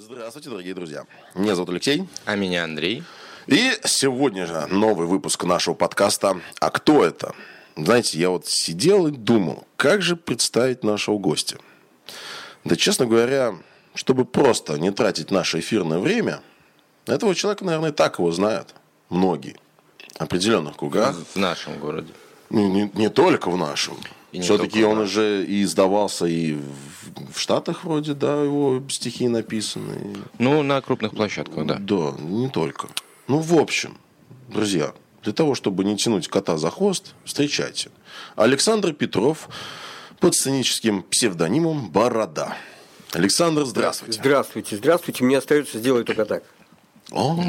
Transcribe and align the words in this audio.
Здравствуйте, 0.00 0.48
дорогие 0.48 0.74
друзья. 0.74 1.06
Меня 1.34 1.56
зовут 1.56 1.70
Алексей. 1.70 2.08
А 2.24 2.36
меня 2.36 2.62
Андрей. 2.62 3.02
И 3.48 3.72
сегодня 3.84 4.46
же 4.46 4.66
новый 4.68 5.08
выпуск 5.08 5.42
нашего 5.42 5.74
подкаста 5.74 6.40
«А 6.60 6.70
кто 6.70 7.04
это?». 7.04 7.34
Знаете, 7.74 8.16
я 8.16 8.30
вот 8.30 8.46
сидел 8.46 9.08
и 9.08 9.10
думал, 9.10 9.66
как 9.76 10.02
же 10.02 10.14
представить 10.14 10.84
нашего 10.84 11.18
гостя. 11.18 11.58
Да, 12.62 12.76
честно 12.76 13.06
говоря, 13.06 13.56
чтобы 13.96 14.24
просто 14.24 14.78
не 14.78 14.92
тратить 14.92 15.32
наше 15.32 15.58
эфирное 15.58 15.98
время, 15.98 16.42
этого 17.06 17.34
человека, 17.34 17.64
наверное, 17.64 17.90
и 17.90 17.92
так 17.92 18.20
его 18.20 18.30
знают 18.30 18.76
многие. 19.08 19.56
В 20.14 20.20
определенных 20.20 20.76
кругах. 20.76 21.16
В 21.34 21.36
нашем 21.36 21.76
городе. 21.80 22.12
Не, 22.50 22.68
не, 22.68 22.90
не 22.94 23.08
только 23.10 23.50
в 23.50 23.56
нашем. 23.56 23.98
Все-таки 24.32 24.84
он 24.84 24.98
уже 24.98 25.44
и 25.44 25.62
издавался 25.62 26.26
и 26.26 26.54
в, 26.54 27.32
в 27.32 27.40
Штатах 27.40 27.84
вроде, 27.84 28.14
да, 28.14 28.42
его 28.42 28.82
стихи 28.90 29.28
написаны. 29.28 30.16
Ну, 30.38 30.62
на 30.62 30.80
крупных 30.82 31.12
площадках, 31.12 31.66
да. 31.66 31.76
Да, 31.78 32.14
не 32.18 32.48
только. 32.48 32.88
Ну, 33.26 33.38
в 33.38 33.54
общем, 33.54 33.96
друзья, 34.48 34.92
для 35.22 35.32
того, 35.32 35.54
чтобы 35.54 35.84
не 35.84 35.96
тянуть 35.96 36.28
кота 36.28 36.58
за 36.58 36.70
хвост, 36.70 37.14
встречайте. 37.24 37.90
Александр 38.36 38.92
Петров 38.92 39.48
под 40.20 40.34
сценическим 40.34 41.02
псевдонимом 41.02 41.88
Борода. 41.90 42.56
Александр, 43.12 43.64
здравствуйте. 43.64 44.18
Здравствуйте, 44.18 44.76
здравствуйте. 44.76 45.24
Мне 45.24 45.38
остается 45.38 45.78
сделать 45.78 46.06
только 46.06 46.26
так. 46.26 46.44
О, 47.10 47.42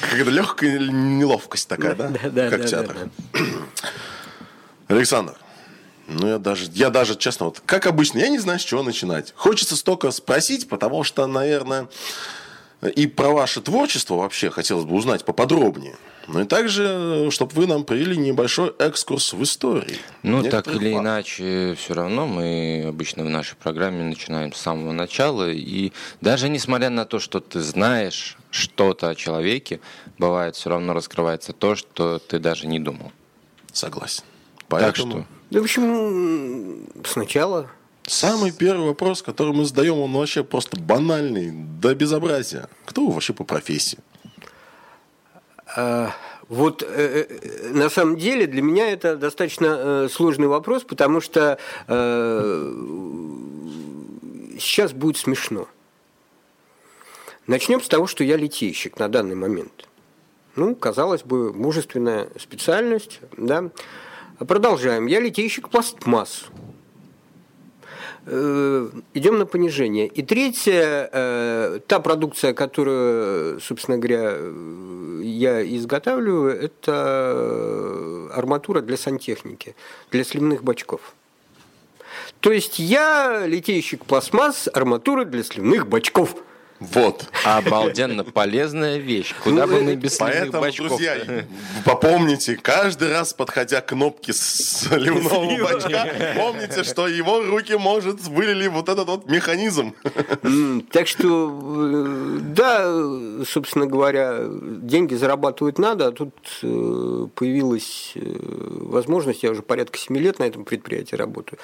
Какая-то 0.00 0.30
легкая 0.30 0.78
неловкость 0.78 1.68
такая, 1.68 1.94
да? 1.94 2.08
Да, 2.22 2.30
да, 2.30 2.50
Как 2.50 2.66
театрах. 2.66 3.08
Александр, 4.88 5.36
ну 6.08 6.26
я 6.26 6.38
даже, 6.38 6.70
я 6.72 6.90
даже, 6.90 7.16
честно, 7.16 7.46
вот 7.46 7.62
как 7.64 7.86
обычно, 7.86 8.18
я 8.18 8.28
не 8.28 8.38
знаю, 8.38 8.58
с 8.58 8.62
чего 8.62 8.82
начинать. 8.82 9.32
Хочется 9.36 9.76
столько 9.76 10.10
спросить, 10.10 10.68
потому 10.68 11.04
что, 11.04 11.26
наверное, 11.26 11.88
и 12.94 13.06
про 13.06 13.30
ваше 13.30 13.60
творчество 13.60 14.14
вообще 14.14 14.50
хотелось 14.50 14.84
бы 14.84 14.94
узнать 14.94 15.24
поподробнее. 15.24 15.96
Ну 16.28 16.42
и 16.42 16.44
также, 16.44 17.28
чтобы 17.30 17.52
вы 17.54 17.66
нам 17.66 17.84
привели 17.84 18.16
небольшой 18.16 18.74
экскурс 18.78 19.32
в 19.32 19.42
истории. 19.42 19.98
Ну, 20.22 20.42
так 20.42 20.68
или 20.68 20.92
фактов. 20.92 21.02
иначе, 21.02 21.74
все 21.78 21.94
равно 21.94 22.26
мы 22.26 22.84
обычно 22.86 23.24
в 23.24 23.30
нашей 23.30 23.56
программе 23.56 24.04
начинаем 24.04 24.52
с 24.52 24.58
самого 24.58 24.92
начала. 24.92 25.50
И 25.50 25.92
даже 26.20 26.50
несмотря 26.50 26.90
на 26.90 27.06
то, 27.06 27.18
что 27.18 27.40
ты 27.40 27.60
знаешь 27.60 28.36
что-то 28.50 29.08
о 29.08 29.14
человеке, 29.14 29.80
бывает 30.18 30.54
все 30.54 30.70
равно 30.70 30.92
раскрывается 30.92 31.52
то, 31.54 31.74
что 31.74 32.18
ты 32.18 32.38
даже 32.38 32.66
не 32.66 32.78
думал. 32.78 33.10
Согласен. 33.72 34.22
Так 34.68 34.80
Поэтому 34.80 35.10
что 35.12 35.26
Да, 35.50 35.60
в 35.60 35.62
общем, 35.62 36.86
сначала. 37.04 37.70
самый 38.06 38.52
первый 38.52 38.88
вопрос, 38.88 39.22
который 39.22 39.54
мы 39.54 39.64
задаем, 39.64 39.98
он 39.98 40.12
вообще 40.12 40.44
просто 40.44 40.78
банальный, 40.78 41.50
до 41.52 41.94
безобразия. 41.94 42.68
Кто 42.84 43.06
вы 43.06 43.12
вообще 43.14 43.32
по 43.32 43.44
профессии? 43.44 43.98
а, 45.74 46.10
Вот 46.48 46.82
э, 46.82 47.26
э, 47.28 47.72
на 47.72 47.88
самом 47.90 48.16
деле 48.16 48.46
для 48.46 48.62
меня 48.62 48.90
это 48.90 49.16
достаточно 49.16 49.66
э, 49.66 50.08
сложный 50.10 50.48
вопрос, 50.48 50.84
потому 50.84 51.20
что 51.20 51.58
э, 51.86 52.72
сейчас 54.58 54.92
будет 54.92 55.16
смешно. 55.16 55.66
Начнем 57.46 57.80
с 57.80 57.88
того, 57.88 58.06
что 58.06 58.24
я 58.24 58.36
литейщик 58.36 58.98
на 58.98 59.08
данный 59.08 59.34
момент. 59.34 59.88
Ну, 60.56 60.74
казалось 60.74 61.22
бы, 61.22 61.52
мужественная 61.54 62.28
специальность, 62.38 63.20
да. 63.36 63.70
Продолжаем. 64.46 65.06
Я 65.06 65.20
литейщик 65.20 65.68
пластмасс. 65.68 66.44
Э, 68.26 68.88
Идем 69.14 69.38
на 69.38 69.46
понижение. 69.46 70.06
И 70.06 70.22
третье, 70.22 71.10
э, 71.12 71.80
та 71.86 71.98
продукция, 71.98 72.52
которую, 72.52 73.60
собственно 73.60 73.98
говоря, 73.98 74.36
я 75.22 75.76
изготавливаю, 75.76 76.56
это 76.56 78.30
арматура 78.32 78.80
для 78.80 78.96
сантехники, 78.96 79.74
для 80.12 80.22
сливных 80.22 80.62
бачков. 80.62 81.14
То 82.40 82.52
есть 82.52 82.78
я 82.78 83.44
литейщик 83.46 84.04
пластмасс, 84.04 84.68
арматура 84.72 85.24
для 85.24 85.42
сливных 85.42 85.88
бачков. 85.88 86.36
Вот. 86.80 87.26
обалденно 87.44 88.24
полезная 88.24 88.98
вещь. 88.98 89.34
Куда 89.42 89.66
Ну, 89.66 89.72
бы 89.74 89.82
мы 89.82 89.94
без 89.96 90.16
Поэтому, 90.16 90.62
бачков? 90.62 90.88
друзья, 90.88 91.16
попомните, 91.84 92.56
каждый 92.56 93.10
раз, 93.10 93.32
подходя 93.32 93.80
к 93.80 93.86
кнопке 93.86 94.32
сливного 94.32 95.62
бачка, 95.62 96.08
помните, 96.36 96.84
что 96.84 97.08
его 97.08 97.40
руки, 97.42 97.74
может, 97.76 98.20
вылили 98.28 98.68
вот 98.68 98.88
этот 98.88 99.06
вот 99.08 99.26
механизм. 99.26 99.94
Так 100.92 101.06
что, 101.08 101.50
э, 101.62 102.38
да, 102.40 103.44
собственно 103.44 103.86
говоря, 103.86 104.44
деньги 104.48 105.14
зарабатывать 105.14 105.78
надо, 105.78 106.08
а 106.08 106.12
тут 106.12 106.34
э, 106.62 107.26
появилась 107.34 108.12
э, 108.14 108.20
возможность, 108.82 109.42
я 109.42 109.50
уже 109.50 109.62
порядка 109.62 109.98
7 109.98 110.16
лет 110.18 110.38
на 110.38 110.44
этом 110.44 110.64
предприятии 110.64 111.16
работаю. 111.16 111.58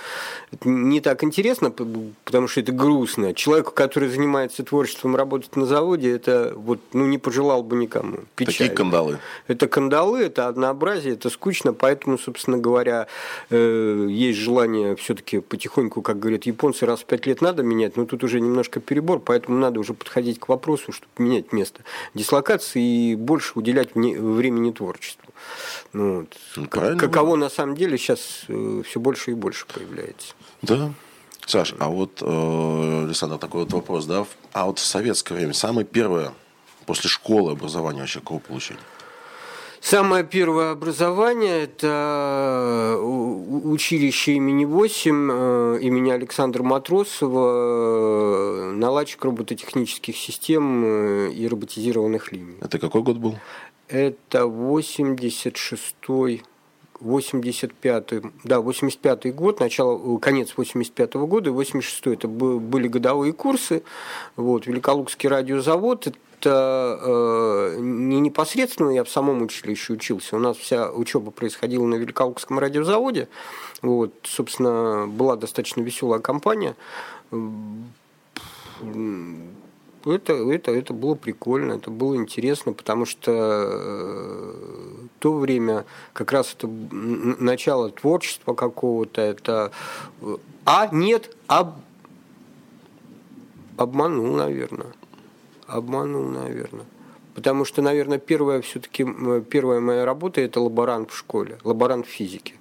Это 0.53 0.69
не 0.69 1.01
так 1.01 1.23
интересно, 1.25 1.71
потому 1.71 2.49
что 2.49 2.61
это 2.61 2.73
грустно. 2.73 3.35
Человеку, 3.35 3.73
который 3.73 4.09
занимается 4.09 4.65
творчеством, 4.65 5.04
работать 5.17 5.57
на 5.57 5.67
заводе, 5.67 6.13
это 6.13 6.53
вот, 6.57 6.81
ну, 6.93 7.07
не 7.07 7.19
пожелал 7.19 7.63
бы 7.63 7.77
никому. 7.77 8.19
Такие 8.37 8.53
Печально. 8.53 8.75
кандалы. 8.75 9.19
Это 9.49 9.69
кандалы, 9.69 10.21
это 10.23 10.49
однообразие, 10.49 11.15
это 11.15 11.31
скучно, 11.31 11.73
поэтому, 11.73 12.19
собственно 12.19 12.59
говоря, 12.59 13.07
э, 13.51 14.07
есть 14.09 14.39
желание 14.39 14.95
все-таки 14.97 15.41
потихоньку, 15.41 16.03
как 16.03 16.19
говорят 16.19 16.45
японцы, 16.45 16.87
раз 16.87 17.01
в 17.01 17.05
пять 17.07 17.27
лет 17.27 17.41
надо 17.43 17.63
менять, 17.63 17.97
но 17.97 18.05
тут 18.07 18.25
уже 18.25 18.41
немножко 18.41 18.81
перебор, 18.81 19.19
поэтому 19.21 19.59
надо 19.59 19.81
уже 19.81 19.95
подходить 19.95 20.39
к 20.39 20.49
вопросу, 20.49 20.93
чтобы 20.93 21.11
менять 21.19 21.53
место 21.53 21.81
дислокации 22.15 23.13
и 23.13 23.17
больше 23.17 23.53
уделять 23.59 23.91
вне- 23.95 24.19
времени 24.21 24.71
творчеству. 24.71 25.25
Ну, 25.93 26.21
вот. 26.21 26.29
Ну, 26.57 26.67
Как- 26.69 26.99
Каково 26.99 27.37
на 27.37 27.51
самом 27.51 27.75
деле 27.75 27.99
сейчас 27.99 28.45
все 28.47 29.01
больше 29.01 29.33
и 29.33 29.35
больше 29.35 29.67
появляется. 29.73 30.35
Да. 30.63 30.93
Саш, 31.47 31.75
а 31.79 31.89
вот, 31.89 32.23
э, 32.23 33.05
Александр, 33.07 33.39
такой 33.39 33.63
вот 33.65 33.73
вопрос, 33.73 34.07
да? 34.07 34.25
А 34.53 34.67
вот 34.67 34.79
в 34.79 34.85
советское 34.85 35.35
время 35.35 35.53
самое 35.55 35.87
первое 35.87 36.33
после 36.87 37.09
школы 37.11 37.53
образование 37.53 38.01
вообще 38.03 38.21
какого 38.21 38.39
получения? 38.39 38.81
Самое 39.81 40.25
первое 40.25 40.71
образование– 40.73 41.63
это 41.65 42.97
у- 42.99 43.71
училище 43.71 44.33
имени 44.33 44.65
8, 44.65 45.31
э, 45.31 45.79
имени 45.83 46.11
Александра 46.11 46.63
Матросова, 46.63 48.71
э, 48.71 48.73
наладчик 48.73 49.23
робототехнических 49.25 50.17
систем 50.17 50.85
э, 50.87 51.31
и 51.33 51.47
роботизированных 51.47 52.33
линий. 52.33 52.57
Это 52.63 52.79
какой 52.79 53.03
год 53.03 53.19
был? 53.19 53.35
Это 53.89 54.47
86-й 54.47 56.43
85 57.01 58.13
да, 58.45 58.61
85 58.61 59.35
год, 59.35 59.61
начало, 59.61 60.19
конец 60.19 60.55
85 60.57 61.15
года, 61.15 61.51
и 61.51 61.53
86 61.53 62.07
это 62.07 62.29
бы- 62.29 62.59
были 62.59 62.89
годовые 62.89 63.33
курсы, 63.33 63.83
вот, 64.37 64.67
Великолукский 64.67 65.29
радиозавод, 65.29 66.07
это 66.07 66.99
э, 67.03 67.77
не 67.81 68.21
непосредственно 68.21 68.91
я 68.91 69.05
в 69.05 69.09
самом 69.09 69.43
училище 69.43 69.95
учился, 69.95 70.37
у 70.37 70.39
нас 70.39 70.57
вся 70.57 70.91
учеба 70.91 71.31
происходила 71.31 71.87
на 71.87 71.97
Великолукском 71.97 72.59
радиозаводе, 72.59 73.29
вот, 73.83 74.13
собственно, 74.25 75.07
была 75.07 75.37
достаточно 75.37 75.81
веселая 75.81 76.21
компания, 76.21 76.77
это, 80.07 80.33
это, 80.33 80.71
это 80.71 80.93
было 80.93 81.15
прикольно, 81.15 81.75
это 81.75 81.91
было 81.91 82.17
интересно, 82.17 82.73
потому 82.73 83.07
что 83.07 83.33
э, 83.33 84.53
то 85.19 85.39
время 85.39 85.85
как 86.13 86.33
раз 86.33 86.55
это 86.57 86.69
начало 86.69 87.91
творчества 87.91 88.55
какого-то, 88.55 89.21
это 89.21 89.73
э, 90.21 90.37
а 90.65 90.89
нет, 90.93 91.37
об... 91.47 91.77
обманул, 93.77 94.35
наверное, 94.35 94.93
обманул, 95.67 96.25
наверное. 96.25 96.87
Потому 97.35 97.65
что, 97.65 97.83
наверное, 97.83 98.19
первая 98.19 98.61
все-таки 98.61 99.05
первая 99.51 99.81
моя 99.81 100.05
работа 100.05 100.41
это 100.41 100.61
лаборант 100.61 101.11
в 101.11 101.17
школе, 101.17 101.59
лаборант 101.65 102.07
физики 102.07 102.55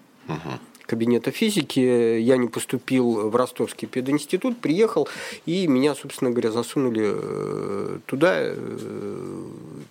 кабинета 0.86 1.32
физики. 1.32 1.80
Я 1.80 2.38
не 2.38 2.48
поступил 2.48 3.30
в 3.30 3.36
Ростовский 3.36 3.88
пединститут, 3.88 4.60
приехал, 4.60 5.08
и 5.46 5.68
меня, 5.68 5.96
собственно 5.96 6.32
говоря, 6.32 6.52
засунули 6.52 7.14
э, 7.16 8.00
туда, 8.06 8.34
э, 8.40 9.44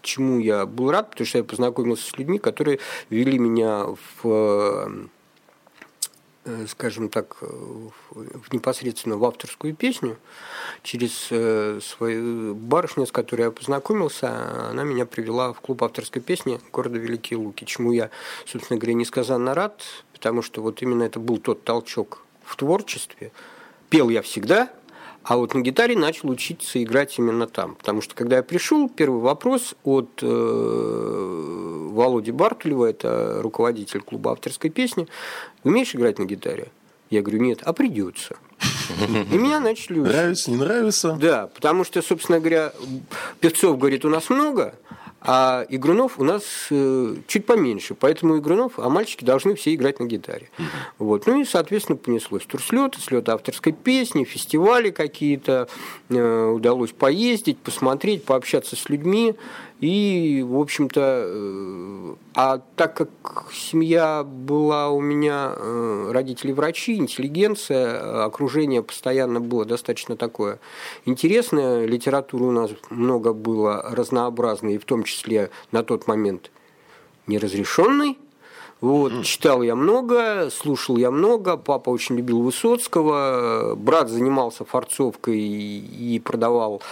чему 0.02 0.38
я 0.38 0.66
был 0.66 0.90
рад, 0.90 1.10
потому 1.10 1.26
что 1.26 1.38
я 1.38 1.44
познакомился 1.44 2.08
с 2.08 2.18
людьми, 2.18 2.38
которые 2.38 2.78
вели 3.10 3.38
меня 3.38 3.86
в 3.86 4.24
э, 4.24 5.06
скажем 6.66 7.08
так, 7.08 7.36
в, 7.40 8.52
непосредственно 8.52 9.16
в 9.16 9.24
авторскую 9.24 9.74
песню. 9.74 10.16
Через 10.82 11.28
э, 11.30 11.80
свою 11.80 12.54
барышню, 12.54 13.06
с 13.06 13.12
которой 13.12 13.42
я 13.42 13.50
познакомился, 13.50 14.70
она 14.70 14.82
меня 14.82 15.06
привела 15.06 15.52
в 15.52 15.60
клуб 15.60 15.84
авторской 15.84 16.20
песни 16.20 16.60
города 16.72 16.98
Великие 16.98 17.38
Луки, 17.38 17.64
чему 17.64 17.92
я, 17.92 18.10
собственно 18.44 18.78
говоря, 18.78 18.94
несказанно 18.94 19.54
рад, 19.54 19.82
потому 20.12 20.42
что 20.42 20.62
вот 20.62 20.82
именно 20.82 21.04
это 21.04 21.20
был 21.20 21.38
тот 21.38 21.62
толчок 21.62 22.24
в 22.44 22.56
творчестве. 22.56 23.30
Пел 23.88 24.08
я 24.08 24.22
всегда, 24.22 24.70
А 25.24 25.36
вот 25.36 25.54
на 25.54 25.60
гитаре 25.60 25.96
начал 25.96 26.30
учиться 26.30 26.82
играть 26.82 27.16
именно 27.18 27.46
там. 27.46 27.76
Потому 27.76 28.00
что 28.00 28.14
когда 28.14 28.36
я 28.36 28.42
пришел, 28.42 28.88
первый 28.88 29.20
вопрос 29.20 29.74
от 29.84 30.18
э, 30.20 31.81
Володи 31.92 32.32
Бартулева, 32.32 32.86
это 32.86 33.40
руководитель 33.42 34.00
клуба 34.00 34.32
авторской 34.32 34.70
песни, 34.70 35.08
умеешь 35.64 35.94
играть 35.94 36.18
на 36.18 36.24
гитаре? 36.24 36.68
Я 37.10 37.22
говорю, 37.22 37.42
нет, 37.42 37.60
а 37.64 37.72
придется. 37.72 38.36
И 39.30 39.36
меня 39.36 39.60
начали. 39.60 39.98
Нравится, 39.98 40.50
не 40.50 40.56
нравится? 40.56 41.18
Да, 41.20 41.48
потому 41.48 41.84
что, 41.84 42.00
собственно 42.00 42.40
говоря, 42.40 42.72
певцов, 43.40 43.78
говорит, 43.78 44.04
у 44.04 44.08
нас 44.08 44.30
много, 44.30 44.74
а 45.24 45.64
игрунов 45.68 46.18
у 46.18 46.24
нас 46.24 46.42
э, 46.70 47.14
чуть 47.28 47.46
поменьше, 47.46 47.94
поэтому 47.94 48.38
игрунов, 48.38 48.78
а 48.78 48.88
мальчики 48.88 49.24
должны 49.24 49.54
все 49.54 49.72
играть 49.72 50.00
на 50.00 50.04
гитаре. 50.04 50.50
Вот. 50.98 51.26
Ну 51.26 51.40
и, 51.40 51.44
соответственно, 51.44 51.96
понеслось 51.96 52.44
турслеты, 52.44 53.00
слеты 53.00 53.30
авторской 53.30 53.72
песни, 53.72 54.24
фестивали 54.24 54.90
какие-то, 54.90 55.68
э, 56.08 56.46
удалось 56.46 56.90
поездить, 56.90 57.58
посмотреть, 57.58 58.24
пообщаться 58.24 58.74
с 58.74 58.88
людьми. 58.88 59.36
И, 59.82 60.44
в 60.46 60.60
общем-то, 60.60 61.24
э, 61.26 62.14
а 62.36 62.62
так 62.76 62.96
как 62.96 63.10
семья 63.52 64.22
была 64.22 64.90
у 64.90 65.00
меня, 65.00 65.54
э, 65.56 66.10
родители 66.12 66.52
врачи, 66.52 66.94
интеллигенция, 66.94 68.24
окружение 68.24 68.84
постоянно 68.84 69.40
было 69.40 69.64
достаточно 69.64 70.16
такое 70.16 70.60
интересное, 71.04 71.84
литературы 71.84 72.44
у 72.44 72.52
нас 72.52 72.70
много 72.90 73.32
было 73.32 73.84
разнообразной, 73.90 74.74
и 74.74 74.78
в 74.78 74.84
том 74.84 75.02
числе 75.02 75.50
на 75.72 75.82
тот 75.82 76.06
момент 76.06 76.52
неразрешенной, 77.26 78.18
вот, 78.82 79.24
читал 79.24 79.62
я 79.62 79.74
много, 79.74 80.50
слушал 80.50 80.96
я 80.98 81.10
много, 81.10 81.56
папа 81.56 81.88
очень 81.90 82.16
любил 82.16 82.42
Высоцкого, 82.42 83.74
брат 83.76 84.10
занимался 84.10 84.64
форцовкой 84.66 85.38
и 85.40 86.20
продавал 86.22 86.82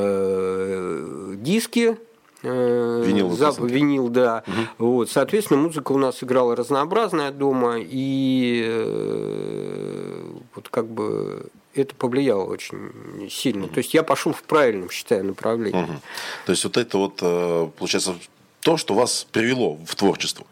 э, 0.00 1.34
диски. 1.36 1.96
э, 2.42 3.02
Винил 3.06 3.30
за- 3.30 3.46
выпускники. 3.50 3.74
винил, 3.74 4.08
да. 4.08 4.42
Вот, 4.78 5.10
соответственно, 5.10 5.60
музыка 5.60 5.92
у 5.92 5.98
нас 5.98 6.22
играла 6.22 6.56
разнообразная 6.56 7.30
дома, 7.32 7.76
и 7.78 8.64
э, 8.66 10.22
вот 10.54 10.68
как 10.70 10.86
бы 10.88 11.46
это 11.74 11.94
повлияло 11.94 12.44
очень 12.44 13.28
сильно. 13.30 13.68
То 13.68 13.78
есть 13.78 13.94
я 13.94 14.02
пошел 14.02 14.32
в 14.32 14.42
правильном, 14.42 14.90
считаю, 14.90 15.24
направлении. 15.24 15.80
Мгм. 15.82 16.00
То 16.46 16.52
есть 16.52 16.64
вот 16.64 16.76
это 16.76 16.98
вот, 16.98 17.18
э, 17.22 17.68
получается, 17.78 18.14
то, 18.60 18.76
что 18.76 18.94
вас 18.94 19.26
привело 19.30 19.78
в 19.86 19.94
творчество. 19.94 20.46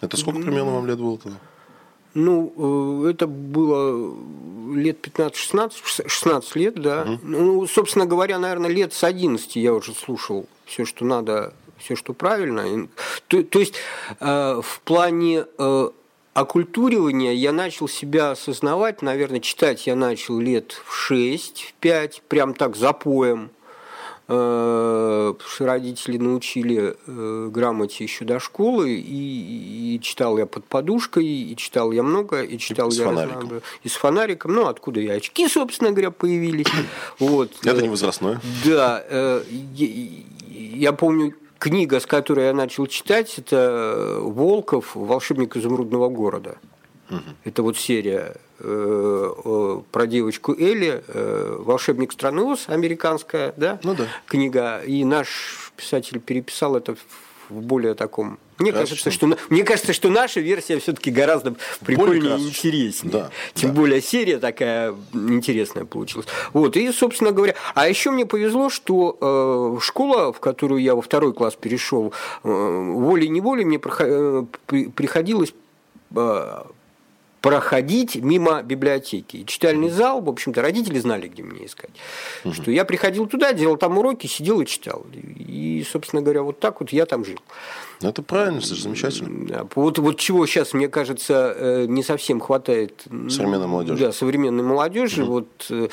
Это 0.00 0.16
сколько 0.16 0.40
примерно 0.40 0.72
вам 0.72 0.86
лет 0.86 0.98
было 0.98 1.18
тогда? 1.18 1.38
Ну, 2.14 3.04
э, 3.04 3.10
это 3.10 3.26
было 3.26 4.14
лет 4.74 5.06
15-16, 5.06 6.08
16 6.08 6.56
лет, 6.56 6.74
да. 6.80 7.18
Ну, 7.22 7.66
собственно 7.66 8.06
говоря, 8.06 8.38
наверное, 8.38 8.70
лет 8.70 8.94
с 8.94 9.04
11 9.04 9.56
я 9.56 9.74
уже 9.74 9.92
слушал 9.92 10.46
все, 10.64 10.84
что 10.84 11.04
надо, 11.04 11.52
все, 11.76 11.94
что 11.94 12.14
правильно. 12.14 12.88
То, 13.28 13.42
то 13.42 13.60
есть 13.60 13.74
э, 14.18 14.60
в 14.62 14.80
плане 14.80 15.44
э, 15.58 15.90
оккультуривания 16.32 17.32
я 17.32 17.52
начал 17.52 17.88
себя 17.88 18.30
осознавать, 18.30 19.02
наверное, 19.02 19.40
читать 19.40 19.86
я 19.86 19.94
начал 19.94 20.38
лет 20.38 20.72
в 20.86 20.94
6, 20.94 21.62
в 21.62 21.72
5, 21.74 22.22
прям 22.28 22.54
так 22.54 22.76
запоем. 22.76 23.50
Э, 24.28 25.32
потому 25.36 25.50
что 25.50 25.66
родители 25.66 26.16
научили 26.18 26.96
э, 27.06 27.48
грамоте 27.52 28.02
еще 28.04 28.24
до 28.24 28.40
школы, 28.40 28.90
и, 28.92 29.94
и 29.94 30.00
читал 30.00 30.36
я 30.36 30.46
под 30.46 30.64
подушкой, 30.64 31.24
и 31.26 31.54
читал 31.56 31.92
я 31.92 32.02
много, 32.02 32.42
и 32.42 32.58
читал 32.58 32.90
с 32.90 32.98
я 32.98 33.04
фонариком. 33.04 33.42
разнообразно- 33.42 33.62
и 33.84 33.88
с 33.88 33.92
фонариком. 33.94 34.52
Ну, 34.54 34.66
откуда 34.66 35.00
и 35.00 35.06
очки, 35.08 35.46
собственно 35.48 35.90
говоря, 35.92 36.10
появились. 36.10 36.66
Вот. 37.20 37.52
Это 37.64 37.76
Э, 37.78 37.82
не 37.82 37.88
возрастное. 37.88 38.40
да, 38.64 39.04
я, 39.74 40.08
я 40.48 40.92
помню 40.92 41.34
книга, 41.58 42.00
с 42.00 42.06
которой 42.06 42.46
я 42.46 42.52
начал 42.52 42.86
читать, 42.88 43.38
это 43.38 44.18
Волков 44.20 44.94
«Волшебник 44.96 45.56
изумрудного 45.56 46.08
города». 46.08 46.58
Это 47.44 47.62
вот 47.62 47.76
серия 47.78 48.36
про 48.58 50.06
девочку 50.06 50.54
Элли, 50.54 51.02
э, 51.08 51.56
«Волшебник 51.60 52.12
страны 52.12 52.42
Оз», 52.42 52.68
американская, 52.68 53.52
да? 53.56 53.78
Ну 53.82 53.94
да. 53.94 54.06
Книга. 54.26 54.80
И 54.86 55.04
наш 55.04 55.72
писатель 55.76 56.20
переписал 56.20 56.76
это 56.76 56.96
в 57.48 57.60
более 57.60 57.94
таком... 57.94 58.38
Мне 58.58 58.72
кажется, 58.72 59.10
что, 59.10 59.36
мне 59.50 59.62
кажется, 59.64 59.92
что 59.92 60.08
наша 60.08 60.40
версия 60.40 60.78
все-таки 60.78 61.10
гораздо 61.10 61.54
прикольнее 61.84 62.38
и 62.38 62.48
интереснее. 62.48 63.12
Да, 63.12 63.30
Тем 63.52 63.70
да. 63.70 63.76
более 63.76 64.00
серия 64.00 64.38
такая 64.38 64.94
интересная 65.12 65.84
получилась. 65.84 66.26
Вот, 66.54 66.76
и, 66.76 66.90
собственно 66.90 67.32
говоря, 67.32 67.54
а 67.74 67.86
еще 67.86 68.10
мне 68.10 68.24
повезло, 68.24 68.70
что 68.70 69.76
э, 69.78 69.84
школа, 69.84 70.32
в 70.32 70.40
которую 70.40 70.80
я 70.80 70.94
во 70.94 71.02
второй 71.02 71.34
класс 71.34 71.54
перешел, 71.54 72.14
э, 72.42 72.48
волей-неволей 72.48 73.66
мне 73.66 73.78
э, 73.78 74.44
при- 74.64 74.88
приходилось 74.88 75.52
э, 76.14 76.62
проходить 77.46 78.16
мимо 78.16 78.60
библиотеки. 78.62 79.36
И 79.36 79.46
читальный 79.46 79.88
зал, 79.88 80.20
в 80.20 80.28
общем-то, 80.28 80.62
родители 80.62 80.98
знали, 80.98 81.28
где 81.28 81.44
мне 81.44 81.66
искать. 81.66 81.90
Что 82.50 82.72
я 82.72 82.84
приходил 82.84 83.26
туда, 83.26 83.52
делал 83.52 83.76
там 83.76 83.98
уроки, 83.98 84.26
сидел 84.26 84.60
и 84.60 84.66
читал. 84.66 85.06
И, 85.12 85.86
собственно 85.88 86.22
говоря, 86.22 86.42
вот 86.42 86.58
так 86.58 86.80
вот 86.80 86.90
я 86.90 87.06
там 87.06 87.24
жил. 87.24 87.38
Ну, 88.02 88.08
Это 88.10 88.22
правильно, 88.22 88.58
это 88.58 88.74
же 88.74 88.82
замечательно. 88.82 89.46
Да, 89.46 89.66
Вот, 89.74 89.98
вот 89.98 90.18
чего 90.18 90.44
сейчас, 90.46 90.74
мне 90.74 90.88
кажется, 90.88 91.54
э, 91.56 91.86
не 91.86 92.02
совсем 92.02 92.40
хватает 92.40 93.04
Современной 93.30 93.66
молодежи. 93.66 94.04
Да, 94.04 94.12
современной 94.12 94.62
молодежи. 94.62 95.24
Вот 95.24 95.48
э, 95.70 95.88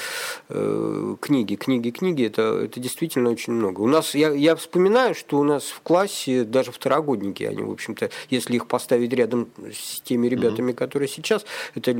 э, 0.49 1.15
книги, 1.21 1.55
книги, 1.55 1.91
книги 1.91 2.25
это, 2.25 2.41
это 2.65 2.79
действительно 2.79 3.29
очень 3.29 3.53
много. 3.53 3.79
У 3.81 3.87
нас, 3.87 4.15
я, 4.15 4.31
я 4.31 4.55
вспоминаю, 4.55 5.15
что 5.15 5.37
у 5.39 5.43
нас 5.43 5.63
в 5.63 5.79
классе 5.81 6.43
даже 6.43 6.71
второгодники, 6.73 7.43
они, 7.43 7.63
в 7.63 7.71
общем-то, 7.71 8.09
если 8.29 8.55
их 8.55 8.67
поставить 8.67 9.13
рядом 9.13 9.47
с 9.73 10.01
теми 10.01 10.27
ребятами, 10.27 10.73
которые 10.73 11.07
сейчас, 11.07 11.45
это 11.73 11.93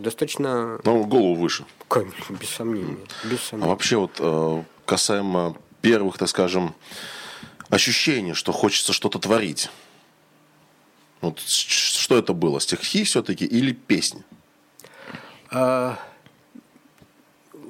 достаточно, 0.00 0.78
Ну, 0.84 1.04
голову 1.04 1.34
выше. 1.34 1.64
конечно, 1.88 2.34
без 2.34 2.48
сомнения. 2.50 2.96
Без 3.24 3.38
А 3.38 3.42
сомнения. 3.50 3.70
вообще 3.70 3.96
вот 3.96 4.10
э, 4.20 4.62
касаемо 4.84 5.56
первых, 5.80 6.18
так 6.18 6.28
скажем, 6.28 6.74
ощущений, 7.74 8.34
что 8.34 8.52
хочется 8.52 8.92
что-то 8.92 9.18
творить. 9.18 9.70
Вот 11.20 11.40
что 11.40 12.16
это 12.16 12.32
было? 12.32 12.60
Стихи 12.60 13.04
все-таки 13.04 13.44
или 13.44 13.72
песни? 13.72 14.22
А, 15.50 15.98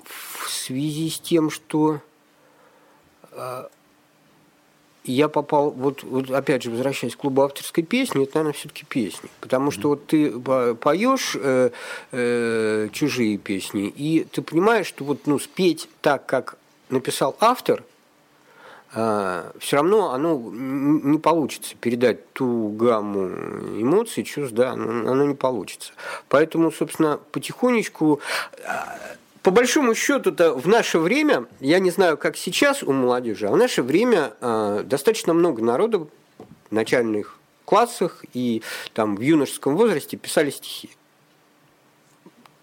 в 0.05 0.51
связи 0.51 1.11
с 1.11 1.19
тем, 1.21 1.50
что 1.50 2.00
а, 3.33 3.71
я 5.05 5.28
попал, 5.28 5.71
вот, 5.71 6.02
вот 6.02 6.31
опять 6.31 6.62
же, 6.62 6.71
возвращаясь 6.71 7.14
к 7.14 7.19
клубу 7.21 7.43
авторской 7.43 7.85
песни, 7.85 8.25
это, 8.25 8.38
наверное, 8.38 8.59
все-таки 8.59 8.85
песни. 8.87 9.28
Потому 9.40 9.71
что 9.71 9.90
вот 9.90 10.07
ты 10.07 10.31
по- 10.31 10.75
поешь 10.75 11.37
э, 11.38 11.71
э, 12.11 12.88
чужие 12.93 13.37
песни, 13.38 13.88
и 13.88 14.25
ты 14.25 14.40
понимаешь, 14.43 14.87
что 14.87 15.05
вот 15.05 15.26
ну, 15.26 15.38
спеть 15.38 15.88
так, 16.00 16.25
как 16.26 16.57
написал 16.88 17.37
автор, 17.40 17.85
все 18.95 19.77
равно 19.77 20.13
оно 20.13 20.39
не 20.53 21.19
получится 21.19 21.75
передать 21.81 22.33
ту 22.33 22.69
гамму 22.69 23.27
эмоций, 23.81 24.23
чувств, 24.23 24.55
да, 24.55 24.71
оно, 24.71 25.25
не 25.25 25.35
получится. 25.35 25.93
Поэтому, 26.29 26.71
собственно, 26.71 27.19
потихонечку, 27.33 28.21
а, 28.65 28.97
по 29.43 29.51
большому 29.51 29.97
счету-то 29.97 30.55
в 30.55 30.69
наше 30.69 31.01
время, 31.01 31.47
я 31.59 31.81
не 31.81 31.91
знаю, 31.91 32.17
как 32.17 32.37
сейчас 32.37 32.85
у 32.85 32.93
молодежи, 32.93 33.49
а 33.49 33.51
в 33.51 33.57
наше 33.57 33.83
время 33.83 34.35
а, 34.41 34.85
достаточно 34.85 35.35
много 35.35 35.61
народу 35.61 36.09
в 36.71 36.73
начальных 36.73 37.39
классах 37.65 38.25
и 38.33 38.63
там 38.93 39.17
в 39.17 39.21
юношеском 39.21 39.77
возрасте 39.77 40.17
писали 40.17 40.51
стихи 40.51 40.91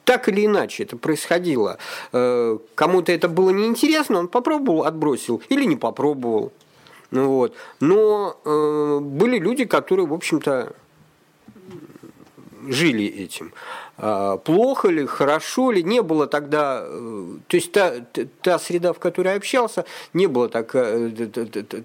так 0.06 0.28
или 0.30 0.46
иначе 0.46 0.84
это 0.84 0.98
происходило. 0.98 1.78
Э, 2.12 2.58
Кому-то 2.76 3.12
это 3.12 3.28
было 3.28 3.52
неинтересно, 3.52 4.20
он 4.20 4.28
попробовал, 4.28 4.84
отбросил 4.84 5.42
или 5.50 5.66
не 5.66 5.76
попробовал. 5.76 6.52
Ну 7.12 7.28
вот. 7.28 7.54
Но 7.80 8.38
э, 8.44 9.00
были 9.02 9.38
люди, 9.38 9.66
которые, 9.66 10.08
в 10.08 10.14
общем-то, 10.14 10.74
жили 12.68 13.06
этим. 13.06 13.54
А, 14.04 14.38
Плохо 14.38 14.90
ли, 14.90 15.06
хорошо 15.06 15.70
ли, 15.72 15.84
не 15.84 16.02
было 16.02 16.26
тогда, 16.26 16.82
э, 16.84 17.26
то 17.48 17.56
есть 17.56 17.72
та, 17.72 17.94
та- 18.42 18.58
среда, 18.58 18.94
в 18.94 19.00
которой 19.00 19.28
я 19.28 19.36
общался, 19.36 19.86
не 20.14 20.26
было 20.26 20.50
так, 20.50 20.72
э, 20.74 21.10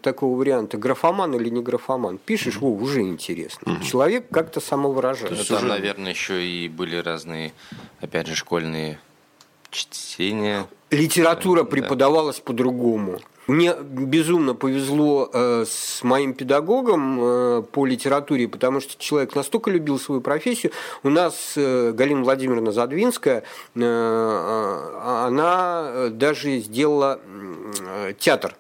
такого 0.02 0.38
варианта, 0.38 0.78
графоман 0.78 1.34
или 1.34 1.50
не 1.50 1.60
графоман. 1.62 2.16
Пишешь, 2.16 2.56
о, 2.62 2.68
уже 2.70 3.02
интересно. 3.02 3.78
Человек 3.84 4.24
как-то 4.30 4.60
самовыражается. 4.60 5.44
Ну, 5.52 5.58
там, 5.58 5.68
наверное, 5.68 6.12
еще 6.12 6.42
и 6.42 6.70
были 6.70 6.96
разные, 6.96 7.52
опять 8.00 8.26
же, 8.28 8.34
школьные 8.34 8.98
чтения. 9.70 10.66
Литература 10.90 11.64
Да. 11.64 11.68
преподавалась 11.68 12.40
по-другому. 12.40 13.18
Мне 13.46 13.76
безумно 13.80 14.54
повезло 14.54 15.30
э, 15.32 15.64
с 15.68 16.02
моим 16.02 16.34
педагогом 16.34 17.20
э, 17.20 17.62
по 17.70 17.86
литературе, 17.86 18.48
потому 18.48 18.80
что 18.80 19.00
человек 19.00 19.36
настолько 19.36 19.70
любил 19.70 20.00
свою 20.00 20.20
профессию. 20.20 20.72
У 21.04 21.10
нас 21.10 21.52
э, 21.56 21.92
Галина 21.92 22.24
Владимировна 22.24 22.72
Задвинская, 22.72 23.44
она 23.74 26.08
даже 26.10 26.58
сделала 26.58 27.20
театр 28.18 28.56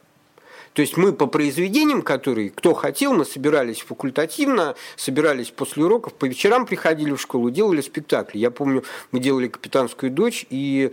то 0.76 0.82
есть 0.82 0.98
мы 0.98 1.14
по 1.14 1.26
произведениям, 1.26 2.02
которые, 2.02 2.50
кто 2.50 2.74
хотел, 2.74 3.14
мы 3.14 3.24
собирались 3.24 3.80
факультативно, 3.80 4.74
собирались 4.96 5.50
после 5.50 5.84
уроков, 5.84 6.12
по 6.12 6.26
вечерам 6.26 6.66
приходили 6.66 7.12
в 7.12 7.20
школу, 7.20 7.48
делали 7.48 7.80
спектакли. 7.80 8.36
Я 8.36 8.50
помню, 8.50 8.84
мы 9.10 9.20
делали 9.20 9.48
«Капитанскую 9.48 10.12
дочь», 10.12 10.44
и 10.50 10.92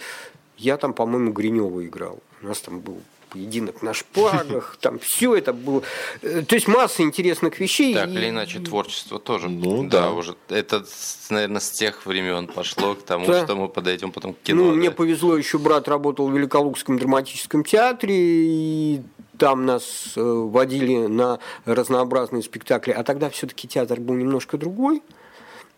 я 0.57 0.77
там, 0.77 0.93
по-моему, 0.93 1.33
Гринева 1.33 1.85
играл. 1.85 2.21
У 2.41 2.47
нас 2.47 2.61
там 2.61 2.79
был 2.79 3.01
поединок 3.33 3.81
на 3.81 3.93
шпагах, 3.93 4.77
там 4.81 4.99
все 4.99 5.35
это 5.35 5.53
было. 5.53 5.81
То 6.21 6.55
есть 6.55 6.67
масса 6.67 7.01
интересных 7.01 7.59
вещей. 7.59 7.93
Так 7.93 8.09
или 8.09 8.29
иначе, 8.29 8.59
творчество 8.59 9.19
тоже. 9.19 9.49
Ну, 9.49 9.83
да. 9.83 10.03
да. 10.03 10.11
уже. 10.11 10.35
Это, 10.49 10.85
наверное, 11.29 11.59
с 11.59 11.71
тех 11.71 12.05
времен 12.05 12.47
пошло 12.47 12.93
к 12.93 13.03
тому, 13.03 13.25
да. 13.25 13.43
что 13.43 13.55
мы 13.55 13.67
подойдем 13.67 14.11
потом 14.11 14.33
к 14.33 14.41
кино. 14.41 14.63
Ну, 14.63 14.69
да? 14.71 14.77
мне 14.77 14.91
повезло, 14.91 15.35
еще 15.35 15.57
брат 15.57 15.87
работал 15.87 16.27
в 16.29 16.35
Великолукском 16.35 16.99
драматическом 16.99 17.63
театре, 17.63 18.15
и 18.15 19.01
там 19.37 19.65
нас 19.65 20.13
э, 20.15 20.21
водили 20.21 21.07
на 21.07 21.39
разнообразные 21.65 22.43
спектакли, 22.43 22.91
а 22.91 23.03
тогда 23.03 23.29
все-таки 23.29 23.67
театр 23.67 23.99
был 23.99 24.13
немножко 24.13 24.57
другой. 24.57 25.01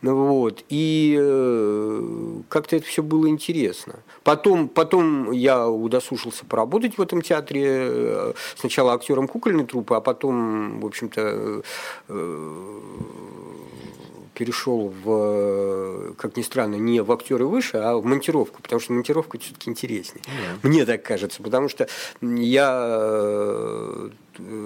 Вот. 0.01 0.63
И 0.69 1.15
э, 1.17 1.64
как-то 2.55 2.77
это 2.77 2.85
все 2.85 3.03
было 3.03 3.27
интересно. 3.27 3.95
Потом, 4.23 4.69
потом 4.69 5.31
я 5.31 5.67
удосужился 5.67 6.45
поработать 6.45 6.97
в 6.97 7.01
этом 7.01 7.21
театре. 7.21 7.63
Э, 7.67 8.33
сначала 8.55 8.93
актером 8.93 9.27
кукольной 9.27 9.65
труппы, 9.65 9.95
а 9.95 9.99
потом, 9.99 10.79
в 10.79 10.85
общем-то, 10.85 11.63
перешел 14.33 14.93
в, 15.03 16.13
как 16.13 16.37
ни 16.37 16.43
странно, 16.43 16.75
не 16.75 17.01
в 17.01 17.11
актеры 17.11 17.45
выше, 17.45 17.75
а 17.75 17.97
в 17.97 18.05
монтировку, 18.05 18.61
потому 18.61 18.79
что 18.79 18.93
монтировка 18.93 19.37
все-таки 19.37 19.69
интереснее. 19.69 20.23
Mm-hmm. 20.23 20.67
Мне 20.69 20.85
так 20.85 21.03
кажется, 21.03 21.43
потому 21.43 21.67
что 21.67 21.89
я 22.21 23.89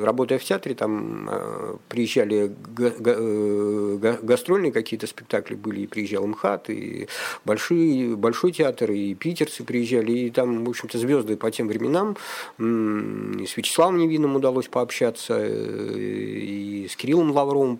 работая 0.01 0.39
в 0.39 0.43
театре, 0.43 0.75
там 0.75 1.29
э, 1.29 1.75
приезжали 1.87 2.51
э, 2.77 4.17
гастрольные 4.21 4.71
какие-то 4.71 5.07
спектакли 5.07 5.55
были, 5.55 5.81
и 5.81 5.87
приезжал 5.87 6.25
МХАТ, 6.27 6.69
и 6.69 7.07
большой, 7.45 8.15
большой 8.15 8.51
театр, 8.51 8.91
и 8.91 9.13
питерцы 9.15 9.63
приезжали, 9.63 10.11
и 10.11 10.29
там, 10.29 10.65
в 10.65 10.69
общем-то, 10.69 10.97
звезды 10.97 11.37
по 11.37 11.51
тем 11.51 11.67
временам. 11.67 12.17
И 12.59 13.45
с 13.45 13.57
Вячеславом 13.57 13.97
Невинным 13.97 14.35
удалось 14.35 14.67
пообщаться, 14.67 15.35
э, 15.37 15.97
и 15.97 16.87
с 16.89 16.95
Кириллом 16.95 17.31
Лавровым 17.31 17.79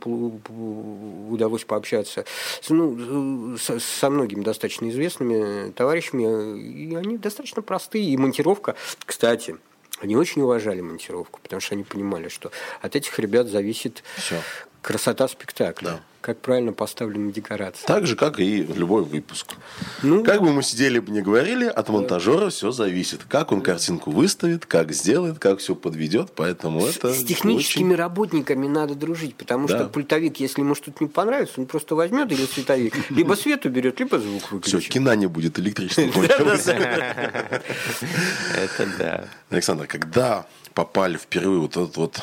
удалось 1.30 1.64
пообщаться, 1.64 2.26
ну, 2.70 3.58
со 3.58 4.10
многими 4.10 4.44
достаточно 4.44 4.90
известными 4.90 5.72
товарищами, 5.72 6.60
и 6.60 6.96
они 6.96 7.18
достаточно 7.18 7.62
простые, 7.62 8.06
и 8.06 8.18
монтировка, 8.18 8.76
кстати, 9.06 9.58
они 10.02 10.16
очень 10.16 10.42
уважали 10.42 10.82
монтировку, 10.82 11.40
потому 11.42 11.60
что 11.60 11.76
они 11.76 11.84
понимали, 11.84 12.30
что 12.30 12.52
от 12.82 12.96
этих 12.96 13.18
ребят 13.20 13.48
зависит 13.48 14.04
Все. 14.18 14.42
красота 14.82 15.28
спектакля. 15.28 15.88
Да. 15.88 16.00
Как 16.22 16.40
правильно 16.40 16.74
поставлены 16.74 17.32
декорации. 17.32 17.86
Так 17.86 18.06
же, 18.06 18.18
как 18.18 18.42
и 18.42 18.64
любой 18.64 19.04
выпуск. 19.04 19.54
Ну, 20.04 20.24
как 20.24 20.42
бы 20.42 20.52
мы 20.52 20.64
сидели 20.64 21.00
бы 21.00 21.12
не 21.12 21.22
говорили, 21.22 21.66
от 21.66 21.88
монтажера 21.88 22.46
да. 22.46 22.50
все 22.50 22.72
зависит. 22.72 23.22
Как 23.24 23.54
он 23.54 23.62
картинку 23.62 24.12
выставит, 24.12 24.66
как 24.66 24.92
сделает, 24.92 25.40
как 25.40 25.60
все 25.60 25.76
подведет. 25.76 26.32
Поэтому 26.36 26.82
с, 26.82 26.98
это. 26.98 27.14
С 27.14 27.24
техническими 27.24 27.94
очень... 27.94 27.96
работниками 27.96 28.68
надо 28.68 28.96
дружить, 28.96 29.36
потому 29.36 29.68
да. 29.68 29.78
что 29.78 29.88
пультовик, 29.88 30.42
если 30.42 30.60
ему 30.62 30.76
что-то 30.76 30.98
не 31.04 31.10
понравится, 31.10 31.62
он 31.62 31.68
просто 31.68 31.96
возьмет 31.96 32.30
или 32.32 32.46
световик, 32.46 33.10
либо 33.10 33.36
свет 33.36 33.64
уберет, 33.66 34.00
либо 34.00 34.20
звук 34.20 34.52
выключит. 34.52 34.82
Все, 34.82 34.92
кино 34.92 35.14
не 35.14 35.28
будет 35.28 35.58
электричество. 35.58 36.22
Это 38.56 38.88
да. 38.98 39.26
Александр, 39.50 39.88
когда 39.88 40.46
попали 40.74 41.18
впервые 41.18 41.60
вот 41.62 41.72
этот 41.72 41.96
вот 41.98 42.22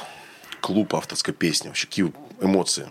клуб 0.61 0.95
авторской 0.95 1.33
песни, 1.33 1.69
вообще 1.69 1.87
какие 1.87 2.12
эмоции? 2.41 2.91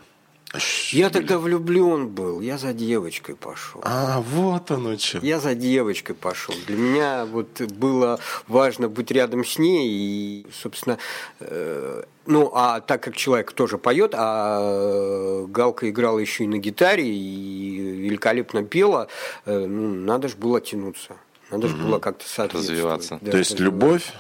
Я 0.91 1.09
тогда 1.09 1.37
влюблен 1.37 2.07
был, 2.07 2.41
я 2.41 2.57
за 2.57 2.73
девочкой 2.73 3.35
пошел. 3.35 3.81
А, 3.83 4.21
вот 4.21 4.71
оно 4.71 4.97
что. 4.97 5.19
Я 5.19 5.39
за 5.39 5.55
девочкой 5.55 6.15
пошел. 6.15 6.55
Для 6.67 6.77
меня 6.77 7.25
вот 7.25 7.61
было 7.61 8.19
важно 8.47 8.89
быть 8.89 9.11
рядом 9.11 9.45
с 9.45 9.57
ней 9.57 9.87
и, 9.89 10.47
собственно, 10.53 10.97
э, 11.39 12.03
ну, 12.25 12.51
а 12.53 12.81
так 12.81 13.03
как 13.03 13.15
человек 13.15 13.51
тоже 13.51 13.77
поет, 13.77 14.13
а 14.15 15.45
Галка 15.47 15.89
играла 15.89 16.19
еще 16.19 16.43
и 16.43 16.47
на 16.47 16.57
гитаре 16.57 17.07
и 17.07 17.77
великолепно 17.77 18.63
пела, 18.63 19.07
э, 19.45 19.65
ну, 19.65 19.93
надо 19.93 20.27
же 20.27 20.35
было 20.35 20.61
тянуться. 20.61 21.17
Надо 21.51 21.67
же 21.67 21.75
было 21.75 21.99
как-то 21.99 22.27
соответствовать. 22.27 22.69
Развиваться. 22.69 23.19
Да, 23.21 23.31
То 23.31 23.37
есть 23.37 23.59
любовь 23.59 24.11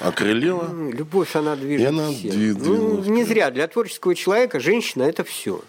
окрылила? 0.00 0.68
Ну, 0.72 0.90
любовь, 0.90 1.36
она 1.36 1.56
движет. 1.56 1.86
И 1.86 1.88
она 1.88 2.08
движет. 2.08 2.58
Ну, 2.58 3.02
не 3.04 3.24
зря. 3.24 3.50
Для 3.50 3.68
творческого 3.68 4.14
человека 4.14 4.60
женщина– 4.60 5.02
это 5.04 5.24
все. 5.24 5.60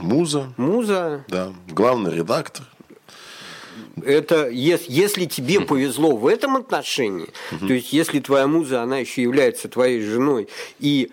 Муза. 0.00 0.52
Муза. 0.56 1.24
Да. 1.28 1.52
Главный 1.68 2.14
редактор. 2.14 2.66
Это 4.02 4.48
если 4.48 5.26
тебе 5.26 5.60
повезло 5.60 6.16
в 6.16 6.26
этом 6.26 6.56
отношении, 6.56 7.28
то 7.60 7.72
есть 7.72 7.92
если 7.92 8.20
твоя 8.20 8.46
муза, 8.46 8.82
она 8.82 8.98
еще 8.98 9.22
является 9.22 9.68
твоей 9.68 10.00
женой 10.00 10.48
и 10.78 11.10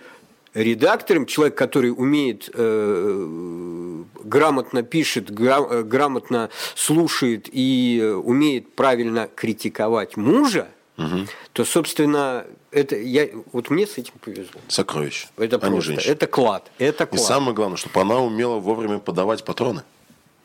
редактором, 0.53 1.25
человек, 1.25 1.56
который 1.56 1.89
умеет 1.89 2.50
э, 2.53 4.03
грамотно 4.24 4.84
пишет, 4.84 5.32
гра, 5.32 5.62
грамотно 5.84 6.50
слушает 6.75 7.48
и 7.51 8.01
умеет 8.24 8.74
правильно 8.74 9.29
критиковать 9.34 10.17
мужа, 10.17 10.70
угу. 10.98 11.27
то, 11.53 11.65
собственно, 11.65 12.46
это 12.72 12.96
я 12.96 13.30
вот 13.52 13.70
мне 13.70 13.88
с 13.88 13.98
этим 13.98 14.14
повезло. 14.22 14.60
Сокровище. 14.68 15.28
Это 15.38 15.56
а 15.58 15.60
просто, 15.60 15.94
это 15.94 16.28
клад, 16.28 16.72
это 16.78 17.06
клад. 17.06 17.22
И 17.22 17.24
самое 17.24 17.56
главное, 17.56 17.78
чтобы 17.78 18.00
она 18.02 18.20
умела 18.20 18.60
вовремя 18.60 19.00
подавать 19.00 19.44
патроны. 19.44 19.84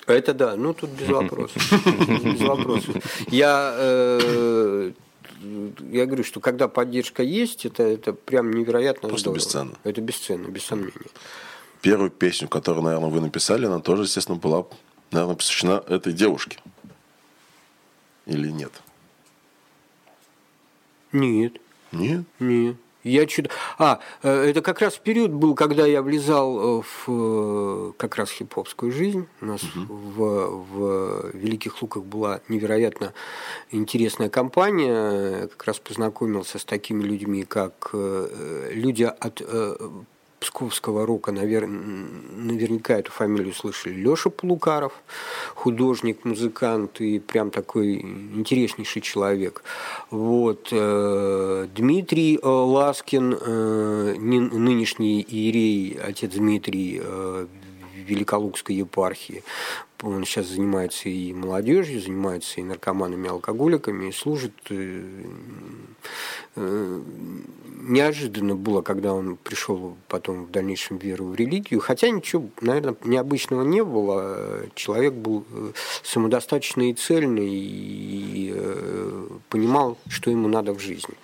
Это 0.06 0.34
да, 0.34 0.56
ну 0.56 0.74
тут 0.74 0.90
без 0.90 1.08
вопросов, 1.08 1.62
без 1.86 2.40
вопросов. 2.40 2.96
Я 3.28 3.74
э, 3.76 4.92
я 5.90 6.06
говорю, 6.06 6.24
что 6.24 6.40
когда 6.40 6.68
поддержка 6.68 7.22
есть, 7.22 7.66
это, 7.66 7.82
это 7.82 8.12
прям 8.12 8.52
невероятно 8.52 9.08
Просто 9.08 9.30
здорово. 9.30 9.38
бесценно. 9.38 9.74
Это 9.84 10.00
бесценно, 10.00 10.48
без 10.48 10.64
сомнения. 10.64 10.92
Первую 11.80 12.10
песню, 12.10 12.48
которую, 12.48 12.84
наверное, 12.84 13.10
вы 13.10 13.20
написали, 13.20 13.66
она 13.66 13.80
тоже, 13.80 14.04
естественно, 14.04 14.38
была, 14.38 14.66
наверное, 15.10 15.34
посвящена 15.36 15.82
этой 15.88 16.12
девушке. 16.12 16.58
Или 18.26 18.50
нет? 18.50 18.72
Нет. 21.10 21.54
Нет? 21.92 22.24
Нет. 22.40 22.76
Я 23.04 23.26
чудо... 23.26 23.50
А, 23.78 23.98
э, 24.22 24.50
это 24.50 24.62
как 24.62 24.80
раз 24.80 24.96
период 24.96 25.32
был, 25.32 25.54
когда 25.54 25.86
я 25.86 26.02
влезал 26.02 26.80
э, 26.80 26.82
в 26.82 27.08
э, 27.08 27.92
как 27.96 28.16
раз 28.16 28.30
хип-хопскую 28.30 28.92
жизнь. 28.92 29.26
У 29.40 29.46
нас 29.46 29.62
угу. 29.64 29.94
в, 29.94 30.64
в 30.72 31.30
Великих 31.36 31.82
Луках 31.82 32.04
была 32.04 32.40
невероятно 32.48 33.12
интересная 33.72 34.28
компания. 34.28 35.40
Я 35.40 35.48
как 35.48 35.64
раз 35.64 35.80
познакомился 35.80 36.58
с 36.58 36.64
такими 36.64 37.02
людьми, 37.02 37.44
как 37.44 37.90
люди 37.92 39.04
от 39.04 39.42
псковского 40.42 41.06
рока, 41.06 41.30
навер... 41.30 41.66
наверняка 41.66 42.98
эту 42.98 43.12
фамилию 43.12 43.54
слышали, 43.54 43.94
Леша 43.94 44.28
Полукаров, 44.28 44.92
художник, 45.54 46.24
музыкант 46.24 47.00
и 47.00 47.20
прям 47.20 47.50
такой 47.50 48.00
интереснейший 48.00 49.02
человек. 49.02 49.62
Вот. 50.10 50.68
Э, 50.72 51.68
Дмитрий 51.74 52.40
э, 52.42 52.46
Ласкин, 52.46 53.38
э, 53.40 54.14
нынешний 54.18 55.22
иерей, 55.22 55.96
отец 56.02 56.32
Дмитрий 56.32 57.00
Великолукской 58.06 58.74
епархии. 58.74 59.44
Он 60.02 60.24
сейчас 60.24 60.46
занимается 60.46 61.08
и 61.08 61.32
молодежью, 61.32 62.00
занимается 62.00 62.60
и 62.60 62.64
наркоманами, 62.64 63.30
алкоголиками, 63.30 64.08
и 64.08 64.12
служит. 64.12 64.54
Э, 66.54 66.60
э, 66.60 67.00
неожиданно 67.84 68.54
было, 68.54 68.82
когда 68.82 69.12
он 69.12 69.36
пришел 69.36 69.96
потом 70.08 70.44
в 70.44 70.50
дальнейшем 70.50 70.98
веру 70.98 71.26
в 71.26 71.34
религию, 71.34 71.80
хотя 71.80 72.10
ничего, 72.10 72.48
наверное, 72.60 72.94
необычного 73.04 73.64
не 73.64 73.82
было. 73.82 74.66
Человек 74.74 75.14
был 75.14 75.44
э, 75.50 75.72
самодостаточный 76.02 76.90
и 76.90 76.94
цельный, 76.94 77.50
и 77.50 78.54
понимал, 79.48 79.98
что 80.08 80.30
ему 80.30 80.48
надо 80.48 80.72
в 80.72 80.78
жизни. 80.78 81.14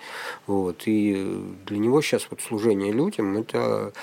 Вот. 0.47 0.83
И 0.85 1.55
для 1.65 1.77
него 1.77 2.01
сейчас 2.01 2.27
вот 2.29 2.41
служение 2.41 2.91
людям– 2.91 3.37
это 3.37 3.93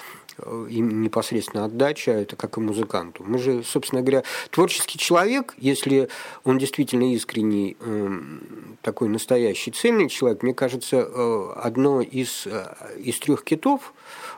им 0.69 1.03
непосредственно 1.03 1.65
отдача, 1.65 2.13
это 2.13 2.37
как 2.37 2.59
и 2.59 2.61
музыканту. 2.61 3.25
Мы 3.25 3.39
же, 3.39 3.63
собственно 3.63 4.03
говоря, 4.03 4.23
творческий 4.51 4.99
человек, 4.99 5.55
если 5.59 6.09
он 6.45 6.59
действительно 6.59 7.13
искренний, 7.13 7.77
эм, 7.81 8.77
такой 8.83 9.09
настоящий 9.09 9.71
цельный 9.71 10.09
человек, 10.09 10.43
мне 10.43 10.55
кажется, 10.55 10.97
э, 10.97 11.53
одно 11.57 12.01
из, 12.01 12.47
э, 12.47 12.75
из 12.99 13.19
трех 13.19 13.45
китов 13.45 13.95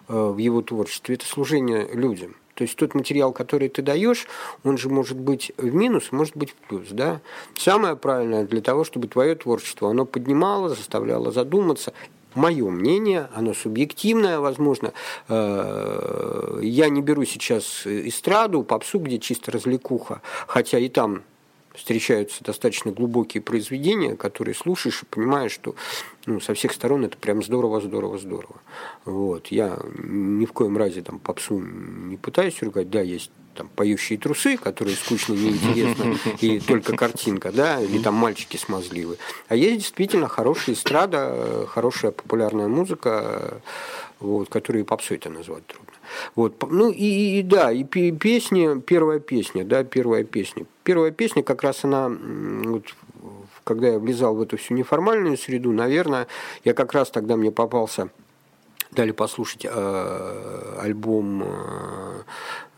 э, 0.09 0.15
в 0.15 0.39
его 0.39 0.63
творчестве– 0.63 1.15
это 1.17 1.27
служение 1.27 1.89
людям. 1.93 2.37
То 2.59 2.63
есть 2.63 2.75
тот 2.75 2.95
материал, 2.95 3.33
который 3.33 3.69
ты 3.69 3.83
даешь, 3.83 4.27
он 4.65 4.79
же 4.79 4.89
может 4.89 5.17
быть 5.17 5.53
в 5.57 5.73
минус, 5.73 6.11
может 6.11 6.37
быть 6.37 6.51
в 6.51 6.55
плюс. 6.55 6.89
Да? 6.91 7.21
Самое 7.57 7.95
правильное 7.95 8.45
для 8.45 8.61
того, 8.61 8.83
чтобы 8.83 9.07
твое 9.07 9.37
творчество, 9.37 9.91
оно 9.91 10.05
поднимало, 10.05 10.69
заставляло 10.69 11.31
задуматься 11.31 11.93
мое 12.39 12.71
мнение, 12.71 13.29
оно 13.35 13.53
субъективное, 13.53 14.39
возможно. 14.39 14.93
Я 15.29 16.89
не 16.89 17.03
беру 17.03 17.25
сейчас 17.25 17.87
эстраду, 17.87 18.63
попсу, 18.63 18.99
где 19.01 19.19
чисто 19.19 19.51
развлекуха, 19.53 20.23
хотя 20.47 20.79
и 20.79 20.89
там 20.89 21.23
встречаются 21.79 22.45
достаточно 22.45 22.93
глубокие 22.93 23.43
произведения, 23.43 24.17
которые 24.17 24.55
слушаешь 24.55 25.03
и 25.03 25.07
понимаешь, 25.07 25.53
что 25.53 25.75
ну, 26.27 26.41
со 26.41 26.55
всех 26.55 26.73
сторон 26.73 27.05
это 27.05 27.17
прям 27.17 27.43
здорово, 27.43 27.81
здорово, 27.81 28.19
здорово. 28.19 28.57
Вот. 29.05 29.47
Я 29.49 29.79
ни 29.97 30.45
в 30.45 30.53
коем 30.53 30.77
разе 30.77 31.03
там 31.03 31.19
попсу 31.19 31.59
не 31.59 32.17
пытаюсь 32.17 32.63
ругать, 32.63 32.91
да, 32.91 33.01
есть 33.01 33.31
там 33.55 33.69
поющие 33.75 34.19
трусы, 34.19 34.57
которые 34.57 34.95
скучно, 34.95 35.33
неинтересно, 35.33 36.17
и 36.41 36.61
только 36.61 36.97
картинка, 36.97 37.51
да, 37.51 37.81
и 37.81 37.99
там 37.99 38.15
мальчики 38.15 38.57
смазливые. 38.57 39.19
А 39.49 39.57
есть 39.57 39.79
действительно 39.79 40.29
хорошая 40.29 40.77
эстрада, 40.77 41.67
хорошая 41.69 42.13
популярная 42.13 42.69
музыка, 42.69 43.61
вот, 44.21 44.49
которую 44.49 44.85
попсой 44.85 45.17
это 45.17 45.31
назвать 45.31 45.67
трудно. 45.67 45.88
Вот. 46.35 46.63
Ну 46.71 46.91
и, 46.91 47.39
и 47.39 47.43
да, 47.43 47.73
и 47.73 47.85
песни, 47.85 48.81
первая 48.81 49.21
песня, 49.21 49.65
да, 49.65 49.85
первая 49.85 50.25
песня. 50.25 50.67
Первая 50.85 51.11
песня 51.11 51.43
как 51.43 51.63
раз 51.63 51.85
она, 51.85 52.09
вот, 52.09 52.85
когда 53.65 53.89
я 53.89 53.99
влезал 53.99 54.35
в 54.35 54.43
эту 54.43 54.57
всю 54.57 54.75
неформальную 54.75 55.37
среду, 55.37 55.73
наверное, 55.73 56.27
я 56.65 56.75
как 56.75 56.93
раз 56.93 57.11
тогда 57.11 57.37
мне 57.37 57.51
попался 57.51 58.11
дали 58.91 59.11
послушать 59.13 59.67
э, 59.69 60.75
альбом 60.81 61.43
э, 61.45 62.23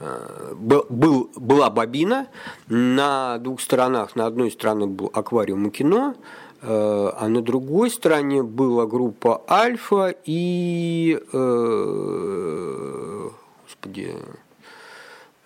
э 0.01 0.55
был, 0.55 1.31
была 1.37 1.71
бобина 1.71 2.27
на 2.69 3.39
двух 3.39 3.61
сторонах 3.61 4.17
на 4.17 4.27
одной 4.27 4.51
стороне 4.51 4.87
был 4.87 5.11
аквариум 5.15 5.69
и 5.69 5.71
кино 5.71 6.15
а 6.63 7.27
на 7.29 7.43
другой 7.43 7.91
стороне 7.91 8.43
была 8.43 8.87
группа 8.87 9.43
Альфа 9.49 10.15
и 10.25 11.19
э, 11.33 13.31
господи, 13.65 14.15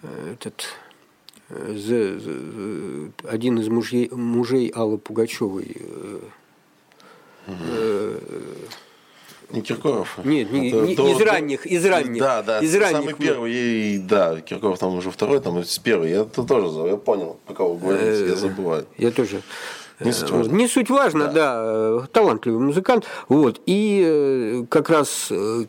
этот 0.02 0.66
один 3.28 3.58
из 3.58 3.68
мужей, 3.68 4.10
мужей 4.10 4.68
Аллы 4.68 4.98
Пугачевой. 4.98 5.76
Не 9.50 9.60
Киркоров? 9.60 10.18
Нет, 10.24 10.50
не, 10.50 10.72
не, 10.72 10.96
до, 10.96 11.08
из 11.08 11.20
ранних, 11.20 11.66
из 11.66 11.84
ранних. 11.84 12.20
Да, 12.20 12.42
да, 12.42 12.60
из 12.60 12.74
ранних. 12.74 12.96
самый 12.96 13.14
первый, 13.14 13.52
и, 13.52 13.98
да, 13.98 14.40
Киркоров 14.40 14.78
там 14.78 14.96
уже 14.96 15.10
второй, 15.10 15.40
там 15.40 15.62
с 15.62 15.78
первый. 15.78 16.10
Я 16.10 16.22
это 16.22 16.42
тоже, 16.42 16.88
я 16.88 16.96
понял, 16.96 17.38
про 17.46 17.54
кого 17.54 17.74
говорите, 17.74 18.26
я 18.26 18.34
забываю. 18.34 18.86
Я 18.96 19.10
тоже. 19.10 19.42
Не 20.00 20.12
суть 20.12 20.30
важно. 20.30 20.52
Не 20.52 20.68
суть 20.68 20.90
важно, 20.90 21.26
да. 21.28 22.00
да. 22.00 22.06
Талантливый 22.12 22.60
музыкант. 22.60 23.04
Вот. 23.28 23.60
И 23.66 24.02
э, 24.04 24.64
как 24.68 24.90
раз 24.90 25.28
э, 25.30 25.64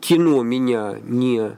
кино 0.00 0.42
меня 0.42 0.96
не 1.02 1.56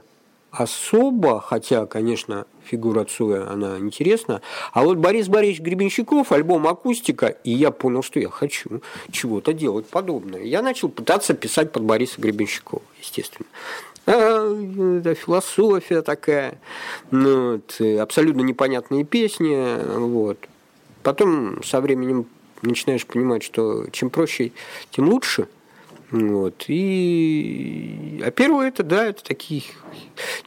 особо, 0.51 1.41
хотя, 1.41 1.85
конечно, 1.85 2.45
фигура 2.63 3.05
Цоя, 3.05 3.49
она 3.49 3.77
интересна. 3.77 4.41
А 4.71 4.83
вот 4.83 4.97
Борис 4.97 5.27
Борисович 5.27 5.61
Гребенщиков, 5.61 6.31
альбом 6.31 6.67
«Акустика», 6.67 7.27
и 7.27 7.51
я 7.51 7.71
понял, 7.71 8.03
что 8.03 8.19
я 8.19 8.29
хочу 8.29 8.81
чего-то 9.11 9.53
делать 9.53 9.87
подобное. 9.87 10.41
Я 10.41 10.61
начал 10.61 10.89
пытаться 10.89 11.33
писать 11.33 11.71
под 11.71 11.83
Бориса 11.83 12.21
Гребенщикова, 12.21 12.81
естественно. 13.01 13.47
А, 14.05 14.99
это 14.99 15.15
философия 15.15 16.01
такая, 16.01 16.59
ну, 17.11 17.53
вот, 17.53 17.81
абсолютно 17.99 18.41
непонятные 18.41 19.03
песни, 19.03 19.97
вот. 19.97 20.37
Потом 21.05 21.61
со 21.61 21.81
временем 21.81 22.25
начинаешь 22.63 23.05
понимать, 23.05 23.43
что 23.43 23.85
чем 23.91 24.09
проще, 24.09 24.53
тем 24.89 25.07
лучше. 25.07 25.47
Вот. 26.09 26.65
И... 26.67 28.23
А 28.25 28.31
первое 28.31 28.69
это, 28.69 28.81
да, 28.81 29.05
это 29.05 29.23
такие... 29.23 29.61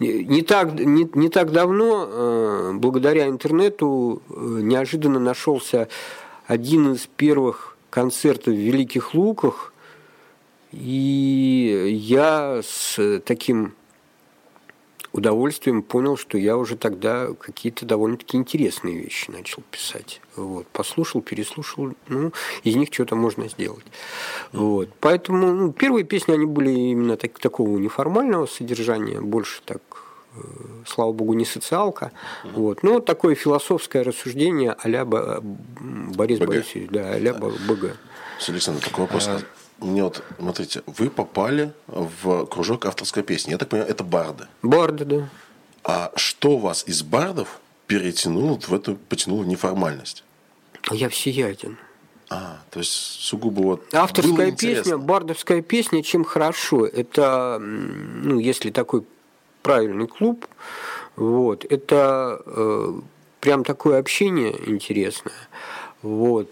Не, 0.00 0.42
так, 0.42 0.72
не, 0.72 1.08
не 1.14 1.28
так 1.28 1.52
давно, 1.52 2.08
э, 2.10 2.72
благодаря 2.74 3.28
интернету, 3.28 4.20
э, 4.28 4.32
неожиданно 4.34 5.20
нашелся 5.20 5.86
один 6.48 6.94
из 6.94 7.06
первых 7.06 7.76
концертов 7.88 8.52
в 8.52 8.56
Великих 8.56 9.14
Луках, 9.14 9.72
и 10.72 11.88
я 12.02 12.62
с 12.64 13.20
таким 13.24 13.74
удовольствием 15.12 15.82
понял, 15.82 16.16
что 16.16 16.38
я 16.38 16.56
уже 16.56 16.76
тогда 16.76 17.28
какие-то 17.38 17.86
довольно-таки 17.86 18.36
интересные 18.36 18.98
вещи 18.98 19.30
начал 19.30 19.62
писать. 19.70 20.20
Вот. 20.36 20.66
Послушал, 20.68 21.22
переслушал, 21.22 21.94
ну, 22.08 22.32
из 22.62 22.76
них 22.76 22.88
что-то 22.92 23.16
можно 23.16 23.48
сделать. 23.48 23.84
Вот. 24.52 24.88
Поэтому 25.00 25.52
ну, 25.52 25.72
первые 25.72 26.04
песни, 26.04 26.32
они 26.32 26.46
были 26.46 26.70
именно 26.70 27.16
так, 27.16 27.38
такого 27.38 27.78
неформального 27.78 28.46
содержания, 28.46 29.20
больше 29.20 29.62
так 29.64 29.82
э, 30.34 30.40
слава 30.86 31.12
богу, 31.12 31.34
не 31.34 31.44
социалка. 31.44 32.12
Вот. 32.44 32.82
Ну, 32.82 32.94
вот 32.94 33.06
такое 33.06 33.34
философское 33.34 34.02
рассуждение 34.02 34.72
а-ля 34.78 35.04
Борис 35.04 36.38
Борисович, 36.38 36.88
да, 36.90 37.12
а-ля 37.12 37.32
да. 37.32 37.48
БГ. 37.68 37.96
Александр, 38.46 38.84
такой 38.84 39.04
вопрос. 39.04 39.26
А, 39.28 39.40
мне 39.78 40.02
вот, 40.04 40.22
смотрите, 40.38 40.82
вы 40.86 41.10
попали 41.10 41.72
в 41.86 42.46
кружок 42.46 42.86
авторской 42.86 43.22
песни. 43.22 43.52
Я 43.52 43.58
так 43.58 43.68
понимаю, 43.68 43.90
это 43.90 44.04
барды. 44.04 44.46
Барды, 44.62 45.04
да. 45.04 45.28
А 45.84 46.12
что 46.16 46.58
вас 46.58 46.84
из 46.86 47.02
бардов 47.02 47.60
перетянуло 47.86 48.58
в 48.58 48.74
эту, 48.74 48.96
потянуло 48.96 49.44
неформальность? 49.44 50.24
Я 50.90 51.08
всеяден. 51.08 51.78
А, 52.30 52.60
то 52.70 52.80
есть 52.80 52.92
сугубо 52.92 53.60
вот 53.62 53.94
Авторская 53.94 54.52
песня, 54.52 54.98
бардовская 54.98 55.62
песня, 55.62 56.02
чем 56.02 56.24
хорошо? 56.24 56.86
Это, 56.86 57.58
ну, 57.58 58.38
если 58.38 58.70
такой 58.70 59.04
правильный 59.62 60.06
клуб, 60.06 60.46
вот, 61.16 61.64
это 61.64 62.40
э, 62.44 63.00
прям 63.40 63.64
такое 63.64 63.98
общение 63.98 64.54
интересное. 64.70 65.32
Вот. 66.02 66.50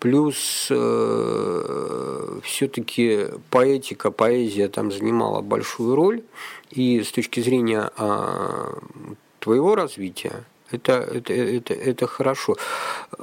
Плюс 0.00 0.66
э, 0.70 2.40
все-таки 2.42 3.26
поэтика, 3.50 4.10
поэзия 4.10 4.68
там 4.68 4.90
занимала 4.90 5.40
большую 5.40 5.94
роль. 5.94 6.22
И 6.70 7.02
с 7.02 7.12
точки 7.12 7.40
зрения 7.40 7.90
э, 7.96 8.74
твоего 9.38 9.74
развития, 9.76 10.44
это, 10.70 10.94
это, 10.94 11.32
это, 11.32 11.74
это 11.74 12.06
хорошо. 12.06 12.56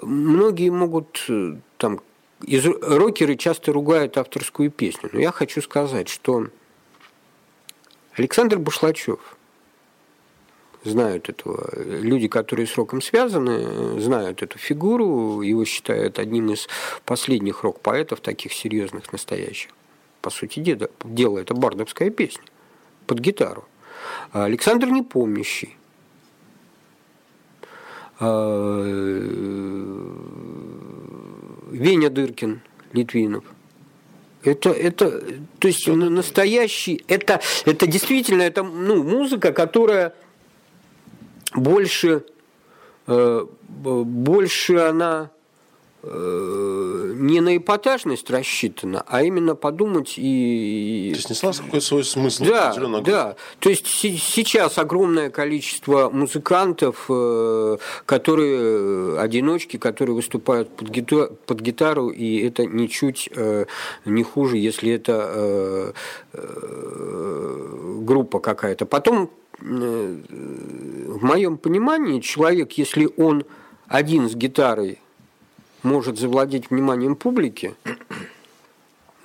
Многие 0.02 0.70
могут 0.70 1.26
э, 1.28 1.56
там 1.78 2.00
из, 2.46 2.66
рокеры 2.66 3.36
часто 3.36 3.74
ругают 3.74 4.18
авторскую 4.18 4.72
песню, 4.72 5.10
но 5.12 5.20
я 5.20 5.32
хочу 5.32 5.62
сказать, 5.62 6.08
что 6.08 6.48
Александр 8.16 8.60
Бушлачев– 8.60 9.20
знают 10.84 11.30
этого. 11.30 11.70
Люди, 11.76 12.28
которые 12.28 12.68
с 12.68 12.76
роком 12.76 13.02
связаны, 13.02 14.00
знают 14.00 14.42
эту 14.44 14.58
фигуру. 14.58 15.42
Его 15.42 15.66
считают 15.66 16.20
одним 16.20 16.52
из 16.52 16.68
последних 17.06 17.64
рок-поэтов, 17.64 18.22
таких 18.22 18.54
серьезных, 18.54 19.12
настоящих. 19.12 19.72
По 20.22 20.30
сути 20.30 20.60
дела, 20.60 20.90
дело 21.04 21.40
это 21.40 21.54
бардовская 21.54 22.10
песня 22.10 22.44
под 23.08 23.20
гитару. 23.20 23.66
А 24.32 24.46
Александр 24.46 24.88
Непомнящий. 24.88 25.76
А, 28.20 28.82
Веня 31.72 32.10
Дыркин, 32.10 32.62
Литвинов. 32.94 33.44
Это, 34.44 34.70
это, 34.70 35.22
то 35.60 35.68
есть 35.68 35.88
настоящий, 35.88 37.04
это, 37.08 37.42
это 37.66 37.88
действительно, 37.88 38.44
это 38.44 38.64
ну, 38.64 39.04
музыка, 39.04 39.52
которая 39.52 40.14
больше, 41.56 42.24
э, 43.08 43.46
больше 43.68 44.78
она 44.78 45.32
э, 46.04 47.14
не 47.16 47.42
на 47.42 47.58
эпатажность 47.58 48.30
рассчитана, 48.30 49.04
а 49.08 49.24
именно 49.24 49.56
подумать 49.56 50.14
и... 50.18 51.10
То 51.12 51.18
есть 51.18 51.30
несла 51.30 51.54
какой-то 51.54 51.86
свой 51.86 52.04
смысл. 52.04 52.46
Да, 52.46 52.74
да. 53.02 53.36
То 53.60 53.70
есть 53.70 53.88
сейчас 53.88 54.78
огромное 54.78 55.30
количество 55.30 56.10
музыкантов, 56.10 57.06
э, 57.10 57.78
которые 58.06 59.20
одиночки, 59.20 59.78
которые 59.78 60.16
выступают 60.16 60.70
под 60.70 60.90
гитару, 60.90 61.38
под 61.46 61.62
гитару 61.62 62.10
и 62.10 62.42
это 62.42 62.66
ничуть 62.66 63.30
не 64.06 64.24
хуже, 64.24 64.58
если 64.58 64.92
это 64.92 65.94
группа 68.10 68.40
какая-то. 68.40 68.86
Потом 68.86 69.30
в 69.62 71.24
моем 71.24 71.58
понимании 71.58 72.20
человек, 72.22 72.74
если 72.74 73.10
он 73.18 73.46
один 73.88 74.30
с 74.30 74.36
гитарой 74.36 75.00
может 75.84 76.18
завладеть 76.18 76.70
вниманием 76.70 77.16
публики, 77.16 77.76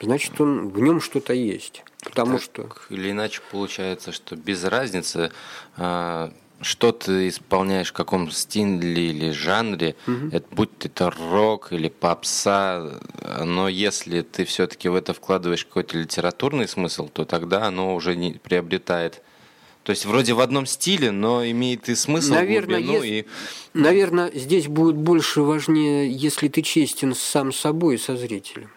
значит, 0.00 0.40
он, 0.40 0.68
в 0.70 0.80
нем 0.80 1.00
что-то 1.00 1.32
есть. 1.32 1.82
Потому 2.02 2.38
так 2.38 2.42
что... 2.42 2.68
Или 2.90 3.10
иначе 3.10 3.40
получается, 3.50 4.12
что 4.12 4.36
без 4.36 4.64
разницы, 4.64 5.32
а, 5.76 6.32
что 6.60 6.92
ты 6.92 7.28
исполняешь, 7.28 7.90
в 7.90 7.92
каком 7.92 8.30
стиле 8.30 9.10
или 9.10 9.30
жанре, 9.30 9.96
угу. 10.06 10.28
это, 10.32 10.46
будь 10.50 10.70
это 10.80 11.10
рок 11.10 11.72
или 11.72 11.88
попса, 11.88 13.00
но 13.42 13.68
если 13.68 14.22
ты 14.22 14.44
все-таки 14.44 14.88
в 14.88 14.94
это 14.94 15.14
вкладываешь 15.14 15.64
какой-то 15.64 15.98
литературный 15.98 16.68
смысл, 16.68 17.08
то 17.08 17.24
тогда 17.24 17.64
оно 17.66 17.94
уже 17.94 18.16
не 18.16 18.34
приобретает 18.34 19.22
то 19.84 19.90
есть 19.90 20.06
вроде 20.06 20.32
в 20.32 20.40
одном 20.40 20.64
стиле, 20.64 21.10
но 21.10 21.46
имеет 21.46 21.90
и 21.90 21.94
смысл, 21.94 22.32
наверное, 22.32 22.80
глубину 22.80 23.04
если, 23.04 23.16
и... 23.20 23.26
Наверное, 23.74 24.30
здесь 24.34 24.66
будет 24.66 24.96
больше 24.96 25.42
важнее, 25.42 26.10
если 26.10 26.48
ты 26.48 26.62
честен 26.62 27.14
сам 27.14 27.52
собой 27.52 27.96
и 27.96 27.98
со 27.98 28.16
зрителем. 28.16 28.70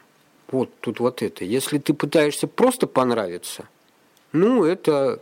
Вот 0.52 0.70
тут 0.82 1.00
вот 1.00 1.22
это. 1.22 1.46
Если 1.46 1.78
ты 1.78 1.94
пытаешься 1.94 2.48
просто 2.48 2.88
понравиться, 2.88 3.70
ну, 4.34 4.66
это 4.66 5.22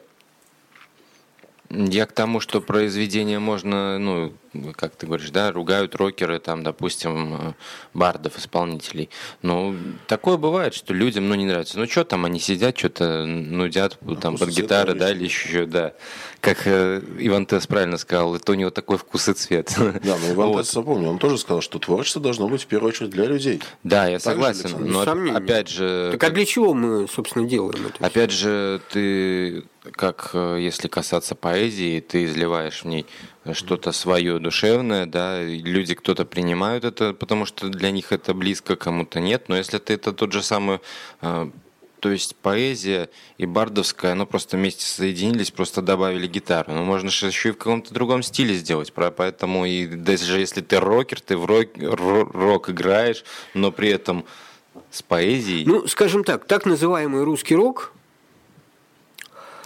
я 1.69 2.05
к 2.05 2.11
тому, 2.11 2.39
что 2.39 2.61
произведение 2.61 3.39
можно, 3.39 3.97
ну, 3.97 4.33
как 4.75 4.95
ты 4.95 5.07
говоришь, 5.07 5.31
да, 5.31 5.51
ругают 5.51 5.95
рокеры, 5.95 6.39
там, 6.39 6.63
допустим, 6.63 7.33
э, 7.33 7.53
бардов, 7.93 8.37
исполнителей. 8.37 9.09
Ну, 9.41 9.75
такое 10.07 10.37
бывает, 10.37 10.73
что 10.73 10.93
людям, 10.93 11.27
ну, 11.27 11.35
не 11.35 11.45
нравится. 11.45 11.79
Ну, 11.79 11.87
что 11.87 12.03
там, 12.03 12.25
они 12.25 12.39
сидят, 12.39 12.77
что-то 12.77 13.25
нудят 13.25 13.97
а 14.05 14.15
там 14.15 14.37
под 14.37 14.49
гитары, 14.49 14.93
да, 14.93 15.11
или 15.11 15.23
еще, 15.23 15.65
да. 15.65 15.93
Как 16.39 16.67
э, 16.67 17.01
Иван 17.19 17.45
Тес 17.45 17.67
правильно 17.67 17.97
сказал, 17.97 18.35
это 18.35 18.51
у 18.51 18.55
него 18.55 18.69
такой 18.69 18.97
вкус 18.97 19.27
и 19.29 19.33
цвет. 19.33 19.73
Да, 19.75 20.17
но 20.17 20.33
Иван 20.33 20.49
вот. 20.49 20.63
Тес, 20.63 20.71
запомнил, 20.71 21.09
он 21.09 21.17
тоже 21.17 21.37
сказал, 21.37 21.61
что 21.61 21.79
творчество 21.79 22.21
должно 22.21 22.47
быть 22.47 22.63
в 22.63 22.67
первую 22.67 22.89
очередь 22.89 23.09
для 23.09 23.25
людей. 23.25 23.61
Да, 23.83 24.07
я 24.07 24.19
так 24.19 24.33
согласен. 24.33 24.69
Же, 24.69 24.77
но 24.77 25.03
Сомнение. 25.03 25.37
опять 25.37 25.69
же... 25.69 26.09
Так 26.11 26.23
а 26.23 26.29
для 26.29 26.45
чего 26.45 26.73
мы, 26.73 27.07
собственно, 27.07 27.47
делаем 27.47 27.87
это? 27.87 28.05
Опять 28.05 28.31
же, 28.31 28.81
ты 28.91 29.63
как 29.93 30.31
э, 30.33 30.57
если 30.59 30.87
касаться 30.87 31.35
поэзии, 31.35 31.99
ты 31.99 32.25
изливаешь 32.25 32.83
в 32.83 32.85
ней 32.85 33.05
что-то 33.53 33.91
свое 33.91 34.39
душевное, 34.39 35.05
да, 35.05 35.43
люди 35.43 35.93
кто-то 35.93 36.25
принимают 36.25 36.83
это, 36.83 37.13
потому 37.13 37.45
что 37.45 37.69
для 37.69 37.91
них 37.91 38.11
это 38.11 38.33
близко, 38.33 38.75
кому-то 38.75 39.19
нет, 39.19 39.49
но 39.49 39.57
если 39.57 39.77
ты 39.77 39.93
это 39.93 40.13
тот 40.13 40.31
же 40.31 40.41
самый 40.41 40.79
э, 41.21 41.49
то 41.99 42.11
есть 42.11 42.35
поэзия 42.35 43.09
и 43.39 43.47
бардовская, 43.47 44.11
оно 44.11 44.27
просто 44.27 44.57
вместе 44.57 44.85
соединились, 44.85 45.49
просто 45.49 45.81
добавили 45.81 46.27
гитару. 46.27 46.71
Но 46.71 46.83
можно 46.83 47.09
же 47.09 47.25
еще 47.25 47.49
и 47.49 47.51
в 47.51 47.57
каком-то 47.57 47.93
другом 47.95 48.21
стиле 48.21 48.53
сделать. 48.53 48.93
Поэтому 48.93 49.65
и 49.65 49.87
даже 49.87 50.39
если 50.39 50.61
ты 50.61 50.79
рокер, 50.79 51.19
ты 51.19 51.35
в 51.35 51.45
рок, 51.45 51.69
рок 51.75 52.69
играешь, 52.69 53.23
но 53.55 53.71
при 53.71 53.89
этом 53.89 54.23
с 54.91 55.01
поэзией. 55.01 55.65
Ну, 55.65 55.87
скажем 55.87 56.23
так, 56.23 56.45
так 56.45 56.67
называемый 56.67 57.23
русский 57.23 57.55
рок– 57.55 57.91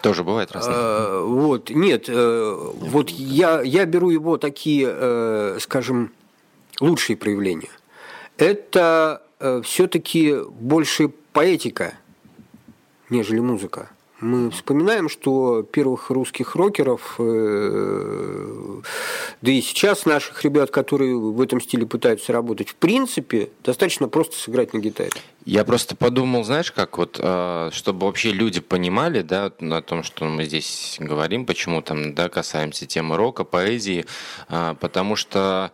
тоже 0.01 0.23
бывает 0.23 0.51
разное. 0.51 0.75
Э, 0.75 1.23
вот, 1.23 1.69
нет, 1.69 2.05
э, 2.07 2.71
вот 2.79 3.09
я, 3.09 3.61
я 3.61 3.85
беру 3.85 4.09
его 4.09 4.37
такие, 4.37 4.87
э, 4.89 5.57
скажем, 5.61 6.11
лучшие 6.79 7.17
проявления. 7.17 7.69
Это 8.37 9.21
все-таки 9.63 10.35
больше 10.49 11.09
поэтика, 11.31 11.93
нежели 13.09 13.39
музыка 13.39 13.89
мы 14.21 14.51
вспоминаем, 14.51 15.09
что 15.09 15.63
первых 15.63 16.09
русских 16.09 16.55
рокеров, 16.55 17.15
э, 17.19 18.81
да 19.41 19.51
и 19.51 19.61
сейчас 19.61 20.05
наших 20.05 20.43
ребят, 20.43 20.71
которые 20.71 21.15
в 21.15 21.39
этом 21.41 21.61
стиле 21.61 21.85
пытаются 21.85 22.33
работать, 22.33 22.69
в 22.69 22.75
принципе, 22.75 23.49
достаточно 23.63 24.07
просто 24.07 24.37
сыграть 24.37 24.73
на 24.73 24.79
гитаре. 24.79 25.11
Я 25.45 25.63
просто 25.63 25.95
подумал, 25.95 26.43
знаешь, 26.43 26.71
как 26.71 26.97
вот, 26.97 27.19
э, 27.21 27.69
чтобы 27.71 28.05
вообще 28.05 28.31
люди 28.31 28.59
понимали, 28.59 29.21
да, 29.21 29.45
о 29.59 29.81
том, 29.81 30.03
что 30.03 30.25
мы 30.25 30.43
здесь 30.43 30.97
говорим, 30.99 31.45
почему 31.45 31.81
там, 31.81 32.13
да, 32.13 32.29
касаемся 32.29 32.85
темы 32.85 33.15
рока, 33.15 33.43
поэзии, 33.43 34.05
э, 34.49 34.75
потому 34.79 35.15
что 35.15 35.71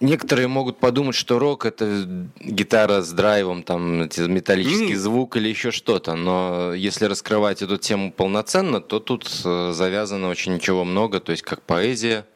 Некоторые 0.00 0.48
могут 0.48 0.78
подумать, 0.78 1.14
что 1.14 1.38
рок 1.38 1.64
это 1.64 2.28
гитара 2.40 3.00
с 3.00 3.10
драйвом, 3.12 3.62
там 3.62 4.02
металлический 4.02 4.94
mm. 4.94 4.98
звук 4.98 5.36
или 5.36 5.48
еще 5.48 5.70
что-то. 5.70 6.14
Но 6.14 6.74
если 6.74 7.06
раскрывать 7.06 7.62
эту 7.62 7.78
тему 7.78 8.12
полноценно, 8.12 8.80
то 8.80 8.98
тут 8.98 9.30
э, 9.44 9.72
завязано 9.72 10.28
очень 10.28 10.54
ничего 10.54 10.84
много, 10.84 11.20
то 11.20 11.32
есть 11.32 11.42
как 11.42 11.62
поэзия, 11.62 12.26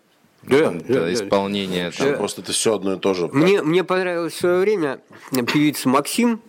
да, 0.42 0.70
да, 0.70 1.12
исполнение. 1.12 1.90
Да. 1.90 2.04
Там 2.04 2.16
просто 2.16 2.42
это 2.42 2.52
все 2.52 2.76
одно 2.76 2.94
и 2.94 2.98
то 2.98 3.12
же. 3.12 3.28
Мне, 3.28 3.60
мне 3.62 3.84
понравилось 3.84 4.34
в 4.34 4.38
свое 4.38 4.60
время 4.60 5.00
певица 5.32 5.88
Максим, 5.88 6.40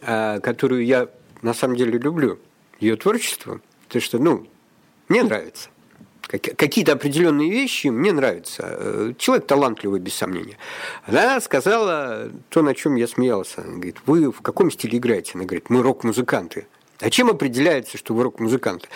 э, 0.00 0.40
которую 0.40 0.84
я 0.84 1.08
на 1.42 1.54
самом 1.54 1.76
деле 1.76 1.98
люблю, 1.98 2.38
ее 2.80 2.96
творчество. 2.96 3.60
То 3.88 4.00
что, 4.00 4.18
ну, 4.18 4.46
мне 5.08 5.22
нравится 5.22 5.68
какие-то 6.28 6.92
определенные 6.92 7.50
вещи 7.50 7.88
мне 7.88 8.12
нравятся. 8.12 8.62
Э, 8.64 9.12
человек 9.18 9.46
талантливый, 9.46 10.00
без 10.00 10.14
сомнения. 10.14 10.56
Она 11.06 11.40
сказала 11.40 12.30
то, 12.48 12.62
на 12.62 12.74
чем 12.74 12.96
я 12.96 13.06
смеялся. 13.06 13.62
Она 13.62 13.74
говорит, 13.74 13.96
вы 14.06 14.30
в 14.30 14.40
каком 14.40 14.70
стиле 14.70 14.98
играете? 14.98 15.32
Она 15.34 15.44
говорит, 15.44 15.68
мы 15.68 15.82
рок-музыканты. 15.82 16.66
А 17.00 17.10
чем 17.10 17.30
определяется, 17.30 17.98
что 17.98 18.14
вы 18.14 18.22
рок-музыканты? 18.22 18.86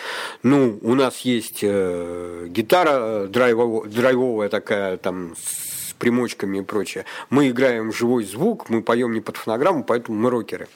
Ну, 0.41 0.79
у 0.81 0.95
нас 0.95 1.19
есть 1.21 1.59
э, 1.61 2.47
гитара 2.49 3.27
драйвовая, 3.27 3.89
драйвовая 3.89 4.49
такая, 4.49 4.95
там, 4.97 5.35
с 5.35 5.93
примочками 5.93 6.59
и 6.59 6.61
прочее. 6.61 7.03
Мы 7.29 7.49
играем 7.49 7.91
живой 7.91 8.23
звук, 8.23 8.69
мы 8.69 8.81
поем 8.81 9.13
не 9.13 9.19
под 9.19 9.35
фонограмму, 9.35 9.83
поэтому 9.83 10.17
мы 10.17 10.29
рокеры. 10.29 10.69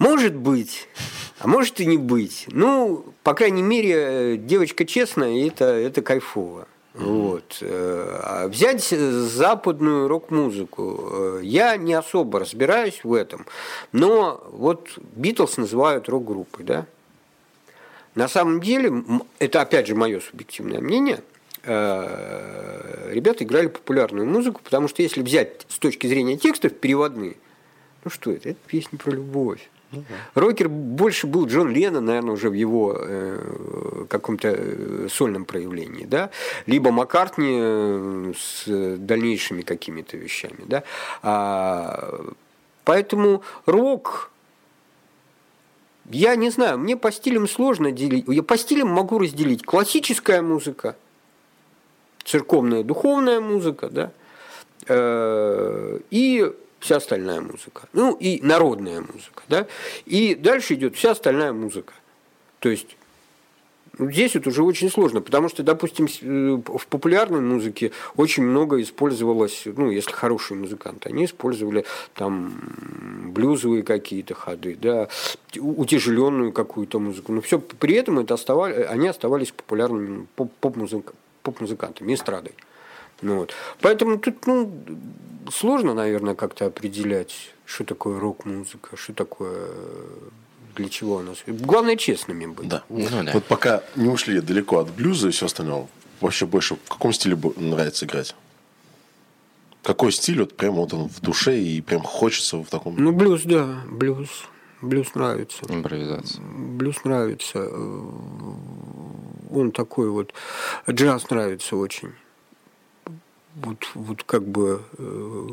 Может 0.00 0.34
быть, 0.34 0.88
а 1.40 1.46
может 1.46 1.78
и 1.78 1.84
не 1.84 1.98
быть. 1.98 2.46
Ну, 2.48 3.04
по 3.22 3.34
крайней 3.34 3.62
мере, 3.62 4.38
девочка 4.38 4.86
честная, 4.86 5.30
и 5.32 5.48
это, 5.48 5.66
это 5.66 6.00
кайфово. 6.00 6.66
Вот. 6.94 7.58
Э, 7.60 8.20
а 8.22 8.48
взять 8.48 8.82
западную 8.82 10.08
рок-музыку. 10.08 11.10
Э, 11.12 11.40
я 11.42 11.76
не 11.76 11.92
особо 11.92 12.40
разбираюсь 12.40 13.04
в 13.04 13.12
этом, 13.12 13.44
но 13.92 14.42
вот 14.50 14.88
Битлз 15.16 15.58
называют 15.58 16.08
рок-группой, 16.08 16.64
да? 16.64 16.86
На 18.14 18.26
самом 18.26 18.62
деле, 18.62 19.04
это 19.38 19.60
опять 19.60 19.86
же 19.86 19.94
мое 19.94 20.20
субъективное 20.20 20.80
мнение, 20.80 21.22
э, 21.62 23.10
ребята 23.12 23.44
играли 23.44 23.66
популярную 23.66 24.26
музыку, 24.26 24.62
потому 24.64 24.88
что 24.88 25.02
если 25.02 25.22
взять 25.22 25.66
с 25.68 25.78
точки 25.78 26.06
зрения 26.06 26.38
текстов 26.38 26.72
переводные, 26.72 27.36
ну 28.02 28.10
что 28.10 28.32
это? 28.32 28.48
Это 28.48 28.58
песня 28.66 28.98
про 28.98 29.10
любовь. 29.10 29.68
Рокер 30.34 30.68
больше 30.68 31.26
был 31.26 31.46
Джон 31.46 31.70
Леннон, 31.70 32.04
наверное, 32.04 32.34
уже 32.34 32.48
в 32.50 32.52
его 32.52 32.96
э, 32.96 34.06
каком-то 34.08 34.48
э, 34.48 35.08
сольном 35.10 35.44
проявлении, 35.44 36.04
да, 36.04 36.30
либо 36.66 36.90
Маккартни 36.92 37.58
э, 37.60 38.32
с 38.38 38.96
дальнейшими 38.98 39.62
какими-то 39.62 40.16
вещами, 40.16 40.64
да. 40.66 40.84
А, 41.22 42.24
поэтому 42.84 43.42
рок 43.66 44.30
я 46.10 46.34
не 46.36 46.50
знаю, 46.50 46.78
мне 46.78 46.96
по 46.96 47.12
стилям 47.12 47.46
сложно 47.48 47.92
делить. 47.92 48.24
Я 48.26 48.42
по 48.42 48.56
стилям 48.56 48.88
могу 48.88 49.18
разделить 49.18 49.64
классическая 49.64 50.42
музыка, 50.42 50.96
церковная, 52.24 52.82
духовная 52.82 53.40
музыка, 53.40 53.88
да, 53.90 54.10
э, 54.88 56.00
и 56.10 56.52
вся 56.80 56.96
остальная 56.96 57.40
музыка. 57.40 57.88
Ну 57.92 58.14
и 58.14 58.40
народная 58.42 59.00
музыка. 59.00 59.42
Да? 59.48 59.66
И 60.06 60.34
дальше 60.34 60.74
идет 60.74 60.96
вся 60.96 61.12
остальная 61.12 61.52
музыка. 61.52 61.92
То 62.58 62.68
есть 62.68 62.96
Здесь 63.98 64.34
вот 64.34 64.46
уже 64.46 64.62
очень 64.62 64.88
сложно, 64.88 65.20
потому 65.20 65.48
что, 65.48 65.62
допустим, 65.62 66.06
э, 66.06 66.78
в 66.78 66.86
популярной 66.86 67.40
музыке 67.40 67.92
очень 68.16 68.44
много 68.44 68.80
использовалось, 68.80 69.64
ну, 69.66 69.90
если 69.90 70.12
хорошие 70.12 70.56
музыканты, 70.56 71.10
они 71.10 71.26
использовали 71.26 71.84
там 72.14 72.52
блюзовые 73.26 73.82
какие-то 73.82 74.34
ходы, 74.34 74.78
да, 74.80 75.08
утяжеленную 75.58 76.52
какую-то 76.52 76.98
музыку. 76.98 77.32
Но 77.32 77.40
все 77.42 77.58
при 77.58 77.94
этом 77.94 78.20
это 78.20 78.34
оставали, 78.34 78.82
они 78.84 79.08
оставались 79.08 79.50
популярными 79.50 80.26
поп-музыкантами, 81.42 82.14
эстрадой. 82.14 82.52
Ну, 83.22 83.38
вот. 83.38 83.54
Поэтому 83.80 84.18
тут 84.18 84.46
ну, 84.46 84.72
сложно, 85.50 85.94
наверное, 85.94 86.34
как-то 86.34 86.66
определять, 86.66 87.52
что 87.64 87.84
такое 87.84 88.18
рок-музыка, 88.18 88.96
что 88.96 89.12
такое 89.12 89.68
для 90.76 90.88
чего 90.88 91.16
у 91.16 91.22
нас. 91.22 91.38
Главное, 91.46 91.96
честными 91.96 92.46
быть. 92.46 92.68
Да. 92.68 92.84
Ну, 92.88 93.06
да. 93.24 93.32
Вот 93.32 93.44
пока 93.44 93.82
не 93.96 94.08
ушли 94.08 94.40
далеко 94.40 94.78
от 94.78 94.90
блюза 94.90 95.28
и 95.28 95.30
все 95.30 95.46
остальное, 95.46 95.86
вообще 96.20 96.46
больше 96.46 96.76
в 96.76 96.88
каком 96.88 97.12
стиле 97.12 97.38
нравится 97.56 98.06
играть? 98.06 98.34
Какой 99.82 100.12
стиль 100.12 100.40
вот 100.40 100.56
прям 100.56 100.74
вот 100.74 100.92
он 100.92 101.08
в 101.08 101.20
душе 101.20 101.58
и 101.58 101.80
прям 101.80 102.02
хочется 102.02 102.58
в 102.58 102.66
таком... 102.66 102.96
Ну, 102.96 103.12
блюз, 103.12 103.42
да, 103.44 103.82
блюз. 103.88 104.28
Блюз 104.82 105.14
нравится. 105.14 105.62
Импровизация. 105.68 106.42
Блюз 106.42 107.04
нравится. 107.04 107.68
Он 109.50 109.72
такой 109.72 110.10
вот... 110.10 110.32
Джаз 110.88 111.28
нравится 111.30 111.76
очень 111.76 112.12
вот, 113.56 113.78
вот 113.94 114.22
как 114.24 114.44
бы 114.44 114.82
э, 114.98 115.48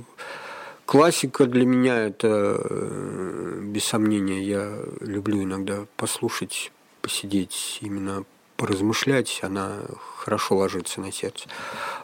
классика 0.86 1.45
для 1.45 1.65
меня 1.65 1.99
это 1.99 2.57
э, 2.60 3.60
без 3.63 3.86
сомнения. 3.86 4.41
Я 4.41 4.79
люблю 5.01 5.43
иногда 5.43 5.86
послушать, 5.95 6.71
посидеть 7.01 7.79
именно 7.81 8.23
поразмышлять, 8.57 9.39
она 9.43 9.81
хорошо 10.17 10.57
ложится 10.57 10.99
на 10.99 11.12
сердце. 11.12 11.47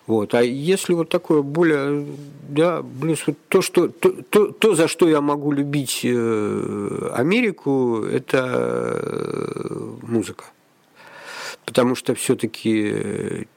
Вот. 0.06 0.36
А 0.36 0.44
если 0.44 0.94
вот 0.94 1.10
такое 1.10 1.42
более, 1.42 2.06
да, 2.48 2.82
блюз, 2.82 3.26
вот 3.26 3.38
то, 3.48 3.62
что, 3.62 3.88
то, 3.88 4.12
то, 4.12 4.48
то, 4.48 4.76
за 4.76 4.88
что 4.88 5.10
я 5.10 5.20
могу 5.20 5.52
любить 5.52 6.02
э, 6.04 7.10
Америку, 7.14 8.04
это 8.06 9.02
э, 9.04 9.96
музыка. 10.04 10.46
Потому 11.66 11.96
что 11.96 12.14
все-таки 12.14 13.48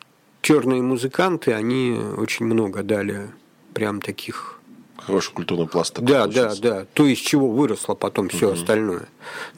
черные 0.46 0.80
музыканты, 0.80 1.52
они 1.54 1.98
очень 2.18 2.46
много 2.46 2.84
дали 2.84 3.30
прям 3.74 4.00
таких 4.00 4.52
Хороший 4.96 5.32
культурный 5.34 5.66
пласт. 5.66 5.94
Такой 5.94 6.08
да, 6.08 6.22
получился. 6.22 6.62
да, 6.62 6.70
да. 6.70 6.86
То, 6.92 7.06
из 7.06 7.18
чего 7.18 7.48
выросло 7.50 7.94
потом 7.94 8.28
все 8.28 8.46
угу. 8.46 8.54
остальное. 8.54 9.08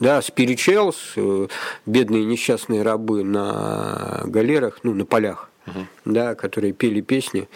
Да, 0.01 0.21
Спиричелс, 0.21 1.13
э, 1.17 1.49
бедные 1.87 2.25
несчастные 2.25 2.83
рабы 2.83 3.23
на 3.23 4.23
галерах, 4.25 4.81
ну, 4.83 4.95
на 4.95 5.05
полях, 5.05 5.51
угу. 5.67 5.87
да, 6.07 6.35
которые 6.35 6.73
пели 6.73 7.03
песни. 7.03 7.49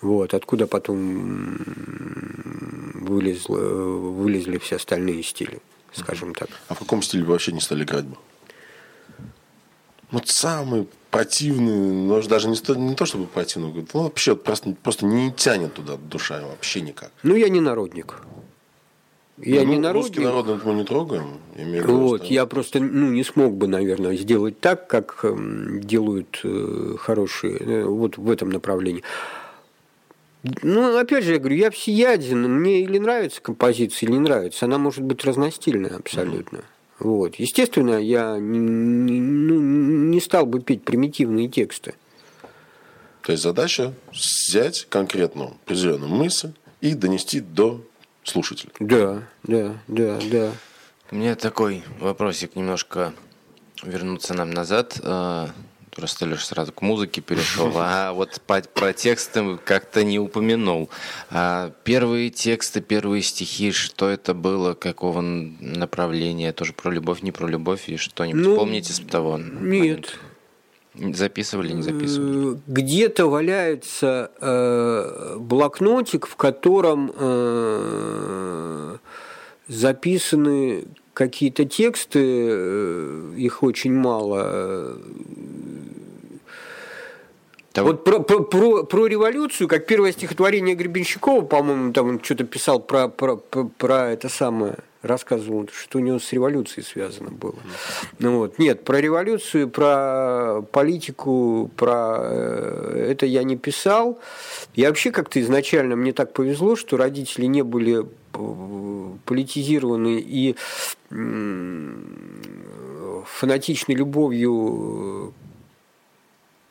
Вот, 0.00 0.34
откуда 0.34 0.66
потом 0.66 1.58
вылезло, 2.94 3.58
вылезли 3.58 4.58
все 4.58 4.76
остальные 4.76 5.22
стили, 5.22 5.60
скажем 5.92 6.34
так. 6.34 6.48
А 6.68 6.74
в 6.74 6.78
каком 6.78 7.02
стиле 7.02 7.24
вы 7.24 7.32
вообще 7.32 7.52
не 7.52 7.60
стали 7.60 7.84
играть 7.84 8.04
бы? 8.04 8.16
Вот 10.10 10.28
самый 10.28 10.88
противный, 11.10 12.06
но 12.06 12.22
даже 12.22 12.48
не, 12.48 12.56
то, 12.56 12.74
не 12.74 12.94
то 12.94 13.04
чтобы 13.04 13.26
противный, 13.26 13.86
ну, 13.92 14.02
вообще 14.02 14.36
просто, 14.36 14.74
просто 14.82 15.06
не 15.06 15.32
тянет 15.32 15.74
туда 15.74 15.96
душа 15.96 16.40
вообще 16.40 16.80
никак. 16.80 17.10
Ну, 17.22 17.34
я 17.34 17.48
не 17.48 17.60
народник. 17.60 18.16
Я 19.38 19.62
ну, 19.62 19.72
не 19.72 19.78
народник. 19.78 20.16
Русский 20.16 20.20
народ 20.20 20.64
мы 20.64 20.74
не 20.74 20.84
трогаем. 20.84 21.38
Я 21.56 21.82
вот, 21.82 22.24
я 22.26 22.46
просто 22.46 22.80
ну, 22.80 23.10
не 23.10 23.24
смог 23.24 23.54
бы, 23.54 23.66
наверное, 23.68 24.16
сделать 24.16 24.60
так, 24.60 24.86
как 24.86 25.20
эм, 25.22 25.80
делают 25.80 26.40
э, 26.44 26.96
хорошие, 26.98 27.56
э, 27.56 27.84
вот 27.84 28.18
в 28.18 28.30
этом 28.30 28.50
направлении. 28.50 29.02
Ну, 30.62 30.96
опять 30.96 31.24
же, 31.24 31.32
я 31.32 31.38
говорю, 31.38 31.56
я 31.56 31.70
всеяден, 31.70 32.42
мне 32.42 32.80
или 32.80 32.98
нравится 32.98 33.40
композиция, 33.40 34.06
или 34.06 34.12
не 34.12 34.20
нравится. 34.20 34.66
Она 34.66 34.78
может 34.78 35.04
быть 35.04 35.24
разностильная 35.24 35.96
абсолютно. 35.96 36.58
Mm-hmm. 36.58 36.79
Вот. 37.00 37.36
Естественно, 37.36 37.94
я 37.94 38.36
ну, 38.36 39.60
не 40.10 40.20
стал 40.20 40.46
бы 40.46 40.60
петь 40.60 40.84
примитивные 40.84 41.48
тексты. 41.48 41.94
То 43.22 43.32
есть 43.32 43.42
задача 43.42 43.94
взять 44.12 44.86
конкретную 44.88 45.52
определенную 45.64 46.10
мысль 46.10 46.52
и 46.80 46.94
донести 46.94 47.40
до 47.40 47.82
слушателя. 48.22 48.70
Да, 48.78 49.22
да, 49.42 49.76
да, 49.88 50.18
да. 50.30 50.52
У 51.10 51.16
меня 51.16 51.34
такой 51.34 51.82
вопросик 51.98 52.54
немножко 52.54 53.14
вернуться 53.82 54.34
нам 54.34 54.50
назад. 54.50 55.00
Просто 55.90 56.24
лишь 56.24 56.46
сразу 56.46 56.72
к 56.72 56.82
музыке 56.82 57.20
перешел. 57.20 57.72
А 57.74 58.12
вот 58.12 58.40
по, 58.46 58.60
про 58.60 58.92
тексты 58.92 59.58
как-то 59.64 60.04
не 60.04 60.18
упомянул. 60.18 60.88
А 61.30 61.72
первые 61.82 62.30
тексты, 62.30 62.80
первые 62.80 63.22
стихи, 63.22 63.72
что 63.72 64.08
это 64.08 64.32
было, 64.32 64.74
какого 64.74 65.20
направления? 65.20 66.52
Тоже 66.52 66.72
про 66.72 66.90
любовь, 66.90 67.22
не 67.22 67.32
про 67.32 67.48
любовь? 67.48 67.88
И 67.88 67.96
что-нибудь 67.96 68.40
ну, 68.40 68.56
помните 68.56 68.92
с 68.92 69.00
того? 69.00 69.38
Нет. 69.38 69.50
Момента? 69.50 70.08
Записывали, 71.16 71.72
не 71.72 71.82
записывали? 71.82 72.60
Где-то 72.66 73.26
валяется 73.26 74.30
э, 74.40 75.36
блокнотик, 75.38 76.26
в 76.26 76.36
котором 76.36 77.12
э, 77.14 78.96
записаны 79.68 80.84
какие-то 81.20 81.66
тексты, 81.66 82.18
э, 82.18 83.34
их 83.36 83.62
очень 83.62 83.92
мало, 83.92 84.96
да 87.74 87.82
вот 87.84 88.04
про, 88.04 88.20
про, 88.20 88.40
про, 88.40 88.84
про 88.84 89.06
революцию, 89.06 89.68
как 89.68 89.86
первое 89.86 90.12
стихотворение 90.12 90.74
Гребенщикова, 90.74 91.42
по-моему, 91.42 91.92
там 91.92 92.08
он 92.08 92.24
что-то 92.24 92.44
писал 92.44 92.80
про, 92.80 93.08
про, 93.08 93.36
про, 93.36 93.64
про 93.64 94.10
это 94.10 94.30
самое, 94.30 94.76
рассказывал, 95.02 95.68
что 95.70 95.98
у 95.98 96.00
него 96.00 96.18
с 96.18 96.32
революцией 96.32 96.84
связано 96.84 97.30
было. 97.30 97.56
Ну, 98.18 98.38
вот. 98.38 98.58
Нет, 98.58 98.84
про 98.84 98.98
революцию, 98.98 99.68
про 99.68 100.62
политику, 100.72 101.70
про 101.76 102.16
э, 102.22 103.06
это 103.10 103.26
я 103.26 103.44
не 103.44 103.56
писал. 103.56 104.18
Я 104.74 104.88
вообще 104.88 105.12
как-то 105.12 105.40
изначально, 105.40 105.96
мне 105.96 106.12
так 106.12 106.32
повезло, 106.32 106.76
что 106.76 106.96
родители 106.96 107.44
не 107.44 107.62
были 107.62 108.06
э, 108.34 109.08
политизированы 109.24 110.20
и 110.20 110.56
фанатичной 113.24 113.94
любовью 113.94 115.34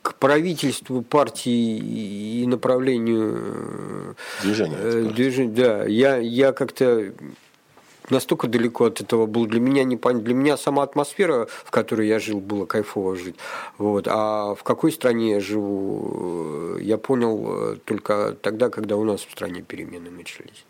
к 0.02 0.14
правительству 0.14 1.02
партии 1.02 2.42
и 2.42 2.46
направлению 2.46 4.16
движения. 4.42 4.76
Э, 4.78 5.10
движения 5.14 5.52
да, 5.52 5.84
я, 5.84 6.16
я 6.16 6.52
как-то 6.52 7.12
настолько 8.08 8.48
далеко 8.48 8.86
от 8.86 9.00
этого 9.00 9.26
был. 9.26 9.46
Для 9.46 9.60
меня 9.60 9.84
не 9.84 9.96
пон... 9.96 10.20
для 10.20 10.34
меня 10.34 10.56
сама 10.56 10.82
атмосфера, 10.82 11.46
в 11.46 11.70
которой 11.70 12.08
я 12.08 12.18
жил, 12.18 12.40
было 12.40 12.64
кайфово 12.64 13.14
жить. 13.16 13.36
Вот. 13.78 14.08
А 14.08 14.54
в 14.54 14.62
какой 14.62 14.90
стране 14.92 15.32
я 15.32 15.40
живу, 15.40 16.76
я 16.78 16.96
понял 16.96 17.74
э, 17.74 17.76
только 17.84 18.36
тогда, 18.40 18.70
когда 18.70 18.96
у 18.96 19.04
нас 19.04 19.20
в 19.20 19.30
стране 19.30 19.62
перемены 19.62 20.10
начались 20.10 20.64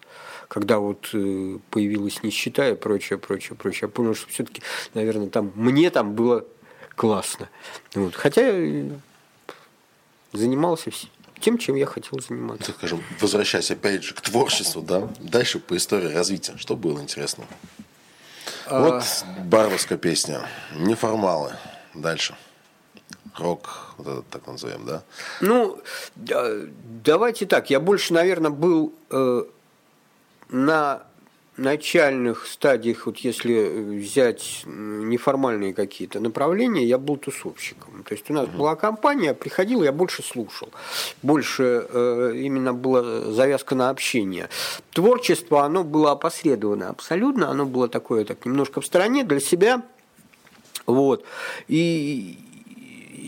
когда 0.51 0.81
вот 0.81 1.11
э, 1.13 1.59
появилась 1.71 2.25
нищета 2.25 2.71
и 2.71 2.75
прочее, 2.75 3.21
прочее, 3.21 3.57
прочее, 3.57 3.83
я 3.83 3.89
понял, 3.89 4.17
что 4.17 4.29
все-таки, 4.31 4.63
наверное, 4.95 5.29
там 5.29 5.53
мне 5.55 5.91
там 5.91 6.15
было 6.15 6.45
классно. 6.97 7.49
Вот. 7.95 8.17
Хотя 8.17 8.51
занимался 10.33 10.91
тем, 11.39 11.57
чем 11.57 11.77
я 11.77 11.87
хотел 11.87 12.21
заниматься. 12.21 12.67
Так 12.67 12.77
скажем, 12.79 13.01
возвращаясь 13.21 13.71
опять 13.71 14.03
же 14.03 14.13
к 14.13 14.21
творчеству, 14.23 14.83
да, 14.83 15.09
дальше 15.21 15.61
по 15.61 15.77
истории 15.77 16.13
развития, 16.13 16.55
что 16.57 16.75
было 16.75 17.01
интересно? 17.01 17.45
А... 18.67 18.81
Вот 18.81 19.05
барбарская 19.45 19.99
песня, 19.99 20.49
неформалы, 20.75 21.55
дальше. 21.95 22.35
Рок, 23.37 23.95
вот 23.99 24.09
этот 24.09 24.29
так 24.31 24.49
назовем, 24.49 24.85
да? 24.85 25.05
Ну, 25.41 25.81
давайте 26.17 27.47
так, 27.47 27.71
я 27.71 27.79
больше, 27.79 28.13
наверное, 28.13 28.51
был 28.51 28.93
э, 29.11 29.45
на 30.51 31.03
начальных 31.61 32.47
стадиях, 32.47 33.07
вот 33.07 33.19
если 33.19 33.99
взять 33.99 34.63
неформальные 34.65 35.75
какие-то 35.75 36.19
направления, 36.19 36.85
я 36.87 36.97
был 36.97 37.17
тусовщиком. 37.17 38.03
То 38.05 38.15
есть 38.15 38.31
у 38.31 38.35
нас 38.35 38.49
угу. 38.49 38.59
была 38.59 38.77
компания, 38.77 39.35
приходил, 39.35 39.83
я 39.83 39.93
больше 39.93 40.23
слушал. 40.23 40.71
Больше 41.23 41.87
э, 41.89 42.33
именно 42.37 42.73
была 42.73 43.31
завязка 43.33 43.75
на 43.75 43.91
общение. 43.91 44.49
Творчество, 44.93 45.65
оно 45.65 45.85
было 45.85 46.13
опосредовано 46.13 46.89
абсолютно, 46.89 47.51
оно 47.51 47.67
было 47.67 47.89
такое 47.89 48.25
так 48.25 48.45
немножко 48.47 48.81
в 48.81 48.87
стороне 48.87 49.23
для 49.25 49.41
себя. 49.41 49.83
Вот. 50.87 51.25
И 51.69 52.39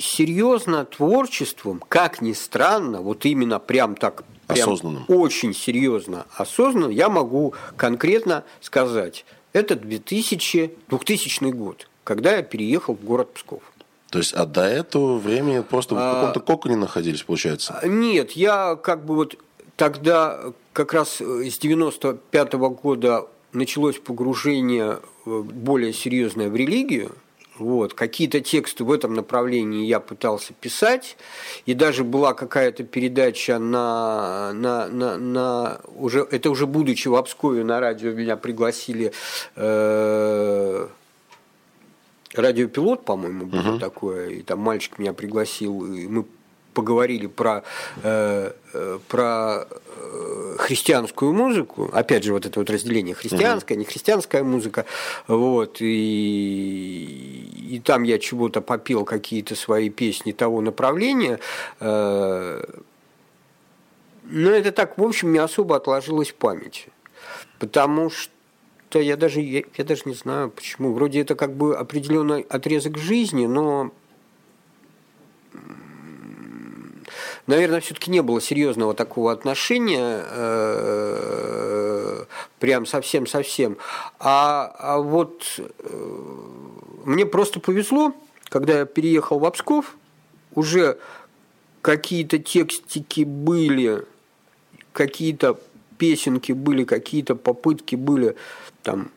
серьезно 0.01 0.85
творчеством, 0.87 1.83
как 1.87 2.23
ни 2.23 2.33
странно, 2.33 3.03
вот 3.03 3.27
именно 3.27 3.59
прям 3.59 3.95
так 3.95 4.25
осознанным. 4.47 5.05
очень 5.09 5.55
серьезно 5.55 6.27
осознанно, 6.37 6.91
я 6.91 7.09
могу 7.09 7.55
конкретно 7.77 8.45
сказать, 8.61 9.25
это 9.53 9.77
2000, 9.77 10.73
2000 10.89 11.51
год, 11.51 11.89
когда 12.05 12.37
я 12.37 12.43
переехал 12.43 12.95
в 12.95 13.05
город 13.05 13.33
Псков. 13.35 13.63
То 14.11 14.19
есть, 14.19 14.35
а 14.35 14.45
до 14.45 14.63
этого 14.63 15.19
времени 15.19 15.61
просто 15.61 15.95
в 15.95 15.99
а, 15.99 16.15
каком-то 16.15 16.41
коконе 16.41 16.77
находились, 16.77 17.23
получается? 17.23 17.81
Нет, 17.83 18.33
я 18.33 18.77
как 18.77 19.07
бы 19.07 19.15
вот 19.15 19.37
тогда 19.77 20.39
как 20.75 20.93
раз 20.93 21.21
с 21.21 21.59
95 21.59 22.55
-го 22.55 22.71
года 22.71 23.27
началось 23.53 23.99
погружение 23.99 24.99
более 25.25 25.93
серьезное 25.93 26.51
в 26.51 26.57
религию, 26.57 27.13
вот. 27.59 27.95
Какие-то 27.95 28.41
тексты 28.41 28.85
в 28.85 28.93
этом 28.93 29.15
направлении 29.15 29.87
я 29.87 30.01
пытался 30.01 30.55
писать, 30.55 31.17
и 31.67 31.75
даже 31.75 32.05
была 32.05 32.35
какая-то 32.35 32.85
передача 32.85 33.59
на, 33.59 34.53
на, 34.53 34.89
на, 34.89 35.19
на 35.19 35.81
уже, 35.97 36.27
это 36.31 36.51
уже 36.51 36.67
будучи 36.67 37.09
в 37.09 37.15
Обскове 37.15 37.65
на 37.65 37.81
радио 37.81 38.13
меня 38.13 38.37
пригласили 38.37 39.13
э, 39.57 40.89
радиопилот, 42.35 43.05
по-моему, 43.05 43.47
было 43.47 43.61
uh-huh. 43.61 43.79
такое, 43.79 44.29
и 44.31 44.43
там 44.43 44.61
мальчик 44.61 44.99
меня 44.99 45.13
пригласил, 45.13 45.85
и 45.93 46.07
мы 46.07 46.25
поговорили 46.73 47.27
про, 47.27 47.63
э, 48.03 48.53
э, 48.73 48.99
про 49.09 49.67
э, 49.69 50.57
христианскую 50.59 51.33
музыку, 51.33 51.91
опять 51.93 52.25
же, 52.25 52.33
вот 52.33 52.47
это 52.47 52.61
вот 52.61 52.71
разделение 52.71 53.15
христианская, 53.15 53.75
угу. 53.75 53.81
не 53.81 53.85
христианская 53.85 54.43
музыка, 54.43 54.85
вот, 55.29 55.81
и, 55.81 57.49
и 57.71 57.81
там 57.81 58.03
я 58.03 58.19
чего-то 58.19 58.61
попил, 58.61 59.05
какие-то 59.05 59.55
свои 59.55 59.91
песни 59.91 60.33
того 60.33 60.61
направления, 60.61 61.39
э, 61.81 62.65
Ну, 64.25 64.51
это 64.51 64.73
так, 64.73 64.99
в 64.99 65.03
общем, 65.03 65.33
не 65.33 65.39
особо 65.39 65.77
отложилось 65.77 66.31
в 66.31 66.35
памяти. 66.35 66.89
Потому 67.59 68.11
что 68.11 68.99
я 68.99 69.17
даже, 69.17 69.41
я, 69.41 69.63
я 69.77 69.85
даже 69.85 70.03
не 70.07 70.15
знаю, 70.15 70.51
почему. 70.51 70.93
Вроде 70.93 71.21
это 71.21 71.35
как 71.35 71.55
бы 71.55 71.77
определенный 71.77 72.43
отрезок 72.43 72.99
жизни, 72.99 73.47
но 73.47 73.93
наверное, 77.47 77.81
все-таки 77.81 78.11
не 78.11 78.23
было 78.23 78.41
серьезного 78.41 78.95
такого 78.95 79.33
отношения, 79.33 80.25
э, 80.29 82.25
прям 82.59 82.87
совсем-совсем. 82.87 83.77
А, 84.19 84.75
а 84.79 84.99
вот 84.99 85.59
э, 85.59 85.65
мне 87.05 87.27
просто 87.27 87.61
повезло, 87.61 88.15
когда 88.45 88.81
я 88.81 88.85
переехал 88.85 89.39
в 89.39 89.45
Обсков, 89.45 89.97
уже 90.55 90.99
какие-то 91.81 92.39
текстики 92.39 93.25
были, 93.25 94.07
какие-то 94.93 95.59
песенки 95.99 96.53
были, 96.53 96.85
какие-то 96.85 97.35
попытки 97.35 97.97
были, 97.97 98.37
там, 98.83 99.11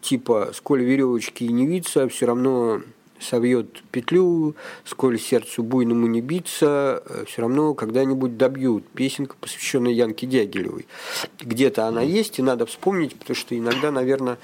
типа 0.00 0.50
«Сколь 0.54 0.82
веревочки 0.82 1.44
и 1.44 1.52
не 1.52 1.66
виться, 1.66 2.08
все 2.08 2.26
равно 2.26 2.82
совьет 3.22 3.82
петлю, 3.90 4.54
сколь 4.84 5.18
сердцу 5.18 5.62
буйному 5.62 6.06
не 6.06 6.20
биться, 6.20 7.02
э, 7.06 7.24
все 7.26 7.42
равно 7.42 7.74
когда-нибудь 7.74 8.36
добьют. 8.36 8.86
Песенка, 8.88 9.36
посвященная 9.40 9.92
Янке 9.92 10.26
Дягилевой. 10.26 10.86
Где-то 11.40 11.86
она 11.86 12.02
есть, 12.02 12.38
и 12.38 12.42
надо 12.42 12.66
вспомнить, 12.66 13.14
потому 13.16 13.36
что 13.36 13.56
иногда, 13.56 13.90
наверное, 13.90 14.38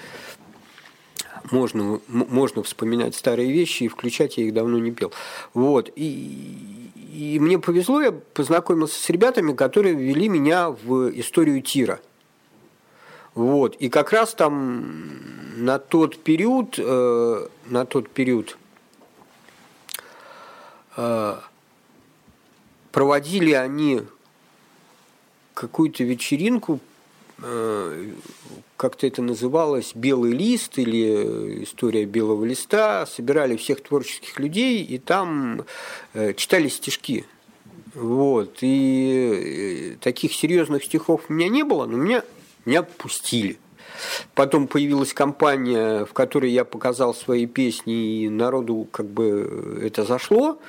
можно, 1.51 2.01
можно 2.09 2.63
вспоминать 2.63 3.15
старые 3.15 3.53
вещи 3.53 3.85
и 3.85 3.89
включать, 3.89 4.39
я 4.39 4.45
их 4.45 4.55
давно 4.55 4.79
не 4.79 4.91
пел. 4.91 5.13
Вот. 5.55 5.91
И, 5.97 6.93
и 7.13 7.39
мне 7.41 7.59
повезло, 7.59 8.01
я 8.01 8.13
познакомился 8.13 9.03
с 9.03 9.11
ребятами, 9.11 9.55
которые 9.55 9.95
ввели 9.95 10.29
меня 10.29 10.71
в 10.71 11.11
историю 11.19 11.63
тира. 11.63 12.01
Вот. 13.35 13.77
И 13.77 13.89
как 13.89 14.13
раз 14.13 14.35
там 14.35 15.11
на 15.57 15.79
тот 15.79 16.19
период, 16.19 16.75
э, 16.79 17.47
на 17.67 17.85
тот 17.85 18.11
период 18.11 18.59
проводили 22.91 23.53
они 23.53 24.03
какую-то 25.55 26.05
вечеринку, 26.05 26.81
э, 27.43 28.13
как-то 28.77 29.07
это 29.07 29.23
называлось, 29.23 29.93
«Белый 29.95 30.33
лист» 30.33 30.79
или 30.79 31.65
«История 31.65 32.05
белого 32.05 32.45
листа», 32.45 33.07
собирали 33.07 33.57
всех 33.57 33.83
творческих 33.83 34.39
людей, 34.39 34.85
и 34.85 34.99
там 34.99 35.65
э, 36.15 36.35
читали 36.35 36.69
стишки. 36.69 37.25
Вот. 37.95 38.59
И 38.61 39.95
э, 39.95 39.97
таких 40.01 40.33
серьезных 40.33 40.85
стихов 40.85 41.23
у 41.29 41.33
меня 41.33 41.49
не 41.49 41.65
было, 41.65 41.87
но 41.87 41.97
меня, 41.97 42.23
меня 42.65 42.85
пустили. 42.85 43.59
Потом 44.35 44.69
появилась 44.69 45.13
компания, 45.13 46.05
в 46.05 46.13
которой 46.13 46.53
я 46.53 46.65
показал 46.65 47.15
свои 47.15 47.47
песни, 47.47 48.23
и 48.23 48.29
народу 48.29 48.87
как 48.93 49.07
бы 49.07 49.81
это 49.83 50.05
зашло. 50.05 50.61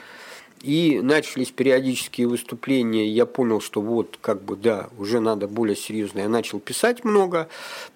И 0.62 1.00
начались 1.02 1.52
периодические 1.52 2.28
выступления, 2.28 3.08
я 3.08 3.26
понял, 3.26 3.62
что 3.62 3.82
вот, 3.82 4.18
как 4.20 4.42
бы, 4.42 4.58
да, 4.58 4.90
уже 4.98 5.22
надо 5.22 5.48
более 5.48 5.76
серьезно. 5.76 6.20
Я 6.20 6.30
начал 6.30 6.60
писать 6.60 7.06
много. 7.06 7.48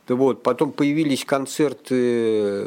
Вот. 0.08 0.43
Потом 0.43 0.71
появились 0.71 1.26
концерты, 1.26 2.65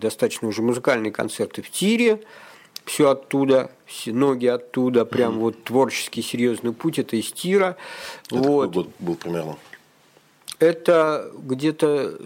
достаточно 0.00 0.46
уже 0.46 0.62
музыкальные 0.62 1.10
концерты 1.10 1.60
в 1.62 1.70
тире. 1.70 2.22
Все 2.84 3.10
оттуда, 3.10 3.72
все 3.84 4.12
ноги 4.12 4.46
оттуда, 4.46 5.04
прям 5.04 5.34
mm-hmm. 5.34 5.40
вот 5.40 5.64
творческий 5.64 6.22
серьезный 6.22 6.72
путь, 6.72 6.98
это 6.98 7.16
из 7.16 7.30
тира. 7.32 7.76
Это 8.26 8.36
вот. 8.36 8.68
какой 8.68 8.84
год 8.84 8.92
был 9.00 9.14
примерно? 9.16 9.58
Это 10.60 11.30
где-то 11.34 12.16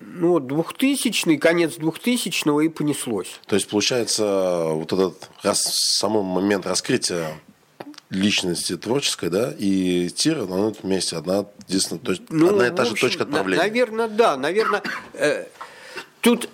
ну, 0.00 0.40
2000 0.40 1.36
конец 1.38 1.76
2000 1.76 2.64
и 2.64 2.68
понеслось. 2.68 3.40
То 3.46 3.56
есть, 3.56 3.68
получается, 3.68 4.66
вот 4.68 4.92
этот 4.92 5.30
раз, 5.42 5.62
самый 5.62 6.22
момент 6.22 6.66
раскрытия 6.66 7.40
личности 8.10 8.76
творческой, 8.76 9.30
да, 9.30 9.54
и 9.58 10.10
тира 10.10 10.44
на 10.44 10.68
этом 10.70 10.90
месте 10.90 11.16
одна, 11.16 11.46
единственная, 11.66 12.02
точ... 12.02 12.20
ну, 12.28 12.50
одна 12.50 12.66
и 12.68 12.70
та 12.70 12.84
же 12.84 12.94
точка 12.94 13.24
отправления. 13.24 13.62
Наверное, 13.62 14.08
да, 14.08 14.36
наверное, 14.36 14.82
э, 15.14 15.46
тут 16.20 16.48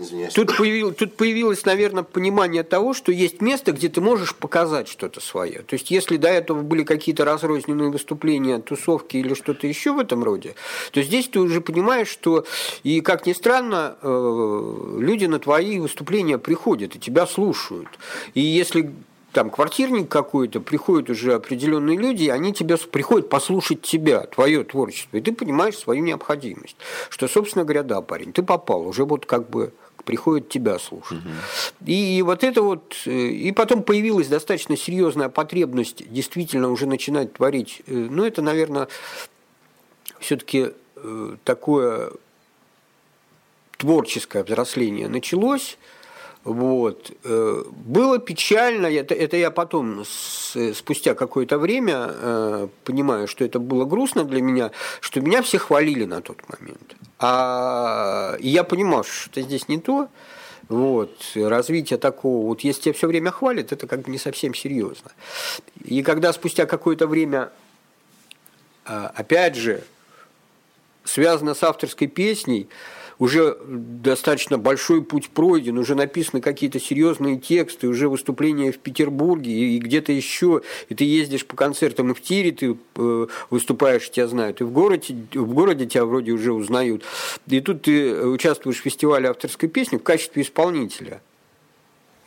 Извиняюсь. 0.00 0.32
Тут, 0.32 0.56
появил, 0.56 0.92
тут 0.92 1.14
появилось, 1.16 1.66
наверное, 1.66 2.02
понимание 2.02 2.62
того, 2.62 2.94
что 2.94 3.12
есть 3.12 3.42
место, 3.42 3.72
где 3.72 3.90
ты 3.90 4.00
можешь 4.00 4.34
показать 4.34 4.88
что-то 4.88 5.20
свое. 5.20 5.60
То 5.60 5.74
есть, 5.74 5.90
если 5.90 6.16
до 6.16 6.28
этого 6.28 6.62
были 6.62 6.84
какие-то 6.84 7.26
разрозненные 7.26 7.90
выступления, 7.90 8.58
тусовки 8.58 9.18
или 9.18 9.34
что-то 9.34 9.66
еще 9.66 9.92
в 9.92 9.98
этом 9.98 10.24
роде, 10.24 10.54
то 10.92 11.02
здесь 11.02 11.28
ты 11.28 11.38
уже 11.38 11.60
понимаешь, 11.60 12.08
что, 12.08 12.46
и 12.82 13.02
как 13.02 13.26
ни 13.26 13.34
странно, 13.34 13.96
э, 14.00 14.96
люди 14.98 15.26
на 15.26 15.38
твои 15.38 15.78
выступления 15.78 16.38
приходят 16.38 16.96
и 16.96 16.98
тебя 16.98 17.26
слушают. 17.26 17.88
И 18.32 18.40
если 18.40 18.90
там 19.32 19.50
квартирник 19.50 20.08
какой-то, 20.08 20.60
приходят 20.60 21.10
уже 21.10 21.34
определенные 21.34 21.96
люди, 21.96 22.24
и 22.24 22.28
они 22.30 22.52
тебя 22.52 22.76
приходят 22.90 23.28
послушать 23.28 23.82
тебя, 23.82 24.22
твое 24.22 24.64
творчество, 24.64 25.18
и 25.18 25.20
ты 25.20 25.32
понимаешь 25.32 25.76
свою 25.76 26.02
необходимость. 26.02 26.76
Что, 27.10 27.28
собственно 27.28 27.64
говоря, 27.64 27.82
да, 27.82 28.00
парень, 28.00 28.32
ты 28.32 28.42
попал, 28.42 28.86
уже 28.86 29.04
вот 29.04 29.26
как 29.26 29.48
бы 29.48 29.72
приходит 30.10 30.48
тебя 30.48 30.76
слушать. 30.80 31.18
Угу. 31.18 31.86
И 31.86 32.20
вот 32.22 32.42
это 32.42 32.62
вот, 32.62 32.96
э, 33.06 33.12
и 33.12 33.52
потом 33.52 33.84
появилась 33.84 34.26
достаточно 34.26 34.76
серьезная 34.76 35.28
потребность 35.28 36.02
действительно 36.12 36.68
уже 36.68 36.86
начинать 36.86 37.34
творить. 37.34 37.82
Э, 37.86 37.92
ну, 37.94 38.24
это, 38.24 38.42
наверное, 38.42 38.88
все-таки 40.18 40.72
э, 40.96 41.36
такое 41.44 42.10
творческое 43.76 44.42
взросление 44.42 45.06
началось. 45.06 45.78
Вот. 46.44 47.12
Было 47.22 48.18
печально, 48.18 48.86
это, 48.86 49.14
это 49.14 49.36
я 49.36 49.50
потом, 49.50 50.04
спустя 50.04 51.14
какое-то 51.14 51.58
время, 51.58 52.68
понимаю, 52.84 53.28
что 53.28 53.44
это 53.44 53.58
было 53.58 53.84
грустно 53.84 54.24
для 54.24 54.40
меня, 54.40 54.70
что 55.00 55.20
меня 55.20 55.42
все 55.42 55.58
хвалили 55.58 56.04
на 56.04 56.22
тот 56.22 56.38
момент. 56.48 56.96
А 57.18 58.36
я 58.40 58.64
понимал, 58.64 59.04
что 59.04 59.40
здесь 59.42 59.68
не 59.68 59.78
то. 59.78 60.08
Вот, 60.70 61.32
развитие 61.34 61.98
такого, 61.98 62.46
вот 62.46 62.60
если 62.60 62.82
тебя 62.82 62.94
все 62.94 63.08
время 63.08 63.32
хвалят, 63.32 63.72
это 63.72 63.88
как 63.88 64.02
бы 64.02 64.10
не 64.12 64.18
совсем 64.18 64.54
серьезно. 64.54 65.10
И 65.84 66.04
когда 66.04 66.32
спустя 66.32 66.64
какое-то 66.64 67.08
время, 67.08 67.50
а, 68.84 69.10
опять 69.12 69.56
же, 69.56 69.82
связано 71.02 71.54
с 71.54 71.64
авторской 71.64 72.06
песней, 72.06 72.68
уже 73.20 73.56
достаточно 73.68 74.58
большой 74.58 75.04
путь 75.04 75.28
пройден, 75.28 75.78
уже 75.78 75.94
написаны 75.94 76.40
какие-то 76.40 76.80
серьезные 76.80 77.38
тексты, 77.38 77.86
уже 77.86 78.08
выступления 78.08 78.72
в 78.72 78.78
Петербурге 78.78 79.52
и 79.52 79.78
где-то 79.78 80.10
еще, 80.10 80.62
и 80.88 80.94
ты 80.94 81.04
ездишь 81.04 81.46
по 81.46 81.54
концертам 81.54 82.10
и 82.10 82.14
в 82.14 82.22
тире, 82.22 82.50
ты 82.50 82.76
э, 82.96 83.26
выступаешь, 83.50 84.10
тебя 84.10 84.26
знают, 84.26 84.62
и 84.62 84.64
в 84.64 84.72
городе, 84.72 85.14
в 85.34 85.52
городе 85.52 85.86
тебя 85.86 86.06
вроде 86.06 86.32
уже 86.32 86.52
узнают. 86.52 87.04
И 87.46 87.60
тут 87.60 87.82
ты 87.82 88.26
участвуешь 88.26 88.78
в 88.78 88.82
фестивале 88.82 89.28
авторской 89.28 89.68
песни 89.68 89.98
в 89.98 90.02
качестве 90.02 90.42
исполнителя. 90.42 91.20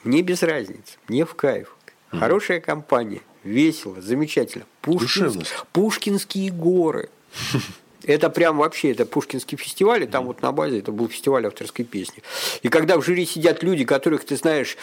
Мне 0.03 0.21
без 0.21 0.43
разницы, 0.43 0.99
мне 1.07 1.25
в 1.25 1.33
кайф. 1.33 1.75
Хорошая 2.11 2.59
компания, 2.59 3.21
весело, 3.43 3.99
замечательно. 3.99 4.65
Пушкинск, 4.81 5.65
Пушкинские 5.71 6.51
горы. 6.51 7.09
Это 8.03 8.29
прям 8.29 8.57
вообще, 8.57 8.91
это 8.91 9.05
Пушкинский 9.05 9.57
фестиваль, 9.57 10.03
и 10.03 10.07
там 10.07 10.25
вот 10.25 10.41
на 10.41 10.51
базе 10.51 10.79
это 10.79 10.91
был 10.91 11.07
фестиваль 11.07 11.45
авторской 11.45 11.85
песни. 11.85 12.21
И 12.61 12.69
когда 12.69 12.97
в 12.97 13.03
жюри 13.03 13.25
сидят 13.25 13.63
люди, 13.63 13.85
которых 13.85 14.25
ты 14.25 14.35
знаешь 14.35 14.77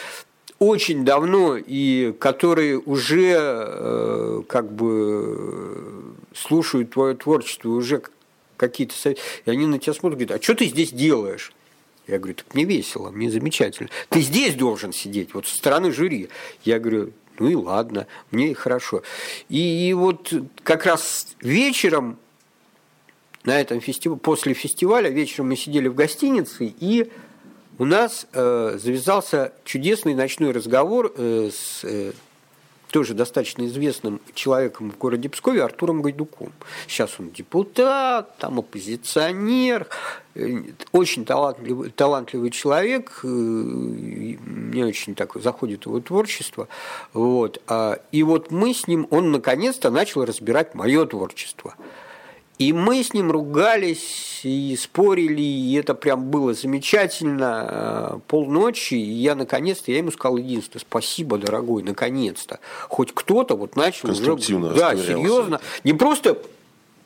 очень 0.59 1.05
давно 1.05 1.57
и 1.57 2.13
которые 2.19 2.79
уже 2.79 3.35
э, 3.35 4.41
как 4.47 4.71
бы 4.71 6.13
слушают 6.35 6.91
твое 6.91 7.15
творчество, 7.15 7.69
уже 7.69 8.01
какие-то 8.57 8.93
советы, 8.95 9.21
и 9.45 9.51
они 9.51 9.65
на 9.65 9.79
тебя 9.79 9.93
смотрят 9.93 10.19
говорят, 10.19 10.39
а 10.39 10.43
что 10.43 10.55
ты 10.55 10.65
здесь 10.65 10.91
делаешь? 10.91 11.51
Я 12.07 12.19
говорю, 12.19 12.35
так 12.35 12.53
мне 12.53 12.65
весело, 12.65 13.09
мне 13.09 13.29
замечательно. 13.31 13.89
Ты 14.09 14.21
здесь 14.21 14.55
должен 14.55 14.93
сидеть, 14.93 15.33
вот 15.33 15.47
со 15.47 15.55
стороны 15.55 15.91
жюри. 15.91 16.29
Я 16.63 16.79
говорю, 16.79 17.11
ну 17.39 17.47
и 17.47 17.55
ладно, 17.55 18.07
мне 18.31 18.53
хорошо. 18.53 19.01
И, 19.49 19.89
и 19.89 19.93
вот 19.93 20.33
как 20.63 20.85
раз 20.85 21.27
вечером 21.41 22.17
на 23.43 23.59
этом 23.59 23.81
фестивале, 23.81 24.19
после 24.19 24.53
фестиваля 24.53 25.09
вечером 25.09 25.49
мы 25.49 25.55
сидели 25.55 25.87
в 25.87 25.95
гостинице, 25.95 26.73
и 26.79 27.11
у 27.79 27.85
нас 27.85 28.27
э, 28.33 28.77
завязался 28.81 29.53
чудесный 29.63 30.13
ночной 30.13 30.51
разговор 30.51 31.11
э, 31.17 31.49
с 31.51 31.83
э, 31.83 32.11
тоже 32.91 33.13
достаточно 33.13 33.65
известным 33.65 34.19
человеком 34.33 34.91
в 34.91 34.97
городе 34.97 35.29
Пскове, 35.29 35.63
Артуром 35.63 36.01
Гайдуком. 36.01 36.51
Сейчас 36.87 37.19
он 37.19 37.31
депутат, 37.31 38.37
там 38.37 38.59
оппозиционер, 38.59 39.87
э, 40.35 40.63
очень 40.91 41.25
талантливый, 41.25 41.89
талантливый 41.89 42.51
человек, 42.51 43.21
э, 43.23 43.27
мне 43.27 44.85
очень 44.85 45.15
так 45.15 45.33
заходит 45.35 45.85
его 45.85 46.01
творчество. 46.01 46.67
Вот. 47.13 47.61
А, 47.67 47.99
и 48.11 48.23
вот 48.23 48.51
мы 48.51 48.73
с 48.73 48.87
ним, 48.87 49.07
он 49.09 49.31
наконец-то 49.31 49.89
начал 49.89 50.25
разбирать 50.25 50.75
мое 50.75 51.05
творчество. 51.05 51.75
И 52.61 52.73
мы 52.73 53.03
с 53.03 53.15
ним 53.15 53.31
ругались 53.31 54.41
и 54.43 54.77
спорили, 54.79 55.41
и 55.41 55.73
это 55.79 55.95
прям 55.95 56.29
было 56.29 56.53
замечательно. 56.53 57.67
Э, 57.67 58.19
полночи, 58.27 58.93
и 58.93 59.13
я 59.13 59.33
наконец-то, 59.33 59.91
я 59.91 59.97
ему 59.97 60.11
сказал 60.11 60.37
единственное, 60.37 60.81
спасибо, 60.81 61.39
дорогой, 61.39 61.81
наконец-то. 61.81 62.59
Хоть 62.87 63.15
кто-то 63.15 63.55
вот 63.55 63.75
начал 63.75 64.11
уже... 64.11 64.21
Да, 64.75 64.95
серьезно. 64.95 65.59
Не 65.83 65.93
просто 65.93 66.37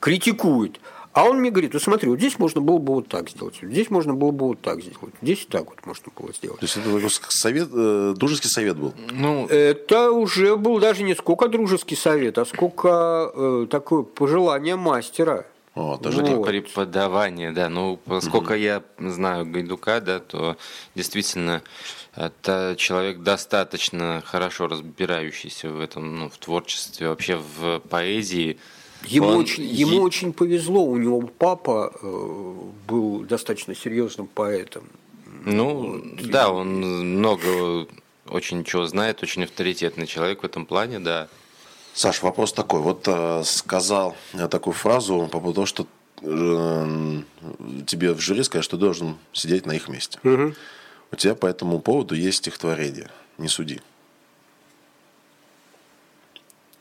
критикует, 0.02 0.82
а 1.16 1.24
он 1.24 1.40
мне 1.40 1.50
говорит, 1.50 1.74
ну 1.74 1.80
смотри, 1.80 2.10
вот 2.10 2.20
здесь 2.20 2.38
можно 2.40 2.60
было 2.60 2.78
бы 2.78 2.96
вот 2.96 3.08
так 3.08 3.30
сделать, 3.30 3.56
здесь 3.62 3.90
можно 3.90 4.14
было 4.14 4.32
бы 4.32 4.48
вот 4.48 4.60
так 4.60 4.82
сделать, 4.82 5.14
здесь 5.22 5.48
так 5.50 5.70
вот 5.70 5.86
можно 5.86 6.12
было 6.14 6.34
сделать. 6.34 6.60
То 6.60 6.66
есть 6.66 6.76
это 6.76 7.10
совет, 7.30 7.70
э, 7.72 8.14
дружеский 8.18 8.50
совет 8.50 8.76
был? 8.76 8.94
Ну, 9.12 9.48
это 9.48 10.12
уже 10.12 10.58
был 10.58 10.78
даже 10.80 11.04
не 11.04 11.16
сколько 11.16 11.48
дружеский 11.48 11.96
совет, 11.96 12.38
а 12.38 12.44
сколько 12.44 13.32
э, 13.34 13.68
такое 13.72 14.04
пожелание 14.04 14.76
мастера. 14.76 15.46
О, 15.74 15.96
тоже 15.96 16.22
вот. 16.22 16.48
преподавание, 16.48 17.54
да. 17.54 17.70
Ну, 17.70 17.98
поскольку 18.04 18.52
угу. 18.52 18.56
я 18.56 18.84
знаю 19.00 19.46
Гайдука, 19.46 20.02
да, 20.02 20.20
то 20.20 20.58
действительно 20.96 21.62
это 22.14 22.76
человек 22.78 23.20
достаточно 23.20 24.22
хорошо 24.26 24.68
разбирающийся 24.68 25.70
в 25.70 25.80
этом, 25.80 26.20
ну, 26.20 26.30
в 26.30 26.38
творчестве, 26.38 27.08
вообще 27.08 27.38
в 27.38 27.80
поэзии. 27.90 28.60
Ему, 29.08 29.28
Он... 29.28 29.38
очень, 29.38 29.64
ему 29.64 30.02
очень 30.02 30.34
повезло, 30.34 30.84
у 30.84 30.98
него 30.98 31.22
папа 31.22 31.94
э, 32.02 32.54
был 32.88 33.22
достаточно 33.22 33.76
серьезным 33.76 34.28
поэтом. 34.28 34.84
Ну, 35.46 36.00
вот. 36.00 36.30
да, 36.30 36.50
он 36.50 36.82
много 37.18 37.88
очень 38.28 38.64
чего 38.64 38.86
знает, 38.88 39.22
очень 39.22 39.44
авторитетный 39.44 40.08
человек 40.08 40.42
в 40.42 40.46
этом 40.46 40.66
плане, 40.66 41.00
да. 41.00 41.28
Саш, 41.94 42.24
вопрос 42.24 42.52
такой. 42.52 42.82
Вот 42.82 43.04
э, 43.08 43.44
сказал 43.46 44.16
я 44.34 44.48
такую 44.48 44.74
фразу 44.74 45.30
по 45.32 45.40
поводу 45.40 45.54
того, 45.54 45.66
что 45.66 45.88
э, 46.22 47.22
тебе 47.86 48.14
в 48.14 48.20
жюри 48.20 48.44
сказать, 48.44 48.66
что 48.66 48.76
ты 48.76 48.82
должен 48.82 49.18
сидеть 49.32 49.66
на 49.66 49.74
их 49.74 49.88
месте. 49.88 50.20
Угу. 50.24 50.54
У 51.12 51.16
тебя 51.16 51.36
по 51.36 51.46
этому 51.46 51.80
поводу 51.80 52.16
есть 52.16 52.40
стихотворение. 52.40 53.10
Не 53.38 53.48
суди. 53.48 53.82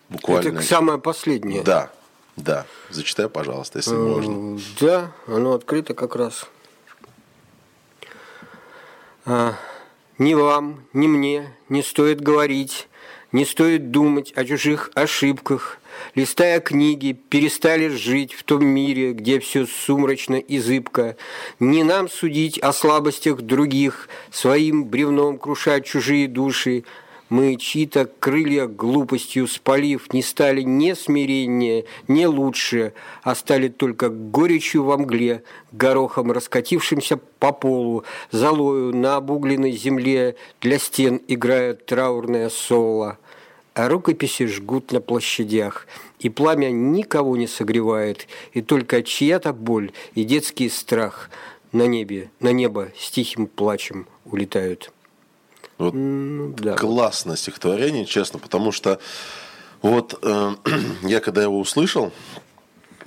Буквально. 0.08 0.58
Это 0.58 0.66
самое 0.66 0.98
последнее. 0.98 1.62
Да. 1.62 1.92
Да, 2.36 2.66
зачитай, 2.90 3.28
пожалуйста, 3.28 3.78
если 3.78 3.94
можно. 3.94 4.60
Да, 4.80 5.12
оно 5.26 5.54
открыто 5.54 5.94
как 5.94 6.16
раз. 6.16 6.46
А, 9.24 9.54
ни 10.18 10.34
вам, 10.34 10.84
ни 10.92 11.06
мне 11.06 11.54
не 11.68 11.82
стоит 11.82 12.20
говорить, 12.20 12.88
не 13.32 13.44
стоит 13.44 13.90
думать 13.90 14.32
о 14.36 14.44
чужих 14.44 14.90
ошибках. 14.94 15.78
Листая 16.14 16.60
книги, 16.60 17.12
перестали 17.12 17.88
жить 17.88 18.32
в 18.32 18.42
том 18.42 18.64
мире, 18.64 19.12
где 19.12 19.38
все 19.38 19.66
сумрачно 19.66 20.36
и 20.36 20.58
зыбко. 20.58 21.16
Не 21.60 21.84
нам 21.84 22.08
судить 22.08 22.58
о 22.58 22.72
слабостях 22.72 23.42
других, 23.42 24.08
своим 24.30 24.84
бревном 24.84 25.38
крушать 25.38 25.86
чужие 25.86 26.28
души, 26.28 26.84
мы 27.34 27.56
чьи-то 27.56 28.08
крылья 28.20 28.68
глупостью 28.68 29.48
спалив, 29.48 30.12
не 30.12 30.22
стали 30.22 30.62
ни 30.62 30.92
смиреннее, 30.92 31.84
ни 32.06 32.26
лучше, 32.26 32.92
а 33.24 33.34
стали 33.34 33.66
только 33.66 34.08
горечью 34.08 34.84
во 34.84 34.96
мгле, 34.96 35.42
горохом 35.72 36.30
раскатившимся 36.30 37.16
по 37.16 37.50
полу, 37.50 38.04
золою 38.30 38.94
на 38.94 39.16
обугленной 39.16 39.72
земле 39.72 40.36
для 40.60 40.78
стен 40.78 41.20
играет 41.26 41.86
траурное 41.86 42.50
соло. 42.50 43.18
А 43.74 43.88
рукописи 43.88 44.46
жгут 44.46 44.92
на 44.92 45.00
площадях, 45.00 45.88
и 46.20 46.28
пламя 46.28 46.70
никого 46.70 47.36
не 47.36 47.48
согревает, 47.48 48.28
и 48.52 48.62
только 48.62 49.02
чья-то 49.02 49.52
боль 49.52 49.90
и 50.14 50.22
детский 50.22 50.68
страх 50.68 51.30
на 51.72 51.88
небе, 51.88 52.30
на 52.38 52.52
небо 52.52 52.92
с 52.96 53.10
тихим 53.10 53.48
плачем 53.48 54.06
улетают. 54.24 54.92
Вот 55.78 55.94
ну, 55.94 56.54
да. 56.56 56.74
Классное 56.74 57.36
стихотворение, 57.36 58.06
честно, 58.06 58.38
потому 58.38 58.72
что 58.72 59.00
вот 59.82 60.18
э, 60.22 60.54
я 61.02 61.20
когда 61.20 61.42
его 61.42 61.58
услышал, 61.58 62.12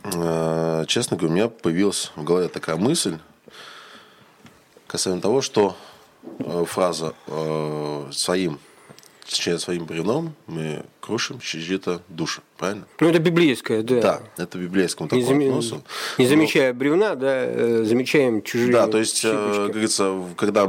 э, 0.04 0.86
честно 0.88 1.18
говоря, 1.18 1.32
у 1.32 1.36
меня 1.36 1.50
появилась 1.50 2.12
в 2.16 2.24
голове 2.24 2.50
такая 2.50 2.76
мысль 2.76 3.20
касаемо 4.88 5.22
того, 5.22 5.42
что 5.42 5.76
э, 6.40 6.66
фраза 6.66 7.14
э, 7.28 8.10
своим 8.12 8.60
через 9.28 9.62
своим 9.62 9.86
бревном 9.86 10.34
мы 10.48 10.84
крушим 11.02 11.40
чьи-то 11.40 12.02
души, 12.08 12.42
правильно? 12.58 12.86
Ну, 13.00 13.10
это 13.10 13.20
библейское, 13.20 13.84
да. 13.84 14.02
Да, 14.02 14.22
это 14.38 14.58
библейскому 14.58 15.10
такому 15.10 15.32
не, 15.34 15.62
зам... 15.62 15.84
не 16.18 16.28
замечая 16.28 16.74
Но... 16.74 16.80
бревна, 16.80 17.16
да, 17.16 17.46
э, 17.46 17.84
замечаем 17.84 18.42
чужие 18.42 18.72
Да, 18.72 18.88
то 18.88 18.98
есть, 18.98 19.24
э, 19.26 19.30
как 19.32 19.72
говорится, 19.72 20.16
когда 20.38 20.66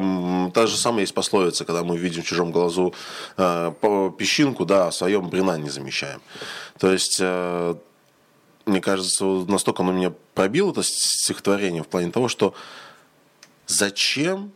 та 0.52 0.66
же 0.66 0.76
самая 0.76 1.02
есть 1.02 1.14
пословица, 1.14 1.64
когда 1.64 1.84
мы 1.84 1.96
видим 1.96 2.22
в 2.22 2.26
чужом 2.26 2.50
глазу 2.50 2.94
э, 3.36 3.72
песчинку, 4.18 4.64
да, 4.64 4.88
а 4.88 4.90
в 4.90 4.94
своем 4.94 5.28
бревна 5.28 5.56
не 5.56 5.70
замечаем. 5.70 6.20
То 6.78 6.92
есть, 6.92 7.20
мне 7.20 8.80
кажется, 8.80 9.24
настолько 9.24 9.82
оно 9.82 9.92
меня 9.92 10.12
пробило, 10.34 10.70
это 10.70 10.82
стихотворение, 10.84 11.82
в 11.82 11.88
плане 11.88 12.11
того, 12.11 12.28
что 12.28 12.54
зачем 13.66 14.52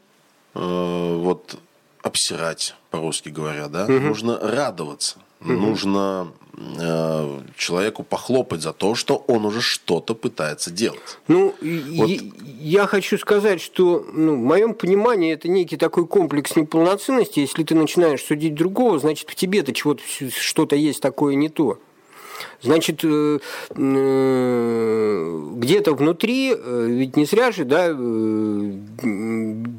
вот 0.54 1.58
обсирать, 2.02 2.74
по-русски 2.90 3.28
говоря, 3.28 3.68
да, 3.68 3.84
угу. 3.84 3.92
нужно 3.94 4.38
радоваться. 4.38 5.18
Угу. 5.40 5.52
Нужно 5.52 6.32
э, 6.56 7.40
человеку 7.56 8.04
похлопать 8.04 8.62
за 8.62 8.72
то, 8.72 8.94
что 8.94 9.16
он 9.26 9.44
уже 9.44 9.60
что-то 9.60 10.14
пытается 10.14 10.70
делать. 10.70 11.18
Ну, 11.26 11.54
вот. 11.60 12.08
я, 12.08 12.20
я 12.60 12.86
хочу 12.86 13.18
сказать, 13.18 13.60
что 13.60 14.06
ну, 14.12 14.34
в 14.34 14.38
моем 14.38 14.74
понимании 14.74 15.32
это 15.32 15.48
некий 15.48 15.76
такой 15.76 16.06
комплекс 16.06 16.54
неполноценности. 16.54 17.40
Если 17.40 17.64
ты 17.64 17.74
начинаешь 17.74 18.22
судить 18.22 18.54
другого, 18.54 18.98
значит 18.98 19.28
в 19.30 19.34
тебе-то 19.34 19.72
чего-то 19.72 20.02
что-то 20.30 20.76
есть 20.76 21.00
такое 21.00 21.34
не 21.34 21.48
то. 21.48 21.78
Значит, 22.60 23.00
э, 23.04 23.38
э, 23.70 25.40
где-то 25.56 25.94
внутри, 25.94 26.54
э, 26.54 26.86
ведь 26.88 27.16
не 27.16 27.24
зря 27.24 27.50
же, 27.52 27.64
да, 27.64 27.92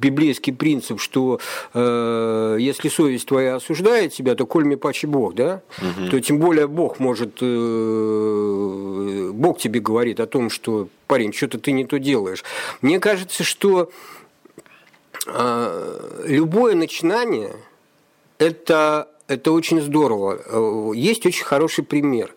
библейский 0.03 0.53
принцип, 0.53 0.99
что 0.99 1.39
если 1.73 2.89
совесть 2.89 3.27
твоя 3.27 3.55
осуждает 3.55 4.13
тебя, 4.13 4.35
то 4.35 4.45
коль 4.45 4.65
мне 4.65 4.77
паче 4.77 5.07
Бог, 5.07 5.33
да, 5.35 5.61
угу. 5.77 6.09
то 6.09 6.19
тем 6.19 6.39
более 6.39 6.67
Бог 6.67 6.99
может, 6.99 7.41
Бог 9.33 9.57
тебе 9.59 9.79
говорит 9.79 10.19
о 10.19 10.27
том, 10.27 10.49
что, 10.49 10.89
парень, 11.07 11.31
что-то 11.33 11.57
ты 11.59 11.71
не 11.71 11.85
то 11.85 11.99
делаешь. 11.99 12.43
Мне 12.81 12.99
кажется, 12.99 13.43
что 13.43 13.89
любое 15.25 16.75
начинание– 16.75 17.53
это 18.37 19.07
это 19.27 19.51
очень 19.51 19.81
здорово. 19.81 20.39
Э, 20.45 20.91
есть 20.95 21.25
очень 21.25 21.45
хороший 21.45 21.83
пример. 21.83 22.33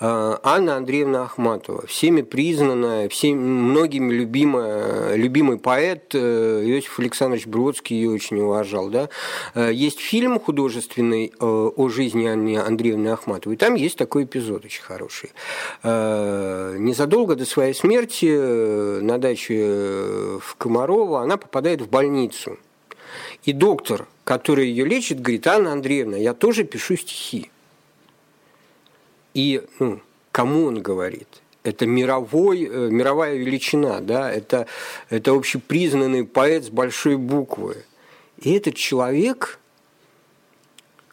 Э, 0.00 0.36
Анна 0.42 0.76
Андреевна 0.76 1.24
Ахматова, 1.24 1.86
всеми 1.86 2.22
признанная, 2.22 3.08
всеми, 3.08 3.38
многими 3.38 4.12
любимая, 4.12 5.14
любимый 5.14 5.58
поэт 5.58 6.14
э, 6.14 6.62
Иосиф 6.66 6.98
Александрович 6.98 7.46
Бродский 7.46 7.96
ее 7.96 8.10
очень 8.10 8.38
уважал. 8.40 8.88
Да? 8.88 9.08
Есть 9.54 10.00
фильм 10.00 10.38
художественный 10.38 11.32
о 11.40 11.88
жизни 11.88 12.26
Анны 12.26 12.58
Андреевны 12.58 13.08
Ахматовой. 13.08 13.56
Там 13.56 13.74
есть 13.74 13.96
такой 13.96 14.24
эпизод 14.24 14.64
очень 14.64 14.82
хороший. 14.82 15.30
Незадолго 15.82 17.34
до 17.34 17.44
своей 17.44 17.74
смерти 17.74 19.00
на 19.00 19.18
даче 19.18 20.38
в 20.40 20.56
Комарово 20.56 21.22
она 21.22 21.36
попадает 21.36 21.80
в 21.80 21.88
больницу. 21.88 22.58
И 23.46 23.52
доктор 23.52 24.06
который 24.26 24.68
ее 24.68 24.84
лечит, 24.84 25.22
говорит, 25.22 25.46
Анна 25.46 25.72
Андреевна, 25.72 26.16
я 26.16 26.34
тоже 26.34 26.64
пишу 26.64 26.96
стихи. 26.96 27.48
И 29.34 29.62
ну, 29.78 30.00
кому 30.32 30.64
он 30.64 30.82
говорит? 30.82 31.28
Это 31.62 31.86
мировой, 31.86 32.64
э, 32.64 32.88
мировая 32.90 33.36
величина, 33.36 34.00
да? 34.00 34.32
это, 34.32 34.66
это 35.10 35.30
общепризнанный 35.30 36.24
поэт 36.24 36.64
с 36.64 36.70
большой 36.70 37.16
буквы. 37.16 37.84
И 38.40 38.52
этот 38.52 38.74
человек, 38.74 39.60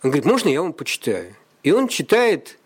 он 0.02 0.10
говорит, 0.10 0.26
можно 0.26 0.50
я 0.50 0.64
вам 0.64 0.74
почитаю? 0.74 1.36
И 1.62 1.72
он 1.72 1.88
читает, 1.88 2.58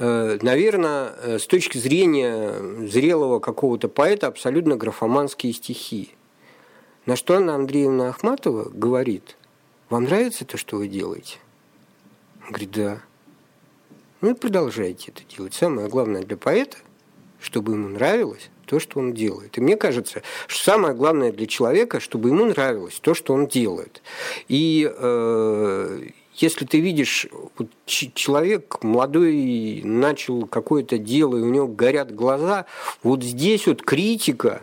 э, 0.00 0.38
наверное, 0.42 1.14
э, 1.22 1.38
с 1.38 1.46
точки 1.46 1.78
зрения 1.78 2.52
зрелого 2.88 3.38
какого-то 3.38 3.86
поэта 3.86 4.26
абсолютно 4.26 4.74
графоманские 4.74 5.52
стихи. 5.52 6.10
На 7.06 7.16
что 7.16 7.36
Анна 7.36 7.54
Андреевна 7.54 8.08
Ахматова 8.08 8.68
говорит– 8.70 9.36
вам 9.92 10.04
нравится 10.04 10.46
то, 10.46 10.56
что 10.56 10.78
вы 10.78 10.88
делаете? 10.88 11.36
Он 12.40 12.48
говорит, 12.48 12.70
да. 12.70 13.02
Ну 14.22 14.30
и 14.30 14.34
продолжайте 14.34 15.12
это 15.12 15.22
делать. 15.36 15.52
Самое 15.52 15.86
главное 15.86 16.22
для 16.22 16.38
поэта, 16.38 16.78
чтобы 17.42 17.72
ему 17.72 17.88
нравилось 17.88 18.48
то, 18.64 18.80
что 18.80 19.00
он 19.00 19.12
делает. 19.12 19.58
И 19.58 19.60
мне 19.60 19.76
кажется, 19.76 20.22
что 20.46 20.64
самое 20.64 20.94
главное 20.94 21.30
для 21.30 21.46
человека, 21.46 22.00
чтобы 22.00 22.30
ему 22.30 22.46
нравилось 22.46 23.00
то, 23.02 23.12
что 23.12 23.34
он 23.34 23.48
делает. 23.48 24.00
И 24.48 24.90
э, 24.90 26.06
если 26.36 26.64
ты 26.64 26.80
видишь, 26.80 27.26
вот 27.58 27.68
человек 27.84 28.82
молодой 28.82 29.82
начал 29.84 30.46
какое-то 30.46 30.96
дело, 30.96 31.36
и 31.36 31.42
у 31.42 31.50
него 31.50 31.66
горят 31.66 32.14
глаза, 32.14 32.64
вот 33.02 33.22
здесь 33.22 33.66
вот 33.66 33.82
критика, 33.82 34.62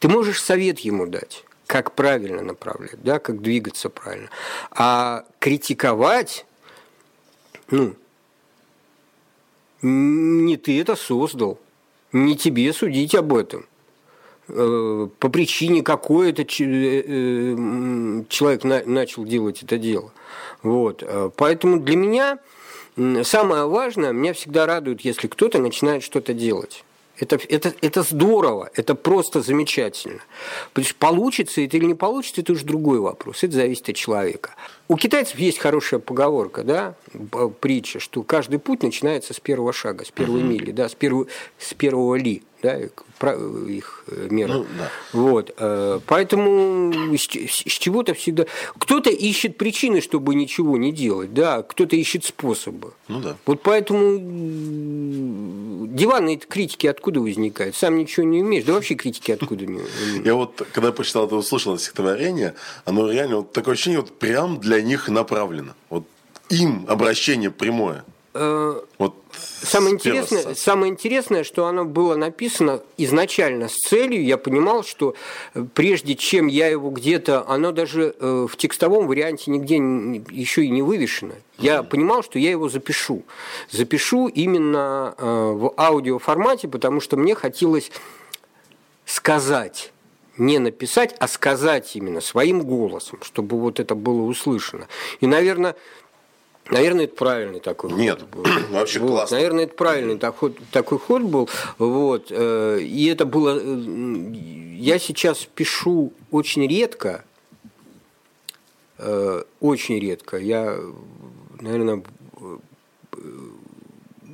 ты 0.00 0.08
можешь 0.08 0.42
совет 0.42 0.80
ему 0.80 1.06
дать 1.06 1.44
как 1.70 1.92
правильно 1.92 2.42
направлять, 2.42 3.00
да, 3.00 3.20
как 3.20 3.40
двигаться 3.40 3.90
правильно. 3.90 4.28
А 4.72 5.24
критиковать, 5.38 6.44
ну, 7.70 7.94
не 9.80 10.56
ты 10.56 10.80
это 10.80 10.96
создал, 10.96 11.60
не 12.10 12.36
тебе 12.36 12.72
судить 12.72 13.14
об 13.14 13.32
этом. 13.32 13.66
Э, 14.48 15.08
по 15.20 15.28
причине 15.28 15.84
какой 15.84 16.32
это 16.32 16.42
э, 16.42 16.44
э, 16.48 18.24
человек 18.28 18.64
начал 18.64 19.24
делать 19.24 19.62
это 19.62 19.78
дело. 19.78 20.10
Вот. 20.64 21.04
Поэтому 21.36 21.78
для 21.78 21.94
меня 21.94 22.38
самое 23.22 23.68
важное, 23.68 24.10
меня 24.10 24.32
всегда 24.32 24.66
радует, 24.66 25.02
если 25.02 25.28
кто-то 25.28 25.60
начинает 25.60 26.02
что-то 26.02 26.34
делать. 26.34 26.84
Это, 27.20 27.38
это, 27.48 27.74
это 27.82 28.02
здорово, 28.02 28.70
это 28.74 28.94
просто 28.94 29.42
замечательно. 29.42 30.20
Потому 30.70 30.86
что 30.86 30.94
получится 30.96 31.60
это 31.60 31.76
или 31.76 31.84
не 31.84 31.94
получится, 31.94 32.40
это 32.40 32.52
уже 32.52 32.64
другой 32.64 32.98
вопрос. 32.98 33.44
Это 33.44 33.54
зависит 33.54 33.90
от 33.90 33.96
человека. 33.96 34.54
У 34.88 34.96
китайцев 34.96 35.38
есть 35.38 35.58
хорошая 35.58 36.00
поговорка, 36.00 36.64
да, 36.64 36.94
притча, 37.60 38.00
что 38.00 38.22
каждый 38.22 38.58
путь 38.58 38.82
начинается 38.82 39.34
с 39.34 39.40
первого 39.40 39.72
шага, 39.72 40.04
с 40.04 40.10
первой 40.10 40.40
угу. 40.40 40.48
мили, 40.48 40.70
да, 40.72 40.88
с, 40.88 40.94
первого, 40.94 41.26
с 41.58 41.74
первого 41.74 42.16
ли 42.16 42.42
да, 42.62 42.78
их 42.78 44.04
э, 44.08 44.28
мера. 44.30 44.52
Ну, 44.52 44.66
да. 44.78 44.90
Вот. 45.12 45.54
Э, 45.56 46.00
поэтому 46.06 46.92
с 47.16 47.26
чего-то 47.26 48.14
всегда... 48.14 48.46
Кто-то 48.78 49.10
ищет 49.10 49.56
причины, 49.56 50.00
чтобы 50.00 50.34
ничего 50.34 50.76
не 50.76 50.92
делать, 50.92 51.32
да, 51.34 51.62
кто-то 51.62 51.96
ищет 51.96 52.24
способы. 52.24 52.92
Ну 53.08 53.20
да. 53.20 53.36
Вот 53.46 53.62
поэтому 53.62 54.18
диванные 55.88 56.36
критики 56.38 56.86
откуда 56.86 57.20
возникают? 57.20 57.76
Сам 57.76 57.96
ничего 57.98 58.26
не 58.26 58.42
умеешь, 58.42 58.64
да 58.64 58.72
вообще 58.72 58.94
критики 58.94 59.32
откуда 59.32 59.66
не 59.66 59.80
Я 60.24 60.34
вот, 60.34 60.66
когда 60.72 60.92
прочитал 60.92 61.26
это, 61.26 61.36
услышал 61.36 61.74
это 61.74 61.82
стихотворение, 61.82 62.54
оно 62.84 63.10
реально, 63.10 63.36
вот 63.36 63.52
такое 63.52 63.74
ощущение, 63.74 64.00
вот 64.00 64.18
прям 64.18 64.58
для 64.58 64.82
них 64.82 65.08
направлено. 65.08 65.74
Вот 65.88 66.04
им 66.48 66.84
обращение 66.88 67.50
прямое. 67.50 68.04
Э, 68.34 68.80
вот 68.98 69.19
самое 69.32 69.94
интересное, 69.94 70.54
самое 70.54 70.92
интересное, 70.92 71.44
что 71.44 71.66
оно 71.66 71.84
было 71.84 72.16
написано 72.16 72.80
изначально 72.96 73.68
с 73.68 73.76
целью, 73.76 74.24
я 74.24 74.36
понимал, 74.36 74.84
что 74.84 75.14
э, 75.54 75.64
прежде 75.74 76.14
чем 76.14 76.46
я 76.46 76.68
его 76.68 76.90
где-то, 76.90 77.46
оно 77.48 77.72
даже 77.72 78.14
э, 78.18 78.46
в 78.50 78.56
текстовом 78.56 79.06
варианте 79.06 79.50
нигде 79.50 79.76
еще 79.76 80.64
и 80.64 80.70
не 80.70 80.82
вывешено. 80.82 81.34
Я 81.58 81.82
понимал, 81.82 82.22
что 82.22 82.38
я 82.38 82.50
его 82.50 82.70
запишу. 82.70 83.22
Запишу 83.70 84.28
именно 84.28 85.14
в 85.18 85.74
аудиоформате, 85.76 86.68
потому 86.68 87.02
что 87.02 87.18
мне 87.18 87.34
хотелось 87.34 87.92
сказать 89.04 89.92
не 90.40 90.58
написать, 90.58 91.14
а 91.18 91.28
сказать 91.28 91.94
именно 91.96 92.20
своим 92.20 92.62
голосом, 92.62 93.18
чтобы 93.22 93.58
вот 93.58 93.78
это 93.78 93.94
было 93.94 94.22
услышано. 94.22 94.88
И, 95.20 95.26
наверное, 95.26 95.76
Наверное, 96.70 97.04
это 97.04 97.16
правильный 97.16 97.60
такой 97.60 97.92
Нет, 97.92 98.20
ход 98.20 98.30
был. 98.30 98.44
вообще 98.70 99.00
вот. 99.00 99.08
классно. 99.10 99.36
Наверное, 99.36 99.64
это 99.64 99.74
правильный 99.74 100.18
такой, 100.18 100.54
такой 100.72 100.98
ход 100.98 101.22
был. 101.22 101.48
Вот. 101.78 102.26
Э, 102.30 102.78
и 102.80 103.06
это 103.06 103.26
было... 103.26 103.58
Э, 103.60 104.32
я 104.76 104.98
сейчас 104.98 105.46
пишу 105.54 106.12
очень 106.30 106.66
редко, 106.66 107.24
э, 108.98 109.42
очень 109.60 109.98
редко. 109.98 110.38
Я, 110.38 110.78
наверное, 111.60 112.02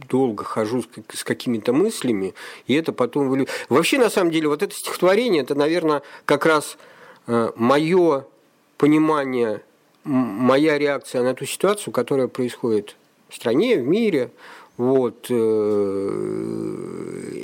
долго 0.08 0.44
хожу 0.44 0.84
с 1.12 1.24
какими-то 1.24 1.72
мыслями, 1.72 2.34
и 2.66 2.74
это 2.74 2.92
потом... 2.92 3.46
Вообще, 3.68 3.98
на 3.98 4.10
самом 4.10 4.30
деле, 4.30 4.48
вот 4.48 4.62
это 4.62 4.74
стихотворение, 4.74 5.42
это, 5.42 5.56
наверное, 5.56 6.02
как 6.26 6.46
раз 6.46 6.78
мое 7.26 8.24
понимание 8.78 9.62
моя 10.06 10.78
реакция 10.78 11.22
на 11.22 11.34
ту 11.34 11.44
ситуацию, 11.44 11.92
которая 11.92 12.28
происходит 12.28 12.96
в 13.28 13.34
стране, 13.34 13.76
в 13.76 13.86
мире. 13.86 14.30
Вот. 14.76 15.26
Э, 15.30 16.22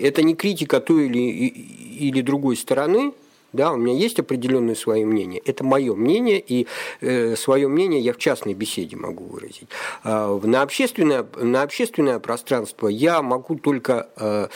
это 0.00 0.22
не 0.22 0.34
критика 0.34 0.80
той 0.80 1.06
или, 1.06 1.18
или 1.18 2.20
другой 2.20 2.56
стороны, 2.56 3.12
да, 3.52 3.72
у 3.72 3.76
меня 3.76 3.94
есть 3.94 4.18
определенное 4.18 4.74
свое 4.74 5.04
мнение. 5.04 5.40
Это 5.44 5.62
мое 5.64 5.94
мнение, 5.94 6.40
и 6.40 6.66
э, 7.00 7.36
свое 7.36 7.68
мнение 7.68 8.00
я 8.00 8.12
в 8.12 8.18
частной 8.18 8.54
беседе 8.54 8.96
могу 8.96 9.24
выразить. 9.24 9.68
Э, 10.04 10.40
на, 10.42 10.62
общественное, 10.62 11.26
на 11.36 11.62
общественное 11.62 12.18
пространство 12.18 12.88
я 12.88 13.20
могу 13.22 13.56
только 13.56 14.08
э, 14.16 14.48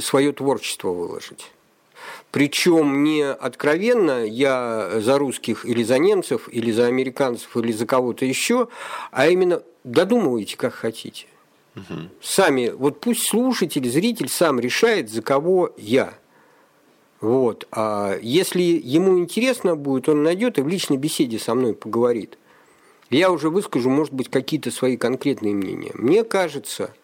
свое 0.00 0.32
творчество 0.32 0.88
выложить. 0.90 1.52
Причем 2.32 3.04
не 3.04 3.30
откровенно 3.30 4.24
я 4.24 5.00
за 5.00 5.18
русских 5.18 5.66
или 5.66 5.82
за 5.82 5.98
немцев, 5.98 6.48
или 6.50 6.72
за 6.72 6.86
американцев, 6.86 7.54
или 7.58 7.72
за 7.72 7.86
кого-то 7.86 8.24
еще, 8.24 8.68
а 9.10 9.28
именно 9.28 9.62
додумывайте, 9.84 10.56
как 10.56 10.72
хотите. 10.72 11.26
Угу. 11.76 12.08
Сами, 12.22 12.70
вот 12.70 13.00
пусть 13.00 13.28
слушатель, 13.28 13.88
зритель 13.88 14.30
сам 14.30 14.58
решает, 14.58 15.10
за 15.10 15.20
кого 15.20 15.74
я. 15.76 16.14
Вот. 17.20 17.68
А 17.70 18.18
если 18.22 18.62
ему 18.62 19.18
интересно 19.18 19.76
будет, 19.76 20.08
он 20.08 20.22
найдет 20.22 20.58
и 20.58 20.62
в 20.62 20.68
личной 20.68 20.96
беседе 20.96 21.38
со 21.38 21.54
мной 21.54 21.74
поговорит. 21.74 22.38
Я 23.10 23.30
уже 23.30 23.50
выскажу, 23.50 23.90
может 23.90 24.14
быть, 24.14 24.30
какие-то 24.30 24.70
свои 24.70 24.96
конкретные 24.96 25.52
мнения. 25.52 25.92
Мне 25.94 26.24
кажется, 26.24 26.94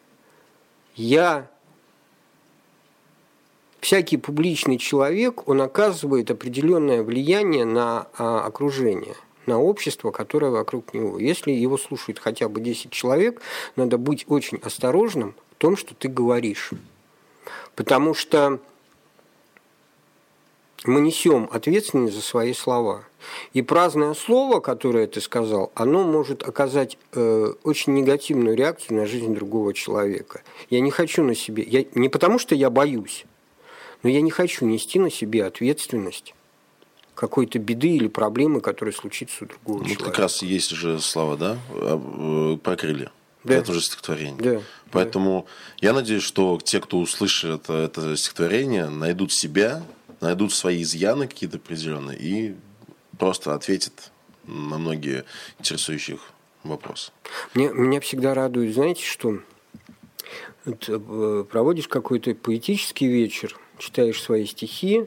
я 0.97 1.51
всякий 3.81 4.17
публичный 4.17 4.79
человек, 4.79 5.49
он 5.49 5.63
оказывает 5.63 6.31
определенное 6.31 7.03
влияние 7.03 7.65
на 7.65 8.09
а, 8.17 8.45
окружение 8.45 9.15
на 9.47 9.59
общество, 9.59 10.11
которое 10.11 10.51
вокруг 10.51 10.93
него. 10.93 11.19
Если 11.19 11.53
его 11.53 11.79
слушает 11.79 12.19
хотя 12.19 12.51
бы 12.51 12.61
10 12.61 12.91
человек, 12.91 13.41
надо 13.77 13.97
быть 13.97 14.27
очень 14.29 14.59
осторожным 14.59 15.35
в 15.53 15.55
том, 15.57 15.77
что 15.77 15.95
ты 15.95 16.09
говоришь. 16.09 16.73
Потому 17.75 18.13
что 18.13 18.61
мы 20.85 21.01
несем 21.01 21.49
ответственность 21.51 22.15
за 22.15 22.23
свои 22.23 22.53
слова. 22.53 23.05
И 23.53 23.63
праздное 23.63 24.15
слово, 24.15 24.61
которое 24.61 25.07
ты 25.07 25.21
сказал, 25.21 25.73
оно 25.75 26.05
может 26.05 26.47
оказать 26.47 26.99
э, 27.15 27.53
очень 27.65 27.95
негативную 27.95 28.57
реакцию 28.57 28.99
на 28.99 29.07
жизнь 29.07 29.35
другого 29.35 29.75
человека. 29.75 30.43
Я 30.71 30.81
не 30.81 30.91
хочу 30.91 31.25
на 31.25 31.35
себе, 31.35 31.63
я, 31.65 31.85
не 31.95 32.09
потому 32.09 32.39
что 32.39 32.55
я 32.55 32.71
боюсь, 32.71 33.25
но 34.03 34.11
я 34.11 34.21
не 34.21 34.31
хочу 34.31 34.65
нести 34.67 34.99
на 34.99 35.11
себе 35.11 35.45
ответственность 35.45 36.35
какой-то 37.15 37.59
беды 37.59 37.89
или 37.89 38.07
проблемы, 38.07 38.61
которая 38.61 38.95
случится 38.95 39.45
у 39.45 39.49
другого 39.49 39.79
ну, 39.79 39.85
человека. 39.85 40.05
как 40.05 40.19
раз 40.21 40.41
есть 40.43 40.71
же 40.71 41.01
слова, 41.01 41.37
да, 41.37 41.59
э, 41.71 42.59
про 42.63 42.77
крылья. 42.77 43.11
Да. 43.43 43.55
Это 43.55 43.73
уже 43.73 43.81
стихотворение. 43.81 44.41
Да. 44.41 44.63
Поэтому 44.93 45.47
да. 45.81 45.89
я 45.89 45.93
надеюсь, 45.95 46.23
что 46.23 46.61
те, 46.63 46.81
кто 46.81 46.99
услышит 46.99 47.69
это 47.71 48.17
стихотворение, 48.17 48.89
найдут 48.89 49.33
себя, 49.33 49.83
найдут 50.21 50.53
свои 50.53 50.83
изъяны 50.83 51.27
какие-то 51.27 51.57
определенные 51.57 52.19
и 52.19 52.55
просто 53.19 53.55
ответят 53.55 54.13
на 54.45 54.79
многие 54.79 55.25
интересующих 55.59 56.21
вопросы. 56.63 57.11
Мне, 57.55 57.71
меня 57.71 58.01
всегда 58.01 58.35
радует, 58.35 58.75
знаете, 58.75 59.05
что 59.05 59.41
э, 60.67 61.45
проводишь 61.51 61.89
какой-то 61.89 62.35
поэтический 62.35 63.09
вечер, 63.09 63.59
читаешь 63.79 64.23
свои 64.23 64.47
стихи 64.47 65.05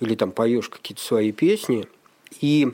или 0.00 0.14
там 0.14 0.32
поешь 0.32 0.68
какие-то 0.68 1.02
свои 1.02 1.32
песни, 1.32 1.86
и 2.40 2.68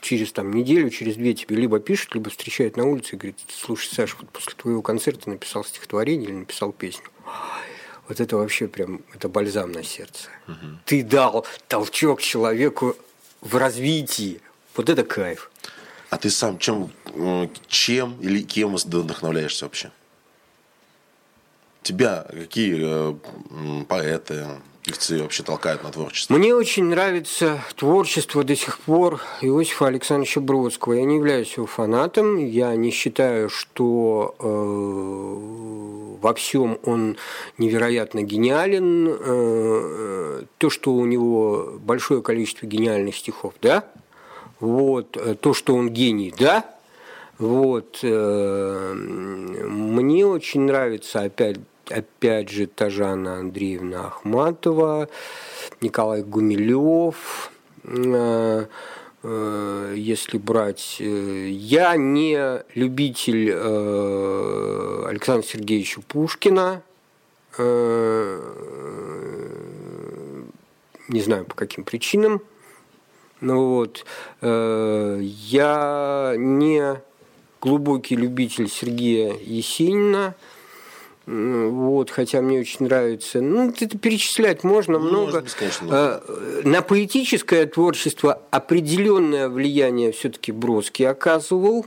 через 0.00 0.32
там 0.32 0.52
неделю, 0.52 0.90
через 0.90 1.16
две 1.16 1.34
тебе 1.34 1.56
либо 1.56 1.80
пишут, 1.80 2.14
либо 2.14 2.30
встречают 2.30 2.76
на 2.76 2.84
улице 2.84 3.16
и 3.16 3.18
говорят, 3.18 3.36
слушай, 3.48 3.92
Саша, 3.92 4.16
вот 4.20 4.30
после 4.30 4.52
твоего 4.54 4.82
концерта 4.82 5.28
написал 5.28 5.64
стихотворение 5.64 6.28
или 6.28 6.36
написал 6.36 6.72
песню. 6.72 7.08
Вот 8.08 8.20
это 8.20 8.36
вообще 8.36 8.68
прям, 8.68 9.00
это 9.14 9.28
бальзам 9.28 9.72
на 9.72 9.82
сердце. 9.82 10.28
Угу. 10.46 10.66
Ты 10.84 11.02
дал 11.02 11.44
толчок 11.66 12.22
человеку 12.22 12.96
в 13.40 13.56
развитии. 13.56 14.40
Вот 14.76 14.88
это 14.88 15.02
кайф. 15.02 15.50
А 16.10 16.16
ты 16.18 16.30
сам 16.30 16.58
чем, 16.58 16.92
э, 17.06 17.48
чем 17.66 18.20
или 18.20 18.42
кем 18.42 18.76
вдохновляешься 18.76 19.64
вообще? 19.64 19.90
Тебя 21.86 22.26
какие 22.30 22.80
э, 22.82 23.14
поэты, 23.88 24.46
Певцы 24.86 25.20
вообще 25.20 25.42
толкают 25.42 25.82
на 25.82 25.90
творчество. 25.90 26.34
Мне 26.34 26.54
очень 26.54 26.84
нравится 26.84 27.58
творчество 27.74 28.44
до 28.44 28.54
сих 28.54 28.78
пор 28.78 29.20
Иосифа 29.40 29.88
Александровича 29.88 30.40
Бродского. 30.40 30.92
Я 30.92 31.04
не 31.04 31.16
являюсь 31.16 31.56
его 31.56 31.66
фанатом, 31.66 32.36
я 32.36 32.76
не 32.76 32.92
считаю, 32.92 33.50
что 33.50 34.36
э, 34.38 34.44
во 36.22 36.34
всем 36.34 36.78
он 36.84 37.16
невероятно 37.58 38.22
гениален. 38.22 39.16
Э, 39.18 40.42
то, 40.58 40.70
что 40.70 40.92
у 40.92 41.04
него 41.04 41.72
большое 41.80 42.22
количество 42.22 42.66
гениальных 42.66 43.16
стихов, 43.16 43.54
да, 43.60 43.82
вот, 44.60 45.18
то, 45.40 45.52
что 45.52 45.74
он 45.74 45.90
гений, 45.90 46.32
да, 46.38 46.64
вот, 47.38 47.98
мне 48.02 50.24
очень 50.24 50.62
нравится 50.62 51.22
опять 51.22 51.58
опять 51.90 52.48
же, 52.48 52.66
Тажана 52.66 53.36
Андреевна 53.36 54.06
Ахматова, 54.06 55.08
Николай 55.80 56.22
Гумилев, 56.22 57.50
э, 57.84 58.66
э, 59.22 59.94
если 59.96 60.38
брать... 60.38 60.96
Э, 61.00 61.48
я 61.48 61.96
не 61.96 62.62
любитель 62.74 63.52
Александра 65.08 65.46
Сергеевича 65.46 66.00
Пушкина, 66.02 66.82
не 71.08 71.20
знаю 71.20 71.44
по 71.44 71.54
каким 71.54 71.84
причинам. 71.84 72.42
Ну 73.40 73.68
вот, 73.68 74.04
я 74.42 76.34
не 76.36 77.00
глубокий 77.60 78.16
любитель 78.16 78.68
Сергея 78.68 79.34
Есенина, 79.40 80.34
вот, 81.26 82.10
хотя 82.10 82.40
мне 82.40 82.60
очень 82.60 82.86
нравится. 82.86 83.40
Ну, 83.40 83.70
это 83.70 83.98
перечислять 83.98 84.62
можно 84.62 85.00
ну, 85.00 85.08
много. 85.08 85.44
Можно 85.60 85.90
э, 85.90 86.62
На 86.64 86.82
поэтическое 86.82 87.66
творчество 87.66 88.40
определенное 88.52 89.48
влияние 89.48 90.12
все-таки 90.12 90.52
Бродский 90.52 91.08
оказывал. 91.08 91.84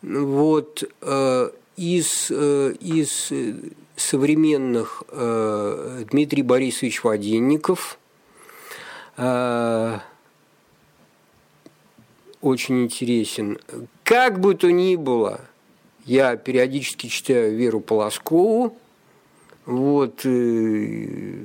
Вот 0.00 0.84
э, 1.02 1.50
из, 1.76 2.28
э, 2.30 2.74
из 2.80 3.30
современных 3.96 5.02
Дмитрий 5.10 6.42
Борисович 6.42 7.02
Воденников. 7.02 7.98
Очень 12.40 12.84
интересен. 12.84 13.58
Как 14.04 14.38
бы 14.38 14.54
то 14.54 14.70
ни 14.70 14.94
было, 14.94 15.47
я 16.08 16.36
периодически 16.36 17.06
читаю 17.08 17.54
Веру 17.54 17.80
Полоскову. 17.80 18.76
Вот, 19.66 20.22
э, 20.24 21.44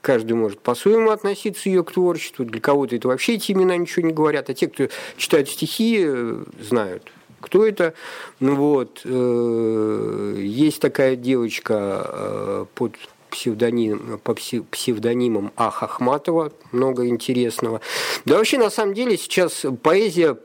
каждый 0.00 0.32
может 0.32 0.58
по-своему 0.58 1.10
относиться 1.10 1.68
ее 1.68 1.84
к 1.84 1.92
творчеству. 1.92 2.44
Для 2.44 2.60
кого-то 2.60 2.96
это 2.96 3.06
вообще 3.06 3.34
эти 3.34 3.52
имена 3.52 3.76
ничего 3.76 4.04
не 4.04 4.12
говорят, 4.12 4.50
а 4.50 4.54
те, 4.54 4.66
кто 4.66 4.88
читают 5.16 5.48
стихи, 5.48 6.00
э, 6.04 6.44
знают, 6.60 7.12
кто 7.40 7.64
это. 7.64 7.94
Ну 8.40 8.56
вот, 8.56 9.02
э, 9.04 10.34
есть 10.40 10.80
такая 10.80 11.14
девочка 11.14 12.66
под 12.74 12.96
псевдоним, 13.30 14.18
по 14.24 14.34
псевдонимам 14.34 15.52
Ах 15.56 15.84
Ахматова, 15.84 16.50
много 16.72 17.06
интересного. 17.06 17.80
Да 18.24 18.38
вообще, 18.38 18.58
на 18.58 18.70
самом 18.70 18.94
деле, 18.94 19.16
сейчас 19.16 19.64
поэзия 19.84 20.36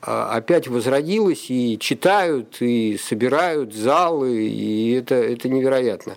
опять 0.00 0.68
возродилась, 0.68 1.50
и 1.50 1.78
читают, 1.78 2.60
и 2.60 2.98
собирают 2.98 3.74
залы, 3.74 4.46
и 4.46 4.92
это, 4.92 5.14
это 5.14 5.48
невероятно. 5.48 6.16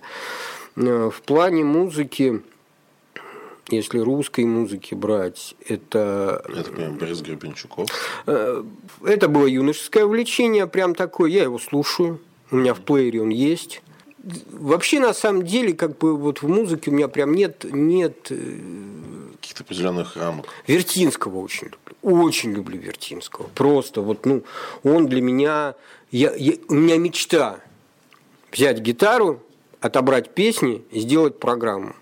В 0.76 1.22
плане 1.24 1.64
музыки, 1.64 2.42
если 3.68 3.98
русской 3.98 4.44
музыки 4.44 4.94
брать, 4.94 5.54
это... 5.66 6.42
Это 6.48 6.70
прям 6.70 6.96
Борис 6.96 7.20
Гребенщиков? 7.20 7.88
Э, 8.26 8.62
это 9.04 9.28
было 9.28 9.46
юношеское 9.46 10.04
увлечение, 10.04 10.66
прям 10.66 10.94
такое, 10.94 11.30
я 11.30 11.42
его 11.42 11.58
слушаю, 11.58 12.20
у 12.50 12.56
меня 12.56 12.74
в 12.74 12.80
плеере 12.80 13.22
он 13.22 13.30
есть. 13.30 13.82
Вообще, 14.52 15.00
на 15.00 15.14
самом 15.14 15.44
деле, 15.44 15.74
как 15.74 15.98
бы 15.98 16.16
вот 16.16 16.42
в 16.42 16.48
музыке 16.48 16.90
у 16.90 16.94
меня 16.94 17.08
прям 17.08 17.34
нет, 17.34 17.64
нет 17.70 18.28
э, 18.30 18.58
каких-то 19.40 19.64
определенных 19.64 20.16
рамок. 20.16 20.46
Вертинского 20.66 21.38
очень 21.38 21.66
люблю. 21.66 21.87
Очень 22.02 22.52
люблю 22.52 22.78
Вертинского. 22.78 23.48
Просто 23.54 24.00
вот, 24.00 24.24
ну, 24.24 24.44
он 24.84 25.08
для 25.08 25.20
меня... 25.20 25.74
Я, 26.10 26.34
я, 26.34 26.54
у 26.68 26.74
меня 26.74 26.96
мечта 26.96 27.60
взять 28.50 28.78
гитару, 28.78 29.42
отобрать 29.80 30.30
песни 30.30 30.84
и 30.90 31.00
сделать 31.00 31.38
программу. 31.38 31.94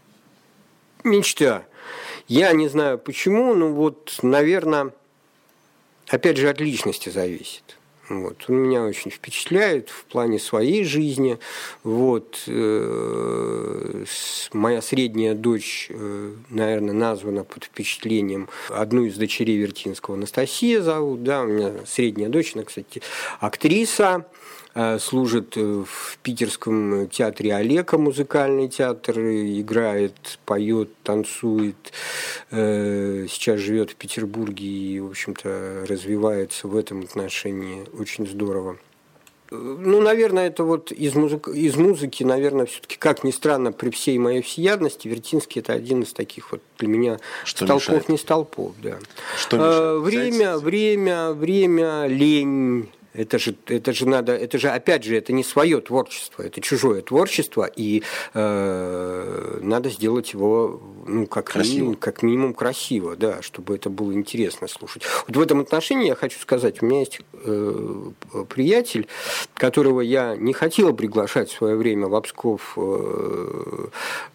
Мечта. 1.03 1.65
Я 2.29 2.53
не 2.53 2.69
знаю 2.69 2.99
почему, 2.99 3.55
но 3.55 3.73
вот, 3.73 4.19
наверное, 4.23 4.93
опять 6.09 6.37
же, 6.37 6.49
от 6.49 6.61
личности 6.61 7.09
зависит. 7.09 7.79
Вот. 8.09 8.45
Он 8.49 8.57
меня 8.57 8.85
очень 8.85 9.11
впечатляет 9.11 9.91
в 9.91 10.05
плане 10.05 10.39
своей 10.39 10.85
жизни. 10.85 11.39
Вот. 11.83 12.43
Э, 12.47 14.05
моя 14.53 14.81
средняя 14.81 15.35
дочь, 15.35 15.89
э, 15.91 16.33
наверное, 16.51 16.95
названа 16.95 17.45
под 17.45 17.65
впечатлением 17.65 18.49
одну 18.69 19.05
из 19.05 19.17
дочерей 19.17 19.57
Вертинского. 19.57 20.17
Анастасия 20.17 20.81
зовут. 20.83 21.25
Да, 21.25 21.43
у 21.43 21.47
меня 21.47 21.73
средняя 21.87 22.29
дочь, 22.29 22.53
она, 22.55 22.65
кстати, 22.65 23.03
актриса. 23.41 24.27
Э, 24.79 24.99
служит 24.99 25.57
э, 25.57 25.85
в 25.87 26.19
питерском 26.23 27.09
театре 27.09 27.55
Олега, 27.55 27.97
музыкальный 27.97 28.69
театр, 28.69 29.19
играет, 29.19 30.39
поет, 30.45 30.91
танцует. 31.03 31.95
Э, 32.51 33.27
сейчас 33.27 33.59
живет 33.59 33.93
в 33.93 33.97
Петербурге 33.97 34.67
и, 34.67 35.01
в 35.01 35.09
общем-то, 35.09 35.87
развивается 35.89 36.69
в 36.69 36.77
этом 36.77 37.01
отношении 37.01 37.87
очень 37.99 38.27
здорово. 38.27 38.77
Ну, 39.51 40.03
наверное, 40.03 40.49
это 40.49 40.63
вот 40.65 40.93
из, 40.93 41.15
музык... 41.15 41.49
из 41.49 41.77
музыки, 41.77 42.23
наверное, 42.23 42.67
все-таки, 42.67 42.97
как 42.99 43.25
ни 43.25 43.31
странно, 43.31 43.73
при 43.73 43.89
всей 43.89 44.19
моей 44.19 44.43
всеядности, 44.43 45.09
Вертинский 45.09 45.63
это 45.63 45.73
один 45.73 46.03
из 46.03 46.13
таких 46.13 46.53
вот 46.53 46.61
для 46.79 46.89
меня 46.89 47.19
Что 47.45 47.65
столпов 47.65 47.89
мешает? 47.89 48.09
не 48.11 48.19
столпов, 48.19 48.75
да. 48.83 48.99
Что 49.39 49.57
мешает? 49.57 50.03
Время, 50.03 50.59
время, 50.59 51.31
время, 51.31 52.07
лень, 52.09 52.91
это 53.17 53.39
же, 53.39 53.55
это 53.67 53.93
же 53.93 54.07
надо, 54.07 54.33
это 54.33 54.59
же 54.59 54.69
опять 54.69 55.05
же, 55.05 55.17
это 55.17 55.33
не 55.33 55.43
свое 55.43 55.81
творчество, 55.81 56.43
это 56.43 56.61
чужое 56.61 57.03
творчество, 57.03 57.71
и 57.77 58.03
э, 58.35 59.59
надо 59.63 59.91
сделать 59.91 60.33
его, 60.33 60.81
ну, 61.07 61.27
как 61.27 61.47
красиво. 61.47 61.75
минимум, 61.75 61.95
как 61.97 62.23
минимум 62.23 62.55
красиво, 62.55 63.17
да, 63.17 63.43
чтобы 63.43 63.75
это 63.75 63.91
было 63.91 64.13
интересно 64.13 64.69
слушать. 64.69 65.03
Вот 65.27 65.37
в 65.37 65.41
этом 65.41 65.61
отношении 65.61 66.09
я 66.09 66.15
хочу 66.15 66.39
сказать, 66.39 66.83
у 66.83 66.87
меня 66.87 67.01
есть 67.01 67.21
э, 67.33 68.11
приятель, 68.49 69.07
которого 69.55 70.01
я 70.01 70.37
не 70.37 70.53
хотел 70.53 70.93
приглашать 70.95 71.51
в 71.51 71.57
свое 71.57 71.77
время 71.77 72.09
в 72.09 72.15
Обсков, 72.15 72.75
э, 72.77 73.87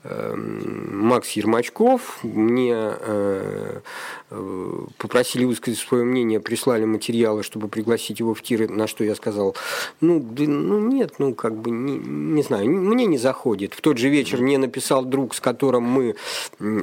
э, 0.04 0.36
Макс 0.36 1.30
Ермачков, 1.32 2.20
мне 2.24 2.76
э, 2.76 3.82
э, 4.30 4.80
попросили 4.98 5.46
высказать 5.46 5.80
свое 5.80 6.04
мнение, 6.04 6.40
прислали 6.40 6.86
материалы, 6.86 7.44
чтобы 7.44 7.68
пригласить 7.68 8.20
его 8.20 8.34
в 8.34 8.42
тиры 8.42 8.68
на 8.68 8.88
что 8.88 9.04
я 9.04 9.16
сказал, 9.16 9.56
ну, 10.00 10.20
да, 10.20 10.44
ну 10.48 10.80
нет, 10.80 11.16
ну 11.20 11.34
как 11.34 11.56
бы, 11.56 11.70
не, 11.72 11.98
не 11.98 12.44
знаю, 12.44 12.70
мне 12.70 13.06
не 13.06 13.18
заходит. 13.18 13.74
В 13.74 13.82
тот 13.82 13.98
же 13.98 14.10
вечер 14.10 14.42
мне 14.42 14.58
написал 14.58 15.06
друг, 15.06 15.36
с 15.36 15.40
которым 15.40 15.84
мы, 15.84 16.16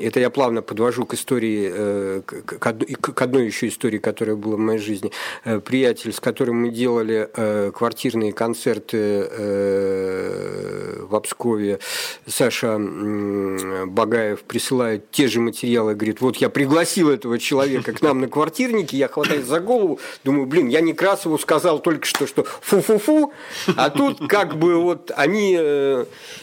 это 0.00 0.20
я 0.20 0.30
плавно 0.30 0.62
подвожу 0.62 1.06
к 1.06 1.14
истории, 1.14 1.70
э, 1.72 2.22
к, 2.24 3.22
одной, 3.22 3.46
еще 3.46 3.68
истории, 3.68 3.98
которая 3.98 4.36
была 4.36 4.56
в 4.56 4.58
моей 4.58 4.78
жизни, 4.78 5.12
э, 5.44 5.60
приятель, 5.60 6.12
с 6.12 6.20
которым 6.20 6.62
мы 6.62 6.70
делали 6.70 7.28
э, 7.34 7.70
квартирные 7.74 8.32
концерты 8.32 9.28
в 11.08 11.14
Обскове, 11.14 11.78
Саша 12.26 12.78
Багаев 13.86 14.42
присылает 14.42 15.10
те 15.10 15.28
же 15.28 15.40
материалы, 15.40 15.94
говорит, 15.94 16.20
вот 16.20 16.36
я 16.36 16.48
пригласил 16.48 17.10
этого 17.10 17.38
человека 17.38 17.92
к 17.92 18.02
нам 18.02 18.20
на 18.20 18.28
квартирники, 18.28 18.96
я 18.96 19.08
хватаюсь 19.08 19.46
за 19.46 19.60
голову, 19.60 20.00
думаю, 20.24 20.46
блин, 20.46 20.68
я 20.68 20.80
Некрасову 20.80 21.38
сказал 21.38 21.78
только 21.80 22.06
что, 22.06 22.26
что 22.26 22.44
фу-фу-фу, 22.44 23.32
а 23.76 23.90
тут 23.90 24.28
как 24.28 24.56
бы 24.56 24.76
вот 24.76 25.10
они... 25.16 25.58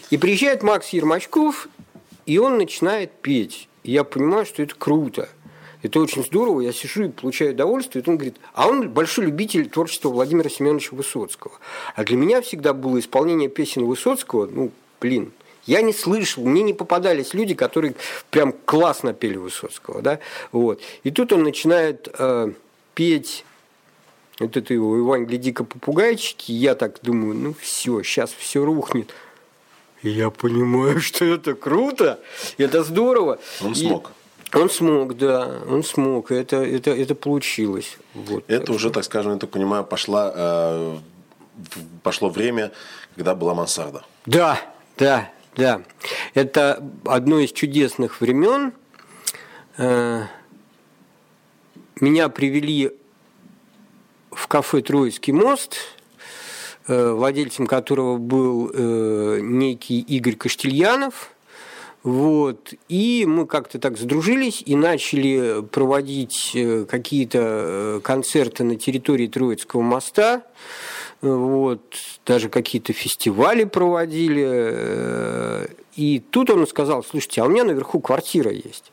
И 0.09 0.17
приезжает 0.17 0.63
Макс 0.63 0.89
Ермачков, 0.89 1.67
и 2.25 2.37
он 2.37 2.57
начинает 2.57 3.11
петь. 3.11 3.67
И 3.83 3.91
я 3.91 4.03
понимаю, 4.03 4.45
что 4.45 4.63
это 4.63 4.75
круто. 4.75 5.29
Это 5.81 5.99
очень 5.99 6.23
здорово, 6.23 6.61
я 6.61 6.73
сижу 6.73 7.03
и 7.03 7.09
получаю 7.09 7.51
удовольствие. 7.51 8.03
И 8.03 8.09
он 8.09 8.15
говорит, 8.17 8.37
а 8.53 8.67
он 8.67 8.89
большой 8.89 9.25
любитель 9.25 9.69
творчества 9.69 10.09
Владимира 10.09 10.49
Семеновича 10.49 10.95
Высоцкого. 10.95 11.53
А 11.95 12.03
для 12.03 12.17
меня 12.17 12.41
всегда 12.41 12.73
было 12.73 12.99
исполнение 12.99 13.49
песен 13.49 13.85
Высоцкого, 13.85 14.47
ну, 14.47 14.71
блин, 14.99 15.31
я 15.67 15.81
не 15.81 15.93
слышал, 15.93 16.43
мне 16.43 16.63
не 16.63 16.73
попадались 16.73 17.35
люди, 17.35 17.53
которые 17.53 17.93
прям 18.31 18.53
классно 18.65 19.13
пели 19.13 19.37
Высоцкого, 19.37 20.01
да, 20.01 20.19
вот. 20.51 20.81
И 21.03 21.11
тут 21.11 21.33
он 21.33 21.43
начинает 21.43 22.07
э, 22.17 22.51
петь 22.95 23.45
вот 24.39 24.57
это 24.57 24.73
его 24.73 24.99
Иван, 24.99 25.25
гляди-ка, 25.25 25.63
попугайчики, 25.63 26.51
я 26.51 26.75
так 26.75 26.99
думаю, 27.01 27.35
ну 27.35 27.55
все, 27.59 28.03
сейчас 28.03 28.33
все 28.33 28.65
рухнет. 28.65 29.13
И 30.05 30.09
я 30.09 30.29
понимаю, 30.29 31.01
что 31.07 31.25
это 31.25 31.55
круто, 31.55 32.19
это 32.59 32.83
здорово. 32.83 33.39
Он 33.61 33.71
И 33.71 33.75
смог. 33.75 34.11
Он 34.53 34.69
смог, 34.69 35.17
да, 35.17 35.61
он 35.67 35.83
смог. 35.83 36.31
Это, 36.31 36.57
это, 36.57 36.91
это 36.91 37.15
получилось. 37.15 37.97
Вот. 38.13 38.43
Это 38.47 38.71
уже, 38.71 38.91
так 38.91 39.03
скажем, 39.03 39.33
я 39.33 39.39
так 39.39 39.49
понимаю, 39.49 39.83
пошла, 39.83 40.31
э, 40.35 40.97
пошло 42.03 42.29
время, 42.29 42.71
когда 43.15 43.33
была 43.33 43.55
мансарда. 43.55 44.05
Да, 44.27 44.61
да, 44.97 45.31
да. 45.57 45.81
Это 46.35 46.83
одно 47.05 47.39
из 47.39 47.51
чудесных 47.51 48.21
времен. 48.21 48.73
Э, 49.77 50.25
Меня 51.99 52.29
привели 52.29 52.91
в 54.31 54.47
кафе 54.47 54.81
Троицкий 54.81 55.33
мост, 55.33 55.77
владельцем 56.87 57.67
которого 57.67 58.17
был 58.17 58.71
э, 58.73 59.39
некий 59.41 59.99
Игорь 60.01 60.35
Каштельянов. 60.35 61.31
Вот. 62.03 62.75
И 62.87 63.25
мы 63.27 63.47
как-то 63.47 63.79
так 63.79 63.97
сдружились 63.97 64.61
и 64.63 64.75
начали 64.75 65.63
проводить 65.63 66.51
э, 66.53 66.85
какие-то 66.85 67.39
э, 67.41 67.99
концерты 68.03 68.63
на 68.63 68.75
территории 68.75 69.25
Троицкого 69.25 69.81
моста. 69.81 70.43
Вот. 71.21 71.81
Даже 72.23 72.49
какие-то 72.49 72.93
фестивали 72.93 73.63
проводили. 73.63 74.45
э, 74.47 75.67
И 75.95 76.19
тут 76.19 76.51
он 76.51 76.67
сказал, 76.67 77.03
слушайте, 77.03 77.41
а 77.41 77.45
у 77.45 77.49
меня 77.49 77.63
наверху 77.63 77.99
квартира 77.99 78.51
есть. 78.51 78.91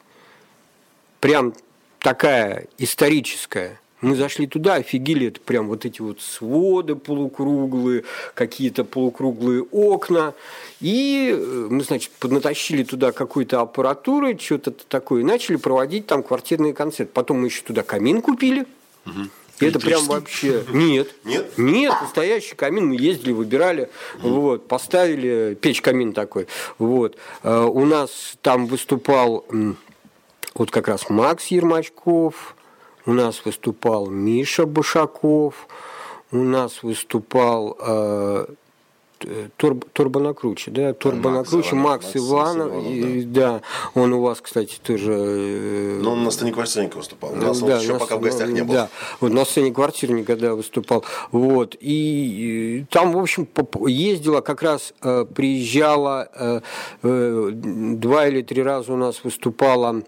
Прям 1.20 1.52
такая 1.98 2.66
историческая. 2.78 3.78
Мы 4.02 4.16
зашли 4.16 4.48
туда, 4.48 4.74
офигели, 4.74 5.28
это 5.28 5.40
прям 5.40 5.68
вот 5.68 5.84
эти 5.84 6.02
вот 6.02 6.20
своды 6.20 6.96
полукруглые, 6.96 8.02
какие-то 8.34 8.82
полукруглые 8.84 9.62
окна. 9.62 10.34
И 10.80 11.30
э, 11.32 11.66
мы, 11.70 11.84
значит, 11.84 12.10
поднатащили 12.18 12.82
туда 12.82 13.12
какой-то 13.12 13.60
аппаратуры, 13.60 14.36
что-то 14.36 14.72
такое, 14.72 15.20
и 15.20 15.24
начали 15.24 15.54
проводить 15.54 16.06
там 16.06 16.24
квартирный 16.24 16.72
концерт. 16.72 17.12
Потом 17.12 17.42
мы 17.42 17.46
еще 17.46 17.62
туда 17.62 17.84
камин 17.84 18.22
купили. 18.22 18.66
И 19.60 19.66
это 19.66 19.78
прям 19.78 20.04
вообще... 20.06 20.64
Нет. 20.72 21.14
Нет? 21.24 21.56
Нет, 21.56 21.94
настоящий 22.02 22.56
камин. 22.56 22.88
Мы 22.88 22.96
ездили, 22.96 23.30
выбирали, 23.30 23.88
вот, 24.20 24.66
поставили 24.66 25.56
печь-камин 25.60 26.12
такой. 26.12 26.48
Вот. 26.78 27.16
Э, 27.44 27.64
У 27.64 27.84
нас 27.84 28.34
там 28.42 28.66
выступал 28.66 29.46
вот 30.54 30.72
как 30.72 30.88
раз 30.88 31.08
Макс 31.08 31.46
Ермачков, 31.46 32.56
у 33.06 33.12
нас 33.12 33.44
выступал 33.44 34.06
Миша 34.06 34.66
Башаков, 34.66 35.66
у 36.30 36.38
нас 36.38 36.82
выступал 36.82 37.76
э, 37.80 38.46
Турб- 39.56 39.86
Турбонакруче, 39.92 40.70
да, 40.72 40.94
Турбонакруче, 40.94 41.76
Макс 41.76 42.06
Макс, 42.06 42.16
Иванов, 42.16 42.72
Макс 42.72 42.86
Иванов, 42.86 42.92
и- 42.92 43.22
да. 43.22 43.60
он 43.94 44.12
у 44.12 44.20
вас, 44.20 44.40
кстати, 44.40 44.78
тоже... 44.82 45.12
э, 45.12 45.98
Но 46.02 46.12
он 46.12 46.24
на 46.24 46.30
сцене 46.30 46.52
квартирника 46.52 46.96
выступал. 46.96 47.32
У 47.32 47.36
нас 47.36 47.60
да, 47.60 47.66
он 47.76 47.80
еще 47.80 47.92
на 47.92 47.98
пока 48.00 48.16
в 48.16 48.20
гостях 48.20 48.48
не 48.48 48.62
был. 48.64 48.74
Да, 48.74 48.88
вот 49.20 49.32
на 49.32 49.44
сцене 49.44 49.72
квартиры 49.72 50.14
никогда 50.14 50.54
выступал. 50.54 51.04
Вот. 51.30 51.76
И, 51.80 52.82
э, 52.82 52.86
там, 52.92 53.12
в 53.12 53.18
общем, 53.18 53.46
ездила 53.86 54.40
как 54.40 54.62
раз, 54.62 54.92
э, 55.02 55.24
приезжала, 55.32 56.28
э, 56.34 56.60
э, 57.02 57.50
два 57.52 58.26
или 58.26 58.42
три 58.42 58.62
раза 58.62 58.92
у 58.92 58.96
нас 58.96 59.22
выступала 59.22 60.02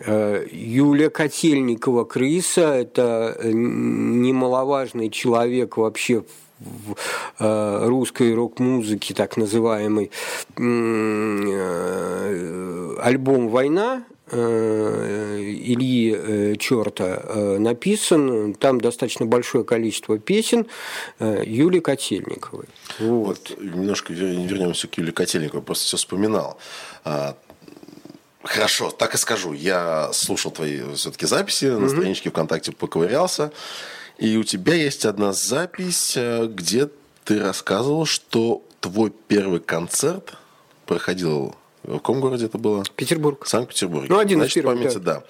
Юлия 0.00 1.10
Котельникова 1.10 2.04
Крыса, 2.04 2.74
это 2.74 3.36
э, 3.38 3.50
немаловажный 3.52 5.10
человек 5.10 5.76
вообще 5.76 6.24
в 6.58 6.96
э, 7.38 7.86
русской 7.86 8.34
рок-музыке, 8.34 9.14
так 9.14 9.36
называемый, 9.36 10.10
э, 10.56 12.96
альбом 13.00 13.48
«Война», 13.48 14.04
э, 14.30 15.38
Ильи 15.40 16.14
э, 16.16 16.56
Черта 16.56 17.22
э, 17.24 17.58
написан, 17.58 18.54
там 18.54 18.80
достаточно 18.80 19.26
большое 19.26 19.64
количество 19.64 20.18
песен 20.18 20.66
э, 21.18 21.42
Юлии 21.46 21.80
Котельниковой. 21.80 22.66
Вот. 22.98 23.50
Вот 23.50 23.60
немножко 23.60 24.12
вер- 24.12 24.46
вернемся 24.46 24.88
к 24.88 24.98
Юлии 24.98 25.12
Котельниковой. 25.12 25.62
Просто 25.62 25.86
все 25.86 25.96
вспоминал. 25.96 26.58
Хорошо, 28.42 28.90
так 28.90 29.14
и 29.14 29.18
скажу. 29.18 29.52
Я 29.52 30.12
слушал 30.12 30.50
твои 30.50 30.94
все-таки 30.94 31.26
записи, 31.26 31.66
на 31.66 31.88
страничке 31.88 32.30
ВКонтакте 32.30 32.72
поковырялся. 32.72 33.52
И 34.18 34.36
у 34.36 34.44
тебя 34.44 34.74
есть 34.74 35.04
одна 35.04 35.32
запись, 35.32 36.14
э, 36.16 36.46
где 36.46 36.88
ты 37.24 37.40
рассказывал, 37.40 38.04
что 38.04 38.62
твой 38.80 39.10
первый 39.10 39.60
концерт 39.60 40.34
проходил 40.86 41.54
в 41.84 41.92
каком 41.94 42.20
городе 42.20 42.46
это 42.46 42.58
было? 42.58 42.84
Петербург. 42.96 43.44
В 43.44 43.48
Санкт-Петербурге. 43.48 44.08
Ну, 44.10 44.18
один 44.18 44.38
из 44.38 44.42
Значит, 44.42 44.54
первых, 44.62 44.78
памяти, 44.78 44.98
да. 44.98 45.22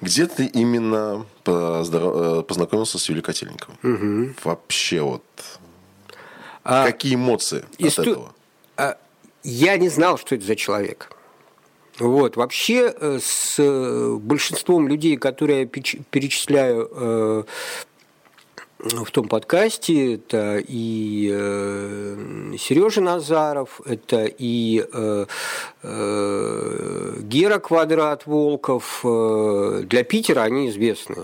Где 0.00 0.26
ты 0.26 0.46
именно 0.46 1.26
э, 1.46 2.42
познакомился 2.46 2.98
с 2.98 3.08
Юлией 3.08 3.24
Котельниковой? 3.24 4.34
Вообще 4.44 5.00
вот. 5.00 5.24
А 6.62 6.86
Какие 6.86 7.16
эмоции 7.16 7.64
исто- 7.78 7.88
от 8.02 8.06
этого? 8.06 8.34
а, 8.76 8.96
я 9.42 9.76
не 9.76 9.88
знал, 9.88 10.16
что 10.18 10.34
это 10.34 10.44
за 10.44 10.56
человек. 10.56 11.10
Вот. 11.98 12.36
Вообще 12.36 12.92
э, 12.94 13.18
с 13.22 13.56
э, 13.58 14.16
большинством 14.20 14.88
людей, 14.88 15.16
которые 15.16 15.60
я 15.60 15.66
перечисляю 15.66 16.88
э, 16.90 17.42
в 18.84 19.10
том 19.10 19.28
подкасте, 19.28 20.14
это 20.14 20.62
и 20.66 21.28
Сережа 22.58 23.00
Назаров, 23.00 23.80
это 23.86 24.26
и 24.26 24.84
э, 24.92 25.26
э, 25.82 27.16
Гера 27.20 27.58
Квадрат 27.58 28.26
Волков. 28.26 29.00
э, 29.04 29.82
Для 29.84 30.04
Питера 30.04 30.42
они 30.42 30.68
известны. 30.68 31.16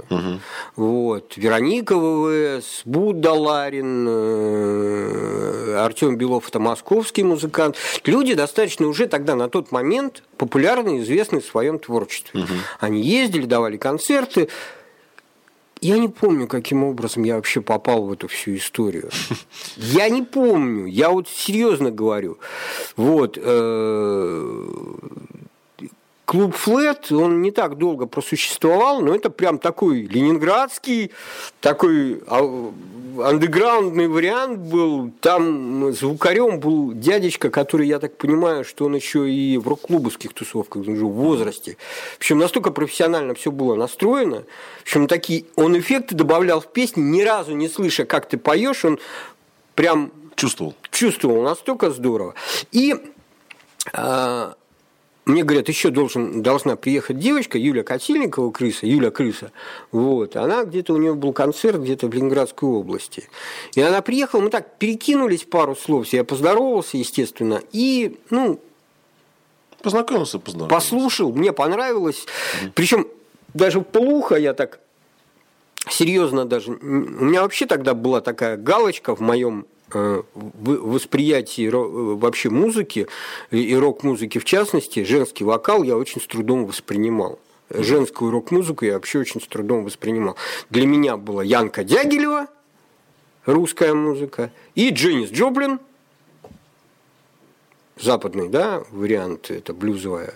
Вот. 0.77 1.37
Вероника 1.37 1.97
ВВС, 1.97 2.83
Будда 2.85 3.33
Ларин, 3.33 4.07
э, 4.09 5.77
Артем 5.79 6.17
Белов 6.17 6.49
это 6.49 6.59
московский 6.61 7.25
музыкант. 7.25 7.77
Люди 8.07 8.35
достаточно 8.35 8.87
уже 8.87 9.07
тогда 9.07 9.35
на 9.35 9.49
тот 9.49 9.71
момент 9.71 10.23
популярны 10.39 10.99
и 10.99 11.01
известны 11.03 11.41
в 11.41 11.45
своем 11.45 11.79
творчестве. 11.79 12.45
Они 12.79 13.03
ездили, 13.03 13.45
давали 13.45 13.77
концерты. 13.77 14.49
Я 15.81 15.99
не 15.99 16.09
помню, 16.09 16.47
каким 16.47 16.85
образом 16.85 17.25
я 17.25 17.37
вообще 17.37 17.61
попал 17.61 18.05
в 18.05 18.13
эту 18.13 18.29
всю 18.29 18.57
историю. 18.57 19.11
Я 19.77 20.09
не 20.11 20.23
помню. 20.23 20.87
Я 20.87 21.11
вот 21.11 21.29
серьезно 21.29 21.91
говорю. 21.91 22.39
Вот. 22.97 23.39
Э, 26.31 26.41
Клуб 26.41 26.55
Флет, 26.55 27.11
он 27.11 27.43
не 27.43 27.51
так 27.51 27.77
долго 27.77 28.07
просуществовал, 28.07 29.01
но 29.01 29.15
это 29.15 29.31
прям 29.31 29.59
такой 29.59 30.03
ленинградский, 30.03 31.11
такой 31.61 32.23
а, 32.29 32.73
андеграундный 33.19 34.07
вариант 34.07 34.59
был. 34.59 35.11
Там 35.21 35.93
звукарем 35.93 36.61
был 36.61 36.93
дядечка, 36.93 37.51
который, 37.51 37.89
я 37.89 37.99
так 37.99 38.17
понимаю, 38.17 38.65
что 38.65 38.85
он 38.85 38.95
еще 38.95 39.29
и 39.29 39.59
в 39.59 39.67
рок-клубовских 39.67 40.33
тусовках 40.33 40.87
он 40.87 40.95
в 40.95 41.13
возрасте. 41.13 41.77
В 42.15 42.19
общем, 42.19 42.39
настолько 42.39 42.71
профессионально 42.71 43.35
все 43.35 43.51
было 43.51 43.75
настроено. 43.75 44.45
В 44.79 44.83
общем, 44.83 45.09
такие 45.09 45.47
он 45.57 45.77
эффекты 45.77 46.15
добавлял 46.15 46.61
в 46.61 46.69
песни, 46.69 47.01
ни 47.01 47.23
разу 47.23 47.57
не 47.57 47.69
слыша, 47.69 48.05
как 48.05 48.29
ты 48.29 48.39
поешь, 48.39 48.85
он 48.85 49.01
прям 49.75 50.13
Чувствовал. 50.37 50.75
чувствовал 50.91 51.43
настолько 51.43 51.91
здорово. 51.91 52.35
И 52.73 52.95
а, 53.93 54.55
мне 55.31 55.45
говорят, 55.45 55.69
еще 55.69 55.91
должен, 55.91 56.43
должна 56.43 56.77
приехать 56.77 57.19
девочка, 57.19 57.59
Юля 57.59 57.83
Котельникова, 57.83 58.51
крыса, 58.51 58.87
Юля 58.87 59.11
крыса. 59.11 59.53
Вот. 59.93 60.37
Она 60.37 60.65
где-то, 60.65 60.95
у 60.95 60.97
нее 60.97 61.15
был 61.15 61.33
концерт 61.33 61.81
где-то 61.81 62.09
в 62.09 62.15
Ленинградской 62.15 62.69
области. 62.69 63.29
И 63.75 63.81
она 63.81 64.03
приехала, 64.03 64.41
мы 64.41 64.51
так 64.51 64.79
перекинулись 64.79 65.45
пару 65.45 65.77
слов, 65.77 66.07
я 66.09 66.25
поздоровался, 66.25 66.97
естественно, 66.97 67.61
и, 67.73 68.19
ну, 68.31 68.61
Познакомился, 69.83 70.39
познакомился. 70.39 70.75
послушал, 70.75 71.33
мне 71.33 71.53
понравилось. 71.53 72.27
Причем 72.75 73.09
даже 73.55 73.81
в 73.81 73.85
полухо 73.85 74.37
я 74.37 74.53
так 74.53 74.81
серьезно 75.89 76.45
даже... 76.45 76.73
У 76.73 76.75
меня 76.85 77.43
вообще 77.43 77.67
тогда 77.67 77.95
была 77.95 78.21
такая 78.21 78.57
галочка 78.57 79.17
в 79.17 79.21
моем 79.21 79.67
восприятии 79.93 81.69
ро- 81.69 81.87
э, 81.87 82.15
вообще 82.17 82.51
музыки 82.51 83.07
и 83.51 83.75
рок-музыки 83.75 84.39
в 84.39 84.45
частности, 84.45 85.05
женский 85.05 85.45
вокал 85.45 85.83
я 85.83 85.97
очень 85.97 86.21
с 86.21 86.27
трудом 86.27 86.67
воспринимал. 86.67 87.39
Женскую 87.71 88.33
рок-музыку 88.33 88.85
я 88.85 88.95
вообще 88.95 89.21
очень 89.21 89.41
с 89.41 89.47
трудом 89.47 89.85
воспринимал. 89.85 90.37
Для 90.71 90.87
меня 90.87 91.17
была 91.17 91.45
Янка 91.45 91.85
Дягилева, 91.85 92.49
русская 93.47 93.95
музыка, 93.95 94.51
и 94.75 94.91
Дженнис 94.91 95.31
Джоплин, 95.31 95.79
западный, 97.97 98.49
да, 98.49 98.83
вариант, 98.91 99.51
это 99.51 99.73
блюзовая 99.73 100.35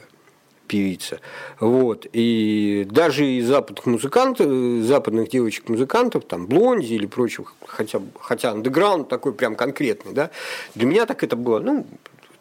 певица. 0.67 1.21
Вот. 1.61 2.07
И 2.13 2.87
даже 2.91 3.27
из 3.27 3.47
западных 3.47 3.87
музыкантов, 3.87 4.85
западных 4.85 5.29
девочек-музыкантов, 5.31 6.25
там, 6.25 6.47
Блонди 6.47 6.95
или 6.95 7.07
прочих, 7.07 7.55
хотя, 7.67 8.01
хотя 8.21 8.51
андеграунд 8.51 9.09
такой 9.09 9.33
прям 9.33 9.57
конкретный, 9.57 10.13
да, 10.13 10.31
для 10.75 10.87
меня 10.87 11.07
так 11.07 11.23
это 11.23 11.37
было, 11.37 11.61
ну, 11.61 11.87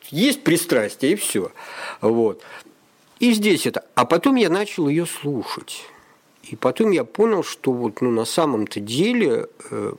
есть 0.10 0.44
пристрастие, 0.44 1.14
и 1.14 1.16
все. 1.16 1.52
Вот. 2.02 2.42
И 3.20 3.32
здесь 3.34 3.66
это. 3.66 3.86
А 3.96 4.06
потом 4.06 4.36
я 4.36 4.50
начал 4.50 4.88
ее 4.88 5.06
слушать. 5.06 5.86
И 6.44 6.56
потом 6.56 6.92
я 6.92 7.06
понял, 7.06 7.44
что 7.44 7.72
вот 7.72 8.02
ну, 8.02 8.12
на 8.12 8.26
самом-то 8.26 8.80
деле 8.80 9.48
э, 9.72 9.94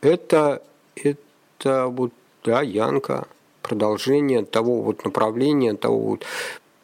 это, 0.00 0.62
это 0.96 1.86
вот, 1.86 2.12
да, 2.44 2.62
Янка, 2.62 3.28
продолжение 3.62 4.44
того 4.44 4.82
вот 4.82 5.04
направления, 5.04 5.74
того 5.74 5.98
вот. 6.00 6.24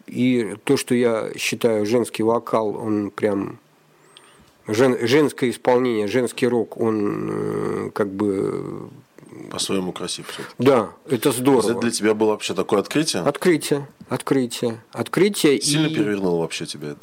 И 0.07 0.57
то, 0.65 0.77
что 0.77 0.95
я 0.95 1.33
считаю 1.37 1.85
женский 1.87 2.23
вокал, 2.23 2.77
он 2.77 3.11
прям 3.11 3.59
жен, 4.67 4.97
женское 5.07 5.51
исполнение, 5.51 6.07
женский 6.07 6.47
рок, 6.47 6.77
он 6.81 7.31
э, 7.31 7.91
как 7.93 8.13
бы 8.13 8.89
по-своему 9.51 9.93
красив. 9.93 10.27
Да, 10.59 10.91
это 11.09 11.33
здорово. 11.33 11.73
Это 11.73 11.81
для 11.81 11.91
тебя 11.91 12.15
было 12.15 12.31
вообще 12.31 12.55
такое 12.55 12.81
открытие? 12.81 13.23
Открытие, 13.23 13.89
открытие, 14.09 14.81
открытие. 14.93 15.61
Сильно 15.61 15.87
и... 15.87 15.95
перевернуло 15.95 16.41
вообще 16.41 16.67
тебя 16.67 16.91
это? 16.91 17.03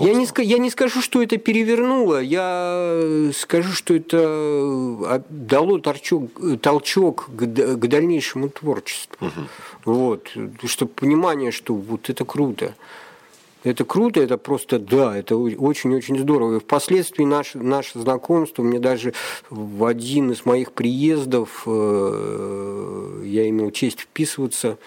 Я 0.00 0.14
не, 0.14 0.28
я 0.42 0.58
не 0.58 0.70
скажу, 0.70 1.00
что 1.00 1.22
это 1.22 1.36
перевернуло, 1.38 2.20
я 2.20 3.30
скажу, 3.34 3.72
что 3.72 3.94
это 3.94 4.18
э, 4.18 5.20
дало 5.30 5.78
торчок, 5.78 6.30
толчок 6.60 7.30
к, 7.36 7.46
к 7.46 7.88
дальнейшему 7.88 8.50
творчеству. 8.50 9.26
Угу. 9.26 9.40
Вот, 9.84 10.28
чтобы 10.66 10.92
понимание, 10.92 11.50
что 11.50 11.74
вот 11.74 12.10
это 12.10 12.24
круто. 12.24 12.74
Это 13.62 13.84
круто, 13.84 14.20
это 14.20 14.38
просто, 14.38 14.78
да, 14.78 15.16
это 15.16 15.36
очень-очень 15.36 16.18
здорово. 16.18 16.56
И 16.56 16.60
впоследствии 16.60 17.24
наше, 17.24 17.58
наше 17.58 17.98
знакомство, 17.98 18.62
мне 18.62 18.78
даже 18.78 19.12
в 19.50 19.84
один 19.84 20.30
из 20.30 20.46
моих 20.46 20.72
приездов 20.72 21.64
э, 21.66 23.22
я 23.26 23.48
имел 23.50 23.70
честь 23.70 24.00
вписываться 24.00 24.78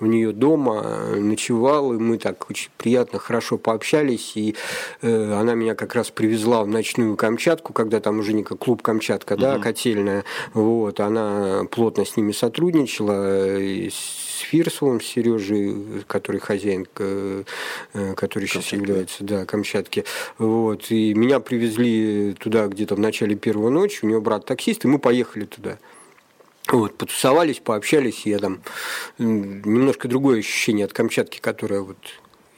у 0.00 0.06
нее 0.06 0.32
дома, 0.32 1.14
ночевал, 1.16 1.94
и 1.94 1.98
мы 1.98 2.18
так 2.18 2.50
очень 2.50 2.70
приятно, 2.76 3.18
хорошо 3.18 3.56
пообщались, 3.56 4.32
и 4.36 4.54
э, 5.02 5.32
она 5.32 5.54
меня 5.54 5.74
как 5.74 5.94
раз 5.94 6.10
привезла 6.10 6.62
в 6.64 6.68
ночную 6.68 7.16
Камчатку, 7.16 7.72
когда 7.72 8.00
там 8.00 8.18
уже 8.18 8.32
не 8.32 8.44
как 8.44 8.58
клуб 8.58 8.82
Камчатка, 8.82 9.34
угу. 9.34 9.40
да, 9.40 9.58
котельная, 9.58 10.24
вот, 10.52 11.00
она 11.00 11.64
плотно 11.70 12.04
с 12.04 12.16
ними 12.16 12.32
сотрудничала, 12.32 13.58
и 13.58 13.88
с 13.90 14.40
Фирсовым, 14.40 15.00
с 15.00 15.06
Сережей, 15.06 16.04
который 16.06 16.40
хозяин, 16.40 16.86
э, 16.98 17.44
который 18.16 18.48
сейчас 18.48 18.72
является, 18.72 19.24
да, 19.24 19.46
Камчатки, 19.46 20.04
вот, 20.38 20.90
и 20.90 21.14
меня 21.14 21.40
привезли 21.40 22.34
туда 22.34 22.66
где-то 22.66 22.96
в 22.96 23.00
начале 23.00 23.34
первой 23.34 23.70
ночи, 23.70 24.00
у 24.02 24.08
него 24.08 24.20
брат 24.20 24.44
таксист, 24.44 24.84
и 24.84 24.88
мы 24.88 24.98
поехали 24.98 25.46
туда. 25.46 25.78
Вот, 26.68 26.98
потусовались, 26.98 27.60
пообщались, 27.60 28.26
я 28.26 28.38
там 28.38 28.60
немножко 29.18 30.08
другое 30.08 30.40
ощущение 30.40 30.84
от 30.84 30.92
Камчатки, 30.92 31.38
которое 31.38 31.80
вот 31.80 31.96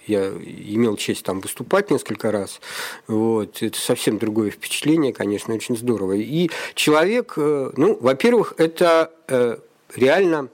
я 0.07 0.29
имел 0.31 0.97
честь 0.97 1.25
там 1.25 1.41
выступать 1.41 1.91
несколько 1.91 2.33
раз. 2.33 2.61
Вот. 3.07 3.63
Это 3.63 3.79
совсем 3.79 4.19
другое 4.19 4.51
впечатление, 4.51 5.13
конечно, 5.13 5.55
очень 5.55 5.77
здорово. 5.77 6.15
И 6.15 6.51
человек, 6.75 7.35
э, 7.37 7.73
ну, 7.77 7.99
во-первых, 8.01 8.55
это 8.57 9.13
э, 9.29 9.59
реально 9.95 10.49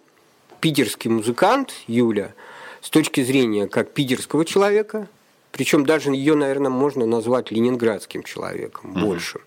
питерский 0.60 1.10
музыкант 1.10 1.72
Юля, 1.86 2.34
с 2.80 2.90
точки 2.90 3.22
зрения 3.22 3.68
как 3.68 3.92
питерского 3.92 4.44
человека, 4.44 5.08
причем 5.52 5.86
даже 5.86 6.10
ее, 6.10 6.34
наверное, 6.34 6.70
можно 6.70 7.06
назвать 7.06 7.52
ленинградским 7.52 8.24
человеком 8.24 8.92
mm-hmm. 8.92 9.04
больше. 9.04 9.40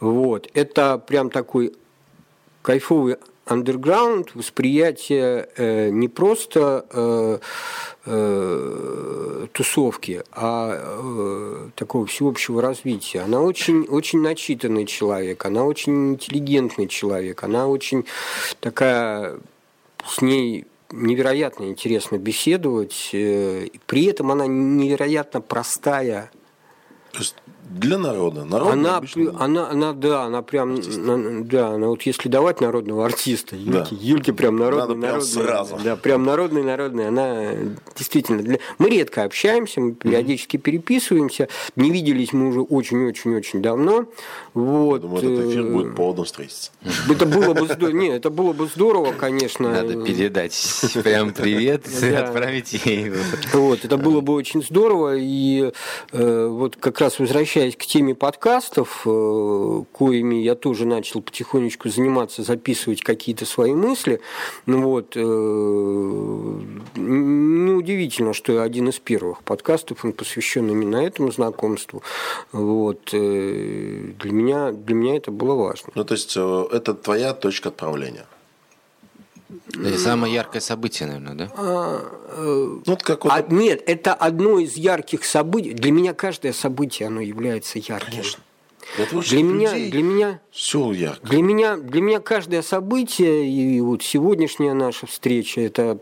Вот. 0.00 0.48
Это 0.54 0.96
прям 0.98 1.28
такой 1.28 1.74
кайфовый 2.68 3.16
андерграунд, 3.46 4.34
восприятие 4.34 5.48
э, 5.56 5.88
не 5.88 6.06
просто 6.06 6.84
э, 6.90 7.38
э, 8.04 9.46
тусовки, 9.52 10.22
а 10.32 10.74
э, 10.76 11.70
такого 11.74 12.04
всеобщего 12.04 12.60
развития. 12.60 13.20
Она 13.20 13.40
очень, 13.40 13.86
очень 13.86 14.20
начитанный 14.20 14.84
человек, 14.84 15.46
она 15.46 15.64
очень 15.64 16.10
интеллигентный 16.12 16.88
человек, 16.88 17.42
она 17.42 17.68
очень 17.68 18.04
такая 18.60 19.40
с 20.06 20.20
ней 20.20 20.66
невероятно 20.92 21.64
интересно 21.64 22.18
беседовать. 22.18 23.08
Э, 23.14 23.66
при 23.86 24.04
этом 24.04 24.30
она 24.30 24.46
невероятно 24.46 25.40
простая. 25.40 26.30
Для 27.68 27.98
народа. 27.98 28.44
Народ 28.44 28.72
она, 28.72 28.96
обычно... 28.96 29.34
она, 29.38 29.68
она, 29.68 29.92
да, 29.92 30.24
она 30.24 30.42
прям, 30.42 30.74
на, 30.76 31.44
да, 31.44 31.68
она 31.68 31.88
вот 31.88 32.02
если 32.02 32.28
давать 32.28 32.60
народного 32.60 33.04
артиста, 33.04 33.56
Юльки, 33.56 33.94
да. 33.94 34.00
Юльки 34.00 34.30
прям 34.30 34.56
народный, 34.56 34.96
Надо 34.96 35.06
народный, 35.06 35.32
прям 35.32 35.46
сразу. 35.46 35.78
да, 35.84 35.96
прям 35.96 36.24
народный, 36.24 36.62
народный, 36.62 37.08
она 37.08 37.52
действительно, 37.96 38.42
для... 38.42 38.58
мы 38.78 38.88
редко 38.88 39.24
общаемся, 39.24 39.80
мы 39.80 39.92
периодически 39.92 40.56
mm-hmm. 40.56 40.60
переписываемся, 40.60 41.48
не 41.76 41.90
виделись 41.90 42.32
мы 42.32 42.48
уже 42.48 42.60
очень-очень-очень 42.60 43.60
давно, 43.60 44.06
вот. 44.54 45.02
Я 45.02 45.08
думаю, 45.08 45.32
этот 45.34 45.50
эфир 45.50 45.64
будет 45.64 45.94
поводом 45.94 46.24
встретиться. 46.24 46.70
Это 47.10 47.26
было 47.26 47.52
бы 47.52 47.66
здорово, 47.66 47.94
не, 47.94 48.08
это 48.08 48.30
было 48.30 48.52
бы 48.52 48.66
здорово, 48.66 49.12
конечно. 49.12 49.68
Надо 49.68 50.04
передать 50.04 50.54
прям 51.02 51.32
привет 51.32 51.84
и 52.02 52.08
отправить 52.14 52.72
ей. 52.86 53.12
Вот, 53.52 53.84
это 53.84 53.98
было 53.98 54.20
бы 54.20 54.32
очень 54.32 54.62
здорово, 54.62 55.16
и 55.16 55.72
э, 56.12 56.46
вот 56.46 56.76
как 56.76 57.00
раз 57.00 57.18
возвращаясь 57.18 57.57
возвращаясь 57.58 57.76
к 57.76 57.86
теме 57.86 58.14
подкастов, 58.14 59.02
э, 59.04 59.82
коими 59.92 60.36
я 60.36 60.54
тоже 60.54 60.86
начал 60.86 61.20
потихонечку 61.22 61.88
заниматься, 61.88 62.42
записывать 62.42 63.02
какие-то 63.02 63.46
свои 63.46 63.72
мысли, 63.72 64.20
ну 64.66 64.82
вот, 64.82 65.16
э, 65.16 65.20
неудивительно, 66.96 68.32
что 68.32 68.62
один 68.62 68.88
из 68.88 68.98
первых 68.98 69.42
подкастов, 69.42 70.04
он 70.04 70.12
посвящен 70.12 70.70
именно 70.70 70.96
этому 70.96 71.32
знакомству. 71.32 72.02
Вот, 72.52 73.10
э, 73.12 74.12
для, 74.20 74.32
меня, 74.32 74.72
для 74.72 74.94
меня 74.94 75.16
это 75.16 75.30
было 75.30 75.54
важно. 75.54 75.90
Ну, 75.94 76.04
то 76.04 76.14
есть, 76.14 76.36
это 76.36 76.94
твоя 76.94 77.34
точка 77.34 77.68
отправления? 77.70 78.26
Это 79.74 79.98
самое 79.98 80.34
яркое 80.34 80.60
событие, 80.60 81.06
наверное, 81.06 81.34
да? 81.34 81.52
А, 81.56 82.00
э, 82.36 82.78
ну, 82.84 82.96
как 82.98 83.24
вот... 83.24 83.32
а, 83.32 83.42
нет, 83.48 83.82
это 83.86 84.12
одно 84.12 84.58
из 84.58 84.76
ярких 84.76 85.24
событий. 85.24 85.72
Для 85.72 85.90
меня 85.90 86.12
каждое 86.12 86.52
событие, 86.52 87.06
оно 87.08 87.20
является 87.20 87.78
ярким. 87.78 88.10
Конечно. 88.10 88.42
Для 88.96 89.42
меня, 89.42 89.72
для 89.72 90.02
меня, 90.02 90.40
все 90.50 90.92
ярко. 90.92 91.26
Для 91.26 91.42
меня, 91.42 91.76
для 91.76 92.00
меня 92.00 92.20
каждое 92.20 92.62
событие 92.62 93.48
и 93.48 93.80
вот 93.80 94.02
сегодняшняя 94.02 94.72
наша 94.72 95.06
встреча 95.06 95.60
это 95.60 95.98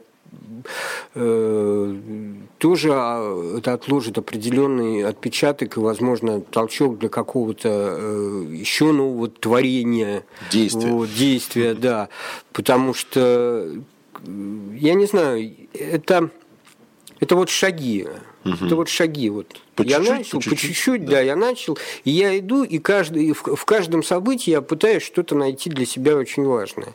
тоже 2.58 2.90
а, 2.92 3.58
это 3.58 3.72
отложит 3.72 4.18
определенный 4.18 5.04
отпечаток 5.04 5.76
и, 5.76 5.80
возможно, 5.80 6.40
толчок 6.40 6.98
для 6.98 7.08
какого-то 7.08 7.68
э, 7.68 8.46
еще 8.50 8.92
нового 8.92 9.28
творения. 9.28 10.24
Действия. 10.50 10.92
Вот, 10.92 11.12
действия, 11.12 11.74
да. 11.74 12.08
Потому 12.52 12.94
что, 12.94 13.70
я 14.24 14.94
не 14.94 15.06
знаю, 15.06 15.52
это, 15.72 16.30
это 17.20 17.36
вот 17.36 17.50
шаги. 17.50 18.06
Угу. 18.44 18.66
Это 18.66 18.76
вот 18.76 18.88
шаги. 18.88 19.30
Вот. 19.30 19.56
По 19.76 19.82
я 19.82 19.98
чуть-чуть, 19.98 20.16
начал, 20.16 20.38
по 20.38 20.42
чуть-чуть, 20.42 20.60
по 20.60 20.66
чуть-чуть 20.66 21.04
да. 21.04 21.10
да, 21.12 21.20
я 21.20 21.36
начал. 21.36 21.78
И 22.04 22.10
я 22.10 22.38
иду, 22.38 22.64
и 22.64 22.78
каждый, 22.78 23.32
в, 23.32 23.42
в 23.42 23.64
каждом 23.66 24.02
событии 24.02 24.50
я 24.50 24.62
пытаюсь 24.62 25.02
что-то 25.02 25.34
найти 25.34 25.68
для 25.68 25.84
себя 25.84 26.16
очень 26.16 26.44
важное. 26.44 26.94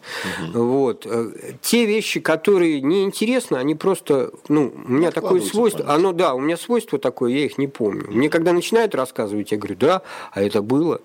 Угу. 0.53 0.63
Вот. 0.63 1.05
Э, 1.05 1.31
те 1.61 1.85
вещи, 1.85 2.19
которые 2.19 2.81
неинтересны, 2.81 3.57
они 3.57 3.75
просто, 3.75 4.31
ну, 4.47 4.73
у 4.83 4.91
меня 4.91 5.11
такое 5.11 5.41
свойство, 5.41 5.93
оно, 5.93 6.11
да, 6.11 6.33
у 6.33 6.39
меня 6.39 6.57
свойство 6.57 6.97
такое, 6.97 7.31
я 7.33 7.45
их 7.45 7.59
не 7.59 7.67
помню. 7.67 8.05
Мне 8.09 8.29
когда 8.29 8.51
начинают 8.51 8.95
рассказывать, 8.95 9.51
я 9.51 9.59
говорю, 9.59 9.75
да, 9.75 10.01
а 10.31 10.41
это 10.41 10.63
было. 10.63 11.01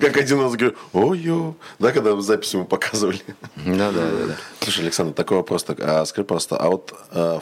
Как 0.00 0.16
один 0.16 0.40
раз 0.40 0.54
говорю, 0.54 0.74
ой-ё, 0.94 1.54
да, 1.78 1.92
когда 1.92 2.14
в 2.14 2.22
записи 2.22 2.56
мы 2.56 2.64
показывали. 2.64 3.20
Да, 3.56 3.92
да, 3.92 4.10
да. 4.26 4.36
Слушай, 4.60 4.84
Александр, 4.84 5.12
такой 5.12 5.36
вопрос, 5.36 5.64
так, 5.64 5.78
а, 5.80 6.06
скажи 6.06 6.24
просто, 6.24 6.56
а 6.56 6.68
вот 6.70 6.94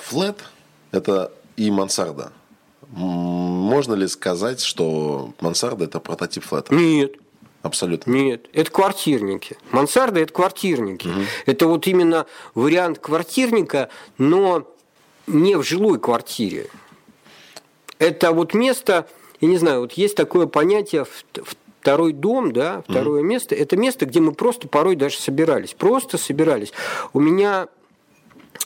флет– 0.03 0.41
это 0.91 1.31
и 1.57 1.71
мансарда. 1.71 2.33
Можно 2.91 3.95
ли 3.95 4.07
сказать, 4.09 4.61
что 4.61 5.33
мансарда 5.41 5.85
это 5.85 6.01
прототип 6.01 6.45
флета? 6.45 6.75
Нет. 6.75 7.15
Абсолютно. 7.63 8.13
Нет, 8.13 8.47
это 8.53 8.71
квартирники. 8.71 9.57
Мансарда 9.73 10.21
это 10.21 10.33
квартирники. 10.33 11.09
Угу. 11.09 11.21
Это 11.47 11.67
вот 11.67 11.87
именно 11.89 12.27
вариант 12.55 13.01
квартирника, 13.01 13.89
но 14.19 14.73
не 15.27 15.57
в 15.57 15.65
жилой 15.65 15.99
квартире. 15.99 16.69
Это 17.99 18.31
вот 18.31 18.55
место, 18.55 19.09
я 19.41 19.49
не 19.49 19.59
знаю, 19.59 19.81
вот 19.81 19.95
есть 19.95 20.15
такое 20.15 20.47
понятие 20.47 21.07
второй 21.81 22.13
дом, 22.13 22.53
да, 22.53 22.83
второе 22.89 23.21
угу. 23.21 23.29
место. 23.29 23.57
Это 23.57 23.77
место, 23.77 24.07
где 24.07 24.21
мы 24.21 24.33
просто 24.33 24.69
порой 24.69 24.95
даже 24.95 25.19
собирались. 25.19 25.75
Просто 25.75 26.19
собирались. 26.19 26.73
У 27.13 27.21
меня 27.21 27.67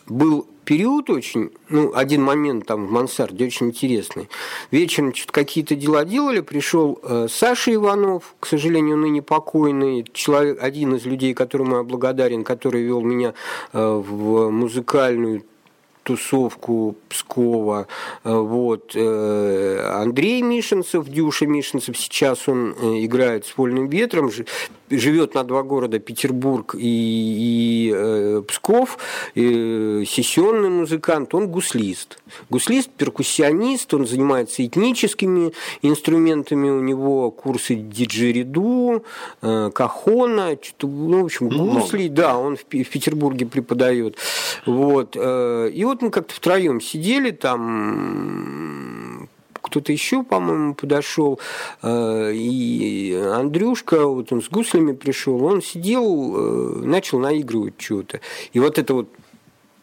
был 0.06 0.46
период 0.70 1.10
очень, 1.10 1.50
ну, 1.68 1.92
один 1.96 2.22
момент 2.22 2.64
там 2.64 2.86
в 2.86 2.92
мансарде 2.92 3.44
очень 3.44 3.66
интересный. 3.66 4.28
Вечером 4.70 5.12
что-то 5.12 5.32
какие-то 5.32 5.74
дела 5.74 6.04
делали, 6.04 6.42
пришел 6.42 7.00
э, 7.02 7.26
Саша 7.28 7.74
Иванов, 7.74 8.36
к 8.38 8.46
сожалению, 8.46 8.96
ныне 8.96 9.20
покойный, 9.20 10.06
человек, 10.12 10.62
один 10.62 10.94
из 10.94 11.04
людей, 11.04 11.34
которому 11.34 11.78
я 11.78 11.82
благодарен, 11.82 12.44
который 12.44 12.84
вел 12.84 13.00
меня 13.00 13.34
э, 13.72 13.82
в 13.82 14.50
музыкальную 14.50 15.42
тусовку 16.04 16.94
Пскова. 17.08 17.88
Э, 18.22 18.32
вот. 18.32 18.92
Э, 18.94 19.90
Андрей 19.92 20.40
Мишинцев, 20.42 21.08
Дюша 21.08 21.46
Мишинцев, 21.46 21.98
сейчас 21.98 22.48
он 22.48 22.76
э, 22.80 23.04
играет 23.04 23.44
с 23.44 23.56
«Вольным 23.56 23.88
ветром», 23.88 24.30
живет 24.90 25.34
на 25.34 25.44
два 25.44 25.62
города, 25.62 25.98
Петербург 25.98 26.74
и, 26.74 26.80
и 26.80 27.92
э, 27.94 28.42
Псков, 28.46 28.98
э, 29.34 30.04
сессионный 30.06 30.68
музыкант, 30.68 31.34
он 31.34 31.48
гуслист. 31.48 32.18
Гуслист, 32.48 32.90
перкуссионист, 32.90 33.92
он 33.94 34.06
занимается 34.06 34.64
этническими 34.64 35.52
инструментами, 35.82 36.70
у 36.70 36.80
него 36.80 37.30
курсы 37.30 37.74
диджериду, 37.74 39.04
э, 39.42 39.70
кахона, 39.74 40.56
ну, 40.82 41.22
в 41.22 41.24
общем, 41.24 41.48
гусли, 41.48 42.08
Много. 42.08 42.14
да, 42.14 42.38
он 42.38 42.56
в, 42.56 42.60
в 42.60 42.64
Петербурге 42.64 43.46
преподает. 43.46 44.16
Вот. 44.66 45.16
Э, 45.16 45.70
и 45.72 45.84
вот 45.84 46.02
мы 46.02 46.10
как-то 46.10 46.34
втроем 46.34 46.80
сидели 46.80 47.30
там, 47.30 49.28
кто-то 49.70 49.92
еще, 49.92 50.22
по-моему, 50.22 50.74
подошел, 50.74 51.38
э, 51.82 52.32
и 52.34 53.14
Андрюшка, 53.14 54.04
вот 54.06 54.32
он 54.32 54.42
с 54.42 54.48
гуслями 54.48 54.92
пришел, 54.92 55.42
он 55.44 55.62
сидел, 55.62 56.34
э, 56.36 56.84
начал 56.84 57.20
наигрывать 57.20 57.74
что-то. 57.78 58.20
И 58.52 58.58
вот 58.58 58.78
это 58.78 58.94
вот 58.94 59.08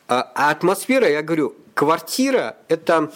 а, 0.07 0.31
а 0.35 0.51
атмосфера, 0.51 1.09
я 1.09 1.21
говорю, 1.21 1.55
квартира– 1.73 2.57
это 2.67 3.11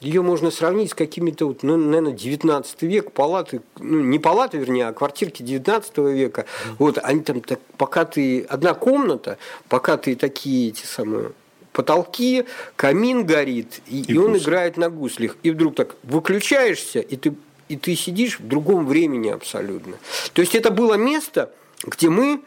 ее 0.00 0.22
можно 0.22 0.50
сравнить 0.50 0.90
с 0.90 0.94
какими-то, 0.94 1.46
вот, 1.46 1.62
ну, 1.62 1.76
наверное, 1.76 2.12
19 2.12 2.82
век, 2.82 3.12
палаты, 3.12 3.62
ну, 3.78 4.00
не 4.00 4.18
палаты, 4.18 4.58
вернее, 4.58 4.88
а 4.88 4.92
квартирки 4.92 5.42
19 5.42 5.98
века. 5.98 6.44
Вот, 6.78 6.98
они 7.02 7.20
там 7.20 7.40
так, 7.40 7.60
покатые, 7.78 8.44
одна 8.44 8.74
комната, 8.74 9.38
покатые 9.68 10.16
такие 10.16 10.68
эти 10.68 10.84
самые 10.84 11.32
потолки, 11.76 12.46
камин 12.74 13.26
горит, 13.26 13.82
и, 13.86 14.00
и, 14.00 14.14
и 14.14 14.16
он 14.16 14.34
играет 14.38 14.78
на 14.78 14.88
гуслях. 14.88 15.36
И 15.42 15.50
вдруг 15.50 15.74
так 15.74 15.96
выключаешься, 16.04 17.00
и 17.00 17.16
ты, 17.16 17.34
и 17.68 17.76
ты 17.76 17.94
сидишь 17.94 18.40
в 18.40 18.48
другом 18.48 18.86
времени 18.86 19.28
абсолютно. 19.28 19.98
То 20.32 20.40
есть 20.40 20.54
это 20.54 20.70
было 20.70 20.94
место, 20.94 21.52
где 21.84 22.08
мы 22.08 22.40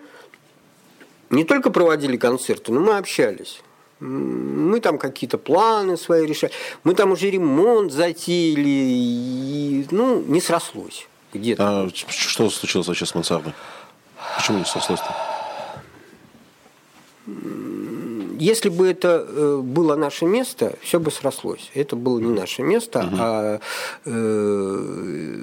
не 1.30 1.43
только 1.43 1.69
проводили 1.69 2.17
концерты, 2.17 2.71
но 2.71 2.80
мы 2.80 2.97
общались. 2.97 3.61
Мы 3.99 4.80
там 4.80 4.97
какие-то 4.97 5.38
планы 5.38 5.95
свои 5.95 6.25
решали. 6.25 6.51
Мы 6.84 6.95
там 6.95 7.11
уже 7.11 7.30
ремонт 7.30 7.91
затеяли. 7.91 8.63
И, 8.65 9.88
ну, 9.91 10.23
не 10.23 10.41
срослось 10.41 11.07
где-то. 11.34 11.84
А 11.84 11.89
что 11.93 12.49
случилось 12.49 12.88
вообще 12.88 13.05
с 13.05 13.13
мансардой? 13.13 13.53
Почему 14.38 14.57
не 14.57 14.65
срослось-то? 14.65 15.15
Если 18.39 18.69
бы 18.69 18.87
это 18.87 19.25
э, 19.27 19.61
было 19.63 19.95
наше 19.95 20.25
место, 20.25 20.75
все 20.81 20.99
бы 20.99 21.11
срослось. 21.11 21.69
Это 21.73 21.95
было 21.95 22.19
не 22.19 22.33
наше 22.33 22.63
место, 22.63 22.99
угу. 22.99 23.15
а 23.19 23.59
э, 24.05 25.39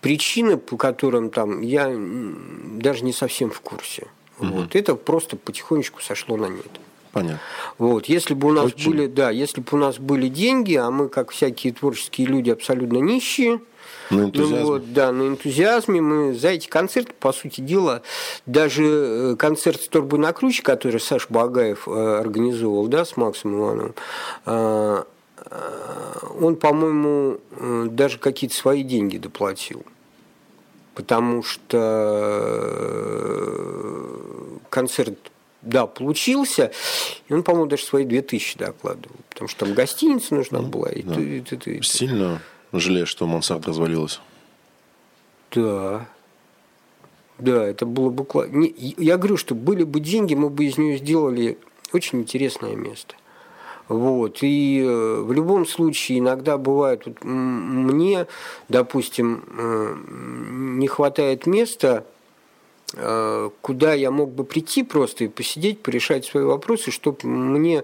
причины, 0.00 0.56
по 0.56 0.76
которым 0.76 1.30
там 1.30 1.60
я 1.62 1.92
даже 1.94 3.04
не 3.04 3.12
совсем 3.12 3.50
в 3.50 3.60
курсе. 3.60 4.06
Угу. 4.38 4.48
Вот. 4.48 4.76
Это 4.76 4.94
просто 4.94 5.36
потихонечку 5.36 6.00
сошло 6.00 6.36
на 6.36 6.46
нет. 6.46 6.70
Понятно. 7.12 7.40
Вот, 7.78 8.06
если 8.06 8.34
бы 8.34 8.48
у 8.48 8.52
нас 8.52 8.66
Очень. 8.66 8.90
были, 8.90 9.06
да, 9.06 9.30
если 9.30 9.60
бы 9.60 9.68
у 9.72 9.76
нас 9.76 9.98
были 9.98 10.28
деньги, 10.28 10.74
а 10.74 10.90
мы, 10.90 11.08
как 11.08 11.30
всякие 11.30 11.72
творческие 11.72 12.26
люди, 12.26 12.50
абсолютно 12.50 12.98
нищие, 12.98 13.60
на 14.10 14.22
энтузиазме. 14.22 14.60
Ну, 14.60 14.66
вот, 14.66 14.92
да, 14.92 15.12
на 15.12 15.28
энтузиазме. 15.28 16.00
Мы 16.00 16.34
за 16.34 16.48
эти 16.48 16.68
концерты, 16.68 17.12
по 17.18 17.32
сути 17.32 17.60
дела, 17.60 18.02
даже 18.46 18.84
э, 18.84 19.36
концерт 19.36 19.80
Сторбы 19.80 20.18
на 20.18 20.32
Круче, 20.32 20.62
который 20.62 21.00
Саш 21.00 21.28
Багаев 21.28 21.86
э, 21.88 22.18
организовал, 22.20 22.86
да, 22.88 23.04
с 23.04 23.16
Максом 23.16 23.56
Ивановым, 23.58 23.94
э, 24.46 25.04
он, 26.40 26.56
по-моему, 26.56 27.38
даже 27.90 28.18
какие-то 28.18 28.56
свои 28.56 28.82
деньги 28.82 29.18
доплатил. 29.18 29.84
Потому 30.94 31.42
что 31.44 31.78
концерт 34.68 35.16
да, 35.62 35.86
получился. 35.86 36.72
И 37.28 37.32
он, 37.32 37.42
по-моему, 37.42 37.66
даже 37.66 37.84
свои 37.84 38.04
2000 38.04 38.58
докладывал. 38.58 39.16
Потому 39.30 39.48
что 39.48 39.64
там 39.64 39.74
гостиница 39.74 40.34
нужна 40.34 40.60
ну, 40.60 40.68
была. 40.68 40.90
И 40.90 41.02
да. 41.02 41.14
ты, 41.14 41.40
ты, 41.40 41.56
ты, 41.56 41.82
Сильно 41.82 42.40
Жалеешь, 42.72 43.08
что 43.08 43.26
мансард 43.26 43.66
развалилась. 43.66 44.20
Да. 45.52 46.06
Да, 47.38 47.64
это 47.64 47.86
было 47.86 48.10
буквально... 48.10 48.68
Я 48.76 49.16
говорю, 49.16 49.36
что 49.36 49.54
были 49.54 49.84
бы 49.84 50.00
деньги, 50.00 50.34
мы 50.34 50.50
бы 50.50 50.64
из 50.64 50.76
нее 50.76 50.98
сделали 50.98 51.58
очень 51.92 52.20
интересное 52.20 52.74
место. 52.74 53.14
Вот. 53.88 54.38
И 54.42 54.82
э, 54.84 55.20
в 55.22 55.32
любом 55.32 55.66
случае 55.66 56.18
иногда 56.18 56.58
бывает, 56.58 57.06
вот 57.06 57.24
мне, 57.24 58.26
допустим, 58.68 59.44
э, 59.56 59.96
не 60.50 60.86
хватает 60.88 61.46
места, 61.46 62.04
э, 62.94 63.50
куда 63.62 63.94
я 63.94 64.10
мог 64.10 64.32
бы 64.32 64.44
прийти 64.44 64.82
просто 64.82 65.24
и 65.24 65.28
посидеть, 65.28 65.80
порешать 65.80 66.26
свои 66.26 66.44
вопросы, 66.44 66.90
чтобы 66.90 67.26
мне 67.26 67.82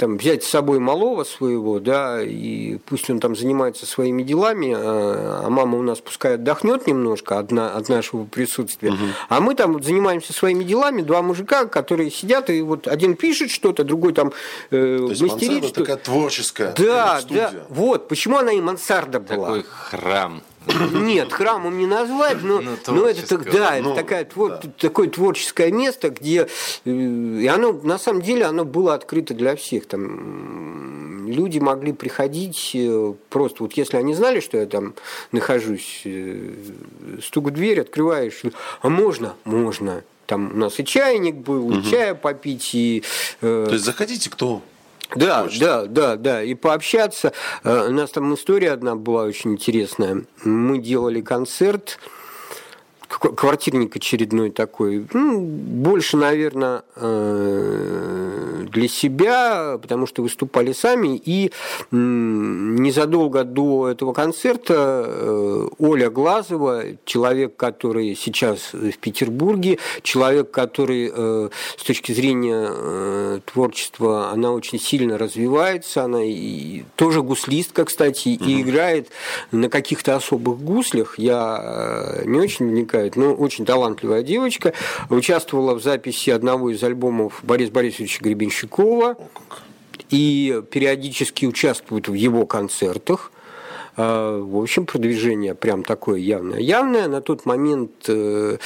там, 0.00 0.16
взять 0.16 0.42
с 0.42 0.48
собой 0.48 0.78
малого 0.78 1.24
своего, 1.24 1.78
да, 1.78 2.22
и 2.22 2.78
пусть 2.86 3.10
он 3.10 3.20
там 3.20 3.36
занимается 3.36 3.84
своими 3.84 4.22
делами, 4.22 4.74
а, 4.74 5.42
а 5.44 5.50
мама 5.50 5.76
у 5.76 5.82
нас 5.82 6.00
пускай 6.00 6.36
отдохнет 6.36 6.86
немножко 6.86 7.38
от, 7.38 7.52
на, 7.52 7.74
от 7.74 7.90
нашего 7.90 8.24
присутствия, 8.24 8.92
угу. 8.92 9.04
а 9.28 9.40
мы 9.40 9.54
там 9.54 9.74
вот 9.74 9.84
занимаемся 9.84 10.32
своими 10.32 10.64
делами, 10.64 11.02
два 11.02 11.20
мужика, 11.20 11.66
которые 11.66 12.10
сидят, 12.10 12.48
и 12.48 12.62
вот 12.62 12.88
один 12.88 13.14
пишет 13.14 13.50
что-то, 13.50 13.84
другой 13.84 14.14
там 14.14 14.32
э, 14.70 14.96
То 15.00 15.10
есть 15.10 15.20
мастерит. 15.20 15.66
что 15.66 15.80
такая 15.80 15.98
творческая 15.98 16.72
Да, 16.72 17.20
студия. 17.20 17.50
да, 17.52 17.66
вот, 17.68 18.08
почему 18.08 18.38
она 18.38 18.52
и 18.52 18.60
мансарда 18.62 19.20
была. 19.20 19.48
Такой 19.48 19.64
храм. 19.64 20.40
Нет, 20.92 21.32
храмом 21.32 21.78
не 21.78 21.86
назвать, 21.86 22.42
но, 22.42 22.60
ну, 22.60 22.76
но 22.88 23.06
это, 23.08 23.38
да, 23.38 23.76
это 23.76 23.88
ну, 23.88 23.94
такая, 23.94 24.24
твор, 24.24 24.58
да. 24.62 24.70
такое 24.78 25.08
творческое 25.08 25.72
место, 25.72 26.10
где 26.10 26.48
э, 26.84 26.90
и 26.90 27.46
оно 27.46 27.72
на 27.72 27.98
самом 27.98 28.20
деле 28.20 28.44
оно 28.44 28.64
было 28.64 28.94
открыто 28.94 29.32
для 29.32 29.56
всех. 29.56 29.86
Там 29.86 31.26
люди 31.26 31.58
могли 31.58 31.92
приходить 31.92 32.72
э, 32.74 33.14
просто, 33.30 33.62
вот 33.62 33.72
если 33.74 33.96
они 33.96 34.14
знали, 34.14 34.40
что 34.40 34.58
я 34.58 34.66
там 34.66 34.94
нахожусь, 35.32 36.02
э, 36.04 36.52
стук 37.22 37.46
в 37.46 37.50
дверь, 37.52 37.80
открываешь, 37.80 38.42
а 38.82 38.88
можно, 38.90 39.34
можно. 39.44 40.04
Там 40.26 40.52
у 40.52 40.56
нас 40.58 40.78
и 40.78 40.84
чайник 40.84 41.36
был, 41.36 41.68
угу. 41.68 41.78
и 41.78 41.82
чая 41.84 42.14
попить, 42.14 42.74
и. 42.74 43.02
То 43.40 43.70
есть 43.70 43.84
заходите, 43.84 44.28
кто 44.28 44.62
да, 45.14 45.42
Хочет. 45.42 45.60
да, 45.60 45.84
да, 45.86 46.16
да. 46.16 46.42
И 46.42 46.54
пообщаться. 46.54 47.32
Э, 47.64 47.88
у 47.88 47.92
нас 47.92 48.10
там 48.10 48.34
история 48.34 48.72
одна 48.72 48.96
была 48.96 49.24
очень 49.24 49.52
интересная. 49.52 50.24
Мы 50.44 50.78
делали 50.78 51.20
концерт 51.20 51.98
квартирник 53.10 53.96
очередной 53.96 54.50
такой, 54.50 55.06
ну, 55.12 55.40
больше, 55.40 56.16
наверное, 56.16 56.82
э, 56.94 58.66
для 58.70 58.88
себя, 58.88 59.78
потому 59.82 60.06
что 60.06 60.22
выступали 60.22 60.72
сами. 60.72 61.20
И 61.24 61.50
незадолго 61.90 63.42
до 63.44 63.88
этого 63.88 64.12
концерта 64.12 65.04
э, 65.06 65.68
Оля 65.78 66.10
Глазова, 66.10 66.84
человек, 67.04 67.56
который 67.56 68.14
сейчас 68.14 68.72
в 68.72 68.96
Петербурге, 68.98 69.78
человек, 70.02 70.50
который 70.52 71.10
э, 71.12 71.48
с 71.76 71.82
точки 71.82 72.12
зрения 72.12 73.40
творчества, 73.52 74.30
она 74.30 74.52
очень 74.52 74.78
сильно 74.78 75.18
развивается, 75.18 76.04
она 76.04 76.22
и 76.22 76.84
тоже 76.96 77.22
гуслистка, 77.22 77.84
кстати, 77.84 78.36
угу. 78.40 78.48
и 78.48 78.62
играет 78.62 79.08
на 79.50 79.68
каких-то 79.68 80.14
особых 80.14 80.60
гуслях. 80.60 81.18
Я 81.18 82.20
не 82.24 82.38
очень 82.38 82.68
вникаю 82.68 82.99
играет, 83.00 83.16
но 83.16 83.34
очень 83.34 83.64
талантливая 83.64 84.22
девочка. 84.22 84.72
Участвовала 85.08 85.74
в 85.74 85.82
записи 85.82 86.30
одного 86.30 86.70
из 86.70 86.82
альбомов 86.82 87.40
Бориса 87.42 87.72
Борисовича 87.72 88.22
Гребенщикова 88.22 89.16
и 90.10 90.62
периодически 90.70 91.46
участвует 91.46 92.08
в 92.08 92.14
его 92.14 92.46
концертах. 92.46 93.32
А, 93.96 94.40
в 94.40 94.56
общем, 94.56 94.86
продвижение 94.86 95.54
прям 95.54 95.82
такое 95.82 96.18
явное. 96.18 96.58
Явное 96.58 97.08
на 97.08 97.20
тот 97.20 97.46
момент 97.46 97.90
э, 98.08 98.56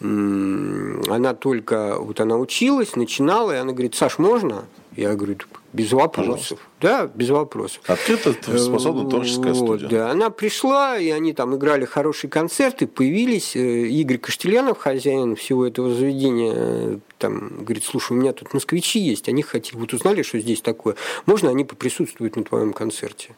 она 0.00 1.34
только 1.34 1.96
вот 1.98 2.20
она 2.20 2.36
училась, 2.36 2.96
начинала, 2.96 3.52
и 3.52 3.56
она 3.56 3.72
говорит, 3.72 3.94
Саш, 3.94 4.18
можно? 4.18 4.64
Я 4.96 5.14
говорю, 5.14 5.36
Без 5.72 5.92
вопросов. 5.92 6.58
Да, 6.80 7.06
без 7.06 7.30
вопросов. 7.30 7.82
Открыто 7.86 8.32
способна 8.58 9.08
творческая 9.08 9.52
вот, 9.52 9.78
студия. 9.78 9.88
Да, 9.88 10.10
она 10.10 10.30
пришла, 10.30 10.98
и 10.98 11.10
они 11.10 11.32
там 11.32 11.54
играли 11.54 11.84
хорошие 11.84 12.28
концерты, 12.28 12.88
появились. 12.88 13.54
э, 13.54 13.86
Игорь 13.86 14.18
Каштельянов, 14.18 14.78
хозяин 14.78 15.36
всего 15.36 15.64
этого 15.66 15.94
заведения, 15.94 16.52
э, 16.54 16.98
там 17.18 17.64
говорит, 17.64 17.84
слушай, 17.84 18.12
у 18.12 18.16
меня 18.16 18.32
тут 18.32 18.52
москвичи 18.52 18.98
есть, 18.98 19.28
они 19.28 19.42
хотели, 19.42 19.78
вот 19.78 19.92
узнали, 19.92 20.22
что 20.22 20.40
здесь 20.40 20.60
такое, 20.60 20.96
можно 21.26 21.50
они 21.50 21.64
поприсутствуют 21.64 22.34
на 22.34 22.42
твоем 22.42 22.72
концерте? 22.72 23.36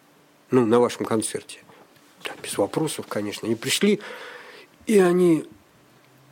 Ну, 0.50 0.64
на 0.64 0.80
вашем 0.80 1.04
концерте. 1.04 1.60
Да, 2.24 2.30
без 2.42 2.56
вопросов, 2.56 3.06
конечно. 3.08 3.46
Они 3.46 3.56
пришли, 3.56 4.00
и 4.86 4.98
они 4.98 5.44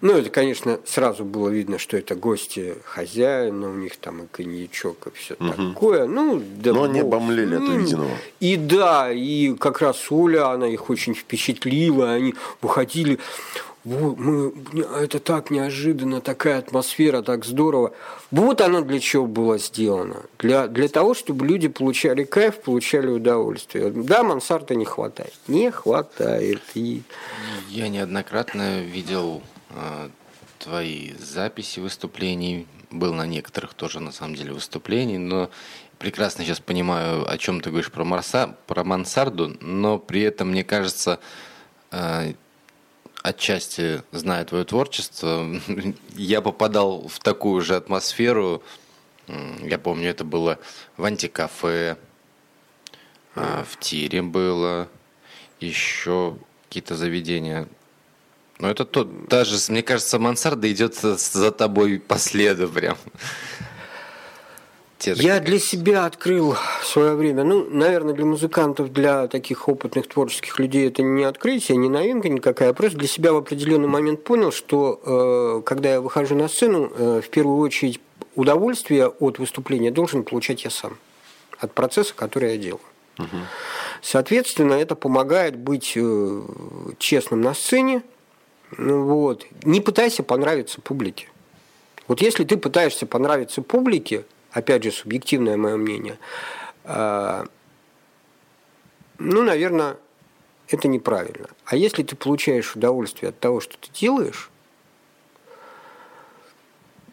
ну, 0.00 0.16
это, 0.16 0.30
конечно, 0.30 0.80
сразу 0.86 1.24
было 1.24 1.48
видно, 1.48 1.78
что 1.78 1.96
это 1.96 2.14
гости 2.14 2.76
хозяина, 2.84 3.68
у 3.68 3.74
них 3.74 3.96
там 3.96 4.22
и 4.22 4.26
коньячок, 4.26 5.08
и 5.08 5.10
все 5.10 5.34
такое. 5.34 6.06
Ну, 6.06 6.42
да 6.56 6.72
Но 6.72 6.84
они 6.84 7.02
бог 7.02 7.14
обомлели 7.14 7.56
с 7.56 7.58
от 7.58 7.68
увиденного. 7.68 8.10
И 8.40 8.56
да, 8.56 9.12
и 9.12 9.54
как 9.54 9.80
раз 9.80 10.10
Оля, 10.10 10.48
она 10.48 10.68
их 10.68 10.88
очень 10.88 11.14
впечатлила, 11.14 12.12
они 12.12 12.34
выходили, 12.62 13.18
«Вот 13.82 14.18
мы, 14.18 14.52
это 15.00 15.20
так 15.20 15.50
неожиданно, 15.50 16.20
такая 16.20 16.58
атмосфера, 16.58 17.22
так 17.22 17.46
здорово. 17.46 17.92
Вот 18.30 18.60
оно 18.60 18.82
для 18.82 19.00
чего 19.00 19.26
было 19.26 19.56
сделано. 19.56 20.22
Для, 20.38 20.66
для 20.66 20.88
того, 20.88 21.14
чтобы 21.14 21.46
люди 21.46 21.68
получали 21.68 22.24
кайф, 22.24 22.60
получали 22.60 23.08
удовольствие. 23.08 23.90
Да, 23.90 24.22
мансарда 24.22 24.74
не 24.74 24.84
хватает. 24.84 25.32
Не 25.48 25.70
хватает. 25.70 26.60
И... 26.74 27.02
Я 27.70 27.88
неоднократно 27.88 28.82
видел 28.82 29.42
твои 30.58 31.12
записи 31.14 31.80
выступлений, 31.80 32.66
был 32.90 33.14
на 33.14 33.26
некоторых 33.26 33.74
тоже 33.74 34.00
на 34.00 34.12
самом 34.12 34.34
деле 34.34 34.52
выступлений, 34.52 35.18
но 35.18 35.50
прекрасно 35.98 36.44
сейчас 36.44 36.60
понимаю, 36.60 37.30
о 37.30 37.38
чем 37.38 37.60
ты 37.60 37.70
говоришь 37.70 37.90
про, 37.90 38.04
Марса, 38.04 38.56
про 38.66 38.84
мансарду, 38.84 39.56
но 39.60 39.98
при 39.98 40.22
этом 40.22 40.50
мне 40.50 40.64
кажется, 40.64 41.20
э, 41.90 42.34
отчасти 43.22 44.02
зная 44.12 44.44
твое 44.44 44.64
творчество, 44.64 45.46
я 46.16 46.40
попадал 46.40 47.06
в 47.08 47.18
такую 47.20 47.60
же 47.62 47.76
атмосферу. 47.76 48.62
Я 49.62 49.78
помню, 49.78 50.10
это 50.10 50.24
было 50.24 50.58
в 50.96 51.04
антикафе, 51.04 51.96
а, 53.36 53.64
в 53.64 53.78
тире 53.78 54.22
было, 54.22 54.88
еще 55.60 56.36
какие-то 56.68 56.96
заведения. 56.96 57.68
Но 58.60 58.68
это 58.70 58.84
то, 58.84 59.04
даже, 59.04 59.56
мне 59.72 59.82
кажется, 59.82 60.18
мансарда 60.18 60.70
идет 60.70 60.94
за- 60.94 61.50
тобой 61.50 61.98
по 61.98 62.18
следу 62.18 62.68
прям. 62.68 62.96
Те 64.98 65.14
же- 65.14 65.22
Я 65.22 65.40
для 65.40 65.58
себя 65.58 66.04
открыл 66.04 66.56
в 66.82 66.86
свое 66.86 67.14
время, 67.14 67.42
ну, 67.42 67.66
наверное, 67.70 68.12
для 68.12 68.26
музыкантов, 68.26 68.92
для 68.92 69.28
таких 69.28 69.66
опытных 69.66 70.06
творческих 70.08 70.58
людей 70.58 70.88
это 70.88 71.02
не 71.02 71.24
открытие, 71.24 71.78
не 71.78 71.88
новинка 71.88 72.28
никакая. 72.28 72.68
Я 72.68 72.74
просто 72.74 72.98
для 72.98 73.08
себя 73.08 73.32
в 73.32 73.36
определенный 73.36 73.88
момент 73.88 74.24
понял, 74.24 74.52
что 74.52 75.00
э, 75.06 75.62
когда 75.64 75.92
я 75.92 76.00
выхожу 76.02 76.34
на 76.34 76.48
сцену, 76.48 76.92
э, 76.94 77.22
в 77.24 77.30
первую 77.30 77.56
очередь 77.60 77.98
удовольствие 78.36 79.08
от 79.08 79.38
выступления 79.38 79.90
должен 79.90 80.22
получать 80.22 80.64
я 80.64 80.70
сам, 80.70 80.98
от 81.58 81.72
процесса, 81.72 82.12
который 82.14 82.50
я 82.52 82.56
делаю. 82.58 82.80
Соответственно, 84.02 84.74
это 84.74 84.94
помогает 84.96 85.56
быть 85.56 85.92
э, 85.96 86.42
честным 86.98 87.40
на 87.40 87.54
сцене, 87.54 87.96
ну 87.96 88.02
вот. 88.76 89.46
Не 89.62 89.80
пытайся 89.80 90.22
понравиться 90.22 90.80
публике. 90.80 91.28
Вот 92.08 92.20
если 92.20 92.44
ты 92.44 92.56
пытаешься 92.56 93.06
понравиться 93.06 93.62
публике, 93.62 94.24
опять 94.50 94.82
же, 94.82 94.90
субъективное 94.90 95.56
мое 95.56 95.76
мнение, 95.76 96.18
а, 96.84 97.46
ну, 99.18 99.42
наверное, 99.42 99.96
это 100.68 100.88
неправильно. 100.88 101.48
А 101.64 101.76
если 101.76 102.02
ты 102.02 102.16
получаешь 102.16 102.74
удовольствие 102.74 103.30
от 103.30 103.38
того, 103.38 103.60
что 103.60 103.76
ты 103.78 103.88
делаешь, 103.92 104.50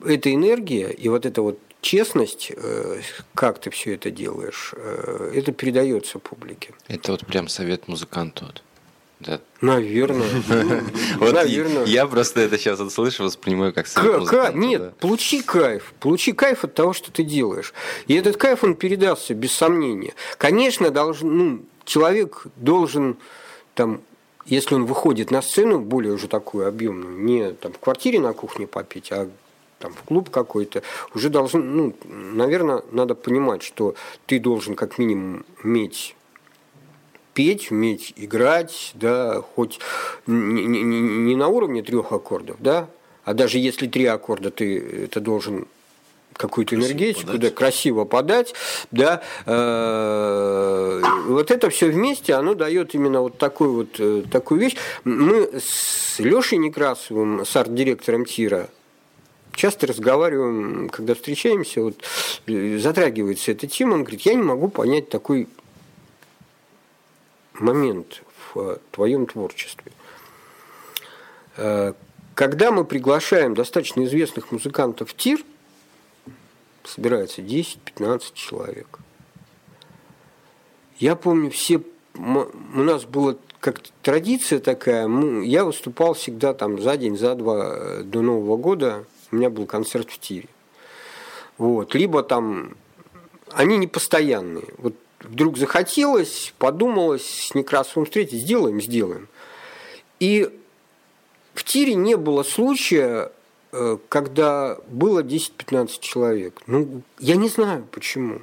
эта 0.05 0.34
энергия 0.34 0.89
и 0.89 1.10
вот 1.10 1.26
эта 1.26 1.41
вот 1.41 1.60
честность, 1.82 2.51
э, 2.55 3.01
как 3.34 3.60
ты 3.60 3.70
все 3.70 3.95
это 3.95 4.12
делаешь, 4.12 4.74
э, 4.76 5.32
это 5.36 5.51
передается 5.51 6.20
публике. 6.20 6.74
Это 6.88 7.12
вот 7.12 7.26
прям 7.26 7.47
совет 7.47 7.88
музыканту. 7.88 8.53
Да. 9.20 9.41
Наверное. 9.61 10.28
Вот 11.18 11.34
Наверное. 11.34 11.86
я 11.86 12.05
просто 12.05 12.41
это 12.41 12.57
сейчас 12.57 12.80
вот 12.80 12.93
слышу, 12.93 13.24
воспринимаю 13.24 13.74
как 13.74 13.88
музыканту, 13.95 14.57
нет, 14.57 14.82
да. 14.82 14.93
получи 14.99 15.41
кайф. 15.41 15.93
Получи 15.99 16.34
кайф 16.34 16.63
от 16.63 16.76
того, 16.76 16.93
что 16.93 17.11
ты 17.11 17.24
делаешь. 17.24 17.74
И 18.05 18.13
этот 18.13 18.38
кайф, 18.38 18.63
он 18.63 18.76
передастся, 18.76 19.34
без 19.34 19.51
сомнения. 19.53 20.13
Конечно, 20.38 20.91
должен, 20.91 21.38
ну, 21.38 21.65
человек 21.86 22.43
должен, 22.55 23.18
там, 23.74 24.01
если 24.45 24.76
он 24.76 24.86
выходит 24.86 25.32
на 25.32 25.41
сцену, 25.41 25.80
более 25.80 26.13
уже 26.13 26.28
такую 26.28 26.68
объемную, 26.68 27.18
не 27.18 27.51
там, 27.53 27.74
в 27.74 27.80
квартире 27.80 28.20
на 28.20 28.34
кухне 28.34 28.68
попить, 28.68 29.11
а 29.11 29.28
там, 29.80 29.93
в 29.93 30.03
клуб 30.03 30.30
какой-то, 30.30 30.84
уже 31.15 31.30
должен, 31.30 31.76
ну, 31.76 31.95
наверное, 32.05 32.84
надо 32.91 33.15
понимать, 33.15 33.63
что 33.63 33.95
ты 34.28 34.39
должен 34.39 34.76
как 34.76 34.99
минимум 34.99 35.43
иметь 35.63 36.15
петь, 37.38 37.69
уметь 37.69 38.13
играть, 38.15 38.91
да, 38.95 39.43
хоть 39.55 39.79
не, 40.25 40.65
не- 40.65 40.81
не- 40.81 41.35
на 41.35 41.49
уровне 41.49 41.83
трех 41.83 42.11
аккордов, 42.11 42.57
да, 42.59 42.89
а 43.25 43.35
даже 43.35 43.59
если 43.59 43.85
три 43.85 44.05
аккорда, 44.05 44.49
ты 44.49 44.79
это 45.05 45.19
должен 45.19 45.67
какую-то 46.33 46.75
Красиво 46.75 46.91
энергетику, 46.91 47.27
подать. 47.27 47.41
да, 47.41 47.49
красиво 47.51 48.05
подать, 48.05 48.53
да, 48.89 49.21
Э, 49.45 51.01
вот 51.27 51.51
это 51.51 51.69
все 51.69 51.89
вместе, 51.91 52.33
оно 52.33 52.55
дает 52.55 52.95
именно 52.95 53.21
вот 53.21 53.38
такую 53.38 53.73
вот 53.73 53.99
э, 53.99 54.23
такую 54.31 54.59
вещь. 54.61 54.75
Мы 55.03 55.47
с 55.59 56.17
Лешей 56.17 56.57
Некрасовым, 56.57 57.45
с 57.45 57.55
арт-директором 57.55 58.25
Тира, 58.25 58.67
часто 59.53 59.85
разговариваем, 59.85 60.89
когда 60.89 61.13
встречаемся, 61.13 61.81
вот 61.83 61.95
э, 62.47 62.79
затрагивается 62.79 63.51
эта 63.51 63.67
тема, 63.67 63.93
он 63.93 64.01
говорит, 64.01 64.21
я 64.21 64.33
не 64.33 64.43
могу 64.43 64.69
понять 64.69 65.09
такой 65.09 65.47
момент 67.60 68.24
в 68.53 68.60
э, 68.60 68.78
твоем 68.91 69.26
творчестве. 69.26 69.91
Э, 71.58 71.93
Когда 72.36 72.72
мы 72.72 72.86
приглашаем 72.86 73.53
достаточно 73.53 74.03
известных 74.05 74.51
музыкантов 74.51 75.12
в 75.12 75.16
тир, 75.16 75.39
собирается 76.84 77.41
10-15 77.41 78.34
человек. 78.34 78.99
Я 80.99 81.16
помню, 81.16 81.51
все 81.51 81.82
у 82.16 82.82
нас 82.82 83.05
была 83.05 83.36
как 83.60 83.82
традиция 84.01 84.60
такая, 84.60 85.08
я 85.43 85.66
выступал 85.66 86.14
всегда 86.14 86.53
там 86.53 86.82
за 86.82 86.97
день, 86.97 87.18
за 87.18 87.36
два 87.36 87.76
э, 87.76 88.03
до 88.03 88.22
Нового 88.22 88.58
года, 88.58 89.05
у 89.32 89.36
меня 89.36 89.49
был 89.49 89.66
концерт 89.66 90.10
в 90.10 90.20
тире. 90.20 90.47
Вот. 91.58 91.95
Либо 91.95 92.24
там 92.24 92.78
они 93.51 93.78
не 93.78 93.88
постоянные. 93.88 94.68
Вот 94.78 94.95
вдруг 95.22 95.57
захотелось, 95.57 96.53
подумалось 96.57 97.47
с 97.47 97.55
Некрасовым 97.55 98.05
встретить, 98.05 98.41
сделаем, 98.41 98.82
сделаем. 98.82 99.28
И 100.20 100.49
в 101.53 101.63
тире 101.63 101.95
не 101.95 102.15
было 102.18 102.43
случая, 102.43 103.32
э, 103.72 103.97
когда 104.09 104.78
было 104.88 105.24
10-15 105.24 105.99
человек. 105.99 106.61
Ну, 106.68 107.01
я 107.20 107.36
не 107.36 107.49
знаю 107.49 107.88
почему. 107.91 108.41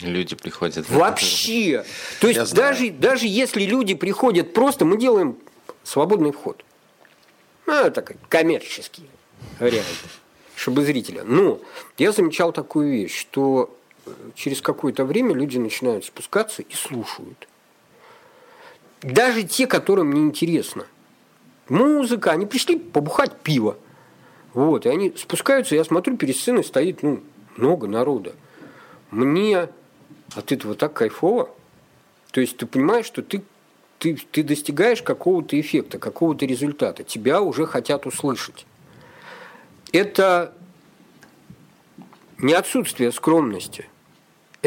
Люди 0.00 0.36
приходят. 0.36 0.88
Вообще. 0.90 1.84
То 2.20 2.28
Я 2.28 2.40
есть 2.40 2.50
знаю. 2.50 2.74
даже, 2.74 2.90
даже 2.90 3.26
если 3.26 3.62
люди 3.64 3.94
приходят 3.94 4.52
просто, 4.52 4.84
мы 4.84 4.98
делаем 4.98 5.36
свободный 5.84 6.32
вход. 6.32 6.62
Ну, 7.64 7.90
такой 7.90 8.16
коммерческий 8.28 9.08
вариант, 9.58 9.86
чтобы 10.54 10.84
зрителя. 10.84 11.24
Но 11.24 11.60
я 11.98 12.12
замечал 12.12 12.52
такую 12.52 12.92
вещь, 12.92 13.18
что 13.18 13.75
через 14.34 14.60
какое-то 14.60 15.04
время 15.04 15.34
люди 15.34 15.58
начинают 15.58 16.04
спускаться 16.04 16.62
и 16.62 16.74
слушают. 16.74 17.48
Даже 19.02 19.42
те, 19.42 19.66
которым 19.66 20.12
не 20.12 20.20
интересно. 20.20 20.86
Музыка, 21.68 22.30
они 22.30 22.46
пришли 22.46 22.78
побухать 22.78 23.40
пиво. 23.40 23.76
Вот, 24.54 24.86
и 24.86 24.88
они 24.88 25.12
спускаются, 25.16 25.74
я 25.74 25.84
смотрю, 25.84 26.16
перед 26.16 26.36
сценой 26.36 26.64
стоит 26.64 27.02
ну, 27.02 27.22
много 27.56 27.86
народа. 27.86 28.32
Мне 29.10 29.68
от 30.34 30.52
этого 30.52 30.74
так 30.74 30.94
кайфово. 30.94 31.50
То 32.30 32.40
есть 32.40 32.56
ты 32.56 32.66
понимаешь, 32.66 33.06
что 33.06 33.22
ты, 33.22 33.42
ты, 33.98 34.16
ты 34.16 34.42
достигаешь 34.42 35.02
какого-то 35.02 35.60
эффекта, 35.60 35.98
какого-то 35.98 36.46
результата. 36.46 37.04
Тебя 37.04 37.40
уже 37.42 37.66
хотят 37.66 38.06
услышать. 38.06 38.66
Это 39.92 40.54
не 42.38 42.52
отсутствие 42.52 43.12
скромности. 43.12 43.86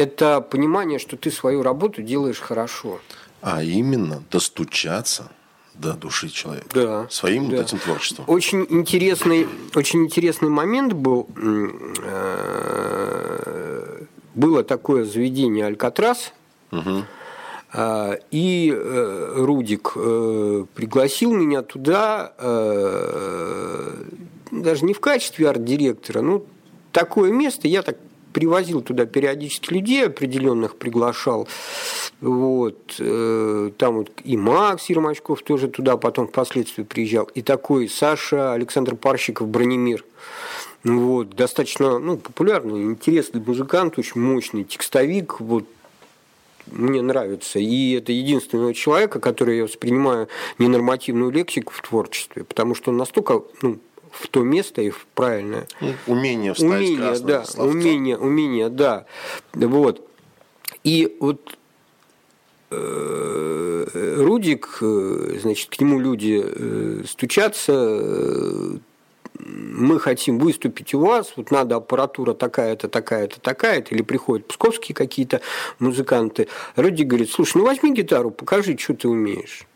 Это 0.00 0.40
понимание, 0.40 0.98
что 0.98 1.18
ты 1.18 1.30
свою 1.30 1.62
работу 1.62 2.00
делаешь 2.00 2.40
хорошо. 2.40 3.00
А 3.42 3.62
именно 3.62 4.22
достучаться 4.30 5.30
до 5.74 5.92
души 5.92 6.30
человека. 6.30 6.68
Да. 6.72 7.06
Своим 7.10 7.50
да. 7.50 7.56
вот 7.56 7.66
этим 7.66 7.78
творчеством. 7.78 8.24
Очень 8.26 8.66
интересный, 8.70 9.46
очень 9.74 10.04
интересный 10.04 10.48
момент 10.48 10.94
был. 10.94 11.26
Э, 12.02 12.44
было 14.34 14.64
такое 14.64 15.04
заведение 15.04 15.66
«Алькатрас», 15.66 16.32
угу. 16.70 17.04
И 18.32 18.74
э, 18.74 19.34
Рудик 19.36 19.92
э, 19.94 20.64
пригласил 20.74 21.32
меня 21.32 21.62
туда, 21.62 22.32
даже 24.50 24.84
не 24.84 24.92
в 24.92 24.98
качестве 24.98 25.48
арт-директора, 25.48 26.20
ну, 26.20 26.44
такое 26.90 27.30
место, 27.30 27.68
я 27.68 27.82
так 27.82 27.96
привозил 28.32 28.80
туда 28.82 29.06
периодически 29.06 29.72
людей 29.72 30.06
определенных, 30.06 30.76
приглашал. 30.76 31.48
Вот. 32.20 32.96
Там 32.96 33.96
вот 33.96 34.10
и 34.24 34.36
Макс 34.36 34.86
Ермачков 34.90 35.42
тоже 35.42 35.68
туда 35.68 35.96
потом 35.96 36.28
впоследствии 36.28 36.82
приезжал. 36.82 37.24
И 37.34 37.42
такой 37.42 37.88
Саша 37.88 38.52
Александр 38.52 38.96
Парщиков 38.96 39.48
Бронемир. 39.48 40.04
Вот, 40.82 41.36
достаточно 41.36 41.98
ну, 41.98 42.16
популярный, 42.16 42.84
интересный 42.84 43.42
музыкант, 43.42 43.98
очень 43.98 44.20
мощный 44.20 44.64
текстовик. 44.64 45.38
Вот, 45.40 45.66
мне 46.66 47.02
нравится. 47.02 47.58
И 47.58 47.92
это 47.92 48.12
единственного 48.12 48.72
человека, 48.72 49.20
который 49.20 49.58
я 49.58 49.64
воспринимаю 49.64 50.28
ненормативную 50.58 51.30
лексику 51.30 51.72
в 51.74 51.82
творчестве, 51.82 52.44
потому 52.44 52.74
что 52.74 52.90
он 52.90 52.96
настолько 52.96 53.42
ну, 53.62 53.78
в 54.10 54.28
то 54.28 54.42
место 54.42 54.82
и 54.82 54.90
в 54.90 55.06
правильное. 55.14 55.66
Ну, 55.80 55.94
умение 56.06 56.54
встать 56.54 56.68
умение, 56.68 57.18
да, 57.20 57.44
умение, 57.56 58.18
умение, 58.18 58.68
да. 58.68 59.06
Вот. 59.54 60.06
И 60.84 61.16
вот 61.20 61.58
э, 62.70 63.86
Рудик, 64.18 64.78
э, 64.80 65.38
значит, 65.40 65.70
к 65.70 65.80
нему 65.80 66.00
люди 66.00 66.42
э, 66.44 67.02
стучатся, 67.06 68.80
мы 69.38 69.98
хотим 69.98 70.38
выступить 70.38 70.94
у 70.94 71.00
вас, 71.00 71.32
вот 71.36 71.50
надо 71.50 71.76
аппаратура 71.76 72.34
такая-то, 72.34 72.88
такая-то, 72.88 73.40
такая-то, 73.40 73.94
или 73.94 74.02
приходят 74.02 74.46
псковские 74.46 74.94
какие-то 74.94 75.40
музыканты. 75.78 76.48
Роди 76.76 77.04
говорит, 77.04 77.30
слушай, 77.30 77.58
ну 77.58 77.64
возьми 77.64 77.94
гитару, 77.94 78.30
покажи, 78.30 78.76
что 78.78 78.94
ты 78.94 79.08
умеешь. 79.08 79.66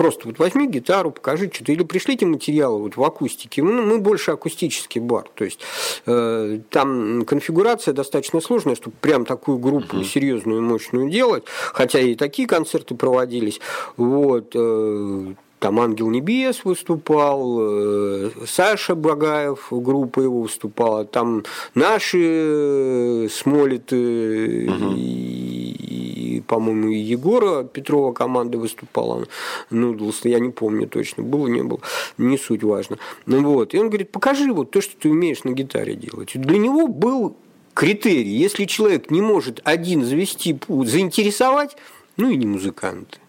Просто 0.00 0.28
вот 0.28 0.38
возьми 0.38 0.66
гитару, 0.66 1.10
покажи 1.10 1.50
что-то, 1.52 1.72
или 1.72 1.82
пришлите 1.82 2.24
материалы 2.24 2.80
вот 2.80 2.96
в 2.96 3.04
акустике. 3.04 3.60
Мы, 3.60 3.82
мы 3.82 3.98
больше 3.98 4.30
акустический 4.30 4.98
бар, 4.98 5.26
то 5.34 5.44
есть 5.44 5.60
э, 6.06 6.60
там 6.70 7.26
конфигурация 7.26 7.92
достаточно 7.92 8.40
сложная, 8.40 8.76
чтобы 8.76 8.96
прям 9.02 9.26
такую 9.26 9.58
группу 9.58 9.98
uh-huh. 9.98 10.04
серьезную, 10.04 10.62
мощную 10.62 11.10
делать, 11.10 11.44
хотя 11.74 12.00
и 12.00 12.14
такие 12.14 12.48
концерты 12.48 12.94
проводились. 12.94 13.60
Вот, 13.98 14.52
э, 14.54 15.34
там 15.60 15.78
Ангел 15.78 16.08
Небес 16.08 16.64
выступал, 16.64 17.58
э, 17.60 18.30
Саша 18.46 18.94
Багаев, 18.94 19.68
группа 19.70 20.20
его 20.20 20.40
выступала, 20.40 21.04
там 21.04 21.44
наши 21.74 22.18
э, 22.22 23.28
Смолиты 23.30 24.70
угу. 24.70 24.94
и, 24.96 26.42
по-моему, 26.46 26.88
и 26.88 26.96
Егора 26.96 27.64
Петрова 27.64 28.12
команда 28.14 28.56
выступала. 28.56 29.26
Нудлс, 29.68 30.24
я 30.24 30.40
не 30.40 30.50
помню 30.50 30.88
точно, 30.88 31.22
было, 31.22 31.46
не 31.46 31.62
было, 31.62 31.80
не 32.16 32.38
суть 32.38 32.62
важно. 32.62 32.96
Ну 33.26 33.42
вот, 33.52 33.74
и 33.74 33.78
он 33.78 33.88
говорит, 33.88 34.10
покажи 34.10 34.50
вот 34.52 34.70
то, 34.70 34.80
что 34.80 34.96
ты 34.96 35.10
умеешь 35.10 35.44
на 35.44 35.50
гитаре 35.50 35.94
делать. 35.94 36.32
Для 36.34 36.56
него 36.56 36.88
был 36.88 37.36
критерий, 37.74 38.34
если 38.34 38.64
человек 38.64 39.10
не 39.10 39.20
может 39.20 39.60
один 39.64 40.06
завести, 40.06 40.58
заинтересовать, 40.68 41.76
ну 42.16 42.30
и 42.30 42.36
не 42.36 42.46
музыкант. 42.46 43.20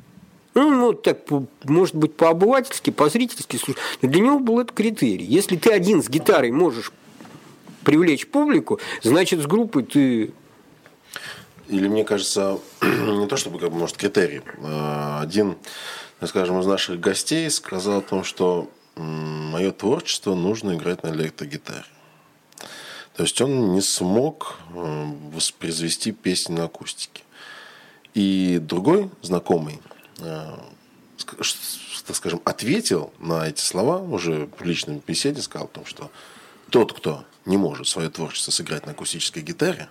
Ну, 0.53 0.69
ну, 0.69 0.93
так, 0.93 1.19
может 1.63 1.95
быть, 1.95 2.15
по-обывательски, 2.15 2.89
по-зрительски, 2.89 3.57
но 4.01 4.09
для 4.09 4.21
него 4.21 4.39
был 4.39 4.59
это 4.59 4.73
критерий. 4.73 5.25
Если 5.25 5.55
ты 5.55 5.71
один 5.71 6.03
с 6.03 6.09
гитарой 6.09 6.51
можешь 6.51 6.91
привлечь 7.83 8.27
публику, 8.27 8.79
значит, 9.01 9.41
с 9.41 9.45
группой 9.45 9.83
ты... 9.83 10.33
Или, 11.69 11.87
мне 11.87 12.03
кажется, 12.03 12.59
не 12.81 13.27
то 13.27 13.37
чтобы, 13.37 13.59
как 13.59 13.71
может, 13.71 13.95
критерий. 13.95 14.41
А, 14.61 15.21
один, 15.21 15.55
скажем, 16.25 16.59
из 16.59 16.65
наших 16.65 16.99
гостей 16.99 17.49
сказал 17.49 17.99
о 17.99 18.01
том, 18.01 18.25
что 18.25 18.69
мое 18.97 19.71
творчество 19.71 20.35
нужно 20.35 20.75
играть 20.75 21.03
на 21.03 21.09
электрогитаре. 21.09 21.85
То 23.15 23.23
есть 23.23 23.39
он 23.39 23.73
не 23.73 23.81
смог 23.81 24.57
воспроизвести 24.69 26.11
песни 26.11 26.55
на 26.55 26.65
акустике. 26.65 27.23
И 28.13 28.59
другой 28.61 29.09
знакомый 29.21 29.79
Э, 29.79 29.90
так 30.21 32.15
скажем, 32.15 32.41
ответил 32.45 33.13
на 33.19 33.47
эти 33.47 33.61
слова 33.61 33.97
уже 33.99 34.49
в 34.57 34.63
личном 34.63 35.01
беседе, 35.05 35.41
сказал 35.41 35.67
о 35.67 35.69
том, 35.69 35.85
что 35.85 36.11
тот, 36.69 36.93
кто 36.93 37.25
не 37.45 37.57
может 37.57 37.87
свое 37.87 38.09
творчество 38.09 38.51
сыграть 38.51 38.85
на 38.85 38.91
акустической 38.93 39.41
гитаре, 39.41 39.89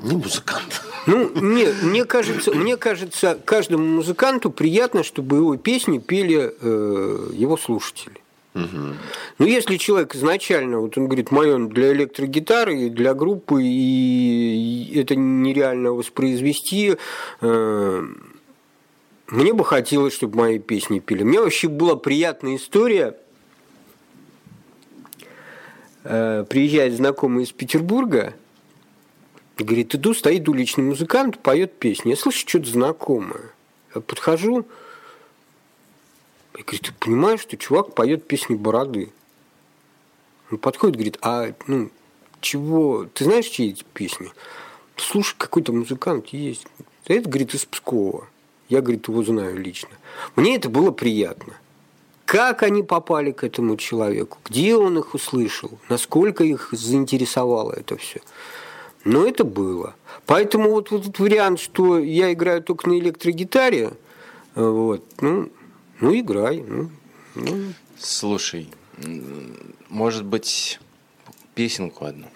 не 0.00 0.16
музыкант. 0.16 0.82
Ну, 1.06 1.30
нет, 1.40 1.82
мне 1.82 2.04
кажется, 2.04 2.52
мне 2.52 2.76
кажется, 2.76 3.38
каждому 3.44 3.84
музыканту 3.84 4.50
приятно, 4.50 5.02
чтобы 5.02 5.38
его 5.38 5.56
песни 5.56 5.98
пели 5.98 6.54
э, 6.60 7.30
его 7.34 7.56
слушатели. 7.56 8.20
Угу. 8.54 8.94
Но 9.38 9.46
если 9.46 9.76
человек 9.76 10.14
изначально, 10.14 10.78
вот 10.78 10.96
он 10.96 11.06
говорит, 11.06 11.30
мое 11.30 11.58
для 11.68 11.92
электрогитары 11.92 12.82
и 12.82 12.90
для 12.90 13.14
группы, 13.14 13.62
и 13.62 14.92
это 14.98 15.16
нереально 15.16 15.92
воспроизвести, 15.92 16.96
э, 17.40 18.06
мне 19.28 19.52
бы 19.52 19.64
хотелось, 19.64 20.14
чтобы 20.14 20.38
мои 20.38 20.58
песни 20.58 21.00
пели. 21.00 21.22
Мне 21.22 21.40
вообще 21.40 21.68
была 21.68 21.96
приятная 21.96 22.56
история. 22.56 23.16
Э, 26.04 26.44
приезжает 26.48 26.94
знакомый 26.94 27.44
из 27.44 27.52
Петербурга, 27.52 28.34
говорит, 29.58 29.94
иду, 29.94 30.14
стоит 30.14 30.48
уличный 30.48 30.84
музыкант, 30.84 31.38
поет 31.40 31.78
песни. 31.78 32.10
Я 32.10 32.16
слышу 32.16 32.38
что-то 32.48 32.70
знакомое. 32.70 33.52
Я 33.94 34.00
подхожу, 34.00 34.66
и 36.58 36.62
говорит, 36.62 36.82
ты 36.82 36.92
понимаешь, 36.98 37.40
что 37.40 37.56
чувак 37.56 37.94
поет 37.94 38.26
песни 38.26 38.54
Бороды? 38.54 39.12
Он 40.50 40.58
подходит, 40.58 40.96
говорит, 40.96 41.18
а 41.20 41.52
ну, 41.66 41.90
чего, 42.40 43.04
ты 43.12 43.24
знаешь, 43.24 43.46
чьи 43.46 43.70
эти 43.70 43.84
песни? 43.92 44.32
Слушай, 44.96 45.34
какой-то 45.36 45.72
музыкант 45.72 46.28
есть. 46.28 46.66
Это, 47.06 47.28
говорит, 47.28 47.54
из 47.54 47.66
Пскова. 47.66 48.26
Я, 48.68 48.80
говорит, 48.80 49.08
его 49.08 49.22
знаю 49.22 49.56
лично. 49.58 49.90
Мне 50.36 50.56
это 50.56 50.68
было 50.68 50.90
приятно. 50.90 51.54
Как 52.26 52.62
они 52.62 52.82
попали 52.82 53.32
к 53.32 53.42
этому 53.42 53.76
человеку? 53.78 54.38
Где 54.44 54.76
он 54.76 54.98
их 54.98 55.14
услышал? 55.14 55.78
Насколько 55.88 56.44
их 56.44 56.68
заинтересовало 56.72 57.72
это 57.72 57.96
все? 57.96 58.20
Но 59.04 59.26
это 59.26 59.44
было. 59.44 59.94
Поэтому 60.26 60.70
вот, 60.70 60.90
вот 60.90 61.02
этот 61.02 61.18
вариант, 61.18 61.58
что 61.58 61.98
я 61.98 62.30
играю 62.32 62.62
только 62.62 62.90
на 62.90 62.98
электрогитаре, 62.98 63.92
вот, 64.54 65.02
ну, 65.22 65.50
ну 66.00 66.18
играй. 66.18 66.62
Ну, 66.66 66.90
ну. 67.34 67.72
Слушай, 67.98 68.68
может 69.88 70.26
быть, 70.26 70.78
песенку 71.54 72.04
одну? 72.04 72.26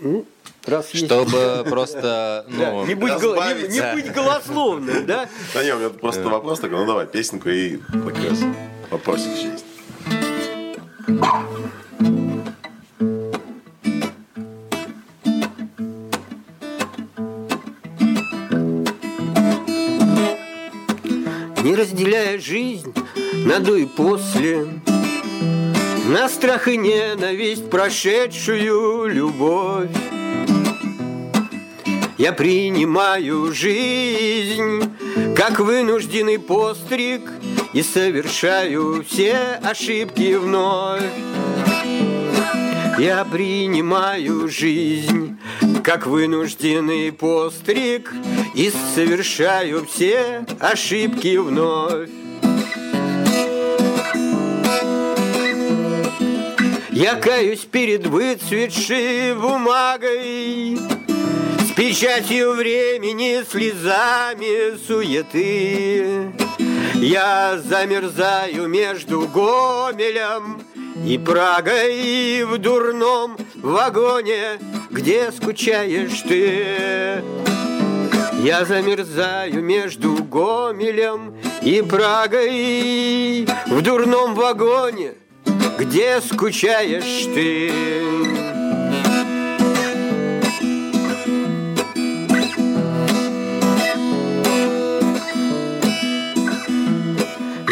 Ну, 0.00 0.24
Раз 0.68 0.90
Чтобы 0.92 1.38
есть. 1.60 1.70
просто 1.70 2.44
ну, 2.48 2.84
не, 2.84 2.94
быть 2.94 3.14
гол... 3.14 3.36
не, 3.36 3.68
не 3.68 3.94
быть 3.94 4.12
голословным, 4.12 5.06
да? 5.06 5.26
Да 5.54 5.64
не, 5.64 5.72
у 5.72 5.78
меня 5.78 5.88
просто 5.88 6.28
вопрос 6.28 6.60
такой, 6.60 6.78
ну 6.78 6.86
давай, 6.86 7.06
песенку 7.06 7.48
и 7.48 7.78
как 7.78 8.16
раз 8.22 8.40
вопросик 8.90 9.34
еще 9.34 9.48
есть. 9.52 9.64
Не 21.64 21.74
разделяя 21.74 22.38
жизнь 22.38 22.92
на 23.46 23.58
до 23.58 23.76
и 23.76 23.86
после, 23.86 24.66
На 26.08 26.28
страх 26.28 26.68
и 26.68 26.76
ненависть 26.76 27.70
прошедшую 27.70 29.06
любовь, 29.06 29.88
я 32.18 32.32
принимаю 32.32 33.52
жизнь 33.54 34.92
как 35.36 35.60
вынужденный 35.60 36.40
постриг 36.40 37.30
И 37.72 37.82
совершаю 37.82 39.04
все 39.08 39.60
ошибки 39.62 40.34
вновь. 40.34 41.02
Я 42.98 43.24
принимаю 43.24 44.48
жизнь 44.48 45.38
как 45.84 46.08
вынужденный 46.08 47.12
постриг 47.12 48.12
И 48.56 48.72
совершаю 48.96 49.86
все 49.86 50.44
ошибки 50.58 51.36
вновь. 51.36 52.10
Я 56.90 57.14
каюсь 57.14 57.60
перед 57.60 58.08
выцветшей 58.08 59.34
бумагой 59.36 60.97
Печатью 61.78 62.54
времени, 62.54 63.44
слезами 63.48 64.76
суеты 64.84 66.32
Я 66.94 67.56
замерзаю 67.64 68.66
между 68.66 69.28
Гомелем 69.28 70.60
и 71.06 71.16
Прагой 71.18 72.42
в 72.42 72.58
дурном 72.58 73.36
вагоне, 73.54 74.58
где 74.90 75.30
скучаешь 75.30 76.20
ты. 76.22 77.22
Я 78.42 78.64
замерзаю 78.64 79.62
между 79.62 80.16
Гомелем 80.24 81.36
и 81.62 81.80
Прагой 81.82 83.46
в 83.68 83.82
дурном 83.82 84.34
вагоне, 84.34 85.12
где 85.78 86.20
скучаешь 86.22 87.26
ты. 87.32 88.57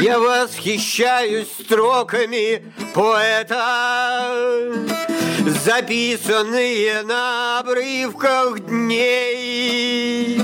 Я 0.06 0.20
восхищаюсь 0.20 1.50
строками 1.50 2.72
поэта, 2.94 4.30
Записанные 5.64 7.02
на 7.02 7.58
обрывках 7.58 8.60
дней. 8.60 10.40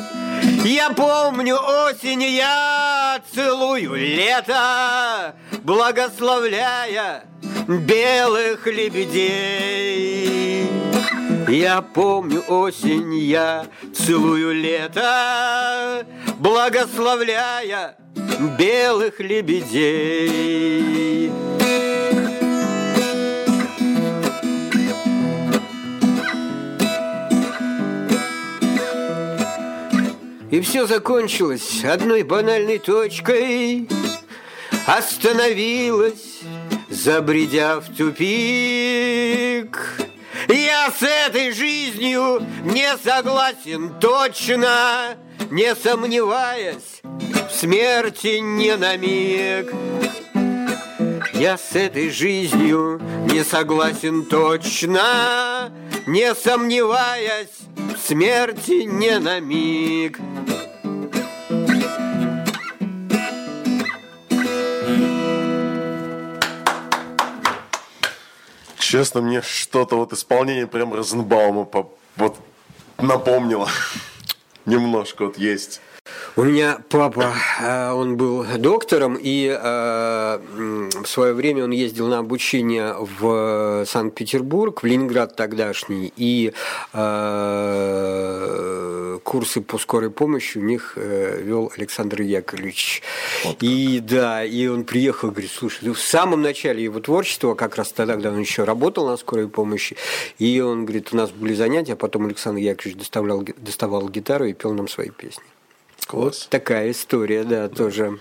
Я 0.65 0.91
помню 0.91 1.55
осень, 1.55 2.25
я 2.25 3.23
целую 3.33 3.95
лето, 3.95 5.37
Благословляя 5.63 7.23
белых 7.69 8.67
лебедей. 8.67 10.67
Я 11.47 11.83
помню 11.83 12.43
осень, 12.49 13.15
я 13.15 13.67
целую 13.95 14.61
лето, 14.61 16.05
Благословляя 16.41 17.97
белых 18.59 19.21
лебедей. 19.21 20.73
И 30.53 30.61
все 30.61 30.87
закончилось 30.87 31.83
одной 31.83 32.25
банальной 32.25 32.79
точкой 32.79 33.89
Остановилась, 34.87 36.41
забредя 36.91 37.81
в 37.81 37.87
тупик 37.97 39.79
Я 40.49 40.91
с 40.91 41.03
этой 41.03 41.53
жизнью 41.53 42.47
не 42.65 42.95
согласен 42.99 43.99
точно 43.99 45.17
Не 45.51 45.75
сомневаясь 45.75 47.01
смерти 47.63 48.41
не 48.41 48.77
на 48.77 48.97
миг 48.97 49.73
я 51.35 51.57
с 51.57 51.77
этой 51.77 52.11
жизнью 52.11 53.01
не 53.31 53.45
согласен 53.45 54.25
точно, 54.25 55.73
Не 56.07 56.35
сомневаясь 56.35 57.61
в 57.77 57.99
смерти 58.05 58.83
не 58.83 59.21
на 59.21 59.39
миг. 59.39 60.19
Честно, 68.79 69.21
мне 69.21 69.41
что-то 69.41 69.97
вот 69.97 70.13
исполнение 70.13 70.67
прям 70.67 70.93
Розенбаума 70.95 71.65
по- 71.65 71.93
вот 72.17 72.39
напомнило. 72.99 73.69
Немножко 74.67 75.27
вот 75.27 75.39
есть. 75.39 75.81
У 76.35 76.45
меня 76.45 76.79
папа, 76.89 77.35
э, 77.61 77.93
он 77.93 78.17
был 78.17 78.47
доктором, 78.57 79.19
и 79.21 79.55
э, 79.55 80.39
в 81.03 81.07
свое 81.07 81.35
время 81.35 81.65
он 81.65 81.73
ездил 81.73 82.09
на 82.09 82.21
обучение 82.21 82.97
в 82.99 83.85
Санкт-Петербург, 83.87 84.83
в 84.83 84.87
Ленинград 84.87 85.37
тогдашний, 85.37 86.11
и 86.17 86.55
э, 86.95 87.59
курсы 89.23 89.61
по 89.61 89.77
скорой 89.77 90.11
помощи 90.11 90.57
у 90.57 90.63
них 90.63 90.95
э, 90.97 91.43
вел 91.43 91.71
Александр 91.77 92.23
Яковлевич. 92.23 93.03
и 93.61 94.01
да, 94.01 94.43
и 94.43 94.67
он 94.69 94.85
приехал, 94.85 95.31
говорит, 95.31 95.51
слушай, 95.51 95.81
ну, 95.83 95.93
в 95.93 96.01
самом 96.01 96.41
начале 96.41 96.83
его 96.83 96.99
творчества, 97.01 97.55
как 97.55 97.77
раз 97.77 97.93
тогда, 97.93 98.15
когда 98.15 98.31
он 98.31 98.41
еще 98.41 98.65
работал 98.65 99.07
на 99.07 99.19
скорой 99.19 99.49
помощи, 99.49 99.97
и 100.39 100.61
он 100.61 100.87
говорит, 100.87 101.13
у 101.13 101.17
нас 101.17 101.31
были 101.31 101.53
занятия, 101.53 101.93
а 101.93 101.97
потом 101.97 102.25
Александр 102.25 102.61
Яковлевич 102.61 102.99
доставлял, 102.99 103.45
доставал 103.59 104.09
гитару 104.09 104.47
и 104.47 104.55
пел 104.55 104.73
нам 104.73 104.89
свои 104.89 105.11
песни. 105.11 105.45
Класс. 106.07 106.47
Такая 106.51 106.91
история, 106.91 107.45
да, 107.45 107.69
тоже. 107.69 108.19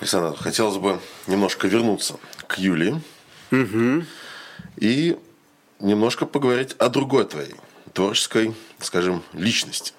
Александр, 0.00 0.36
хотелось 0.38 0.76
бы 0.78 0.98
немножко 1.26 1.66
вернуться 1.68 2.16
к 2.46 2.58
Юлии 2.58 3.00
и 4.76 5.16
немножко 5.80 6.26
поговорить 6.26 6.74
о 6.78 6.88
другой 6.88 7.24
твоей 7.26 7.54
творческой, 7.92 8.54
скажем, 8.80 9.22
личности. 9.32 9.92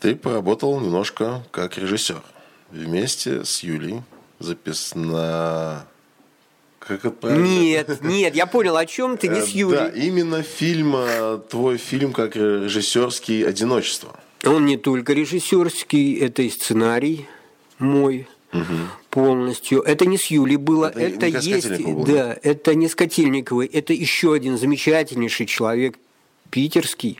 Ты 0.00 0.14
поработал 0.14 0.78
немножко 0.80 1.42
как 1.50 1.78
режиссер. 1.78 2.22
Вместе 2.70 3.44
с 3.44 3.60
Юлей 3.62 4.02
записана... 4.38 5.86
Как 6.78 6.98
это 7.04 7.10
правильно? 7.10 7.44
Нет, 7.44 8.00
нет, 8.02 8.34
я 8.36 8.46
понял, 8.46 8.76
о 8.76 8.86
чем 8.86 9.16
ты, 9.16 9.28
не 9.28 9.40
с 9.40 9.48
Э, 9.48 9.66
Да, 9.70 9.86
Юлей. 9.86 10.06
именно 10.06 10.42
фильм, 10.42 10.94
э, 10.96 11.40
твой 11.50 11.78
фильм 11.78 12.12
как 12.12 12.36
режиссерский 12.36 13.46
«Одиночество». 13.48 14.16
Он 14.46 14.64
не 14.64 14.76
только 14.76 15.12
режиссерский, 15.12 16.18
это 16.18 16.42
и 16.42 16.50
сценарий 16.50 17.26
мой 17.78 18.28
полностью. 19.10 19.80
Это 19.82 20.06
не 20.06 20.18
с 20.18 20.26
Юлей 20.26 20.56
было, 20.56 20.86
Это 20.86 21.26
это, 21.26 21.30
не 21.30 21.46
есть, 21.46 21.82
было, 21.82 22.06
да, 22.06 22.36
это 22.42 22.74
не 22.74 22.88
с 22.88 22.94
Котельниковой, 22.94 23.66
это 23.66 23.92
еще 23.92 24.34
один 24.34 24.56
замечательнейший 24.56 25.46
человек 25.46 25.98
питерский. 26.50 27.18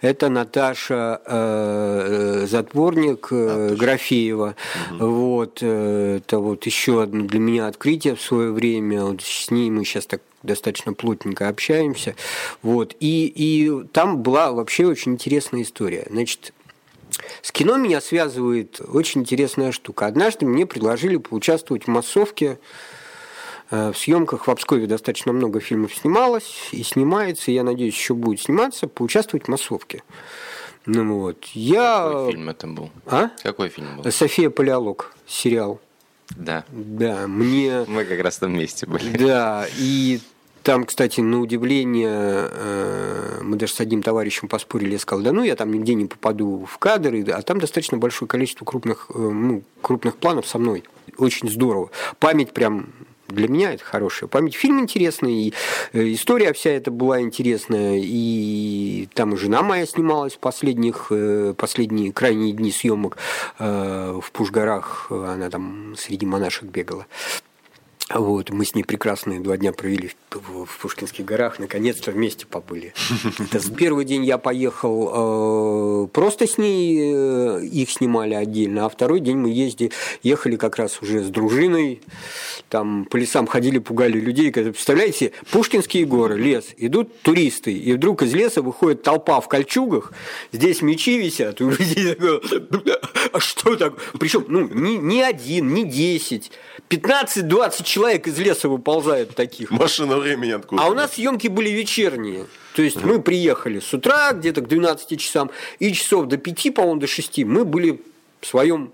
Это 0.00 0.28
Наташа 0.28 1.20
э, 1.24 2.46
Затворник 2.46 3.28
э, 3.30 3.74
Графеева. 3.74 4.54
Вот, 4.98 5.58
э, 5.62 6.18
это 6.18 6.38
вот 6.38 6.66
еще 6.66 7.02
одно 7.02 7.24
для 7.24 7.38
меня 7.38 7.66
открытие 7.66 8.16
в 8.16 8.20
свое 8.20 8.52
время. 8.52 9.04
Вот 9.04 9.22
с 9.22 9.50
ней 9.50 9.70
мы 9.70 9.84
сейчас 9.84 10.06
так 10.06 10.20
достаточно 10.42 10.92
плотненько 10.92 11.48
общаемся. 11.48 12.14
Вот. 12.62 12.94
И, 13.00 13.32
и 13.34 13.84
там 13.92 14.22
была 14.22 14.52
вообще 14.52 14.86
очень 14.86 15.12
интересная 15.12 15.62
история. 15.62 16.06
Значит, 16.10 16.52
с 17.42 17.52
кино 17.52 17.76
меня 17.76 18.00
связывает 18.00 18.80
очень 18.80 19.22
интересная 19.22 19.72
штука. 19.72 20.06
Однажды 20.06 20.46
мне 20.46 20.66
предложили 20.66 21.16
поучаствовать 21.16 21.84
в 21.84 21.88
массовке 21.88 22.58
Э, 23.70 23.92
В 23.92 23.98
съемках 23.98 24.46
в 24.46 24.50
Обскове 24.50 24.86
достаточно 24.86 25.32
много 25.32 25.60
фильмов 25.60 25.94
снималось 25.94 26.68
и 26.72 26.82
снимается, 26.82 27.50
и 27.50 27.54
я 27.54 27.64
надеюсь, 27.64 27.94
еще 27.94 28.14
будет 28.14 28.40
сниматься, 28.40 28.86
поучаствовать 28.86 29.46
в 29.46 29.48
массовке. 29.48 30.02
Ну 30.84 31.18
вот. 31.18 31.44
Я... 31.52 32.02
Какой 32.04 32.30
фильм 32.32 32.48
это 32.48 32.66
был? 32.68 32.90
А? 33.06 33.30
Какой 33.42 33.68
фильм 33.68 33.96
был? 33.96 34.10
София 34.12 34.50
Палеолог, 34.50 35.12
сериал. 35.26 35.80
Да. 36.30 36.64
Да, 36.70 37.26
мне... 37.26 37.84
Мы 37.88 38.04
как 38.04 38.20
раз 38.20 38.38
там 38.38 38.52
вместе 38.52 38.86
были. 38.86 39.16
Да, 39.16 39.66
и 39.78 40.20
там, 40.66 40.84
кстати, 40.84 41.20
на 41.20 41.40
удивление, 41.40 42.48
э, 42.50 43.38
мы 43.40 43.56
даже 43.56 43.72
с 43.72 43.80
одним 43.80 44.02
товарищем 44.02 44.48
поспорили, 44.48 44.94
я 44.94 44.98
сказал, 44.98 45.22
да 45.22 45.30
ну, 45.30 45.44
я 45.44 45.54
там 45.54 45.70
нигде 45.72 45.94
не 45.94 46.06
попаду 46.06 46.66
в 46.68 46.78
кадры, 46.78 47.22
а 47.30 47.40
там 47.42 47.60
достаточно 47.60 47.98
большое 47.98 48.28
количество 48.28 48.64
крупных, 48.64 49.06
э, 49.14 49.16
ну, 49.16 49.62
крупных 49.80 50.16
планов 50.16 50.44
со 50.48 50.58
мной. 50.58 50.82
Очень 51.18 51.48
здорово. 51.48 51.90
Память 52.18 52.52
прям 52.52 52.88
для 53.28 53.46
меня 53.46 53.74
это 53.74 53.84
хорошая 53.84 54.28
память. 54.28 54.56
Фильм 54.56 54.80
интересный, 54.80 55.34
и 55.34 55.54
э, 55.92 56.12
история 56.14 56.52
вся 56.52 56.70
эта 56.70 56.90
была 56.90 57.20
интересная, 57.20 58.00
и 58.02 59.08
там 59.14 59.34
и 59.34 59.36
жена 59.36 59.62
моя 59.62 59.86
снималась 59.86 60.34
в 60.34 60.40
последних, 60.40 61.12
последние 61.58 62.12
крайние 62.12 62.52
дни 62.52 62.72
съемок 62.72 63.18
в 63.60 64.24
Пушгарах, 64.32 65.12
она 65.12 65.48
там 65.48 65.94
среди 65.96 66.26
монашек 66.26 66.64
бегала. 66.64 67.06
Вот, 68.14 68.50
мы 68.50 68.64
с 68.64 68.76
ней 68.76 68.84
прекрасные 68.84 69.40
два 69.40 69.56
дня 69.56 69.72
провели 69.72 70.12
в, 70.30 70.64
в- 70.64 70.78
Пушкинских 70.78 71.24
горах, 71.24 71.58
наконец-то 71.58 72.12
вместе 72.12 72.46
побыли. 72.46 72.94
Это 73.40 73.58
с 73.58 73.68
первый 73.68 74.04
день 74.04 74.24
я 74.24 74.38
поехал 74.38 76.04
э, 76.04 76.06
просто 76.12 76.46
с 76.46 76.56
ней, 76.56 77.00
э, 77.00 77.64
их 77.64 77.90
снимали 77.90 78.34
отдельно, 78.34 78.86
а 78.86 78.88
второй 78.88 79.18
день 79.18 79.38
мы 79.38 79.50
ездили, 79.50 79.90
ехали 80.22 80.54
как 80.54 80.76
раз 80.76 81.02
уже 81.02 81.24
с 81.24 81.26
дружиной, 81.30 82.00
там 82.68 83.06
по 83.06 83.16
лесам 83.16 83.48
ходили, 83.48 83.78
пугали 83.78 84.20
людей. 84.20 84.52
Представляете, 84.52 85.32
Пушкинские 85.50 86.04
горы, 86.04 86.38
лес, 86.38 86.66
идут 86.76 87.20
туристы, 87.22 87.72
и 87.72 87.92
вдруг 87.92 88.22
из 88.22 88.32
леса 88.32 88.62
выходит 88.62 89.02
толпа 89.02 89.40
в 89.40 89.48
кольчугах, 89.48 90.12
здесь 90.52 90.80
мечи 90.80 91.18
висят, 91.18 91.60
у 91.60 91.70
людей 91.70 92.14
такое, 92.14 92.40
а 93.32 93.40
что 93.40 93.74
так? 93.74 93.94
Причем, 94.20 94.44
ну, 94.46 94.68
не, 94.68 94.96
не 94.96 95.22
один, 95.22 95.74
не 95.74 95.84
десять, 95.84 96.52
15-20 96.88 97.95
человек 97.96 98.26
из 98.26 98.38
леса 98.38 98.68
выползают 98.68 99.34
таких. 99.34 99.70
Машина 99.70 100.18
времени 100.18 100.52
откуда? 100.52 100.82
А 100.82 100.88
у 100.88 100.94
нас 100.94 101.14
съемки 101.14 101.48
были 101.48 101.70
вечерние. 101.70 102.44
То 102.74 102.82
есть 102.82 103.02
мы 103.02 103.22
приехали 103.22 103.80
с 103.80 103.94
утра 103.94 104.32
где-то 104.32 104.60
к 104.60 104.68
12 104.68 105.18
часам, 105.18 105.50
и 105.78 105.92
часов 105.94 106.26
до 106.26 106.36
5, 106.36 106.74
по-моему, 106.74 107.00
до 107.00 107.06
6 107.06 107.38
мы 107.44 107.64
были 107.64 108.02
в 108.42 108.46
своем 108.46 108.92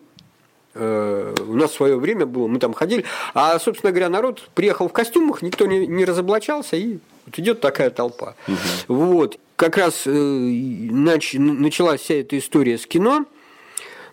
Э, 0.74 1.34
у 1.46 1.54
нас 1.54 1.72
свое 1.72 1.96
время 1.96 2.24
было, 2.24 2.46
мы 2.46 2.58
там 2.58 2.72
ходили, 2.72 3.04
а, 3.34 3.58
собственно 3.58 3.92
говоря, 3.92 4.08
народ 4.08 4.48
приехал 4.54 4.88
в 4.88 4.92
костюмах, 4.92 5.42
никто 5.42 5.66
не, 5.66 5.86
не 5.86 6.06
разоблачался, 6.06 6.76
и 6.76 6.98
вот 7.26 7.38
идет 7.38 7.60
такая 7.60 7.90
толпа. 7.90 8.36
Угу. 8.48 8.56
Вот. 8.94 9.38
Как 9.56 9.76
раз 9.76 10.04
э, 10.06 10.10
нач, 10.10 11.34
началась 11.34 12.00
вся 12.00 12.14
эта 12.14 12.38
история 12.38 12.78
с 12.78 12.86
кино, 12.86 13.26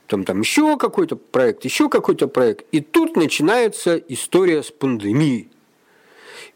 там, 0.09 0.25
там 0.25 0.41
еще 0.41 0.77
какой-то 0.77 1.15
проект, 1.15 1.63
еще 1.65 1.87
какой-то 1.87 2.27
проект, 2.27 2.65
и 2.71 2.81
тут 2.81 3.15
начинается 3.15 3.95
история 3.95 4.63
с 4.63 4.71
пандемией 4.71 5.49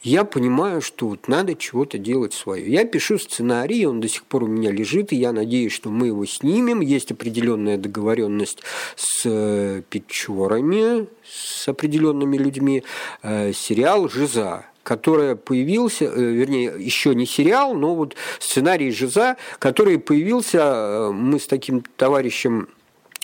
я 0.04 0.26
понимаю, 0.26 0.82
что 0.82 1.08
вот 1.08 1.30
надо 1.30 1.56
чего-то 1.56 1.98
делать 1.98 2.34
свое. 2.34 2.70
Я 2.70 2.84
пишу 2.84 3.18
сценарий, 3.18 3.86
он 3.86 4.02
до 4.02 4.10
сих 4.10 4.26
пор 4.26 4.44
у 4.44 4.48
меня 4.48 4.70
лежит, 4.70 5.14
и 5.14 5.16
я 5.16 5.32
надеюсь, 5.32 5.72
что 5.72 5.90
мы 5.90 6.08
его 6.08 6.26
снимем. 6.26 6.82
Есть 6.82 7.12
определенная 7.12 7.78
договоренность 7.78 8.60
с 8.98 9.22
э, 9.26 9.82
Печорами, 9.90 11.08
с 11.26 11.70
определенными 11.70 12.36
людьми. 12.36 12.84
Э, 13.22 13.54
сериал 13.54 14.10
«Жиза», 14.10 14.66
который 14.84 15.38
появился, 15.38 16.06
э, 16.06 16.22
вернее, 16.22 16.74
еще 16.78 17.16
не 17.16 17.26
сериал, 17.26 17.74
но 17.74 17.96
вот 17.96 18.18
сценарий 18.40 18.92
«Жиза», 18.92 19.38
который 19.60 20.00
появился, 20.00 21.12
мы 21.14 21.40
с 21.40 21.48
таким 21.48 21.82
товарищем 21.96 22.68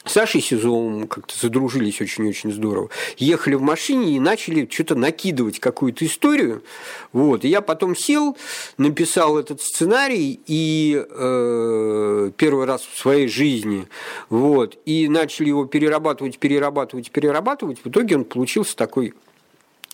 Сашей 0.09 0.41
Сизовым 0.41 1.07
как-то 1.07 1.37
задружились 1.39 2.01
очень-очень 2.01 2.51
здорово. 2.51 2.89
Ехали 3.17 3.55
в 3.55 3.61
машине 3.61 4.15
и 4.15 4.19
начали 4.19 4.67
что-то 4.69 4.95
накидывать 4.95 5.59
какую-то 5.59 6.05
историю. 6.05 6.63
Вот. 7.13 7.45
И 7.45 7.47
я 7.47 7.61
потом 7.61 7.95
сел, 7.95 8.35
написал 8.77 9.37
этот 9.37 9.61
сценарий 9.61 10.39
и 10.47 11.05
э, 11.07 12.31
первый 12.35 12.65
раз 12.65 12.81
в 12.81 12.97
своей 12.97 13.27
жизни. 13.27 13.87
Вот. 14.29 14.77
И 14.85 15.07
начали 15.07 15.49
его 15.49 15.65
перерабатывать, 15.65 16.39
перерабатывать, 16.39 17.11
перерабатывать. 17.11 17.79
В 17.83 17.89
итоге 17.89 18.15
он 18.15 18.25
получился 18.25 18.75
такой 18.75 19.13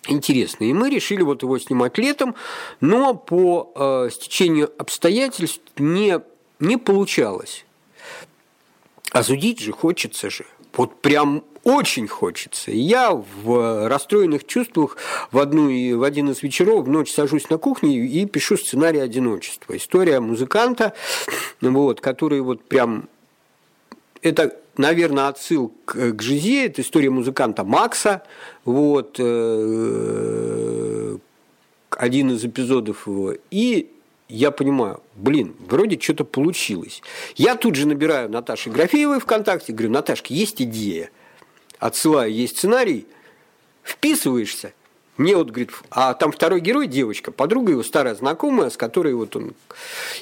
интересный. 0.08 0.70
И 0.70 0.72
мы 0.72 0.88
решили 0.88 1.22
вот 1.22 1.42
его 1.42 1.58
снимать 1.58 1.98
летом, 1.98 2.34
но 2.80 3.14
по 3.14 3.72
э, 3.74 4.10
стечению 4.10 4.72
обстоятельств 4.78 5.60
не, 5.76 6.20
не 6.58 6.78
получалось. 6.78 7.65
А 9.12 9.22
судить 9.22 9.60
же 9.60 9.72
хочется 9.72 10.30
же. 10.30 10.44
Вот 10.76 11.00
прям 11.00 11.42
очень 11.64 12.06
хочется. 12.06 12.70
Я 12.70 13.12
в 13.12 13.88
расстроенных 13.88 14.46
чувствах 14.46 14.96
в, 15.32 15.38
одну, 15.38 15.68
в 15.96 16.02
один 16.04 16.30
из 16.30 16.42
вечеров 16.42 16.84
в 16.84 16.88
ночь 16.88 17.10
сажусь 17.10 17.50
на 17.50 17.58
кухне 17.58 17.98
и 17.98 18.26
пишу 18.26 18.56
сценарий 18.56 19.00
одиночества. 19.00 19.76
История 19.76 20.20
музыканта, 20.20 20.92
вот, 21.60 22.00
который 22.00 22.40
вот 22.40 22.62
прям... 22.62 23.08
Это, 24.22 24.56
наверное, 24.76 25.28
отсыл 25.28 25.72
к, 25.84 26.12
к 26.12 26.22
Жизе, 26.22 26.66
это 26.66 26.82
история 26.82 27.10
музыканта 27.10 27.64
Макса, 27.64 28.22
вот, 28.64 29.16
э, 29.18 31.18
один 31.90 32.32
из 32.32 32.44
эпизодов 32.44 33.06
его. 33.06 33.34
И 33.50 33.90
я 34.28 34.50
понимаю, 34.50 35.00
блин, 35.14 35.54
вроде 35.68 35.98
что-то 36.00 36.24
получилось. 36.24 37.02
Я 37.36 37.54
тут 37.54 37.76
же 37.76 37.86
набираю 37.86 38.28
Наташи 38.28 38.70
Графеевой 38.70 39.20
ВКонтакте, 39.20 39.72
говорю, 39.72 39.92
Наташка, 39.92 40.32
есть 40.32 40.60
идея. 40.60 41.10
Отсылаю, 41.78 42.32
есть 42.32 42.58
сценарий, 42.58 43.06
вписываешься. 43.82 44.72
Мне 45.16 45.36
вот 45.36 45.48
говорит, 45.48 45.70
а 45.90 46.14
там 46.14 46.32
второй 46.32 46.60
герой 46.60 46.88
девочка, 46.88 47.30
подруга 47.30 47.72
его 47.72 47.82
старая 47.82 48.14
знакомая, 48.14 48.70
с 48.70 48.76
которой 48.76 49.14
вот 49.14 49.34
он, 49.36 49.54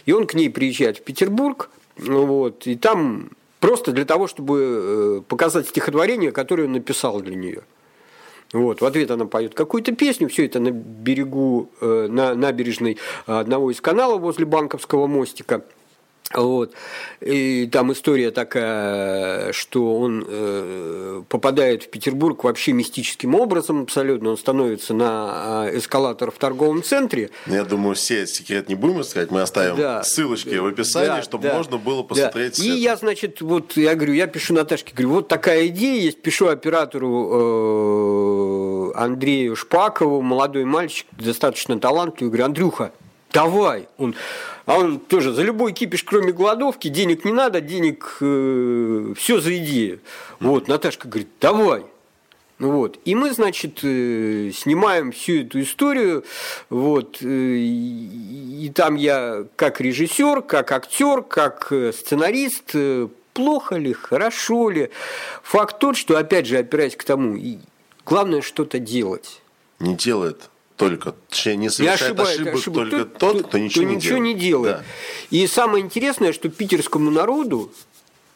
и 0.06 0.12
он 0.12 0.26
к 0.26 0.34
ней 0.34 0.50
приезжает 0.50 0.98
в 0.98 1.02
Петербург, 1.02 1.70
вот, 1.96 2.66
и 2.66 2.76
там 2.76 3.30
просто 3.58 3.92
для 3.92 4.04
того, 4.04 4.28
чтобы 4.28 4.60
э, 4.60 5.22
показать 5.26 5.68
стихотворение, 5.68 6.30
которое 6.30 6.64
он 6.64 6.72
написал 6.72 7.20
для 7.20 7.34
нее. 7.34 7.62
Вот, 8.52 8.80
в 8.80 8.84
ответ 8.84 9.10
она 9.10 9.26
поет 9.26 9.54
какую-то 9.54 9.92
песню, 9.92 10.28
все 10.28 10.46
это 10.46 10.60
на 10.60 10.70
берегу, 10.70 11.70
э, 11.80 12.06
на 12.08 12.34
набережной 12.34 12.98
одного 13.26 13.70
из 13.70 13.80
каналов 13.80 14.20
возле 14.20 14.44
Банковского 14.44 15.06
мостика. 15.06 15.64
Вот. 16.32 16.72
И 17.20 17.68
там 17.70 17.92
история 17.92 18.30
такая, 18.30 19.52
что 19.52 19.96
он 19.98 20.24
э, 20.26 21.22
попадает 21.28 21.84
в 21.84 21.90
Петербург 21.90 22.42
вообще 22.44 22.72
мистическим 22.72 23.34
образом 23.34 23.82
абсолютно. 23.82 24.30
Он 24.30 24.38
становится 24.38 24.94
на 24.94 25.66
э, 25.68 25.78
эскалатор 25.78 26.30
в 26.30 26.38
торговом 26.38 26.82
центре. 26.82 27.30
Ну, 27.46 27.54
я 27.54 27.64
думаю, 27.64 27.94
все 27.94 28.26
секрет 28.26 28.68
не 28.68 28.74
будем 28.74 29.02
искать. 29.02 29.30
Мы 29.30 29.42
оставим 29.42 29.76
да. 29.76 30.02
ссылочки 30.02 30.54
в 30.56 30.66
описании, 30.66 31.08
да, 31.08 31.22
чтобы 31.22 31.44
да, 31.44 31.54
можно 31.54 31.76
было 31.76 32.02
посмотреть. 32.02 32.58
Да. 32.58 32.64
И 32.64 32.68
я, 32.70 32.96
значит, 32.96 33.40
вот 33.40 33.76
я 33.76 33.94
говорю, 33.94 34.14
я 34.14 34.26
пишу 34.26 34.54
Наташке, 34.54 34.92
говорю, 34.92 35.10
вот 35.10 35.28
такая 35.28 35.68
идея 35.68 36.00
есть, 36.00 36.20
пишу 36.22 36.48
оператору 36.48 37.28
э, 38.92 38.92
Андрею 38.96 39.54
Шпакову, 39.56 40.20
молодой 40.22 40.64
мальчик, 40.64 41.06
достаточно 41.12 41.78
талантливый, 41.78 42.30
говорю, 42.30 42.44
Андрюха, 42.46 42.92
давай. 43.32 43.88
Он, 43.98 44.14
а 44.66 44.78
он 44.78 44.98
тоже 44.98 45.32
за 45.32 45.42
любой 45.42 45.72
кипиш, 45.72 46.04
кроме 46.04 46.32
голодовки, 46.32 46.88
денег 46.88 47.24
не 47.24 47.32
надо, 47.32 47.60
денег 47.60 48.16
э, 48.20 49.14
все 49.16 49.40
за 49.40 49.56
идею. 49.58 50.00
Вот, 50.40 50.68
Наташка 50.68 51.08
говорит, 51.08 51.28
давай. 51.40 51.84
Вот. 52.58 52.98
И 53.04 53.14
мы, 53.14 53.32
значит, 53.32 53.80
э, 53.82 54.50
снимаем 54.54 55.12
всю 55.12 55.42
эту 55.42 55.60
историю. 55.60 56.24
Вот. 56.70 57.18
Э, 57.20 57.26
и, 57.26 58.66
и 58.66 58.70
там 58.70 58.94
я 58.94 59.44
как 59.56 59.80
режиссер, 59.80 60.42
как 60.42 60.72
актер, 60.72 61.22
как 61.22 61.68
э, 61.70 61.92
сценарист, 61.92 62.74
плохо 63.32 63.76
ли, 63.76 63.92
хорошо 63.92 64.70
ли. 64.70 64.90
Факт 65.42 65.78
тот, 65.78 65.96
что, 65.96 66.16
опять 66.16 66.46
же, 66.46 66.56
опираясь 66.56 66.96
к 66.96 67.04
тому, 67.04 67.36
главное 68.06 68.40
что-то 68.40 68.78
делать. 68.78 69.42
Не 69.80 69.94
делает 69.94 70.48
только, 70.76 71.14
не 71.44 71.70
совершает 71.70 71.80
не 71.80 71.88
ошибает, 71.88 72.40
ошибок, 72.40 72.54
ошибок 72.54 72.90
только 72.90 73.04
тот, 73.04 73.18
тот, 73.18 73.46
кто 73.46 73.58
ничего, 73.58 73.84
кто 73.84 73.90
не, 73.90 73.96
ничего 73.96 74.16
делает. 74.16 74.34
не 74.34 74.40
делает. 74.40 74.76
Да. 74.76 74.84
И 75.30 75.46
самое 75.46 75.84
интересное, 75.84 76.32
что 76.32 76.48
питерскому 76.48 77.10
народу 77.10 77.70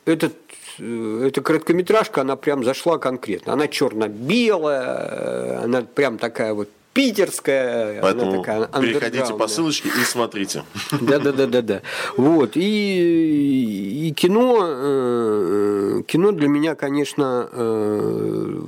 этот 0.05 0.35
э, 0.79 1.25
эта 1.27 1.41
короткометражка, 1.41 2.21
она 2.21 2.37
прям 2.37 2.63
зашла 2.65 2.99
конкретно. 2.99 3.55
Она 3.55 3.67
черно-белая, 3.67 5.65
она 5.65 5.83
прям 5.83 6.19
такая 6.19 6.55
вот 6.55 6.69
питерская. 6.93 8.01
Поэтому 8.03 8.39
такая 8.39 8.67
переходите 8.67 9.35
по 9.35 9.49
ссылочке 9.49 9.89
и 9.89 10.05
смотрите. 10.05 10.65
Да, 11.01 11.19
да, 11.19 11.33
да, 11.33 11.47
да, 11.47 11.63
да. 11.63 11.83
Вот. 12.17 12.57
И, 12.57 14.09
и 14.09 14.13
кино, 14.15 14.59
э, 14.63 16.03
кино 16.07 16.33
для 16.33 16.49
меня, 16.49 16.75
конечно, 16.75 17.49
э, 17.53 18.61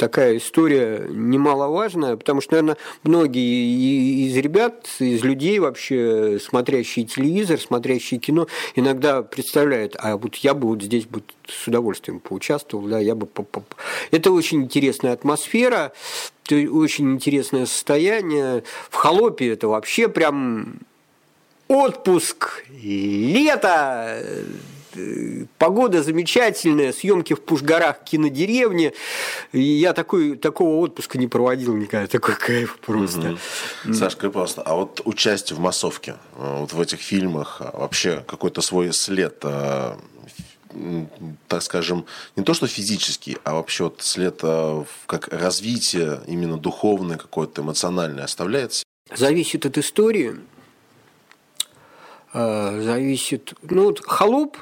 такая 0.00 0.38
история 0.38 1.06
немаловажная, 1.10 2.16
потому 2.16 2.40
что, 2.40 2.52
наверное, 2.52 2.78
многие 3.02 4.26
из 4.26 4.34
ребят, 4.34 4.88
из 4.98 5.22
людей 5.22 5.58
вообще, 5.58 6.38
смотрящие 6.42 7.04
телевизор, 7.04 7.60
смотрящие 7.60 8.18
кино, 8.18 8.46
иногда 8.74 9.22
представляют, 9.22 9.96
а 9.98 10.16
вот 10.16 10.36
я 10.36 10.54
бы 10.54 10.68
вот 10.68 10.82
здесь 10.82 11.04
бы 11.04 11.22
с 11.46 11.68
удовольствием 11.68 12.18
поучаствовал, 12.18 12.88
да, 12.88 12.98
я 12.98 13.14
бы... 13.14 13.28
Это 14.10 14.32
очень 14.32 14.62
интересная 14.62 15.12
атмосфера, 15.12 15.92
очень 16.50 17.12
интересное 17.12 17.66
состояние. 17.66 18.64
В 18.88 18.94
холопе 18.94 19.52
это 19.52 19.68
вообще 19.68 20.08
прям 20.08 20.78
отпуск, 21.68 22.64
лето, 22.70 24.22
погода 25.58 26.02
замечательная, 26.02 26.92
съемки 26.92 27.34
в 27.34 27.40
Пушгарах, 27.42 28.04
кинодеревне. 28.04 28.92
И 29.52 29.60
я 29.60 29.92
такой, 29.92 30.36
такого 30.36 30.76
отпуска 30.76 31.18
не 31.18 31.26
проводил 31.26 31.76
никогда, 31.76 32.06
такой 32.06 32.34
кайф 32.34 32.78
просто. 32.78 33.36
Угу. 33.84 33.94
Сашка, 33.94 34.30
просто, 34.30 34.62
а 34.62 34.74
вот 34.74 35.00
участие 35.04 35.56
в 35.56 35.60
массовке, 35.60 36.16
э, 36.36 36.56
вот 36.60 36.72
в 36.72 36.80
этих 36.80 37.00
фильмах, 37.00 37.58
а 37.60 37.78
вообще 37.78 38.24
какой-то 38.26 38.60
свой 38.60 38.92
след 38.92 39.38
э, 39.42 39.94
так 41.48 41.62
скажем, 41.62 42.06
не 42.36 42.44
то 42.44 42.54
что 42.54 42.68
физический, 42.68 43.38
а 43.42 43.54
вообще 43.54 43.84
вот 43.84 44.02
след 44.02 44.38
э, 44.42 44.84
как 45.06 45.28
развитие 45.28 46.20
именно 46.26 46.56
духовное 46.58 47.16
какое-то, 47.16 47.62
эмоциональное 47.62 48.24
оставляется? 48.24 48.84
Зависит 49.12 49.66
от 49.66 49.78
истории. 49.78 50.36
Зависит... 52.32 53.54
Ну, 53.62 53.86
вот 53.86 54.00
«Холоп» 54.06 54.56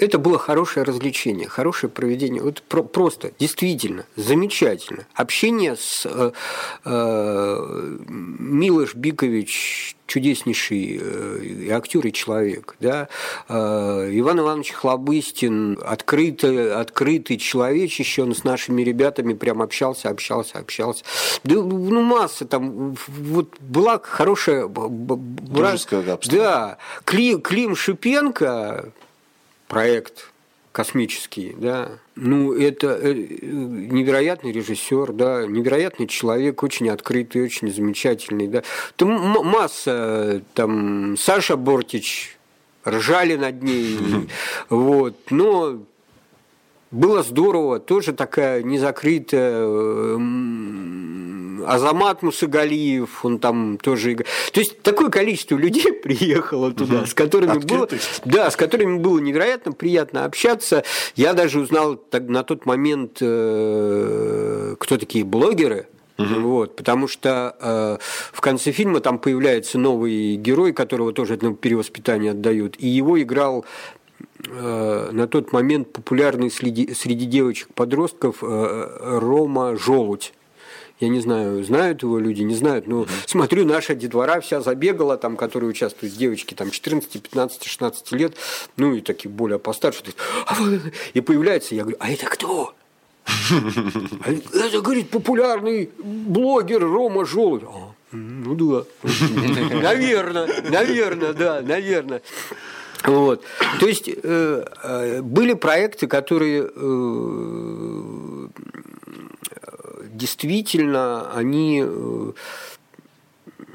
это 0.00 0.18
было 0.18 0.38
хорошее 0.38 0.84
развлечение, 0.84 1.48
хорошее 1.48 1.90
проведение. 1.90 2.42
Вот 2.42 2.62
про, 2.62 2.82
просто, 2.82 3.32
действительно, 3.38 4.06
замечательно. 4.16 5.06
Общение 5.14 5.76
с 5.76 6.06
э, 6.06 6.32
э, 6.84 7.96
Милош 8.08 8.94
Бикович, 8.94 9.96
чудеснейший 10.06 11.00
э, 11.00 11.70
актер 11.70 12.06
и 12.06 12.12
человек, 12.12 12.76
да, 12.80 13.08
э, 13.48 14.10
Иван 14.12 14.40
Иванович 14.40 14.72
Хлобыстин, 14.72 15.78
открытый, 15.84 16.72
открытый 16.74 17.36
человечище, 17.36 18.22
он 18.22 18.34
с 18.34 18.42
нашими 18.42 18.82
ребятами 18.82 19.34
прям 19.34 19.60
общался, 19.60 20.08
общался, 20.08 20.58
общался. 20.58 21.04
Да, 21.44 21.56
ну, 21.56 22.00
масса 22.02 22.46
там, 22.46 22.96
вот 23.06 23.54
была 23.60 24.00
хорошая... 24.02 24.66
Дружеская 24.66 26.18
Да, 26.26 26.78
Клим, 27.04 27.40
Клим 27.42 27.76
Шипенко, 27.76 28.92
проект 29.70 30.32
космические, 30.72 31.54
да. 31.56 31.92
Ну, 32.16 32.52
это 32.52 32.98
э, 33.00 33.12
невероятный 33.12 34.52
режиссер, 34.52 35.12
да, 35.12 35.46
невероятный 35.46 36.06
человек, 36.06 36.62
очень 36.62 36.90
открытый, 36.90 37.42
очень 37.42 37.72
замечательный, 37.72 38.48
да. 38.48 38.62
Там 38.96 39.08
масса, 39.46 40.42
там, 40.54 41.16
Саша 41.16 41.56
Бортич, 41.56 42.36
ржали 42.86 43.36
над 43.36 43.62
ней, 43.62 43.98
вот, 44.68 45.16
но 45.30 45.80
было 46.90 47.22
здорово, 47.22 47.78
тоже 47.78 48.12
такая 48.12 48.62
незакрытая 48.62 49.64
Азамат 51.66 52.22
Мусагалиев, 52.22 53.24
он 53.24 53.38
там 53.38 53.78
тоже 53.78 54.12
играет. 54.12 54.28
То 54.52 54.60
есть 54.60 54.82
такое 54.82 55.08
количество 55.08 55.56
людей 55.56 55.92
приехало 56.02 56.72
туда, 56.72 57.06
с 57.06 57.14
которыми 57.14 57.58
было, 57.58 57.88
да, 58.24 58.50
с 58.50 58.56
которыми 58.56 58.98
было 58.98 59.18
невероятно 59.18 59.72
приятно 59.72 60.24
общаться. 60.24 60.84
Я 61.16 61.32
даже 61.32 61.60
узнал 61.60 62.00
на 62.12 62.42
тот 62.42 62.66
момент, 62.66 63.18
э, 63.20 64.74
кто 64.78 64.98
такие 64.98 65.24
блогеры. 65.24 65.86
Угу. 66.18 66.40
Вот, 66.40 66.76
потому 66.76 67.08
что 67.08 67.56
э, 67.58 67.98
в 68.32 68.40
конце 68.42 68.72
фильма 68.72 69.00
там 69.00 69.18
появляется 69.18 69.78
новый 69.78 70.36
герой, 70.36 70.74
которого 70.74 71.14
тоже 71.14 71.38
на 71.40 71.54
перевоспитание 71.54 72.32
отдают, 72.32 72.74
и 72.78 72.88
его 72.88 73.20
играл 73.22 73.64
на 74.48 75.26
тот 75.26 75.52
момент 75.52 75.92
популярный 75.92 76.50
среди, 76.50 76.94
среди 76.94 77.26
девочек-подростков 77.26 78.38
э, 78.42 79.18
Рома 79.18 79.76
Желудь. 79.76 80.32
Я 81.00 81.08
не 81.08 81.20
знаю, 81.20 81.64
знают 81.64 82.02
его 82.02 82.18
люди, 82.18 82.42
не 82.42 82.54
знают, 82.54 82.86
но 82.86 83.06
смотрю, 83.24 83.64
наша 83.64 83.94
детвора 83.94 84.40
вся 84.40 84.60
забегала, 84.60 85.16
там, 85.16 85.36
которые 85.38 85.70
участвуют, 85.70 86.14
девочки 86.14 86.52
там 86.52 86.70
14, 86.70 87.22
15, 87.22 87.64
16 87.64 88.12
лет, 88.12 88.34
ну 88.76 88.94
и 88.94 89.00
такие 89.00 89.30
более 89.30 89.58
постарше, 89.58 90.02
«А 90.46 90.56
и 91.14 91.20
появляется, 91.22 91.74
я 91.74 91.82
говорю, 91.82 91.96
а 92.00 92.10
это 92.10 92.26
кто? 92.26 92.74
«А 93.26 94.30
это, 94.30 94.82
говорит, 94.82 95.08
популярный 95.08 95.90
блогер 95.98 96.82
Рома 96.82 97.24
Желудь. 97.24 97.62
«А, 97.66 97.92
ну 98.12 98.54
да. 98.54 98.84
Наверное, 99.82 100.62
наверное, 100.68 101.32
да, 101.32 101.62
наверное. 101.62 102.20
Вот. 103.04 103.42
То 103.78 103.86
есть 103.86 104.08
э, 104.08 104.64
э, 104.82 105.22
были 105.22 105.54
проекты, 105.54 106.06
которые 106.06 106.68
э, 106.74 108.48
действительно 110.12 111.32
они 111.32 111.84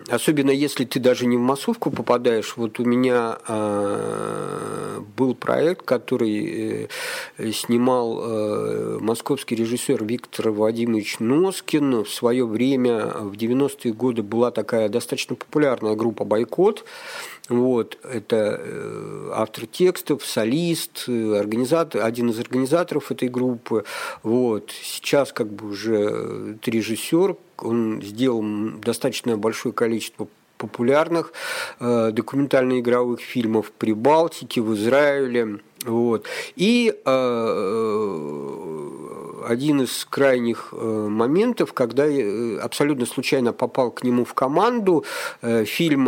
особенно 0.10 0.52
если 0.52 0.86
ты 0.86 1.00
даже 1.00 1.26
не 1.26 1.38
в 1.38 1.42
массовку 1.42 1.92
попадаешь. 1.92 2.56
Вот 2.58 2.80
у 2.80 2.86
меня 2.86 3.38
э, 3.48 5.02
был 5.18 5.36
проект, 5.36 5.84
который 5.84 6.90
э, 7.38 7.52
снимал 7.52 8.22
э, 8.22 8.98
московский 9.02 9.56
режиссер 9.56 10.04
Виктор 10.04 10.52
Вадимович 10.52 11.20
Носкин. 11.20 12.04
В 12.04 12.10
свое 12.10 12.46
время, 12.46 13.08
в 13.08 13.34
90-е 13.34 13.94
годы, 13.94 14.24
была 14.24 14.52
такая 14.52 14.90
достаточно 14.90 15.36
популярная 15.36 15.96
группа 15.96 16.24
«Бойкот». 16.24 16.86
Вот, 17.48 18.00
это 18.04 18.60
э, 18.60 19.30
автор 19.34 19.68
текстов, 19.68 20.26
солист, 20.26 21.06
э, 21.08 21.38
организатор, 21.38 22.04
один 22.04 22.30
из 22.32 22.40
организаторов 22.40 23.12
этой 23.12 23.30
группы. 23.30 23.86
Вот, 24.24 24.72
сейчас 24.72 25.32
как 25.32 25.52
бы 25.54 25.70
уже 25.70 26.58
режиссер, 26.66 27.36
он 27.60 28.02
сделал 28.02 28.44
достаточно 28.80 29.38
большое 29.38 29.74
количество 29.74 30.28
популярных 30.58 31.34
э, 31.80 32.12
документально-игровых 32.12 33.20
фильмов 33.20 33.68
в 33.68 33.72
Прибалтике, 33.74 34.62
в 34.62 34.74
Израиле. 34.74 35.60
Вот. 35.86 36.26
И 36.56 36.92
э, 36.92 37.02
э, 37.06 38.65
один 39.48 39.82
из 39.82 40.06
крайних 40.06 40.70
э, 40.72 40.76
моментов, 40.76 41.74
когда 41.74 42.06
я 42.06 42.26
э, 42.26 42.58
абсолютно 42.60 43.06
случайно 43.06 43.54
попал 43.54 43.92
к 43.92 44.04
нему 44.04 44.26
в 44.26 44.34
команду, 44.34 45.06
э, 45.42 45.66
фильм 45.66 46.06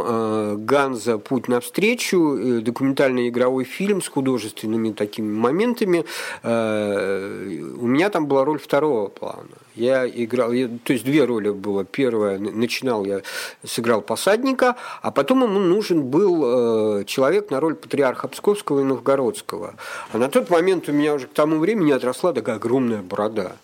Ганза 0.66 1.18
«Путь 1.18 1.48
навстречу», 1.48 2.62
документальный 2.62 3.30
игровой 3.30 3.64
фильм 3.64 4.02
с 4.02 4.08
художественными 4.08 4.92
такими 4.92 5.32
моментами. 5.34 6.06
У 6.44 7.88
меня 7.88 8.10
там 8.10 8.28
была 8.28 8.46
роль 8.46 8.60
второго 8.60 9.08
плана. 9.08 9.67
Я 9.78 10.08
играл, 10.08 10.54
я, 10.54 10.68
то 10.84 10.92
есть 10.92 11.06
две 11.06 11.24
роли 11.24 11.52
было. 11.52 11.86
Первая, 11.86 12.40
начинал 12.40 13.06
я, 13.06 13.22
сыграл 13.64 14.02
посадника, 14.02 14.76
а 15.04 15.12
потом 15.12 15.44
ему 15.44 15.60
нужен 15.60 16.02
был 16.04 17.02
э, 17.02 17.06
человек 17.06 17.52
на 17.52 17.60
роль 17.60 17.76
патриарха 17.76 18.28
Псковского 18.28 18.80
и 18.80 18.84
Новгородского. 18.84 19.76
А 20.12 20.18
на 20.18 20.30
тот 20.30 20.50
момент 20.50 20.90
у 20.90 20.94
меня 20.94 21.14
уже 21.14 21.28
к 21.28 21.34
тому 21.34 21.60
времени 21.60 21.92
отросла 21.92 22.34
такая 22.34 22.56
огромная 22.56 23.04
борода. 23.04 23.56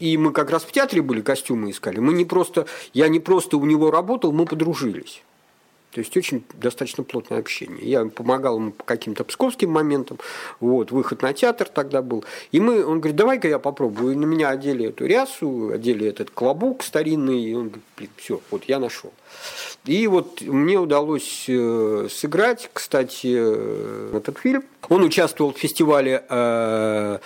И 0.00 0.18
мы 0.18 0.32
как 0.32 0.50
раз 0.50 0.64
в 0.64 0.72
театре 0.72 1.00
были, 1.00 1.22
костюмы 1.22 1.70
искали. 1.70 1.98
Мы 1.98 2.12
не 2.12 2.26
просто, 2.26 2.66
я 2.92 3.08
не 3.08 3.20
просто 3.20 3.56
у 3.56 3.64
него 3.64 3.90
работал, 3.90 4.32
мы 4.32 4.44
подружились. 4.44 5.22
То 5.94 6.00
есть 6.00 6.16
очень 6.16 6.42
достаточно 6.54 7.04
плотное 7.04 7.38
общение. 7.38 7.88
Я 7.88 8.04
помогал 8.06 8.56
ему 8.56 8.72
по 8.72 8.82
каким-то 8.82 9.22
псковским 9.22 9.70
моментам. 9.70 10.18
Вот, 10.58 10.90
выход 10.90 11.22
на 11.22 11.32
театр 11.32 11.68
тогда 11.72 12.02
был. 12.02 12.24
И 12.50 12.58
мы, 12.58 12.84
он 12.84 12.98
говорит, 12.98 13.14
давай-ка 13.14 13.46
я 13.46 13.60
попробую. 13.60 14.14
И 14.14 14.16
на 14.16 14.24
меня 14.24 14.48
одели 14.48 14.86
эту 14.86 15.06
рясу, 15.06 15.70
одели 15.72 16.08
этот 16.08 16.30
клобук 16.30 16.82
старинный. 16.82 17.40
И 17.44 17.54
он 17.54 17.68
говорит, 17.68 18.10
все, 18.16 18.40
вот 18.50 18.64
я 18.64 18.80
нашел. 18.80 19.12
И 19.84 20.08
вот 20.08 20.40
мне 20.40 20.78
удалось 20.78 21.44
э, 21.46 22.08
сыграть, 22.10 22.70
кстати, 22.72 23.28
э, 23.32 24.16
этот 24.16 24.38
фильм. 24.38 24.64
Он 24.88 25.04
участвовал 25.04 25.52
в 25.52 25.58
фестивале 25.58 26.24
э, 26.28 27.18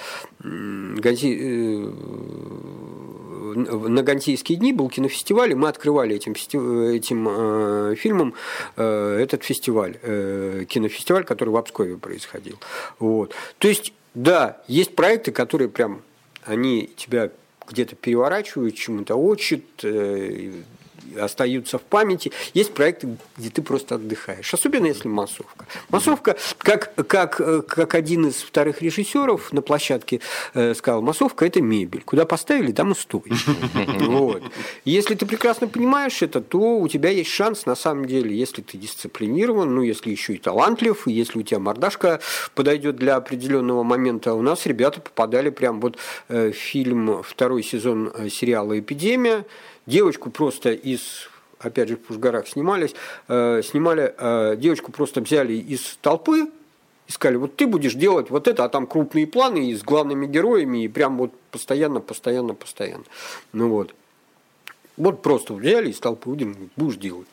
на 3.55 4.03
Гантийские 4.03 4.59
дни 4.59 4.73
был 4.73 4.89
кинофестиваль, 4.89 5.53
и 5.53 5.55
мы 5.55 5.69
открывали 5.69 6.17
этим, 6.17 6.33
этим 6.33 7.29
э, 7.29 7.95
фильмом 7.97 8.35
этот 8.77 9.45
фестиваль, 9.45 9.99
э, 10.03 10.65
кинофестиваль, 10.69 11.25
который 11.25 11.51
в 11.51 11.57
Обскове 11.57 11.97
происходил. 11.97 12.59
Вот. 12.99 13.35
То 13.59 13.69
есть, 13.69 13.93
да, 14.15 14.61
есть 14.67 14.95
проекты, 14.95 15.33
которые 15.33 15.69
прям, 15.69 16.03
они 16.45 16.91
тебя 16.97 17.31
где-то 17.69 17.97
переворачивают, 17.97 18.75
чему-то 18.75 19.17
учат, 19.17 19.63
э, 19.83 20.53
остаются 21.17 21.79
в 21.79 21.83
памяти. 21.83 22.33
Есть 22.55 22.75
проекты, 22.75 23.17
где 23.37 23.51
ты 23.51 23.63
просто 23.63 23.97
отдыхаешь, 23.97 24.53
особенно 24.53 24.87
если 24.87 25.09
массовка. 25.09 25.67
Массовка, 25.91 26.37
как, 26.59 26.95
как, 27.07 27.37
как 27.69 27.95
один 27.95 28.27
из 28.27 28.37
вторых 28.37 28.83
режиссеров 28.83 29.53
на 29.53 29.63
площадке 29.63 30.21
э, 30.55 30.75
сказал, 30.75 31.03
массовка– 31.03 31.47
это 31.47 31.61
мебель. 31.61 32.03
Куда 32.03 32.25
поставили, 32.25 32.73
там 32.73 32.93
и 32.93 32.95
стой. 32.95 33.33
Вот. 34.01 34.43
Если 34.85 35.15
ты 35.15 35.27
прекрасно 35.27 35.69
понимаешь 35.69 36.23
это, 36.23 36.41
то 36.41 36.79
у 36.79 36.89
тебя 36.89 37.11
есть 37.11 37.31
шанс, 37.31 37.67
на 37.67 37.75
самом 37.75 38.07
деле, 38.07 38.37
если 38.37 38.63
ты 38.63 38.79
дисциплинирован, 38.79 39.75
ну, 39.75 39.83
если 39.83 40.11
еще 40.11 40.35
и 40.35 40.39
талантлив, 40.39 41.07
и 41.07 41.13
если 41.13 41.39
у 41.39 41.43
тебя 41.43 41.59
мордашка 41.59 42.21
подойдет 42.55 42.97
для 42.97 43.17
определенного 43.17 43.83
момента. 43.83 44.35
У 44.35 44.43
нас 44.43 44.67
ребята 44.67 45.01
попадали 45.01 45.51
прям 45.51 45.81
вот 45.81 45.97
э, 46.29 46.53
фильм, 46.53 47.23
второй 47.23 47.63
сезон 47.63 48.11
э, 48.15 48.29
сериала 48.29 48.79
«Эпидемия», 48.79 49.45
девочку 49.89 50.31
просто 50.31 50.71
из 50.71 51.29
опять 51.59 51.89
же 51.89 51.97
в 51.97 52.01
Пушгарах 52.01 52.47
снимались, 52.47 52.95
э, 53.27 53.63
снимали, 53.65 54.15
э, 54.17 54.57
девочку 54.57 54.93
просто 54.93 55.21
взяли 55.21 55.55
из 55.55 55.99
толпы, 56.01 56.51
и 57.09 57.13
сказали, 57.13 57.37
вот 57.37 57.57
ты 57.57 57.67
будешь 57.67 57.95
делать 57.95 58.31
вот 58.31 58.47
это, 58.47 58.65
а 58.65 58.69
там 58.69 58.87
крупные 58.87 59.27
планы 59.27 59.71
и 59.71 59.75
с 59.75 59.83
главными 59.83 60.27
героями, 60.27 60.85
и 60.85 60.89
прям 60.89 61.17
вот 61.17 61.33
постоянно, 61.51 62.01
постоянно, 62.01 62.55
постоянно. 62.55 63.05
Ну 63.53 63.71
вот. 63.71 63.95
Вот 64.97 65.23
просто 65.23 65.55
взяли 65.55 65.91
из 65.91 65.99
толпы, 66.01 66.31
будешь 66.77 66.97
делать. 66.97 67.27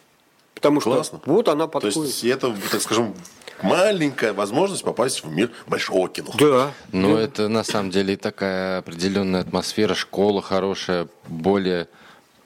Потому 0.53 0.79
Классно. 0.79 1.19
что 1.21 1.31
вот 1.31 1.49
она 1.49 1.67
подходит. 1.67 1.95
То 1.95 2.03
есть 2.03 2.23
это, 2.23 2.55
так 2.71 2.81
скажем, 2.81 3.13
маленькая 3.61 4.33
возможность 4.33 4.83
попасть 4.83 5.23
в 5.23 5.31
мир 5.31 5.51
большого 5.67 6.07
кино. 6.07 6.31
Да. 6.39 6.71
Но 6.91 7.17
да. 7.17 7.21
это 7.21 7.47
на 7.49 7.63
самом 7.63 7.91
деле 7.91 8.15
такая 8.15 8.79
определенная 8.79 9.41
атмосфера, 9.41 9.93
школа 9.93 10.41
хорошая, 10.41 11.07
более 11.27 11.87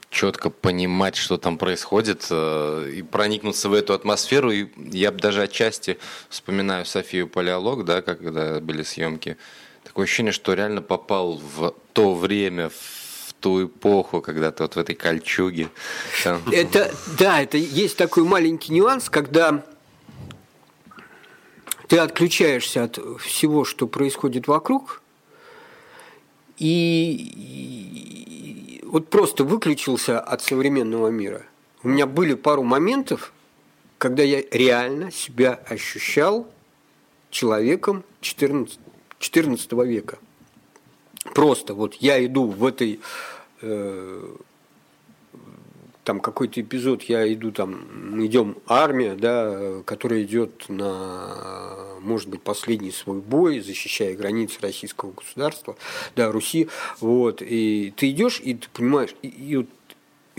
четко 0.09 0.49
понимать, 0.49 1.15
что 1.15 1.37
там 1.37 1.57
происходит, 1.57 2.27
э, 2.29 2.91
и 2.95 3.01
проникнуться 3.01 3.69
в 3.69 3.73
эту 3.73 3.93
атмосферу. 3.93 4.51
И 4.51 4.67
я 4.91 5.11
даже 5.11 5.43
отчасти 5.43 5.97
вспоминаю 6.29 6.85
Софию 6.85 7.27
Палеолог, 7.27 7.85
да, 7.85 8.01
когда 8.01 8.59
были 8.59 8.83
съемки. 8.83 9.37
Такое 9.83 10.05
ощущение, 10.05 10.31
что 10.31 10.53
реально 10.53 10.81
попал 10.81 11.37
в 11.37 11.73
то 11.93 12.15
время, 12.15 12.69
в 12.69 13.33
ту 13.39 13.65
эпоху, 13.65 14.21
когда 14.21 14.51
ты 14.51 14.63
вот 14.63 14.75
в 14.75 14.79
этой 14.79 14.95
кольчуге. 14.95 15.69
Это, 16.51 16.93
да, 17.17 17.41
это 17.41 17.57
есть 17.57 17.97
такой 17.97 18.23
маленький 18.23 18.73
нюанс, 18.73 19.09
когда 19.09 19.63
ты 21.87 21.97
отключаешься 21.97 22.83
от 22.83 22.99
всего, 23.21 23.63
что 23.63 23.87
происходит 23.87 24.47
вокруг, 24.47 25.01
и 26.57 28.38
вот 28.89 29.09
просто 29.09 29.43
выключился 29.43 30.19
от 30.19 30.41
современного 30.41 31.09
мира. 31.09 31.45
У 31.83 31.89
меня 31.89 32.07
были 32.07 32.33
пару 32.33 32.63
моментов, 32.63 33.31
когда 33.97 34.23
я 34.23 34.43
реально 34.51 35.11
себя 35.11 35.59
ощущал 35.67 36.47
человеком 37.29 38.03
14 38.21 38.79
XIV 39.19 39.85
века. 39.85 40.17
Просто 41.35 41.73
вот 41.73 41.95
я 41.95 42.23
иду 42.25 42.47
в 42.47 42.65
этой 42.65 42.99
э, 43.61 44.35
там 46.09 46.21
какой-то 46.21 46.59
эпизод, 46.59 47.03
я 47.03 47.31
иду 47.31 47.51
там, 47.51 48.25
идем 48.25 48.57
армия, 48.65 49.13
да, 49.13 49.83
которая 49.85 50.23
идет 50.23 50.67
на, 50.67 51.99
может 51.99 52.29
быть, 52.29 52.41
последний 52.41 52.89
свой 52.89 53.19
бой, 53.19 53.59
защищая 53.59 54.15
границы 54.15 54.57
российского 54.59 55.11
государства, 55.11 55.77
да, 56.15 56.31
Руси, 56.31 56.67
вот, 56.99 57.43
и 57.43 57.93
ты 57.95 58.09
идешь, 58.09 58.41
и 58.43 58.55
ты 58.55 58.67
понимаешь, 58.73 59.13
и, 59.21 59.27
и 59.27 59.57
вот 59.57 59.67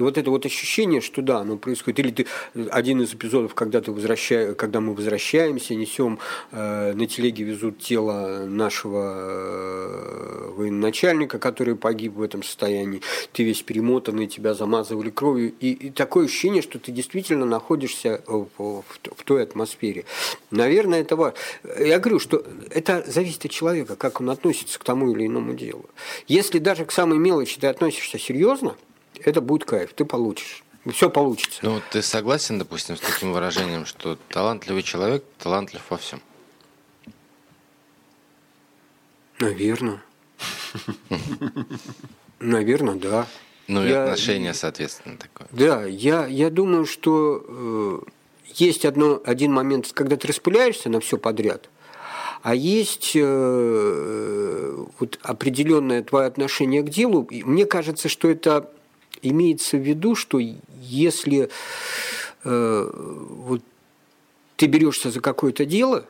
и 0.01 0.02
вот 0.02 0.16
это 0.16 0.30
вот 0.30 0.47
ощущение, 0.47 1.02
что 1.02 1.20
да, 1.20 1.40
оно 1.40 1.59
происходит. 1.59 1.98
Или 1.98 2.10
ты 2.10 2.26
один 2.70 3.02
из 3.02 3.12
эпизодов, 3.12 3.55
когда 3.55 3.82
ты 3.82 3.92
возвращаешь, 3.92 4.56
когда 4.56 4.80
мы 4.80 4.94
возвращаемся, 4.94 5.74
несем 5.74 6.18
э, 6.52 6.94
на 6.94 7.06
телеге 7.06 7.44
везут 7.44 7.80
тело 7.80 8.47
нашего 8.47 9.14
э, 9.14 10.19
военачальника, 10.61 11.39
который 11.39 11.74
погиб 11.74 12.15
в 12.15 12.23
этом 12.23 12.43
состоянии. 12.43 13.03
Ты 13.32 13.45
весь 13.45 13.62
перемотанный, 13.62 14.27
тебя 14.27 14.55
замазывали 14.55 15.11
кровью. 15.11 15.53
И, 15.61 15.73
и 15.73 15.91
такое 15.91 16.27
ощущение, 16.27 16.62
что 16.62 16.78
ты 16.78 16.93
действительно 16.93 17.47
находишься 17.47 18.23
в, 18.27 18.49
в, 18.59 18.85
в 19.16 19.24
той 19.24 19.43
атмосфере. 19.43 20.05
Наверное, 20.51 21.01
это 21.01 21.16
важно. 21.16 21.39
Я 21.78 21.99
говорю, 21.99 22.19
что 22.19 22.45
это 22.70 23.05
зависит 23.07 23.45
от 23.45 23.51
человека, 23.51 23.97
как 23.97 24.20
он 24.20 24.31
относится 24.31 24.78
к 24.78 24.85
тому 24.85 25.11
или 25.11 25.27
иному 25.27 25.55
делу. 25.55 25.89
Если 26.28 26.59
даже 26.59 26.85
к 26.85 26.93
самой 26.93 27.19
мелочи 27.19 27.59
ты 27.59 27.66
относишься 27.66 28.19
серьезно, 28.19 28.77
это 29.24 29.41
будет 29.41 29.65
кайф, 29.65 29.93
ты 29.95 30.05
получишь. 30.05 30.65
Все 30.93 31.11
получится. 31.11 31.61
Ну, 31.62 31.81
ты 31.91 32.01
согласен, 32.01 32.59
допустим, 32.59 32.97
с 32.97 33.01
таким 33.01 33.32
выражением, 33.32 33.85
что 33.85 34.16
талантливый 34.28 34.82
человек 34.82 35.24
талантлив 35.39 35.82
во 35.91 35.99
всем? 35.99 36.23
Наверное. 39.41 40.03
Наверное, 42.40 42.94
да. 42.94 43.26
Ну 43.68 43.86
и 43.86 43.92
отношение, 43.92 44.54
соответственно, 44.54 45.16
такое. 45.16 45.46
Да, 45.52 45.84
я, 45.84 46.26
я 46.26 46.50
думаю, 46.50 46.86
что 46.86 47.44
э, 47.46 48.00
есть 48.54 48.84
одно, 48.84 49.20
один 49.24 49.52
момент, 49.52 49.92
когда 49.92 50.16
ты 50.16 50.26
распыляешься 50.26 50.88
на 50.88 51.00
все 51.00 51.18
подряд, 51.18 51.68
а 52.42 52.54
есть 52.54 53.12
э, 53.14 54.84
вот 54.98 55.18
определенное 55.22 56.02
твое 56.02 56.26
отношение 56.26 56.82
к 56.82 56.88
делу. 56.88 57.28
И 57.30 57.44
мне 57.44 57.66
кажется, 57.66 58.08
что 58.08 58.28
это 58.28 58.72
имеется 59.22 59.76
в 59.76 59.80
виду, 59.80 60.14
что 60.14 60.40
если 60.80 61.50
э, 62.44 62.90
вот 62.92 63.62
ты 64.56 64.66
берешься 64.66 65.10
за 65.10 65.20
какое-то 65.20 65.64
дело, 65.64 66.06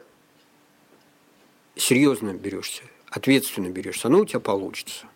серьезно 1.77 2.33
берешься, 2.35 2.83
ответственно 3.11 3.69
берешься, 3.69 4.09
оно 4.09 4.21
у 4.21 4.25
тебя 4.25 4.41
получится. 4.41 5.07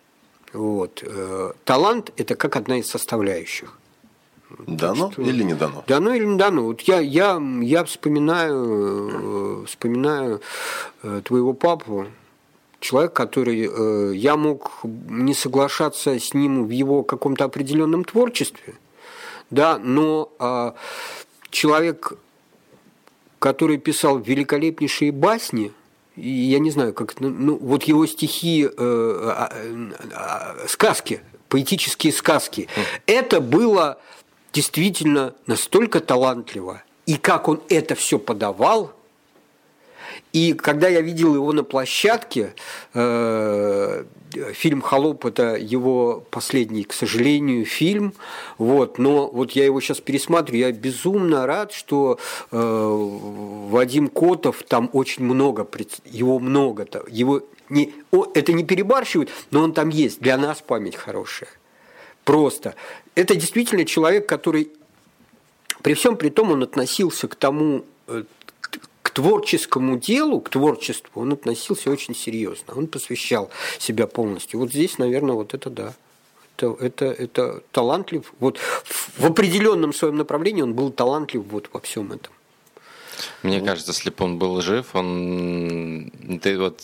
Вот. 0.52 1.02
Э, 1.02 1.52
талант– 1.64 2.12
это 2.16 2.36
как 2.36 2.56
одна 2.56 2.78
из 2.78 2.88
составляющих. 2.88 3.78
Дано 4.66 5.10
что... 5.10 5.22
или 5.22 5.42
не 5.42 5.54
дано? 5.54 5.84
Дано 5.86 6.14
или 6.14 6.24
не 6.24 6.38
дано. 6.38 6.64
Вот 6.64 6.82
я, 6.82 7.00
я, 7.00 7.40
я 7.62 7.84
вспоминаю, 7.84 9.62
э, 9.62 9.66
вспоминаю 9.66 10.40
э, 11.02 11.22
твоего 11.24 11.54
папу, 11.54 12.06
человек, 12.78 13.14
который 13.14 14.14
я 14.14 14.36
мог 14.36 14.80
не 14.82 15.32
соглашаться 15.32 16.20
с 16.20 16.34
ним 16.34 16.66
в 16.66 16.70
его 16.70 17.02
каком-то 17.02 17.44
определенном 17.44 18.04
творчестве, 18.04 18.74
да, 19.50 19.78
но 19.78 20.30
э, 20.38 20.72
человек, 21.50 22.14
который 23.38 23.78
писал 23.78 24.18
великолепнейшие 24.18 25.12
басни, 25.12 25.72
я 26.16 26.58
не 26.58 26.70
знаю, 26.70 26.92
как, 26.94 27.20
ну, 27.20 27.28
ну 27.30 27.56
вот 27.56 27.84
его 27.84 28.06
стихи, 28.06 28.64
э, 28.66 28.70
э, 28.76 29.90
э, 30.10 30.66
сказки, 30.68 31.20
поэтические 31.48 32.12
сказки, 32.12 32.68
это 33.06 33.40
было 33.40 33.98
действительно 34.52 35.34
настолько 35.46 36.00
талантливо. 36.00 36.82
И 37.06 37.16
как 37.16 37.48
он 37.48 37.60
это 37.68 37.94
все 37.94 38.18
подавал– 38.18 38.92
и 40.32 40.52
когда 40.54 40.88
я 40.88 41.00
видел 41.00 41.34
его 41.34 41.52
на 41.52 41.64
площадке, 41.64 42.54
э, 42.92 44.04
фильм 44.52 44.80
«Холоп»– 44.82 45.26
это 45.26 45.56
его 45.56 46.24
последний, 46.30 46.84
к 46.84 46.92
сожалению, 46.92 47.64
фильм. 47.64 48.14
Вот, 48.58 48.98
но 48.98 49.28
вот 49.28 49.52
я 49.52 49.64
его 49.64 49.80
сейчас 49.80 50.00
пересматриваю, 50.00 50.66
я 50.66 50.72
безумно 50.72 51.46
рад, 51.46 51.72
что 51.72 52.18
э, 52.50 52.58
Вадим 53.70 54.08
Котов 54.08 54.62
там 54.62 54.90
очень 54.92 55.24
много, 55.24 55.66
его 56.04 56.38
много, 56.38 56.86
его 57.08 57.42
не, 57.68 57.94
о, 58.10 58.26
это 58.34 58.52
не 58.52 58.64
перебарщивают, 58.64 59.30
но 59.50 59.62
он 59.62 59.72
там 59.72 59.88
есть, 59.88 60.20
для 60.20 60.36
нас 60.36 60.60
память 60.60 60.96
хорошая. 60.96 61.50
Просто. 62.24 62.74
Это 63.14 63.34
действительно 63.34 63.84
человек, 63.84 64.26
который 64.28 64.70
при 65.82 65.94
всем 65.94 66.16
при 66.16 66.30
том 66.30 66.50
он 66.50 66.62
относился 66.62 67.28
к 67.28 67.34
тому 67.34 67.84
э, 68.06 68.24
творческому 69.14 69.96
делу, 69.96 70.40
к 70.40 70.50
творчеству 70.50 71.22
он 71.22 71.32
относился 71.32 71.90
очень 71.90 72.14
серьезно. 72.14 72.74
Он 72.76 72.86
посвящал 72.86 73.50
себя 73.78 74.06
полностью. 74.06 74.60
Вот 74.60 74.70
здесь, 74.70 74.98
наверное, 74.98 75.34
вот 75.34 75.54
это 75.54 75.70
да. 75.70 75.94
Это, 76.56 76.76
это, 76.80 77.04
это 77.06 77.62
талантлив. 77.72 78.32
Вот 78.38 78.58
в 78.58 79.24
определенном 79.24 79.92
своем 79.92 80.16
направлении 80.16 80.62
он 80.62 80.74
был 80.74 80.90
талантлив 80.90 81.42
вот 81.50 81.70
во 81.72 81.80
всем 81.80 82.12
этом. 82.12 82.32
Мне 83.42 83.60
вот. 83.60 83.66
кажется, 83.66 83.92
если 83.92 84.10
бы 84.10 84.24
он 84.24 84.38
был 84.38 84.60
жив, 84.60 84.94
он 84.94 86.12
ты 86.42 86.58
вот 86.58 86.82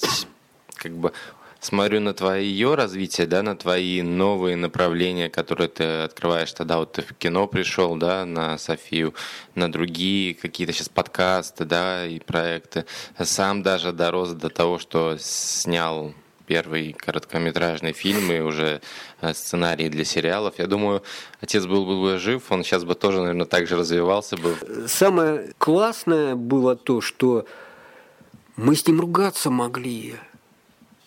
как 0.75 0.93
бы 0.93 1.13
смотрю 1.61 2.01
на 2.01 2.15
твое 2.15 2.75
развитие, 2.75 3.27
да, 3.27 3.43
на 3.43 3.57
твои 3.57 4.03
новые 4.03 4.57
направления, 4.57 5.29
которые 5.29 5.69
ты 5.69 5.85
открываешь. 6.03 6.53
Тогда 6.53 6.79
вот 6.79 6.93
ты 6.93 7.03
в 7.03 7.13
кино 7.15 7.47
пришел, 7.47 7.97
да, 7.97 8.25
на 8.25 8.59
Софию, 8.59 9.15
на 9.55 9.71
другие 9.71 10.35
какие-то 10.35 10.73
сейчас 10.73 10.89
подкасты, 10.89 11.65
да, 11.65 12.07
и 12.07 12.19
проекты. 12.19 12.87
Сам 13.19 13.63
даже 13.63 13.93
дорос 13.93 14.31
до 14.31 14.49
того, 14.49 14.79
что 14.79 15.17
снял 15.19 16.15
первый 16.47 16.93
короткометражный 16.95 17.93
фильм 17.93 18.33
и 18.33 18.41
уже 18.41 18.81
э, 19.21 19.33
сценарий 19.35 19.89
для 19.89 20.05
сериалов. 20.05 20.59
Я 20.59 20.67
думаю, 20.67 21.05
отец 21.41 21.65
был 21.65 21.87
бы 21.87 22.19
жив, 22.19 22.51
он 22.51 22.65
сейчас 22.65 22.83
бы 22.83 22.97
тоже, 22.97 23.21
наверное, 23.21 23.47
так 23.47 23.69
же 23.69 23.77
развивался 23.77 24.37
бы. 24.37 24.57
Самое 24.89 25.53
классное 25.59 26.35
было 26.35 26.75
то, 26.75 27.01
что 27.01 27.47
мы 28.57 28.75
с 28.75 28.85
ним 28.85 29.01
ругаться 29.01 29.49
могли 29.49 30.17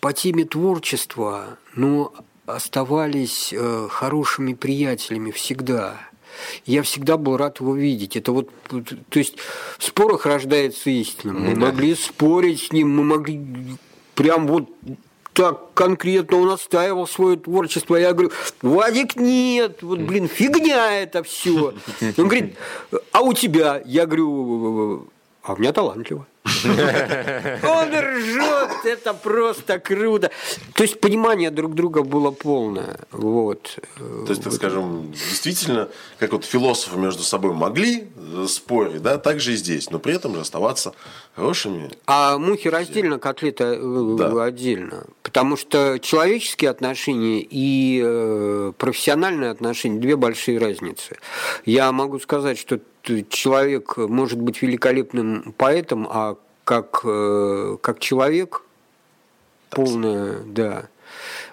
по 0.04 0.12
теме 0.12 0.44
творчества, 0.44 1.58
ну, 1.76 2.12
оставались 2.46 3.54
э, 3.54 3.88
хорошими 3.90 4.54
приятелями 4.54 5.32
всегда. 5.32 5.96
Я 6.66 6.84
всегда 6.84 7.16
был 7.16 7.38
рад 7.38 7.62
его 7.62 7.74
видеть. 7.74 8.18
Это 8.18 8.34
вот, 8.34 8.50
то 8.68 9.20
есть 9.20 9.38
в 9.78 9.84
спорах 9.86 10.26
рождается 10.26 10.90
истина. 10.90 11.32
Мы 11.32 11.56
да. 11.56 11.68
могли 11.68 11.96
спорить 11.96 12.64
с 12.64 12.74
ним, 12.74 12.90
мы 12.90 13.06
могли 13.06 13.78
прям 14.14 14.46
вот 14.48 14.68
так 15.32 15.74
конкретно 15.74 16.36
он 16.36 16.50
отстаивал 16.50 17.08
свое 17.08 17.38
творчество. 17.38 17.96
Я 17.96 18.12
говорю, 18.12 18.32
Вадик, 18.62 19.16
нет, 19.16 19.84
вот, 19.84 20.00
блин, 20.00 20.28
фигня 20.28 21.02
это 21.02 21.24
все. 21.24 21.76
Он 22.18 22.28
говорит, 22.28 22.58
а 23.14 23.22
у 23.22 23.32
тебя? 23.32 23.82
Я 23.86 24.06
говорю, 24.06 25.08
а 25.44 25.54
у 25.54 25.56
меня 25.56 25.72
талантливо. 25.72 26.28
Он 26.46 27.90
ржет, 27.90 28.86
это 28.86 29.14
просто 29.14 29.80
круто. 29.80 30.30
То 30.74 30.84
есть 30.84 31.00
понимание 31.00 31.52
друг 31.52 31.74
друга 31.74 32.04
было 32.04 32.32
полное. 32.32 33.00
Вот. 33.12 33.80
То 33.98 34.30
есть, 34.30 34.44
так 34.44 34.54
скажем, 34.54 35.12
действительно, 35.12 35.90
как 36.20 36.34
вот 36.34 36.46
философы 36.46 36.98
между 36.98 37.24
собой 37.24 37.54
могли 37.54 38.08
спорить, 38.48 39.02
да, 39.02 39.18
так 39.18 39.40
же 39.40 39.54
и 39.54 39.56
здесь, 39.56 39.90
но 39.90 40.00
при 40.00 40.16
этом 40.16 40.36
же 40.36 40.42
оставаться 40.42 40.94
хорошими. 41.36 41.92
А 42.08 42.38
мухи 42.38 42.68
раздельно, 42.68 43.20
котлета 43.20 43.76
э, 43.78 44.16
да. 44.18 44.44
отдельно. 44.44 45.06
Потому 45.22 45.56
что 45.56 45.98
человеческие 46.00 46.72
отношения 46.72 47.40
и 47.42 48.02
э, 48.04 48.74
профессиональные 48.78 49.50
отношения– 49.50 50.00
две 50.02 50.16
большие 50.16 50.60
разницы. 50.60 51.18
Я 51.66 51.92
могу 51.92 52.20
сказать, 52.20 52.60
что 52.60 52.80
человек 53.30 53.98
может 53.98 54.40
быть 54.40 54.62
великолепным 54.62 55.54
поэтом, 55.58 56.08
а 56.10 56.38
как, 56.64 57.02
э, 57.04 57.78
как 57.82 58.00
человек 58.00 58.64
полное, 59.70 60.40
да. 60.46 60.88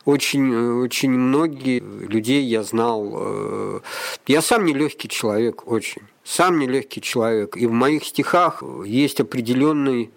Очень, 0.05 0.83
очень 0.83 1.11
многие 1.11 1.81
людей 1.81 2.43
я 2.45 2.63
знал. 2.63 3.13
Э, 3.15 3.81
я 4.27 4.43
сам 4.43 4.65
не 4.65 4.73
легкий 4.73 5.09
человек, 5.09 5.67
очень. 5.67 6.03
Сам 6.25 6.59
не 6.59 6.67
легкий 6.67 7.01
человек. 7.01 7.57
И 7.57 7.67
в 7.67 7.73
моих 7.73 8.05
стихах 8.05 8.63
есть 8.85 9.21
определенный, 9.21 10.11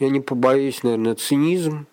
я 0.00 0.08
не 0.08 0.20
побоюсь, 0.20 0.82
наверное, 0.82 1.14
цинизм. 1.14 1.86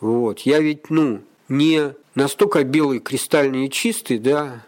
Вот. 0.00 0.40
Я 0.40 0.60
ведь, 0.60 0.90
ну, 0.90 1.20
не 1.48 1.94
настолько 2.14 2.64
белый, 2.64 3.00
кристальный 3.00 3.66
и 3.66 3.70
чистый, 3.70 4.18
да, 4.18 4.64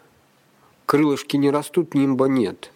крылышки 0.85 1.37
не 1.37 1.51
растут, 1.51 1.95
нимба 1.95 2.27
нет. 2.27 2.71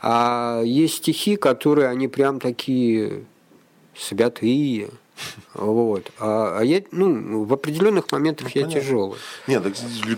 А 0.00 0.62
есть 0.64 0.96
стихи, 0.96 1.36
которые, 1.36 1.88
они 1.88 2.08
прям 2.08 2.40
такие 2.40 3.24
святые. 3.96 4.90
Вот. 5.54 6.12
А, 6.18 6.58
а 6.60 6.64
я, 6.64 6.82
ну, 6.92 7.44
в 7.44 7.52
определенных 7.52 8.12
моментах 8.12 8.54
Ну, 8.54 8.60
я 8.60 8.68
тяжелый. 8.68 9.18
Нет, 9.48 9.64
так 9.64 9.74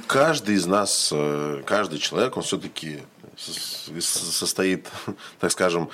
каждый 0.06 0.56
из 0.56 0.66
нас, 0.66 1.10
э, 1.12 1.62
каждый 1.64 1.98
человек, 1.98 2.36
он 2.36 2.42
все-таки 2.42 3.00
состоит, 3.38 4.88
так 5.40 5.50
скажем, 5.50 5.88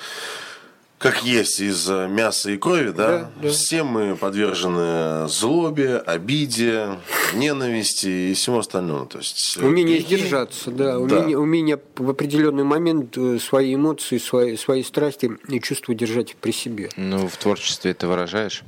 как 0.97 1.23
есть 1.23 1.59
из 1.59 1.87
э, 1.89 2.07
мяса 2.07 2.49
и 2.51 2.57
крови, 2.57 2.89
да? 2.89 3.07
Да, 3.19 3.31
да. 3.43 3.49
Все 3.49 3.83
мы 3.83 4.15
подвержены 4.15 5.27
злобе, 5.27 5.97
обиде, 5.97 6.99
ненависти 7.33 8.31
и 8.31 8.33
всему 8.33 8.59
остальному. 8.59 9.05
То 9.05 9.19
есть, 9.19 9.57
э, 9.57 9.65
Умение 9.65 9.99
грехи- 9.99 10.05
сдержаться, 10.17 10.71
да. 10.71 10.93
Да. 10.93 10.99
Умение, 10.99 11.37
умение 11.37 11.79
в 11.95 12.09
определенный 12.09 12.63
момент 12.63 13.17
э, 13.17 13.37
свои 13.39 13.75
эмоции, 13.75 14.17
свои, 14.17 14.57
свои 14.57 14.81
страсти 14.83 15.31
и 15.47 15.59
чувства 15.61 15.93
держать 15.93 16.35
при 16.35 16.51
себе. 16.51 16.89
Ну, 16.97 17.27
в 17.27 17.37
творчестве 17.37 17.91
это 17.91 18.07
выражаешь? 18.07 18.63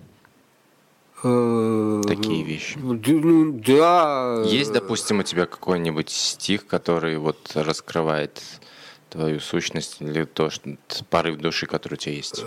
Такие 1.22 2.44
вещи. 2.46 2.78
Да, 2.82 3.12
ну, 3.12 3.52
да. 3.52 4.44
Есть, 4.46 4.72
допустим, 4.72 5.20
у 5.20 5.24
тебя 5.24 5.46
какой-нибудь 5.48 6.10
стих, 6.10 6.66
который 6.66 7.18
вот 7.18 7.52
раскрывает 7.56 8.42
твою 9.10 9.40
сущность 9.40 9.98
или 10.02 10.26
то, 10.26 10.50
что 10.50 10.78
порыв 11.10 11.38
души, 11.38 11.66
который 11.66 11.96
у 11.96 11.98
тебя 11.98 12.16
есть? 12.16 12.44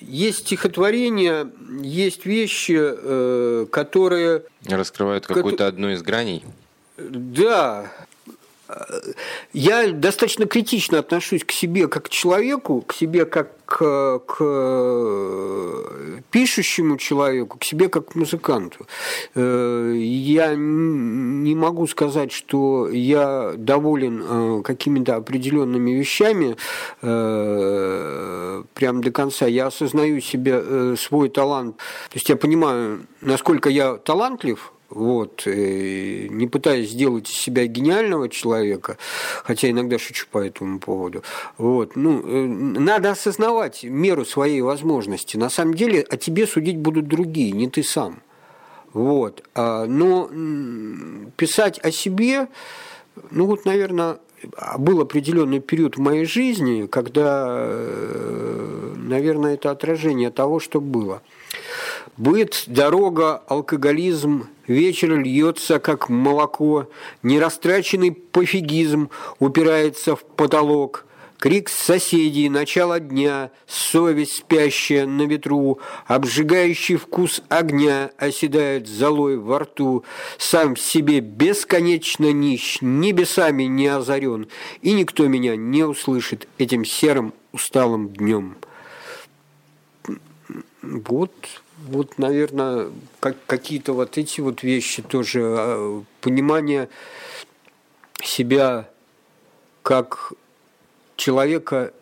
Есть 0.00 0.40
стихотворения, 0.40 1.50
есть 1.82 2.24
вещи, 2.24 2.78
э, 2.78 3.66
которые, 3.70 4.44
Раскрывают 4.64 5.26
Как- 5.26 5.36
какую-то 5.38 5.66
одну 5.66 5.90
из 5.90 6.02
граней? 6.02 6.44
да, 6.96 7.90
э, 7.98 8.04
я 9.52 9.92
достаточно 9.92 10.46
критично 10.46 10.98
отношусь 10.98 11.44
к 11.44 11.52
себе 11.52 11.88
как 11.88 12.04
к 12.04 12.08
человеку, 12.10 12.82
к 12.82 12.92
себе 12.92 13.24
как 13.24 13.58
к, 13.64 14.18
к 14.26 14.36
э, 14.40 16.20
пишущему 16.30 16.96
человеку, 16.96 17.58
к 17.58 17.64
себе 17.64 17.88
как 17.88 18.12
к 18.12 18.14
музыканту. 18.14 18.86
Э, 19.34 19.94
Я 19.94 20.54
не 20.56 21.54
могу 21.54 21.86
сказать, 21.86 22.32
что 22.32 22.88
я 22.88 23.52
доволен 23.56 24.22
э, 24.22 24.62
какими-то 24.62 25.16
определенными 25.16 25.90
вещами 25.90 26.56
э, 27.02 28.62
прям 28.74 29.02
до 29.02 29.10
конца. 29.10 29.46
Я 29.46 29.66
осознаю 29.66 30.20
себе 30.20 30.96
свой 30.96 31.28
талант. 31.28 31.76
То 31.76 32.16
есть 32.16 32.28
я 32.30 32.36
понимаю, 32.36 33.00
насколько 33.20 33.68
я 33.68 33.94
талантлив, 33.96 34.72
вот, 34.90 35.42
э, 35.46 36.28
не 36.30 36.46
пытаясь 36.46 36.90
сделать 36.90 37.28
из 37.28 37.34
себя 37.34 37.66
гениального 37.66 38.28
человека, 38.28 38.96
хотя 39.44 39.70
иногда 39.70 39.98
шучу 39.98 40.26
по 40.30 40.38
этому 40.38 40.78
поводу. 40.78 41.22
Вот, 41.58 41.94
ну, 41.96 42.22
э, 42.24 42.46
надо 42.46 43.10
осознавать 43.10 43.84
меру 43.84 44.24
своей 44.24 44.62
возможности. 44.62 45.36
На 45.36 45.50
самом 45.50 45.74
деле 45.74 46.00
о 46.02 46.16
тебе 46.16 46.46
судить 46.46 46.78
будут 46.78 47.06
другие, 47.06 47.52
не 47.52 47.68
ты 47.68 47.82
сам. 47.82 48.22
Вот. 48.92 49.44
А, 49.54 49.84
Но 49.86 50.30
писать 51.36 51.78
о 51.80 51.90
себе, 51.90 52.48
ну 53.30 53.46
вот, 53.46 53.66
наверное, 53.66 54.18
был 54.78 55.00
определенный 55.00 55.60
период 55.60 55.96
в 55.96 56.00
моей 56.00 56.24
жизни, 56.24 56.86
когда, 56.86 57.46
э, 57.58 58.94
наверное, 58.96 59.54
это 59.54 59.70
отражение 59.70 60.30
того, 60.30 60.60
что 60.60 60.80
было. 60.80 61.22
Быт, 62.16 62.64
дорога, 62.66 63.42
алкоголизм, 63.46 64.48
вечер 64.68 65.18
льется, 65.18 65.80
как 65.80 66.08
молоко, 66.08 66.88
нерастраченный 67.22 68.12
пофигизм 68.12 69.10
упирается 69.40 70.14
в 70.14 70.24
потолок, 70.24 71.06
крик 71.38 71.68
соседей, 71.68 72.48
начало 72.48 73.00
дня, 73.00 73.50
совесть 73.66 74.36
спящая 74.36 75.06
на 75.06 75.22
ветру, 75.22 75.78
обжигающий 76.06 76.96
вкус 76.96 77.42
огня 77.48 78.10
оседает 78.18 78.88
золой 78.88 79.38
во 79.38 79.60
рту, 79.60 80.04
сам 80.36 80.74
в 80.74 80.80
себе 80.80 81.20
бесконечно 81.20 82.32
нищ, 82.32 82.78
небесами 82.80 83.64
не 83.64 83.86
озарен, 83.86 84.48
и 84.82 84.92
никто 84.92 85.26
меня 85.26 85.56
не 85.56 85.84
услышит 85.84 86.48
этим 86.58 86.84
серым 86.84 87.32
усталым 87.52 88.10
днем. 88.10 88.56
Вот, 90.82 91.32
вот, 91.88 92.18
наверное, 92.18 92.90
как, 93.20 93.36
какие-то 93.46 93.92
вот 93.92 94.18
эти 94.18 94.40
вот 94.40 94.62
вещи 94.62 95.02
тоже, 95.02 95.40
а, 95.42 96.04
понимание 96.20 96.88
себя 98.22 98.88
как 99.82 100.32
человека, 101.16 101.92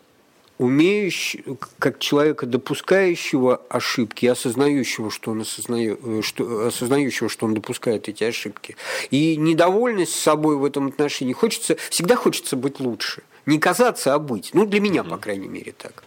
умеющего, 0.58 1.56
как 1.78 1.98
человека, 1.98 2.46
допускающего 2.46 3.60
ошибки, 3.68 4.26
осознающего, 4.26 5.10
что 5.10 5.32
он 5.32 5.42
осознает, 5.42 6.00
что, 6.22 6.66
осознающего, 6.66 7.28
что 7.28 7.46
он 7.46 7.54
допускает 7.54 8.08
эти 8.08 8.24
ошибки. 8.24 8.76
И 9.10 9.36
недовольность 9.36 10.14
собой 10.14 10.56
в 10.56 10.64
этом 10.64 10.88
отношении 10.88 11.32
хочется, 11.32 11.76
всегда 11.90 12.16
хочется 12.16 12.56
быть 12.56 12.80
лучше. 12.80 13.22
Не 13.46 13.60
казаться, 13.60 14.12
а 14.12 14.18
быть. 14.18 14.50
Ну, 14.54 14.66
для 14.66 14.80
меня, 14.80 15.04
по 15.04 15.18
крайней 15.18 15.46
мере, 15.46 15.72
так. 15.72 16.02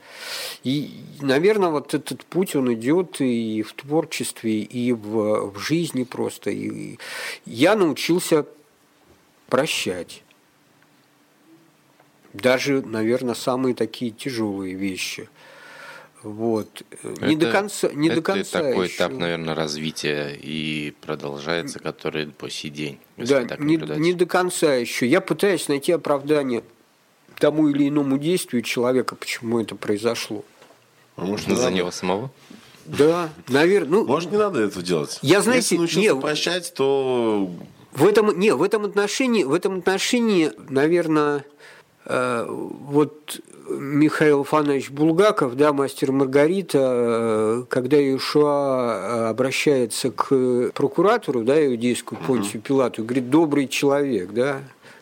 И, 0.64 0.91
наверное, 1.22 1.70
вот 1.70 1.94
этот 1.94 2.26
путь, 2.26 2.53
он 2.56 2.74
идет 2.74 3.22
и 3.22 3.64
в 3.64 3.72
творчестве, 3.74 4.60
и 4.60 4.91
в, 4.91 5.52
в 5.52 5.57
жизни 5.57 6.03
просто. 6.03 6.52
И 6.52 6.99
я 7.45 7.76
научился 7.78 8.45
прощать. 9.48 10.24
Даже, 12.34 12.82
наверное, 12.82 13.36
самые 13.36 13.74
такие 13.74 14.11
тяжелые 14.11 14.76
вещи. 14.76 15.30
Вот. 16.22 16.84
не 17.22 17.38
до 17.38 17.49
конца, 17.49 17.90
не 17.94 18.10
это 18.10 18.18
до 18.18 18.22
конца 18.22 18.61
такой 18.61 18.88
еще. 18.88 18.98
этап, 18.98 19.14
наверное, 19.14 19.56
развития 19.56 20.36
и 20.36 20.94
продолжается, 20.99 21.80
который 21.80 22.28
по 22.28 22.49
сей 22.49 22.70
день. 22.70 22.99
Да, 23.16 23.44
не, 23.57 23.78
не 23.78 24.14
до 24.14 24.26
конца 24.26 24.76
еще. 24.76 25.07
Я 25.07 25.22
пытаюсь 25.22 25.70
найти 25.70 25.94
оправдание 25.94 26.64
тому 27.40 27.70
или 27.70 27.90
иному 27.90 28.18
действию 28.18 28.61
человека, 28.61 29.16
почему 29.16 29.60
это 29.60 29.76
произошло. 29.76 30.44
А 31.16 31.26
может, 31.26 31.48
За 31.48 31.56
надо? 31.56 31.72
него 31.72 31.91
самого? 31.91 32.30
Да, 32.86 33.30
наверное. 33.48 33.99
Ну, 33.99 34.06
Может, 34.06 34.32
не 34.32 34.38
надо 34.38 34.61
этого 34.61 34.84
делать? 34.84 35.20
Я, 35.22 35.41
знаете, 35.41 35.61
Если 35.64 35.78
научился 35.78 36.14
не, 36.16 36.16
прощать, 36.20 36.74
то 36.74 37.49
В 37.91 38.06
этом, 38.06 38.40
не, 38.40 38.53
в 38.53 38.64
этом 38.64 38.86
отношении, 38.86 39.44
в 39.44 39.53
этом 39.53 39.80
отношении, 39.80 40.52
наверное, 40.70 41.45
э, 42.06 42.45
вот 42.48 43.41
Михаил 43.70 44.44
Фанович 44.44 44.90
Булгаков, 44.90 45.56
да, 45.56 45.72
мастер 45.72 46.11
Маргарита, 46.11 46.80
э, 46.82 47.64
когда 47.70 47.98
Иешуа 47.98 48.48
э, 48.48 49.30
обращается 49.30 50.10
к 50.10 50.72
прокуратору, 50.74 51.44
да, 51.44 51.64
иудейскому 51.64 52.20
Понтию 52.26 52.61
Пилату, 52.61 53.03
говорит, 53.03 53.30
добрый 53.30 53.68
человек, 53.68 54.32
да, 54.32 54.61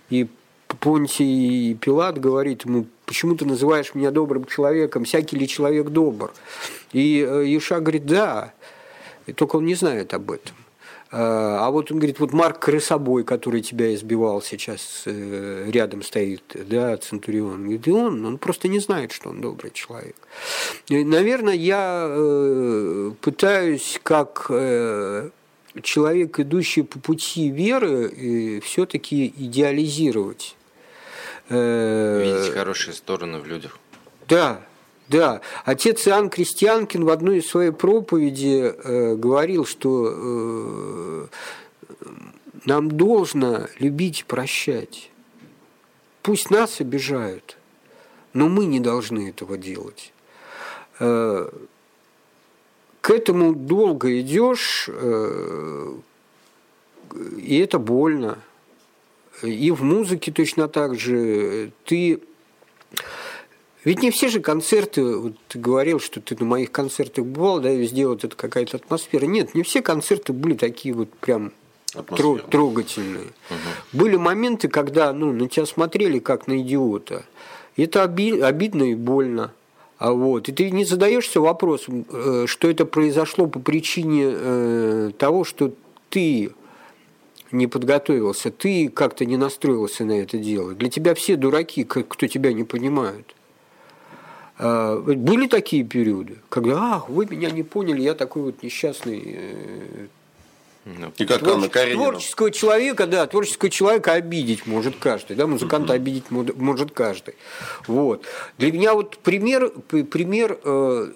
и 0.09 0.27
Понтий 0.79 1.75
Пилат 1.75 2.19
говорит 2.19 2.65
ему, 2.65 2.85
почему 3.05 3.35
ты 3.35 3.45
называешь 3.45 3.95
меня 3.95 4.11
добрым 4.11 4.45
человеком, 4.45 5.05
всякий 5.05 5.37
ли 5.37 5.47
человек 5.47 5.89
добр? 5.89 6.31
И 6.91 7.25
э, 7.27 7.45
Иешуа 7.45 7.79
говорит, 7.79 8.05
да, 8.05 8.53
и 9.25 9.33
только 9.33 9.57
он 9.57 9.65
не 9.65 9.75
знает 9.75 10.13
об 10.13 10.31
этом. 10.31 10.55
А 11.09 11.67
а 11.67 11.71
вот 11.71 11.91
он 11.91 11.97
говорит, 11.97 12.19
вот 12.19 12.33
Марк 12.33 12.59
Крысобой, 12.59 13.23
который 13.23 13.61
тебя 13.61 13.93
избивал 13.93 14.41
сейчас, 14.41 15.03
э, 15.05 15.65
рядом 15.69 16.01
стоит, 16.01 16.43
да, 16.53 16.97
Центурион. 16.97 17.63
Говорит, 17.63 17.87
и 17.87 17.91
он, 17.91 18.25
он 18.25 18.37
просто 18.37 18.67
не 18.67 18.79
знает, 18.79 19.11
что 19.11 19.29
он 19.29 19.41
добрый 19.41 19.71
человек. 19.71 20.15
И, 20.87 21.03
наверное, 21.03 21.53
я 21.53 22.07
э, 22.09 23.11
пытаюсь, 23.21 23.99
как 24.03 24.47
э, 24.49 25.29
человек, 25.81 26.39
идущий 26.39 26.83
по 26.83 26.99
пути 26.99 27.49
веры, 27.49 28.61
все-таки 28.63 29.33
идеализировать. 29.37 30.55
Э, 31.49 32.23
Видеть 32.23 32.53
хорошие 32.53 32.93
стороны 32.93 33.39
в 33.39 33.45
людях. 33.47 33.79
да, 34.27 34.61
да. 35.09 35.39
Отец 35.63 36.05
Иоанн 36.07 36.29
Крестьянкин 36.29 37.05
в 37.05 37.09
одной 37.09 37.37
из 37.37 37.47
своей 37.47 37.71
проповеди 37.71 38.73
э, 38.77 39.15
говорил, 39.15 39.65
что 39.65 40.13
э, 40.13 41.27
нам 42.65 42.91
должно 42.91 43.67
любить 43.79 44.21
и 44.21 44.23
прощать. 44.25 45.09
Пусть 46.23 46.49
нас 46.49 46.81
обижают, 46.81 47.57
но 48.33 48.49
мы 48.49 48.65
не 48.65 48.81
должны 48.81 49.29
этого 49.29 49.57
делать. 49.57 50.11
Э, 50.99 51.49
к 53.07 53.11
этому 53.11 53.55
долго 53.55 54.19
идешь, 54.19 54.89
э, 54.89 55.93
и 57.37 57.57
это 57.57 57.79
больно. 57.79 58.37
И 59.41 59.71
в 59.71 59.81
музыке 59.81 60.29
точно 60.29 60.67
так 60.67 60.99
же. 60.99 61.71
Ты 61.85 62.19
ведь 63.85 64.01
не 64.01 64.11
все 64.11 64.27
же 64.27 64.41
концерты, 64.41 65.05
вот 65.05 65.35
ты 65.47 65.57
говорил, 65.57 66.01
что 66.01 66.19
ты 66.19 66.35
на 66.37 66.43
моих 66.43 66.73
концертах 66.73 67.23
бывал, 67.23 67.61
да, 67.61 67.69
везде 67.69 68.05
вот 68.07 68.25
это 68.25 68.35
какая-то 68.35 68.75
атмосфера. 68.75 69.25
Нет, 69.25 69.55
не 69.55 69.63
все 69.63 69.81
концерты 69.81 70.33
были 70.33 70.55
такие 70.55 70.93
вот 70.93 71.09
прям 71.09 71.53
Атмосферные. 71.93 72.43
трогательные. 72.49 73.27
Были 73.93 74.17
моменты, 74.17 74.67
когда 74.67 75.13
ну, 75.13 75.31
на 75.31 75.47
тебя 75.47 75.65
смотрели 75.65 76.19
как 76.19 76.47
на 76.47 76.59
идиота. 76.59 77.23
Это 77.77 78.03
оби- 78.03 78.41
обидно 78.41 78.91
и 78.91 78.95
больно. 78.95 79.53
А 79.97 80.11
вот. 80.11 80.47
И 80.49 80.51
ты 80.51 80.69
не 80.69 80.85
задаешься 80.85 81.41
вопросом, 81.41 82.05
э, 82.09 82.45
что 82.47 82.69
это 82.69 82.85
произошло 82.85 83.47
по 83.47 83.59
причине 83.59 84.25
э, 84.27 85.11
того, 85.17 85.43
что 85.43 85.73
ты 86.09 86.51
не 87.51 87.67
подготовился, 87.67 88.51
ты 88.51 88.89
как-то 88.89 89.25
не 89.25 89.37
настроился 89.37 90.05
на 90.05 90.13
это 90.13 90.37
дело. 90.37 90.73
Для 90.73 90.89
тебя 90.89 91.15
все 91.15 91.35
дураки, 91.35 91.83
кто 91.83 92.27
тебя 92.27 92.53
не 92.53 92.63
понимают. 92.63 93.35
А, 94.59 94.99
были 94.99 95.47
такие 95.47 95.83
периоды, 95.83 96.37
когда, 96.49 96.95
ах, 96.95 97.09
вы 97.09 97.25
меня 97.25 97.51
не 97.51 97.63
поняли, 97.63 98.01
я 98.01 98.15
такой 98.15 98.43
вот 98.43 98.63
несчастный 98.63 99.21
э, 99.25 100.07
ну, 100.99 101.11
и 101.17 101.25
как 101.25 101.39
Твор... 101.39 101.67
Творческого 101.67 102.51
человека, 102.51 103.07
да, 103.07 103.27
творческого 103.27 103.69
человека 103.69 104.13
обидеть 104.13 104.65
может 104.65 104.95
каждый, 104.97 105.35
да, 105.35 105.45
музыканта 105.45 105.93
uh-huh. 105.93 105.97
обидеть 105.97 106.31
может 106.31 106.91
каждый. 106.91 107.35
Вот. 107.87 108.23
Для 108.57 108.71
меня 108.71 108.93
вот 108.93 109.17
пример, 109.17 109.69
пример 109.69 110.57
э, 110.63 111.11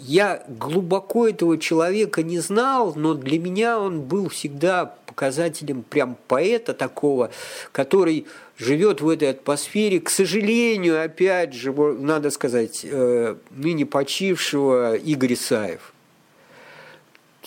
я 0.00 0.42
глубоко 0.48 1.28
этого 1.28 1.58
человека 1.58 2.22
не 2.22 2.38
знал, 2.38 2.94
но 2.96 3.14
для 3.14 3.38
меня 3.38 3.78
он 3.78 4.00
был 4.00 4.28
всегда 4.30 4.86
показателем 5.06 5.82
прям 5.82 6.16
поэта 6.26 6.72
такого, 6.72 7.30
который 7.72 8.26
живет 8.56 9.02
в 9.02 9.08
этой 9.08 9.30
атмосфере, 9.30 10.00
к 10.00 10.08
сожалению, 10.08 11.02
опять 11.02 11.52
же, 11.52 11.72
надо 11.72 12.30
сказать, 12.30 12.80
э, 12.84 13.36
ныне 13.50 13.84
почившего 13.84 14.96
Игорь 14.96 15.34
Исаев 15.34 15.92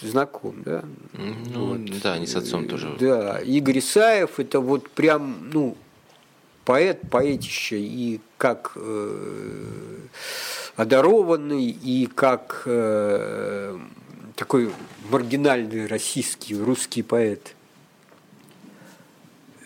знаком, 0.08 0.64
да? 0.64 0.84
Ну, 1.14 1.66
вот. 1.68 2.02
да, 2.02 2.18
не 2.18 2.28
с 2.28 2.36
отцом 2.36 2.68
тоже. 2.68 2.96
Да, 3.00 3.40
Игорь 3.40 3.80
Исаев 3.80 4.40
это 4.40 4.60
вот 4.60 4.90
прям, 4.90 5.50
ну, 5.52 5.78
поэт, 6.66 7.02
поэтище, 7.10 7.80
и 7.80 8.22
как 8.38 8.74
э, 8.76 9.98
одарованный, 10.76 11.66
и 11.66 12.08
как 12.08 12.64
э, 12.66 13.78
такой 14.36 14.72
маргинальный 15.10 15.88
российский, 15.88 16.56
русский 16.56 17.04
поэт. 17.04 17.56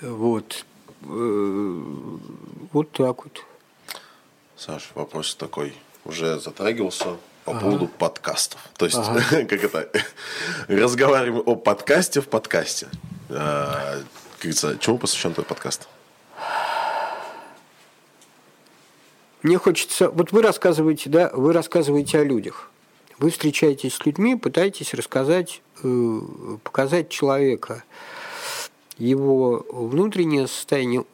Вот. 0.02 0.66
Э, 1.04 1.82
вот 2.72 2.92
так 2.92 3.24
вот. 3.24 3.44
Саш, 4.56 4.92
вопрос 4.96 5.36
такой. 5.36 5.74
Уже 6.06 6.40
затрагивался 6.40 7.18
по 7.48 7.54
ага. 7.54 7.62
поводу 7.62 7.88
подкастов. 7.88 8.60
То 8.76 8.86
есть, 8.86 8.98
ага. 8.98 9.22
как 9.46 9.64
это, 9.64 9.90
разговариваем 10.68 11.44
о 11.46 11.56
подкасте 11.56 12.20
в 12.20 12.28
подкасте. 12.28 12.88
А, 13.30 14.02
как 14.34 14.42
говорится, 14.42 14.78
чему 14.82 14.98
посвящен 14.98 15.34
твой 15.34 15.46
подкаст? 15.46 15.88
Мне 19.44 19.58
хочется, 19.58 20.10
вот 20.10 20.34
вы 20.34 20.42
рассказываете, 20.42 21.10
да, 21.10 21.32
вы 21.34 21.54
рассказываете 21.54 22.20
о 22.20 22.26
людях. 22.26 22.70
Вы 23.18 23.30
встречаетесь 23.30 23.96
с 23.96 24.06
людьми, 24.06 24.36
пытаетесь 24.36 24.94
рассказать, 24.94 25.62
э, 25.84 26.20
показать 26.66 27.08
человека, 27.08 27.86
его 28.98 29.66
внутреннее 29.70 30.48
состояние, 30.48 31.06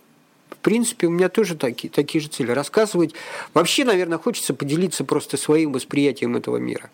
принципе, 0.64 1.08
у 1.08 1.12
меня 1.12 1.30
тоже 1.30 1.56
такие, 1.56 1.90
такие 1.90 2.22
же 2.22 2.30
цели. 2.30 2.52
Рассказывать. 2.52 3.14
Вообще, 3.54 3.86
наверное, 3.86 4.18
хочется 4.18 4.54
поделиться 4.54 5.04
просто 5.04 5.38
своим 5.38 5.72
восприятием 5.74 6.36
этого 6.36 6.58
мира. 6.58 6.90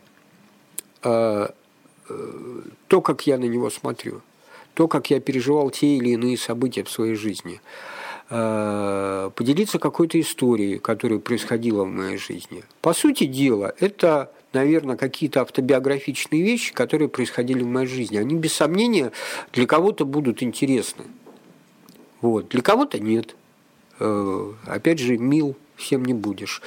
А, 1.01 1.53
э, 2.09 2.61
то, 2.87 3.01
как 3.01 3.25
я 3.27 3.37
на 3.37 3.45
него 3.45 3.69
смотрю. 3.69 4.21
То, 4.73 4.87
как 4.87 5.09
я 5.09 5.19
переживал 5.19 5.69
те 5.69 5.95
или 5.95 6.09
иные 6.09 6.37
события 6.37 6.83
в 6.83 6.91
своей 6.91 7.15
жизни. 7.15 7.61
А, 8.29 9.29
поделиться 9.29 9.79
какой-то 9.79 10.19
историей, 10.19 10.79
которая 10.79 11.19
происходила 11.19 11.85
в 11.85 11.89
моей 11.89 12.17
жизни. 12.17 12.63
По 12.81 12.93
сути 12.93 13.25
дела, 13.25 13.73
это 13.79 14.31
наверное, 14.53 14.97
какие-то 14.97 15.41
автобиографичные 15.41 16.41
вещи, 16.41 16.73
которые 16.73 17.07
происходили 17.07 17.61
в 17.61 17.67
моей 17.67 17.87
жизни. 17.87 18.17
Они, 18.17 18.35
без 18.35 18.53
сомнения, 18.53 19.11
для 19.53 19.65
кого-то 19.67 20.05
будут 20.05 20.41
интересны. 20.41 21.05
Вот. 22.21 22.49
Для 22.49 22.61
кого-то 22.61 22.99
нет. 22.99 23.35
Э, 23.99 24.51
опять 24.65 24.99
же, 24.99 25.17
мил 25.17 25.55
всем 25.79 26.05
не 26.05 26.13
будешь. 26.13 26.61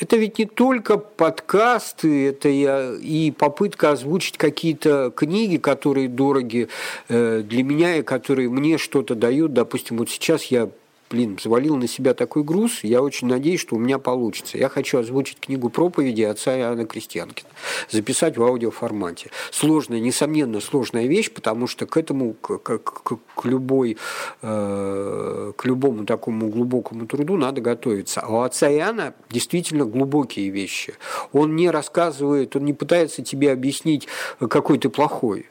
Это 0.00 0.16
ведь 0.16 0.38
не 0.38 0.46
только 0.46 0.96
подкасты, 0.96 2.28
это 2.28 2.48
и 2.48 3.30
попытка 3.32 3.90
озвучить 3.90 4.38
какие-то 4.38 5.12
книги, 5.14 5.56
которые 5.56 6.08
дороги 6.08 6.68
э, 7.08 7.42
для 7.44 7.62
меня 7.62 7.96
и 7.96 8.02
которые 8.02 8.48
мне 8.48 8.78
что-то 8.78 9.14
дают. 9.14 9.52
Допустим, 9.52 9.98
вот 9.98 10.08
сейчас 10.08 10.44
я 10.44 10.70
блин, 11.10 11.36
взвалил 11.36 11.76
на 11.76 11.88
себя 11.88 12.14
такой 12.14 12.42
груз, 12.42 12.84
я 12.84 13.02
очень 13.02 13.28
надеюсь, 13.28 13.60
что 13.60 13.76
у 13.76 13.78
меня 13.78 13.98
получится. 13.98 14.58
Я 14.58 14.68
хочу 14.68 14.98
озвучить 14.98 15.40
книгу 15.40 15.70
проповеди 15.70 16.22
отца 16.22 16.56
Иоанна 16.58 16.86
Крестьянкина, 16.86 17.48
записать 17.90 18.36
в 18.36 18.42
аудиоформате. 18.42 19.30
Сложная, 19.50 20.00
несомненно, 20.00 20.60
сложная 20.60 21.06
вещь, 21.06 21.30
потому 21.30 21.66
что 21.66 21.86
к 21.86 21.96
этому, 21.96 22.34
к, 22.34 22.58
к, 22.58 22.78
к, 22.78 23.18
к 23.34 23.44
любой, 23.44 23.96
э, 24.42 25.52
к 25.56 25.64
любому 25.64 26.04
такому 26.04 26.48
глубокому 26.48 27.06
труду 27.06 27.36
надо 27.36 27.60
готовиться. 27.60 28.20
А 28.20 28.28
у 28.28 28.40
отца 28.40 28.70
Иоанна 28.70 29.14
действительно 29.30 29.84
глубокие 29.84 30.50
вещи. 30.50 30.94
Он 31.32 31.56
не 31.56 31.70
рассказывает, 31.70 32.54
он 32.56 32.64
не 32.64 32.72
пытается 32.72 33.22
тебе 33.22 33.52
объяснить, 33.52 34.08
какой 34.38 34.78
ты 34.78 34.88
плохой. 34.88 35.46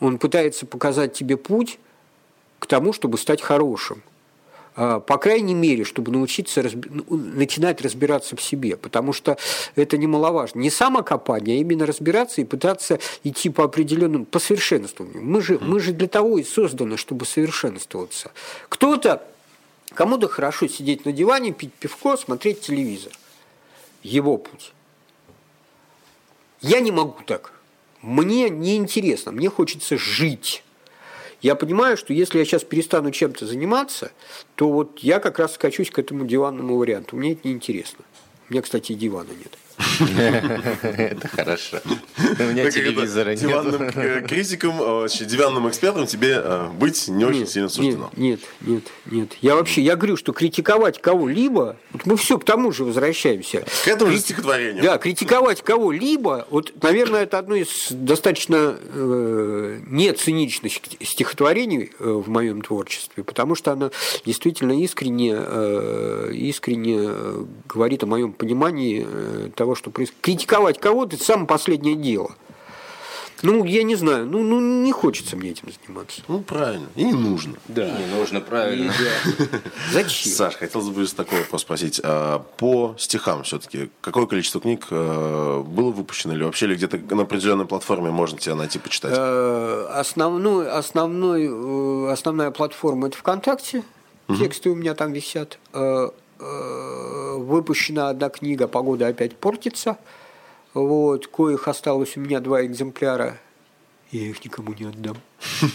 Он 0.00 0.18
пытается 0.18 0.66
показать 0.66 1.12
тебе 1.12 1.36
путь 1.36 1.78
к 2.58 2.66
тому, 2.66 2.92
чтобы 2.92 3.18
стать 3.18 3.40
хорошим. 3.40 4.02
А, 4.80 5.00
по 5.00 5.18
крайней 5.18 5.54
мере, 5.54 5.82
чтобы 5.82 6.12
научиться 6.12 6.62
разби... 6.62 6.88
Ну, 6.88 7.04
начинать 7.16 7.80
разбираться 7.80 8.36
в 8.36 8.40
себе, 8.40 8.76
потому 8.76 9.12
что 9.12 9.36
это 9.74 9.98
немаловажно. 9.98 10.60
Не 10.60 10.70
самокопание, 10.70 11.56
а 11.56 11.60
именно 11.60 11.84
разбираться 11.84 12.40
и 12.40 12.44
пытаться 12.44 13.00
идти 13.24 13.50
по 13.50 13.64
определенным, 13.64 14.24
по 14.24 14.38
совершенствованию. 14.38 15.20
Мы 15.24 15.42
же, 15.42 15.58
мы 15.58 15.80
же 15.80 15.92
для 15.92 16.06
того 16.06 16.38
и 16.38 16.44
созданы, 16.44 16.96
чтобы 16.96 17.26
совершенствоваться. 17.26 18.30
Кто-то, 18.68 19.24
кому-то 19.94 20.28
хорошо 20.28 20.68
сидеть 20.68 21.04
на 21.04 21.10
диване, 21.10 21.50
пить 21.50 21.72
пивко, 21.72 22.16
смотреть 22.16 22.60
телевизор. 22.60 23.10
Его 24.04 24.36
путь. 24.36 24.72
Я 26.60 26.78
не 26.78 26.92
могу 26.92 27.16
так. 27.26 27.52
Мне 28.00 28.48
неинтересно, 28.48 29.32
мне 29.32 29.50
хочется 29.50 29.98
жить 29.98 30.62
я 31.40 31.54
понимаю, 31.54 31.96
что 31.96 32.12
если 32.12 32.38
я 32.38 32.44
сейчас 32.44 32.64
перестану 32.64 33.10
чем-то 33.10 33.46
заниматься, 33.46 34.12
то 34.54 34.70
вот 34.70 34.98
я 35.00 35.20
как 35.20 35.38
раз 35.38 35.54
скачусь 35.54 35.90
к 35.90 35.98
этому 35.98 36.24
диванному 36.24 36.76
варианту. 36.76 37.16
Мне 37.16 37.32
это 37.32 37.46
неинтересно. 37.46 38.04
У 38.48 38.52
меня, 38.52 38.62
кстати, 38.62 38.92
и 38.92 38.94
дивана 38.94 39.30
нет. 39.30 39.56
Это 40.82 41.28
хорошо. 41.28 41.78
У 42.18 42.42
меня 42.42 42.70
телевизора 42.70 43.30
нет. 43.30 43.40
Диванным 43.40 43.82
э, 43.82 44.26
критиком, 44.26 44.74
э, 44.80 45.08
диванным 45.20 45.68
экспертом 45.68 46.06
тебе 46.06 46.40
э, 46.42 46.68
быть 46.78 47.08
не 47.08 47.24
очень 47.24 47.46
сильно 47.46 47.68
суждено. 47.68 48.10
Нет, 48.16 48.40
нет, 48.60 48.84
нет. 49.06 49.36
Я 49.40 49.54
вообще, 49.54 49.82
я 49.82 49.96
говорю, 49.96 50.16
что 50.16 50.32
критиковать 50.32 51.00
кого-либо, 51.00 51.76
мы 52.04 52.16
все 52.16 52.38
к 52.38 52.44
тому 52.44 52.72
же 52.72 52.84
возвращаемся. 52.84 53.64
К 53.84 53.88
этому 53.88 54.10
же 54.10 54.18
стихотворению. 54.18 54.82
Да, 54.82 54.98
критиковать 54.98 55.62
кого-либо, 55.62 56.46
вот, 56.50 56.72
наверное, 56.82 57.22
это 57.22 57.38
одно 57.38 57.54
из 57.54 57.88
достаточно 57.90 58.76
нециничных 59.88 60.72
стихотворений 61.02 61.92
в 61.98 62.28
моем 62.28 62.62
творчестве, 62.62 63.22
потому 63.24 63.54
что 63.54 63.72
оно 63.72 63.90
действительно 64.24 64.72
искренне, 64.72 65.30
искренне 66.32 67.10
говорит 67.68 68.02
о 68.02 68.06
моем 68.06 68.32
понимании 68.32 69.06
того, 69.54 69.67
того, 69.68 69.74
что 69.74 69.90
происходит. 69.90 70.22
Критиковать 70.22 70.80
кого-то– 70.80 71.16
это 71.16 71.24
самое 71.24 71.46
последнее 71.46 71.94
дело. 71.94 72.34
Ну, 73.42 73.64
я 73.64 73.84
не 73.84 73.94
знаю, 73.94 74.26
ну, 74.26 74.42
ну 74.42 74.58
не 74.82 74.90
хочется 74.90 75.36
мне 75.36 75.50
этим 75.50 75.68
заниматься. 75.70 76.22
Ну, 76.26 76.40
правильно. 76.40 76.88
И 76.96 77.04
не 77.04 77.12
нужно. 77.12 77.54
Да. 77.68 77.88
Не 77.88 78.06
нужно, 78.06 78.40
правильно. 78.40 78.92
Зачем? 79.92 80.32
Саш, 80.32 80.56
хотелось 80.56 80.88
бы 80.88 81.06
такой 81.06 81.40
вопрос 81.40 81.62
спросить. 81.62 82.00
А, 82.02 82.44
по 82.56 82.96
стихам 82.98 83.44
все-таки, 83.44 83.90
какое 84.00 84.26
количество 84.26 84.60
книг 84.60 84.88
а, 84.90 85.62
было 85.62 85.92
выпущено 85.92 86.34
или 86.34 86.42
вообще 86.42 86.66
или 86.66 86.74
где-то 86.74 86.98
на 87.14 87.22
определенной 87.22 87.66
платформе 87.66 88.10
можно 88.10 88.38
тебя 88.38 88.56
найти, 88.56 88.80
почитать? 88.80 89.14
Э, 89.16 89.86
основной, 89.92 90.68
основной, 90.68 91.46
э, 91.48 92.12
основная 92.12 92.50
платформа– 92.50 93.06
это 93.08 93.18
ВКонтакте. 93.18 93.84
Тексты 94.36 94.68
у 94.68 94.74
меня 94.74 94.94
там 94.94 95.12
висят. 95.12 95.58
Э, 96.40 97.36
выпущена 97.38 98.10
одна 98.10 98.28
книга 98.28 98.68
«Погода 98.68 99.06
опять 99.06 99.36
портится». 99.36 99.98
Вот, 100.74 101.26
коих 101.26 101.66
осталось 101.66 102.16
у 102.16 102.20
меня 102.20 102.40
два 102.40 102.64
экземпляра. 102.64 103.38
Я 104.10 104.22
их 104.28 104.42
никому 104.44 104.72
не 104.72 104.84
отдам. 104.84 105.16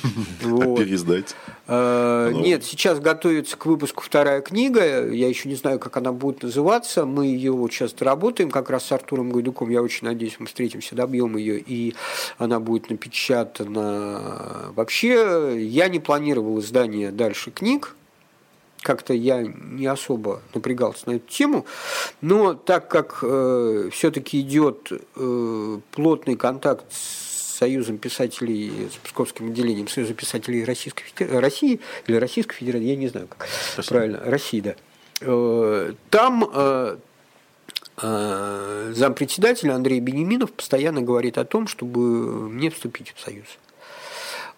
Вот. 0.41 0.80
Пересдать? 0.80 1.35
А, 1.68 2.30
нет, 2.30 2.64
сейчас 2.64 2.99
готовится 2.99 3.56
к 3.56 3.65
выпуску 3.65 4.03
вторая 4.03 4.41
книга. 4.41 5.10
Я 5.10 5.30
еще 5.30 5.48
не 5.48 5.56
знаю, 5.56 5.80
как 5.80 5.95
она 5.98 6.11
будет 6.11 6.44
называться. 6.44 7.06
Мы 7.06 7.27
ее 7.27 7.52
вот 7.52 7.72
сейчас 7.72 7.94
работаем 7.99 8.52
как 8.52 8.69
раз 8.69 8.85
с 8.85 8.91
Артуром 8.91 9.31
Гайдуком. 9.31 9.69
Я 9.69 9.81
очень 9.81 10.07
надеюсь, 10.07 10.35
мы 10.40 10.48
встретимся, 10.48 10.95
добьем 10.95 11.38
ее, 11.38 11.60
и 11.60 11.95
она 12.38 12.60
будет 12.60 12.90
напечатана. 12.90 14.72
Вообще, 14.76 15.56
я 15.64 15.88
не 15.88 15.99
планировал 15.99 16.60
издание 16.60 17.11
дальше 17.11 17.52
книг 17.52 17.95
как-то 18.84 19.14
я 19.14 19.42
не 19.42 19.88
особо 19.88 20.42
напрягался 20.54 21.10
на 21.10 21.16
эту 21.16 21.28
тему, 21.28 21.66
но 22.22 22.54
так 22.54 22.90
как 22.90 23.20
э, 23.24 23.90
все-таки 23.92 24.42
идет 24.42 24.92
э, 25.16 25.80
плотный 25.92 26.36
контакт 26.36 26.86
с 26.92 27.58
Союзом 27.58 27.98
писателей, 27.98 28.90
с 28.92 28.98
Псковским 29.08 29.48
отделением 29.48 29.88
Союза 29.88 30.14
писателей 30.14 30.66
Российской 30.66 31.06
Федерации, 31.06 31.38
России 31.38 31.80
или 32.08 32.18
Российской 32.18 32.56
Федерации, 32.56 32.88
я 32.88 32.96
не 32.98 33.08
знаю, 33.08 33.28
как 33.28 33.48
Спасибо. 33.74 33.96
правильно, 33.96 34.20
России, 34.26 34.60
да. 34.60 34.76
Э, 35.22 35.94
там 36.10 36.50
э, 36.54 36.98
э, 38.02 38.92
зампредседатель 38.94 39.72
Андрей 39.72 40.02
Бенеминов 40.02 40.52
постоянно 40.52 41.02
говорит 41.02 41.38
о 41.38 41.46
том, 41.46 41.68
чтобы 41.68 42.50
мне 42.50 42.70
вступить 42.70 43.14
в 43.16 43.22
Союз. 43.22 43.46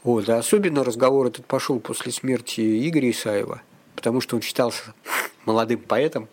Вот. 0.04 0.28
А 0.30 0.38
особенно 0.38 0.84
разговор 0.84 1.28
этот 1.28 1.46
пошел 1.46 1.80
после 1.80 2.12
смерти 2.12 2.88
Игоря 2.90 3.12
Исаева– 3.12 3.62
потому 3.96 4.22
что 4.22 4.36
он 4.36 4.42
считался 4.42 4.94
молодым 5.46 5.80
поэтом. 5.80 6.28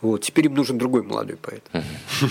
Вот. 0.00 0.22
Теперь 0.22 0.46
им 0.46 0.54
нужен 0.54 0.78
другой 0.78 1.02
молодой 1.02 1.36
поэт. 1.36 1.64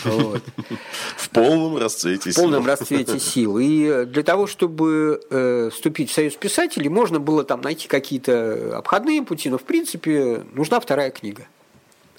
Вот. 0.06 0.44
В 1.18 1.30
полном 1.30 1.78
расцвете 1.78 2.32
сил. 2.32 2.42
В 2.42 2.46
полном 2.46 2.66
расцвете 2.66 3.20
сил. 3.20 3.58
И 3.60 4.06
для 4.06 4.24
того, 4.24 4.48
чтобы 4.48 5.22
э, 5.30 5.70
вступить 5.74 6.10
в 6.10 6.14
Союз 6.14 6.36
писателей, 6.36 6.90
можно 6.90 7.20
было 7.20 7.44
там 7.44 7.62
найти 7.62 7.88
какие-то 7.88 8.78
обходные 8.78 9.24
пути, 9.24 9.50
но 9.50 9.58
в 9.58 9.64
принципе 9.64 10.46
нужна 10.54 10.80
вторая 10.80 11.12
книга. 11.12 11.48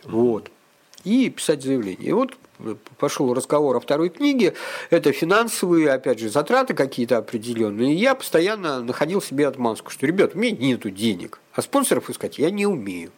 Вот. 0.05 0.51
И 1.05 1.31
писать 1.31 1.62
заявление. 1.62 2.09
И 2.09 2.12
вот 2.12 2.37
пошел 2.98 3.32
разговор 3.35 3.76
о 3.76 3.80
второй 3.80 4.09
книге, 4.09 4.55
это 4.90 5.12
финансовые, 5.12 5.90
опять 5.90 6.18
же, 6.18 6.28
затраты 6.28 6.74
какие-то 6.74 7.18
определенные. 7.18 7.94
И 7.94 7.97
я 7.97 8.14
постоянно 8.14 8.82
находил 8.82 9.22
себе 9.22 9.47
отмазку, 9.47 9.90
что, 9.90 10.06
ребят, 10.06 10.32
у 10.35 10.39
меня 10.39 10.56
нету 10.56 10.90
денег, 10.90 11.40
а 11.52 11.62
спонсоров 11.62 12.10
искать 12.10 12.39
я 12.39 12.51
не 12.51 12.66
умею. 12.66 13.10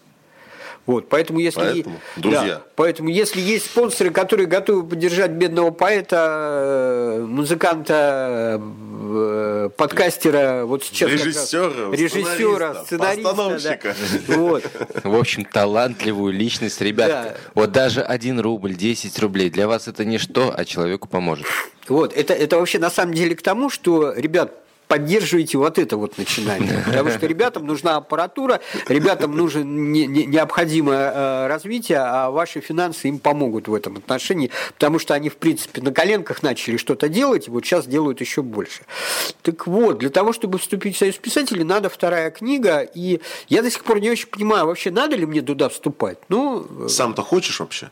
Вот, 0.86 1.08
поэтому 1.08 1.38
если, 1.38 1.60
поэтому, 1.60 2.00
друзья. 2.16 2.46
Да, 2.46 2.62
поэтому 2.74 3.10
если 3.10 3.40
есть 3.40 3.66
спонсоры, 3.66 4.10
которые 4.10 4.46
готовы 4.46 4.84
поддержать 4.84 5.30
бедного 5.32 5.70
поэта, 5.70 7.18
э, 7.18 7.24
музыканта, 7.26 8.60
э, 8.60 9.68
подкастера, 9.76 10.64
вот 10.64 10.82
сейчас 10.82 11.10
режиссера, 11.10 11.92
режиссера, 11.92 12.74
сценариста, 12.84 13.78
да. 13.80 14.34
вот. 14.36 14.64
В 15.04 15.14
общем, 15.14 15.44
талантливую 15.44 16.32
личность, 16.32 16.80
ребят. 16.80 17.08
Да. 17.08 17.34
Вот 17.54 17.72
даже 17.72 18.00
один 18.02 18.40
рубль, 18.40 18.74
10 18.74 19.18
рублей 19.18 19.50
для 19.50 19.68
вас 19.68 19.86
это 19.86 20.04
ничто, 20.04 20.52
а 20.56 20.64
человеку 20.64 21.08
поможет. 21.08 21.46
Вот, 21.88 22.16
это, 22.16 22.34
это 22.34 22.56
вообще 22.56 22.78
на 22.78 22.90
самом 22.90 23.14
деле 23.14 23.36
к 23.36 23.42
тому, 23.42 23.68
что, 23.68 24.12
ребят, 24.12 24.54
поддерживаете 24.90 25.56
вот 25.56 25.78
это 25.78 25.96
вот 25.96 26.18
начинание. 26.18 26.82
Потому 26.84 27.10
что 27.10 27.24
ребятам 27.26 27.64
нужна 27.64 27.96
аппаратура, 27.96 28.60
ребятам 28.88 29.36
нужно 29.36 29.60
необходимое 29.60 31.12
э, 31.14 31.46
развитие, 31.46 31.98
а 31.98 32.30
ваши 32.30 32.60
финансы 32.60 33.06
им 33.06 33.20
помогут 33.20 33.68
в 33.68 33.74
этом 33.74 33.98
отношении, 33.98 34.50
потому 34.74 34.98
что 34.98 35.14
они, 35.14 35.28
в 35.28 35.36
принципе, 35.36 35.80
на 35.80 35.92
коленках 35.92 36.42
начали 36.42 36.76
что-то 36.76 37.08
делать, 37.08 37.46
и 37.46 37.52
вот 37.52 37.64
сейчас 37.64 37.86
делают 37.86 38.20
еще 38.20 38.42
больше. 38.42 38.82
Так 39.42 39.68
вот, 39.68 39.98
для 39.98 40.10
того, 40.10 40.32
чтобы 40.32 40.58
вступить 40.58 40.96
в 40.96 40.98
Союз 40.98 41.16
писателей, 41.18 41.62
надо 41.62 41.88
вторая 41.88 42.32
книга, 42.32 42.80
и 42.80 43.20
я 43.48 43.62
до 43.62 43.70
сих 43.70 43.84
пор 43.84 44.00
не 44.00 44.10
очень 44.10 44.26
понимаю, 44.26 44.66
вообще 44.66 44.90
надо 44.90 45.14
ли 45.14 45.24
мне 45.24 45.40
туда 45.40 45.68
вступать. 45.68 46.18
Ну, 46.28 46.66
э, 46.86 46.88
Сам-то 46.88 47.22
хочешь 47.22 47.60
вообще? 47.60 47.90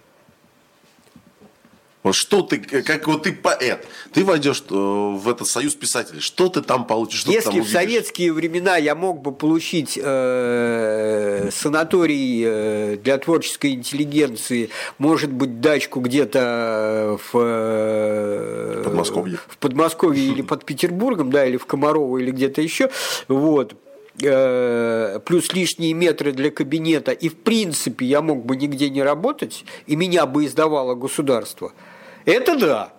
Вот 2.08 2.16
что 2.16 2.40
ты, 2.40 2.56
как 2.56 3.06
вот 3.06 3.24
ты 3.24 3.34
поэт, 3.34 3.86
ты 4.14 4.24
войдешь 4.24 4.64
э, 4.70 4.74
в 4.74 5.28
этот 5.28 5.46
союз 5.46 5.74
писателей, 5.74 6.20
что 6.20 6.48
ты 6.48 6.62
там 6.62 6.86
получишь? 6.86 7.20
Что 7.20 7.32
Если 7.32 7.60
в 7.60 7.68
советские 7.68 8.32
времена 8.32 8.78
я 8.78 8.94
мог 8.94 9.20
бы 9.20 9.30
получить 9.30 10.00
э, 10.02 11.50
санаторий 11.52 12.42
э, 12.46 12.96
для 12.96 13.18
творческой 13.18 13.72
интеллигенции, 13.72 14.70
может 14.96 15.30
быть, 15.30 15.60
дачку 15.60 16.00
где-то 16.00 17.18
в, 17.30 17.38
э, 17.38 18.82
Подмосковье. 18.84 19.38
в 19.46 19.58
Подмосковье 19.58 20.32
или 20.32 20.40
под 20.40 20.64
Петербургом, 20.64 21.30
да, 21.30 21.44
или 21.44 21.58
в 21.58 21.66
Комарово, 21.66 22.16
или 22.16 22.30
где-то 22.30 22.62
еще, 22.62 22.88
вот, 23.28 23.74
э, 24.22 25.20
плюс 25.26 25.52
лишние 25.52 25.92
метры 25.92 26.32
для 26.32 26.50
кабинета, 26.50 27.12
и 27.12 27.28
в 27.28 27.36
принципе 27.36 28.06
я 28.06 28.22
мог 28.22 28.46
бы 28.46 28.56
нигде 28.56 28.88
не 28.88 29.02
работать, 29.02 29.66
и 29.86 29.94
меня 29.94 30.24
бы 30.24 30.46
издавало 30.46 30.94
государство– 30.94 31.74
это 32.28 32.56
да. 32.56 32.92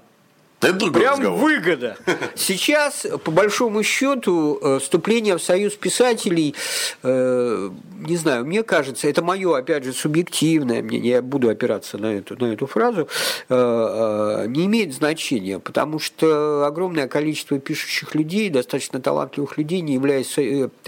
Это 0.61 0.73
другой 0.73 1.01
Прям 1.01 1.14
разговор. 1.14 1.39
выгода. 1.39 1.97
Сейчас, 2.35 3.06
по 3.23 3.31
большому 3.31 3.81
счету, 3.81 4.60
э, 4.61 4.80
вступление 4.80 5.38
в 5.38 5.41
Союз 5.41 5.76
писателей, 5.76 6.53
э, 7.01 7.69
не 7.99 8.18
знаю, 8.18 8.45
мне 8.45 8.64
кажется, 8.64 9.07
это 9.07 9.23
мое, 9.23 9.57
опять 9.57 9.85
же, 9.85 9.93
субъективное 9.93 10.84
мнение, 10.84 11.14
я 11.14 11.22
буду 11.22 11.49
опираться 11.49 11.97
на 11.97 12.07
эту, 12.07 12.35
на 12.38 12.51
эту 12.51 12.68
фразу, 12.68 13.07
э, 13.47 14.45
не 14.49 14.65
имеет 14.65 14.93
значения, 14.93 15.60
потому 15.60 15.97
что 15.97 16.65
огромное 16.65 17.07
количество 17.07 17.57
пишущих 17.57 18.14
людей, 18.14 18.49
достаточно 18.49 18.99
талантливых 18.99 19.57
людей, 19.57 19.80
не 19.80 19.93
являясь 19.93 20.34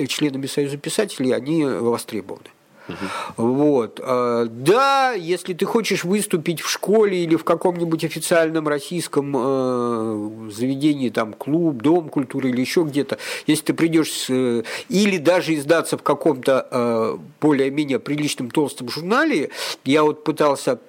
членами 0.10 0.48
Союза 0.48 0.76
писателей, 0.76 1.32
они 1.32 1.64
востребованы. 1.64 2.50
Вот. 3.38 4.00
А, 4.04 4.46
да, 4.46 5.14
если 5.14 5.54
ты 5.54 5.66
хочешь 5.66 6.04
выступить 6.04 6.62
в 6.62 6.70
школе 6.70 7.24
или 7.24 7.36
в 7.36 7.44
каком-нибудь 7.44 8.04
официальном 8.04 8.68
российском 8.68 9.34
э, 9.36 10.52
заведении, 10.52 11.10
там 11.10 11.34
клуб, 11.34 11.82
дом 11.82 12.10
культуры 12.10 12.50
или 12.50 12.62
еще 12.62 12.84
где-то, 12.84 13.18
если 13.48 13.66
ты 13.66 13.74
придешь 13.74 14.12
с, 14.12 14.30
э, 14.30 14.64
или 14.90 15.18
даже 15.18 15.56
издаться 15.56 15.98
в 15.98 16.04
каком-то 16.04 16.68
э, 16.70 17.18
более-менее 17.40 18.00
приличном 18.00 18.52
толстом 18.52 18.90
журнале, 18.90 19.50
я 19.86 20.04
вот 20.04 20.24
пытался 20.24 20.80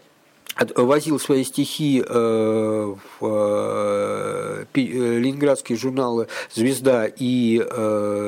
возил 0.77 1.19
свои 1.19 1.45
стихи 1.45 2.03
в 2.03 3.07
ленинградские 4.75 5.79
журналы 5.79 6.29
«Звезда» 6.53 7.07
и 7.07 7.57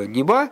«Неба», 0.09 0.51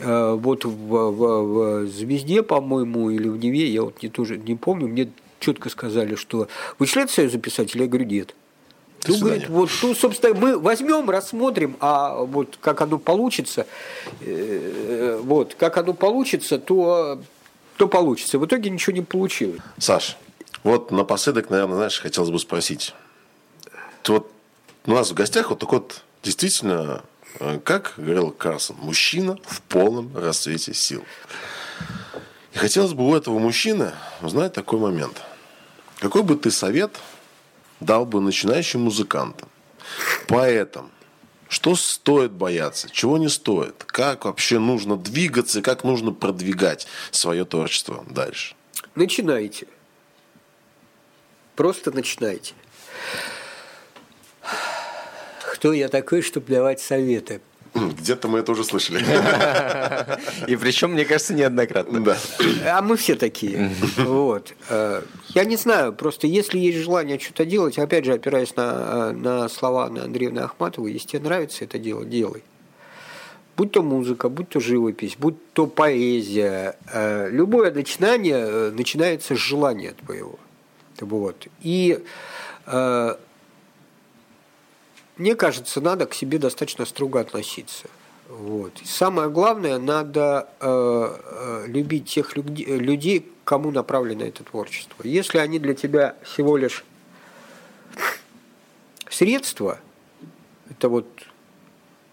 Э, 0.00 0.34
вот 0.38 0.64
в, 0.64 0.70
в, 0.70 1.82
в 1.82 1.86
«Звезде», 1.88 2.42
по-моему, 2.42 3.10
или 3.10 3.28
в 3.28 3.36
«Неве», 3.36 3.68
я 3.68 3.82
вот 3.82 4.02
не, 4.02 4.08
тоже 4.08 4.38
не 4.38 4.54
помню, 4.54 4.88
мне 4.88 5.10
четко 5.40 5.68
сказали, 5.70 6.14
что 6.14 6.48
вы 6.78 6.86
член 6.86 7.08
Союза 7.08 7.38
писателей? 7.38 7.82
Я 7.82 7.88
говорю, 7.88 8.06
нет. 8.06 8.34
Ну, 9.06 9.18
говорит, 9.18 9.48
вот, 9.48 9.70
ну, 9.82 9.94
собственно, 9.94 10.34
мы 10.34 10.58
возьмем, 10.58 11.08
рассмотрим, 11.08 11.76
а 11.80 12.16
вот 12.24 12.58
как 12.60 12.80
оно 12.80 12.98
получится, 12.98 13.66
э, 14.20 15.20
вот, 15.22 15.54
как 15.54 15.76
оно 15.78 15.94
получится, 15.94 16.58
то, 16.58 17.20
то 17.76 17.88
получится. 17.88 18.38
В 18.38 18.46
итоге 18.46 18.70
ничего 18.70 18.94
не 18.94 19.02
получилось. 19.02 19.60
Саш, 19.78 20.16
вот 20.62 20.90
напоследок, 20.90 21.50
наверное, 21.50 21.76
знаешь, 21.76 22.00
хотелось 22.00 22.30
бы 22.30 22.38
спросить. 22.38 22.94
Вот 24.06 24.30
у 24.86 24.92
нас 24.92 25.10
в 25.10 25.14
гостях 25.14 25.50
вот 25.50 25.58
такой 25.58 25.80
вот 25.80 26.02
действительно 26.22 27.02
Э, 27.40 27.58
как 27.62 27.94
говорил 27.96 28.30
Карсон, 28.30 28.76
мужчина 28.80 29.38
в 29.44 29.62
полном 29.62 30.16
расцвете 30.16 30.74
сил. 30.74 31.04
И 32.52 32.58
хотелось 32.58 32.92
бы 32.92 33.06
у 33.06 33.14
этого 33.14 33.38
мужчины 33.38 33.92
узнать 34.22 34.52
такой 34.52 34.78
момент. 34.78 35.22
Какой 36.00 36.22
бы 36.22 36.36
ты 36.36 36.50
совет 36.50 36.98
дал 37.80 38.06
бы 38.06 38.20
начинающим 38.20 38.80
музыкантам, 38.82 39.48
поэтам, 40.26 40.90
что 41.48 41.76
стоит 41.76 42.32
бояться, 42.32 42.88
чего 42.90 43.18
не 43.18 43.28
стоит, 43.28 43.84
как 43.84 44.24
вообще 44.24 44.58
нужно 44.58 44.96
двигаться, 44.96 45.62
как 45.62 45.84
нужно 45.84 46.12
продвигать 46.12 46.86
свое 47.10 47.44
творчество 47.44 48.04
дальше? 48.08 48.54
Начинайте. 48.94 49.66
Просто 51.58 51.90
начинайте 51.90 52.54
кто 55.58 55.72
я 55.72 55.88
такой, 55.88 56.22
чтобы 56.22 56.46
давать 56.46 56.80
советы. 56.80 57.40
Где-то 57.74 58.28
мы 58.28 58.38
это 58.38 58.52
уже 58.52 58.62
слышали. 58.62 59.00
И 60.46 60.54
причем, 60.54 60.92
мне 60.92 61.04
кажется, 61.04 61.34
неоднократно. 61.34 61.98
Да. 61.98 62.16
А 62.64 62.80
мы 62.80 62.96
все 62.96 63.16
такие. 63.16 63.72
Вот. 63.96 64.54
Э, 64.68 65.02
я 65.34 65.44
не 65.44 65.56
знаю, 65.56 65.92
просто 65.92 66.28
если 66.28 66.60
есть 66.60 66.78
желание 66.78 67.18
что-то 67.18 67.44
делать, 67.44 67.76
опять 67.76 68.04
же, 68.04 68.12
опираясь 68.12 68.54
на, 68.54 69.10
на 69.12 69.48
слова 69.48 69.88
на 69.88 70.04
Андреевны 70.04 70.38
Ахматовой, 70.38 70.92
если 70.92 71.08
тебе 71.08 71.22
нравится 71.22 71.64
это 71.64 71.80
дело, 71.80 72.04
делай. 72.04 72.44
Будь 73.56 73.72
то 73.72 73.82
музыка, 73.82 74.28
будь 74.28 74.50
то 74.50 74.60
живопись, 74.60 75.16
будь 75.18 75.52
то 75.54 75.66
поэзия. 75.66 76.76
Э, 76.92 77.28
любое 77.32 77.72
начинание 77.72 78.44
э, 78.46 78.70
начинается 78.70 79.34
с 79.34 79.38
желания 79.38 79.92
твоего. 80.04 80.38
Вот. 81.04 81.46
И 81.60 82.04
мне 85.16 85.34
кажется, 85.34 85.80
надо 85.80 86.06
к 86.06 86.14
себе 86.14 86.38
достаточно 86.38 86.84
строго 86.84 87.20
относиться. 87.20 87.88
Вот. 88.28 88.80
И 88.82 88.84
самое 88.84 89.30
главное, 89.30 89.78
надо 89.78 90.48
э, 90.60 90.66
э 90.66 91.64
любить 91.66 92.06
тех 92.06 92.36
людей, 92.36 93.32
кому 93.44 93.70
направлено 93.70 94.24
это 94.24 94.44
творчество. 94.44 95.02
Если 95.02 95.38
они 95.38 95.58
для 95.58 95.74
тебя 95.74 96.14
всего 96.22 96.58
лишь 96.58 96.84
средства, 99.08 99.80
это 100.70 100.88
вот 100.90 101.06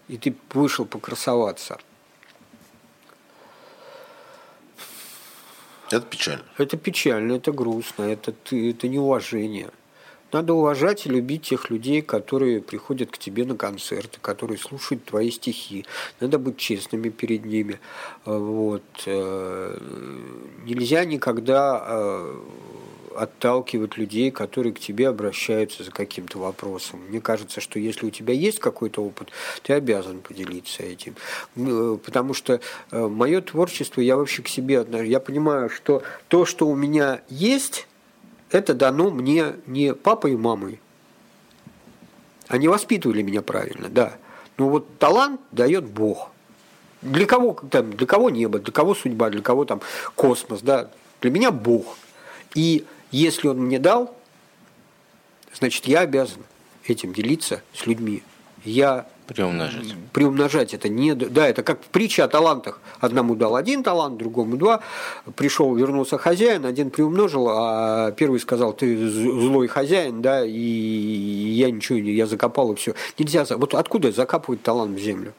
и 0.08 0.16
ты 0.16 0.34
вышел 0.52 0.84
покрасоваться, 0.84 1.78
Это 5.90 6.00
печально. 6.06 6.44
Это 6.58 6.76
печально, 6.76 7.32
это 7.34 7.52
грустно, 7.52 8.02
это, 8.04 8.32
это 8.50 8.88
неуважение. 8.88 9.70
Надо 10.32 10.54
уважать 10.54 11.06
и 11.06 11.08
любить 11.08 11.42
тех 11.42 11.70
людей, 11.70 12.02
которые 12.02 12.60
приходят 12.60 13.10
к 13.12 13.18
тебе 13.18 13.44
на 13.44 13.54
концерты, 13.56 14.18
которые 14.20 14.58
слушают 14.58 15.04
твои 15.04 15.30
стихи. 15.30 15.86
Надо 16.20 16.38
быть 16.38 16.56
честными 16.58 17.10
перед 17.10 17.44
ними. 17.44 17.78
Э, 18.26 18.36
Вот. 18.36 18.82
э, 19.06 19.78
Нельзя 20.64 21.04
никогда 21.04 21.82
э, 21.86 22.34
отталкивать 23.16 23.96
людей, 23.96 24.30
которые 24.30 24.72
к 24.72 24.78
тебе 24.78 25.08
обращаются 25.08 25.84
за 25.84 25.90
каким-то 25.90 26.38
вопросом. 26.38 27.00
Мне 27.08 27.20
кажется, 27.20 27.60
что 27.60 27.78
если 27.78 28.06
у 28.06 28.10
тебя 28.10 28.34
есть 28.34 28.58
какой-то 28.58 29.02
опыт, 29.02 29.28
ты 29.62 29.72
обязан 29.72 30.20
поделиться 30.20 30.82
этим. 30.82 31.14
Э, 31.56 31.98
Потому 32.04 32.34
что 32.34 32.60
мое 32.90 33.40
творчество, 33.40 34.00
я 34.00 34.16
вообще 34.16 34.42
к 34.42 34.48
себе 34.48 34.80
отношусь. 34.80 35.08
Я 35.08 35.20
понимаю, 35.20 35.70
что 35.70 36.02
то, 36.28 36.44
что 36.44 36.66
у 36.68 36.74
меня 36.74 37.20
есть, 37.28 37.86
это 38.50 38.74
дано 38.74 39.10
мне 39.10 39.54
не 39.66 39.94
папой 39.94 40.32
и 40.32 40.36
мамой. 40.36 40.80
Они 42.48 42.68
воспитывали 42.68 43.22
меня 43.22 43.42
правильно, 43.42 43.88
да. 43.88 44.16
Но 44.56 44.68
вот 44.68 44.98
талант 44.98 45.40
дает 45.52 45.84
Бог. 45.84 46.30
Для 47.02 47.26
кого, 47.26 47.54
там, 47.70 47.92
для 47.92 48.06
кого 48.06 48.30
небо, 48.30 48.58
для 48.58 48.72
кого 48.72 48.94
судьба, 48.94 49.30
для 49.30 49.42
кого 49.42 49.64
там 49.64 49.80
космос, 50.14 50.62
да. 50.62 50.90
Для 51.20 51.30
меня 51.30 51.50
Бог. 51.50 51.96
И 52.54 52.84
если 53.10 53.48
он 53.48 53.58
мне 53.58 53.78
дал, 53.78 54.14
значит, 55.54 55.86
я 55.86 56.00
обязан 56.00 56.42
этим 56.86 57.12
делиться 57.12 57.62
с 57.74 57.86
людьми. 57.86 58.22
Я 58.64 59.06
Приумножить. 59.26 59.94
приумножать 60.12 60.72
это 60.72 60.88
не... 60.88 61.14
Да, 61.14 61.48
это 61.48 61.62
как 61.62 61.80
притча 61.80 62.24
о 62.24 62.28
талантах. 62.28 62.80
Одному 63.00 63.34
дал 63.34 63.56
один 63.56 63.82
талант, 63.82 64.18
другому 64.18 64.56
два. 64.56 64.80
Пришел, 65.34 65.74
вернулся 65.74 66.16
хозяин, 66.16 66.64
один 66.64 66.90
приумножил, 66.90 67.48
а 67.50 68.12
первый 68.12 68.38
сказал, 68.38 68.72
ты 68.72 69.08
злой 69.08 69.66
хозяин, 69.66 70.22
да, 70.22 70.44
и 70.44 70.52
я 70.52 71.70
ничего 71.70 71.98
не... 71.98 72.12
Я 72.12 72.26
закопал, 72.26 72.72
и 72.72 72.76
все. 72.76 72.94
Нельзя... 73.18 73.44
Вот 73.50 73.74
откуда 73.74 74.12
закапывать 74.12 74.62
талант 74.62 74.96
в 74.96 75.02
землю? 75.02 75.32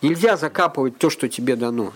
Нельзя 0.00 0.36
закапывать 0.36 0.96
то, 0.98 1.10
что 1.10 1.28
тебе 1.28 1.56
дано. 1.56 1.92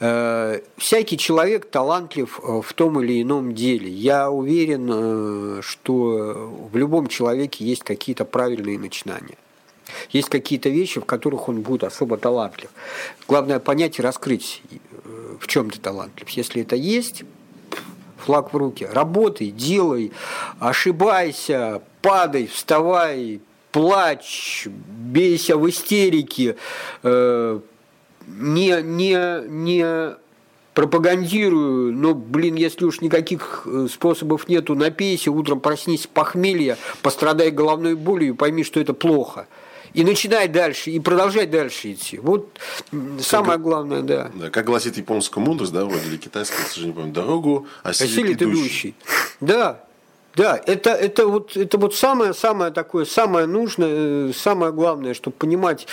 Э, 0.00 0.60
Всякий 0.76 1.18
человек 1.18 1.68
талантлив 1.70 2.40
э, 2.42 2.60
в 2.64 2.72
том 2.72 3.00
или 3.02 3.22
ином 3.22 3.54
деле. 3.54 3.90
Я 3.90 4.30
уверен, 4.30 4.88
э, 4.90 5.60
что 5.62 6.68
в 6.72 6.76
любом 6.76 7.08
человеке 7.08 7.64
есть 7.64 7.82
какие-то 7.82 8.24
правильные 8.24 8.78
начинания. 8.78 9.36
Есть 10.10 10.28
какие-то 10.28 10.68
вещи, 10.68 11.00
в 11.00 11.04
которых 11.04 11.48
он 11.48 11.62
будет 11.62 11.82
особо 11.82 12.16
талантлив. 12.18 12.70
Главное 13.26 13.58
понять 13.58 13.98
и 13.98 14.02
раскрыть, 14.02 14.62
в 15.40 15.46
чем 15.46 15.70
ты 15.70 15.80
талантлив. 15.80 16.28
Если 16.28 16.60
это 16.60 16.76
есть, 16.76 17.24
флаг 18.18 18.52
в 18.52 18.56
руки. 18.56 18.86
Работай, 18.92 19.50
делай, 19.50 20.12
ошибайся, 20.60 21.80
падай, 22.02 22.46
вставай, 22.46 23.40
плачь, 23.72 24.68
бейся 24.68 25.56
в 25.56 25.68
истерике, 25.68 26.56
не, 28.36 28.82
не, 28.82 29.42
не 29.48 30.16
пропагандирую, 30.74 31.92
но, 31.92 32.14
блин, 32.14 32.54
если 32.54 32.84
уж 32.84 33.00
никаких 33.00 33.62
э, 33.66 33.88
способов 33.90 34.48
нету, 34.48 34.74
напейся, 34.76 35.32
утром 35.32 35.58
проснись 35.60 36.04
с 36.04 36.06
похмелья, 36.06 36.76
пострадай 37.02 37.50
головной 37.50 37.94
болью 37.96 38.34
и 38.34 38.36
пойми, 38.36 38.62
что 38.62 38.78
это 38.78 38.94
плохо. 38.94 39.48
И 39.94 40.04
начинай 40.04 40.46
дальше, 40.48 40.90
и 40.90 41.00
продолжай 41.00 41.46
дальше 41.46 41.92
идти. 41.92 42.18
Вот 42.18 42.58
м, 42.92 43.18
самое 43.20 43.58
главное, 43.58 44.02
да. 44.02 44.30
Да, 44.34 44.50
как 44.50 44.66
гласит 44.66 44.96
японская 44.98 45.42
мудрость, 45.42 45.72
да, 45.72 45.84
вроде 45.84 46.06
или 46.06 46.16
китайская, 46.16 46.62
к 46.62 46.68
сожалению, 46.68 46.94
помню, 46.94 47.12
дорогу 47.12 47.66
осилит, 47.82 48.12
Осилит 48.12 48.42
идущий. 48.42 48.60
идущий. 48.60 48.94
Да, 49.40 49.84
да, 50.36 50.60
это, 50.64 50.90
это, 50.90 51.26
вот, 51.26 51.56
это 51.56 51.78
вот 51.78 51.96
самое, 51.96 52.34
самое 52.34 52.70
такое, 52.70 53.04
самое 53.04 53.46
нужное, 53.46 54.28
э, 54.28 54.32
самое 54.32 54.72
главное, 54.72 55.14
чтобы 55.14 55.34
понимать, 55.36 55.88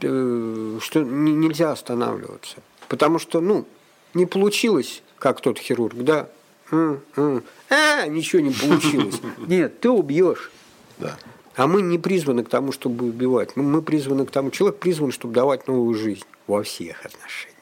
что 0.00 1.02
не- 1.02 1.32
нельзя 1.34 1.72
останавливаться. 1.72 2.56
Потому 2.88 3.18
что, 3.18 3.40
ну, 3.40 3.66
не 4.14 4.26
получилось, 4.26 5.02
как 5.18 5.40
тот 5.40 5.58
хирург, 5.58 5.94
да, 5.96 6.28
а, 6.72 8.06
ничего 8.06 8.42
не 8.42 8.50
получилось. 8.52 9.20
Нет, 9.38 9.80
ты 9.80 9.90
убьешь. 9.90 10.50
Да. 10.98 11.16
А 11.56 11.66
мы 11.66 11.82
не 11.82 11.98
призваны 11.98 12.44
к 12.44 12.48
тому, 12.48 12.72
чтобы 12.72 13.06
убивать. 13.06 13.56
Мы, 13.56 13.62
мы 13.64 13.82
призваны 13.82 14.24
к 14.26 14.30
тому, 14.30 14.50
человек 14.50 14.78
призван, 14.78 15.12
чтобы 15.12 15.34
давать 15.34 15.66
новую 15.68 15.94
жизнь 15.94 16.24
во 16.46 16.62
всех 16.62 17.04
отношениях. 17.04 17.56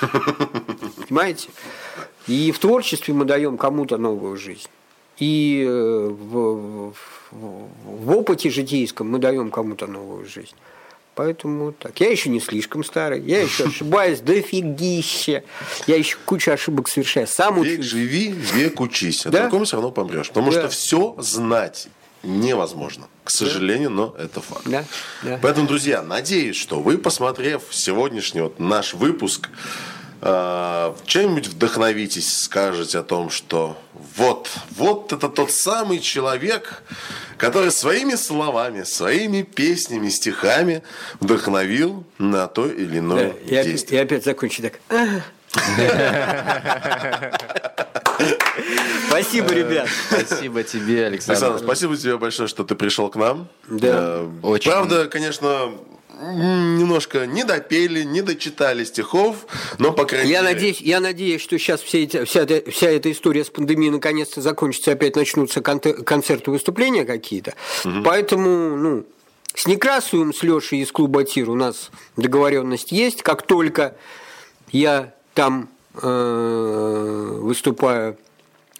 Понимаете? 1.08 1.48
И 2.26 2.52
в 2.52 2.58
творчестве 2.58 3.14
мы 3.14 3.24
даем 3.24 3.56
кому-то 3.56 3.96
новую 3.96 4.36
жизнь. 4.36 4.68
И 5.18 5.64
э, 5.66 6.08
в, 6.08 6.92
в- 6.92 6.94
в 7.30 8.10
опыте 8.16 8.50
житейском 8.50 9.10
мы 9.10 9.18
даем 9.18 9.50
кому-то 9.50 9.86
новую 9.86 10.26
жизнь. 10.26 10.54
Поэтому 11.18 11.72
так. 11.72 11.98
Я 11.98 12.10
еще 12.12 12.30
не 12.30 12.38
слишком 12.38 12.84
старый, 12.84 13.20
я 13.22 13.42
еще 13.42 13.64
ошибаюсь 13.66 14.20
дофигища. 14.20 15.42
Я 15.88 15.96
еще 15.96 16.16
кучу 16.24 16.52
ошибок 16.52 16.86
совершаю. 16.88 17.26
Сам 17.26 17.60
Век 17.60 17.80
учусь. 17.80 17.86
живи, 17.90 18.28
век 18.54 18.80
учись. 18.80 19.26
А 19.26 19.30
Да. 19.30 19.40
другому 19.42 19.64
все 19.64 19.76
равно 19.78 19.90
помрешь. 19.90 20.28
Потому 20.28 20.52
Да. 20.52 20.60
что 20.60 20.68
все 20.68 21.16
знать 21.18 21.88
невозможно. 22.22 23.08
К 23.24 23.30
сожалению, 23.30 23.90
но 23.90 24.14
это 24.16 24.40
факт. 24.40 24.62
Да, 24.66 24.84
да. 25.24 25.40
Поэтому, 25.42 25.66
друзья, 25.66 26.02
надеюсь, 26.02 26.54
что 26.56 26.78
вы, 26.80 26.98
посмотрев 26.98 27.62
сегодняшний 27.72 28.42
вот 28.42 28.60
наш 28.60 28.94
выпуск, 28.94 29.48
чем-нибудь 30.20 31.48
вдохновитесь, 31.48 32.42
скажете 32.42 32.98
о 32.98 33.02
том, 33.02 33.30
что 33.30 33.76
вот, 34.16 34.50
вот 34.70 35.12
это 35.12 35.28
тот 35.28 35.52
самый 35.52 36.00
человек, 36.00 36.82
который 37.36 37.70
своими 37.70 38.14
словами, 38.14 38.82
своими 38.82 39.42
песнями, 39.42 40.08
стихами 40.08 40.82
вдохновил 41.20 42.04
на 42.18 42.48
то 42.48 42.66
или 42.66 42.98
иное 42.98 43.30
Да, 43.30 43.38
и, 43.38 43.46
опять, 43.46 43.66
и 43.66 43.70
действие. 43.70 44.02
опять 44.02 44.24
закончу 44.24 44.62
так. 44.62 44.80
«А». 44.90 45.20
Спасибо, 49.08 49.52
ребят. 49.52 49.88
Спасибо 50.10 50.62
тебе, 50.62 51.06
Александр. 51.06 51.42
Александр, 51.44 51.64
спасибо 51.64 51.96
тебе 51.96 52.18
большое, 52.18 52.48
что 52.48 52.64
ты 52.64 52.74
пришел 52.74 53.08
к 53.08 53.16
нам. 53.16 53.48
Да. 53.68 54.20
Э, 54.20 54.30
Очень. 54.42 54.70
Правда, 54.70 55.06
конечно, 55.06 55.72
немножко 56.20 57.26
не 57.26 57.44
допели, 57.44 58.02
не 58.02 58.22
дочитали 58.22 58.84
стихов, 58.84 59.46
но, 59.78 59.92
по 59.92 60.04
крайней 60.04 60.30
Я 60.32 60.42
мере... 60.42 60.54
надеюсь, 60.54 60.80
я 60.80 61.00
надеюсь, 61.00 61.40
что 61.42 61.58
сейчас 61.58 61.80
вся, 61.80 61.98
эта- 61.98 62.24
вся, 62.24 62.42
эта- 62.42 62.70
вся 62.70 62.90
эта 62.90 63.10
история 63.12 63.44
с 63.44 63.50
пандемией 63.50 63.90
наконец-то 63.90 64.40
закончится, 64.40 64.92
опять 64.92 65.16
начнутся 65.16 65.60
концерты, 65.62 66.50
выступления 66.50 67.04
какие-то. 67.04 67.54
Поэтому, 68.04 68.76
ну, 68.76 69.04
с 69.54 69.66
Некрасовым, 69.66 70.32
с 70.34 70.42
Лешей 70.42 70.80
из 70.82 70.92
клуба 70.92 71.24
«Тир» 71.24 71.50
у 71.50 71.54
нас 71.54 71.90
договоренность 72.16 72.92
есть. 72.92 73.22
Как 73.22 73.42
только 73.42 73.96
я 74.70 75.14
там 75.34 75.68
э, 76.00 77.38
выступаю, 77.40 78.16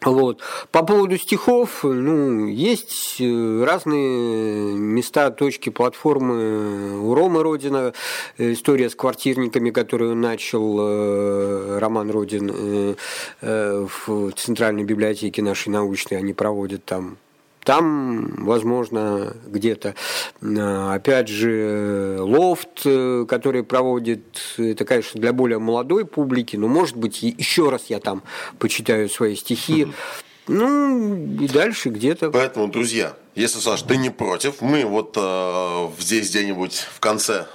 вот. 0.05 0.41
По 0.71 0.83
поводу 0.83 1.19
стихов, 1.19 1.81
ну, 1.83 2.47
есть 2.47 3.17
э, 3.21 3.65
разные 3.65 4.77
места, 4.77 5.31
точки, 5.31 5.71
платформы. 5.71 7.01
У 7.01 7.15
Ромы 7.15 7.43
Родина 7.43 7.93
э, 8.37 8.53
история 8.53 8.91
с 8.91 8.95
квартирниками, 8.95 9.71
которую 9.71 10.15
начал 10.15 10.79
э, 10.81 11.79
Роман 11.79 12.11
Родин 12.11 12.97
в 13.41 14.33
Центральной 14.33 14.85
библиотеке 14.85 15.43
нашей 15.43 15.69
научной, 15.69 16.19
они 16.19 16.33
проводят 16.33 16.85
там 16.85 17.19
там, 17.69 18.47
возможно, 18.47 19.37
где-то, 19.47 19.95
э, 20.41 20.95
опять 20.95 21.29
же, 21.29 22.17
лофт, 22.19 22.81
э, 22.87 23.27
который 23.29 23.63
проводит, 23.63 24.23
это, 24.57 24.87
конечно, 24.87 25.21
для 25.21 25.35
более 25.35 25.59
молодой 25.59 26.07
публики, 26.07 26.57
но, 26.57 26.67
может 26.67 26.97
быть, 26.97 27.23
еще 27.23 27.69
раз 27.69 27.85
я 27.89 28.01
там 28.01 28.23
почитаю 28.59 29.11
свои 29.11 29.37
стихи. 29.37 29.87
Ну, 30.47 31.15
и 31.15 31.47
дальше 31.47 31.91
где-то. 31.91 32.31
Поэтому, 32.31 32.69
друзья, 32.69 33.15
если, 33.35 33.59
Саш, 33.59 33.83
ты 33.83 33.99
не 33.99 34.09
против, 34.09 34.63
мы 34.63 34.87
вот 34.87 35.13
э, 35.19 35.89
здесь 35.99 36.31
где-нибудь 36.31 36.87
в 36.95 37.01
конце 37.01 37.49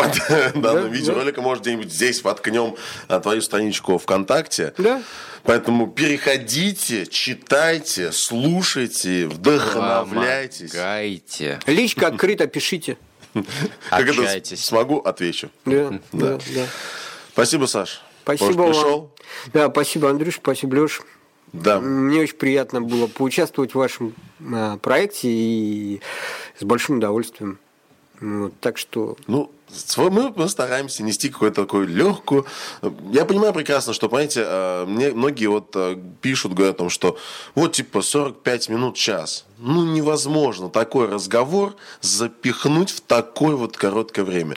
под 0.00 0.52
данным 0.54 0.62
да. 0.62 0.80
видеоролика, 0.88 1.40
может, 1.40 1.62
где-нибудь 1.62 1.92
здесь 1.92 2.22
воткнем 2.22 2.76
э, 3.08 3.20
твою 3.20 3.42
страничку 3.42 3.98
ВКонтакте. 3.98 4.74
Да. 4.78 5.02
Поэтому 5.42 5.86
переходите, 5.86 7.06
читайте, 7.06 8.12
слушайте, 8.12 9.26
вдохновляйтесь. 9.26 10.72
Помогайте. 10.72 11.58
Личка 11.66 12.06
открыта, 12.08 12.46
пишите. 12.46 12.96
Общайтесь. 13.90 14.64
смогу, 14.64 14.98
отвечу. 14.98 15.50
Да, 15.64 16.00
да, 16.12 16.38
да. 16.54 16.66
Спасибо, 17.32 17.66
Саш. 17.66 18.02
Спасибо 18.22 18.46
Может, 18.46 18.58
вам. 18.58 18.72
пришел? 18.72 19.14
Да, 19.52 19.70
спасибо, 19.70 20.10
Андрюш, 20.10 20.36
спасибо, 20.36 20.74
Леш. 20.76 21.00
Да. 21.52 21.80
Мне 21.80 22.20
очень 22.20 22.36
приятно 22.36 22.80
было 22.80 23.06
поучаствовать 23.06 23.72
в 23.72 23.76
вашем 23.76 24.14
а, 24.52 24.76
проекте 24.78 25.28
и 25.28 26.00
с 26.58 26.64
большим 26.64 26.98
удовольствием. 26.98 27.58
Вот, 28.20 28.52
так 28.60 28.76
что 28.78 29.16
Ну, 29.26 29.50
Мы, 29.96 30.32
мы 30.34 30.48
стараемся 30.48 31.02
нести 31.02 31.28
какую-то 31.28 31.62
такую 31.62 31.86
легкую. 31.88 32.46
Я 33.12 33.24
понимаю 33.24 33.52
прекрасно, 33.52 33.92
что, 33.92 34.08
понимаете, 34.08 34.44
э, 34.46 34.84
мне 34.86 35.10
многие 35.10 35.46
вот 35.46 35.70
э, 35.74 35.96
пишут, 36.20 36.54
говорят 36.54 36.76
о 36.76 36.78
том, 36.78 36.90
что 36.90 37.18
вот 37.54 37.72
типа 37.72 38.02
45 38.02 38.68
минут, 38.68 38.96
час. 38.96 39.44
Ну, 39.58 39.84
невозможно 39.84 40.70
такой 40.70 41.08
разговор 41.08 41.76
запихнуть 42.00 42.90
в 42.90 43.00
такое 43.00 43.56
вот 43.56 43.76
короткое 43.76 44.24
время. 44.24 44.56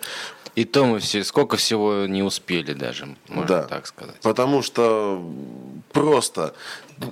И 0.55 0.65
то 0.65 0.85
мы 0.85 0.99
все, 0.99 1.23
сколько 1.23 1.57
всего 1.57 2.05
не 2.05 2.21
успели 2.21 2.73
даже, 2.73 3.15
можно 3.27 3.47
да, 3.47 3.63
так 3.63 3.87
сказать. 3.87 4.15
Потому 4.21 4.61
что 4.61 5.23
просто 5.91 6.53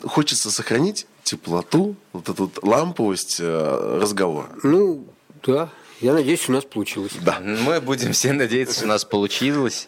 хочется 0.04 0.52
сохранить 0.52 1.08
теплоту, 1.24 1.96
вот 2.14 2.30
эту 2.30 2.46
вот 2.46 2.64
ламповость 2.64 3.38
э, 3.40 3.98
разговора. 4.00 4.50
Ну, 4.64 5.06
да. 5.44 5.70
Я 6.02 6.14
надеюсь, 6.14 6.50
у 6.50 6.52
нас 6.52 6.66
получилось. 6.66 7.14
Да. 7.22 7.40
Мы 7.40 7.80
будем 7.80 8.12
все 8.12 8.34
надеяться, 8.34 8.76
что 8.76 8.86
у 8.86 8.88
нас 8.88 9.06
получилось. 9.06 9.88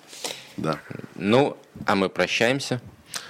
Да. 0.58 0.80
Ну, 1.16 1.58
а 1.88 1.96
мы 1.96 2.10
прощаемся. 2.10 2.82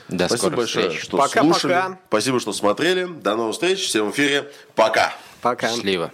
До 0.10 0.28
Спасибо 0.28 0.58
большое, 0.58 0.90
встреч. 0.90 1.04
что 1.06 1.18
пока, 1.18 1.42
слушали. 1.42 1.74
Пока. 1.74 2.00
Спасибо, 2.08 2.40
что 2.40 2.52
смотрели. 2.54 3.06
До 3.06 3.36
новых 3.36 3.54
встреч. 3.54 3.80
Всем 3.80 4.12
в 4.12 4.14
эфире. 4.14 4.52
Пока. 4.76 5.14
Пока. 5.42 5.70
Счастливо. 5.70 6.12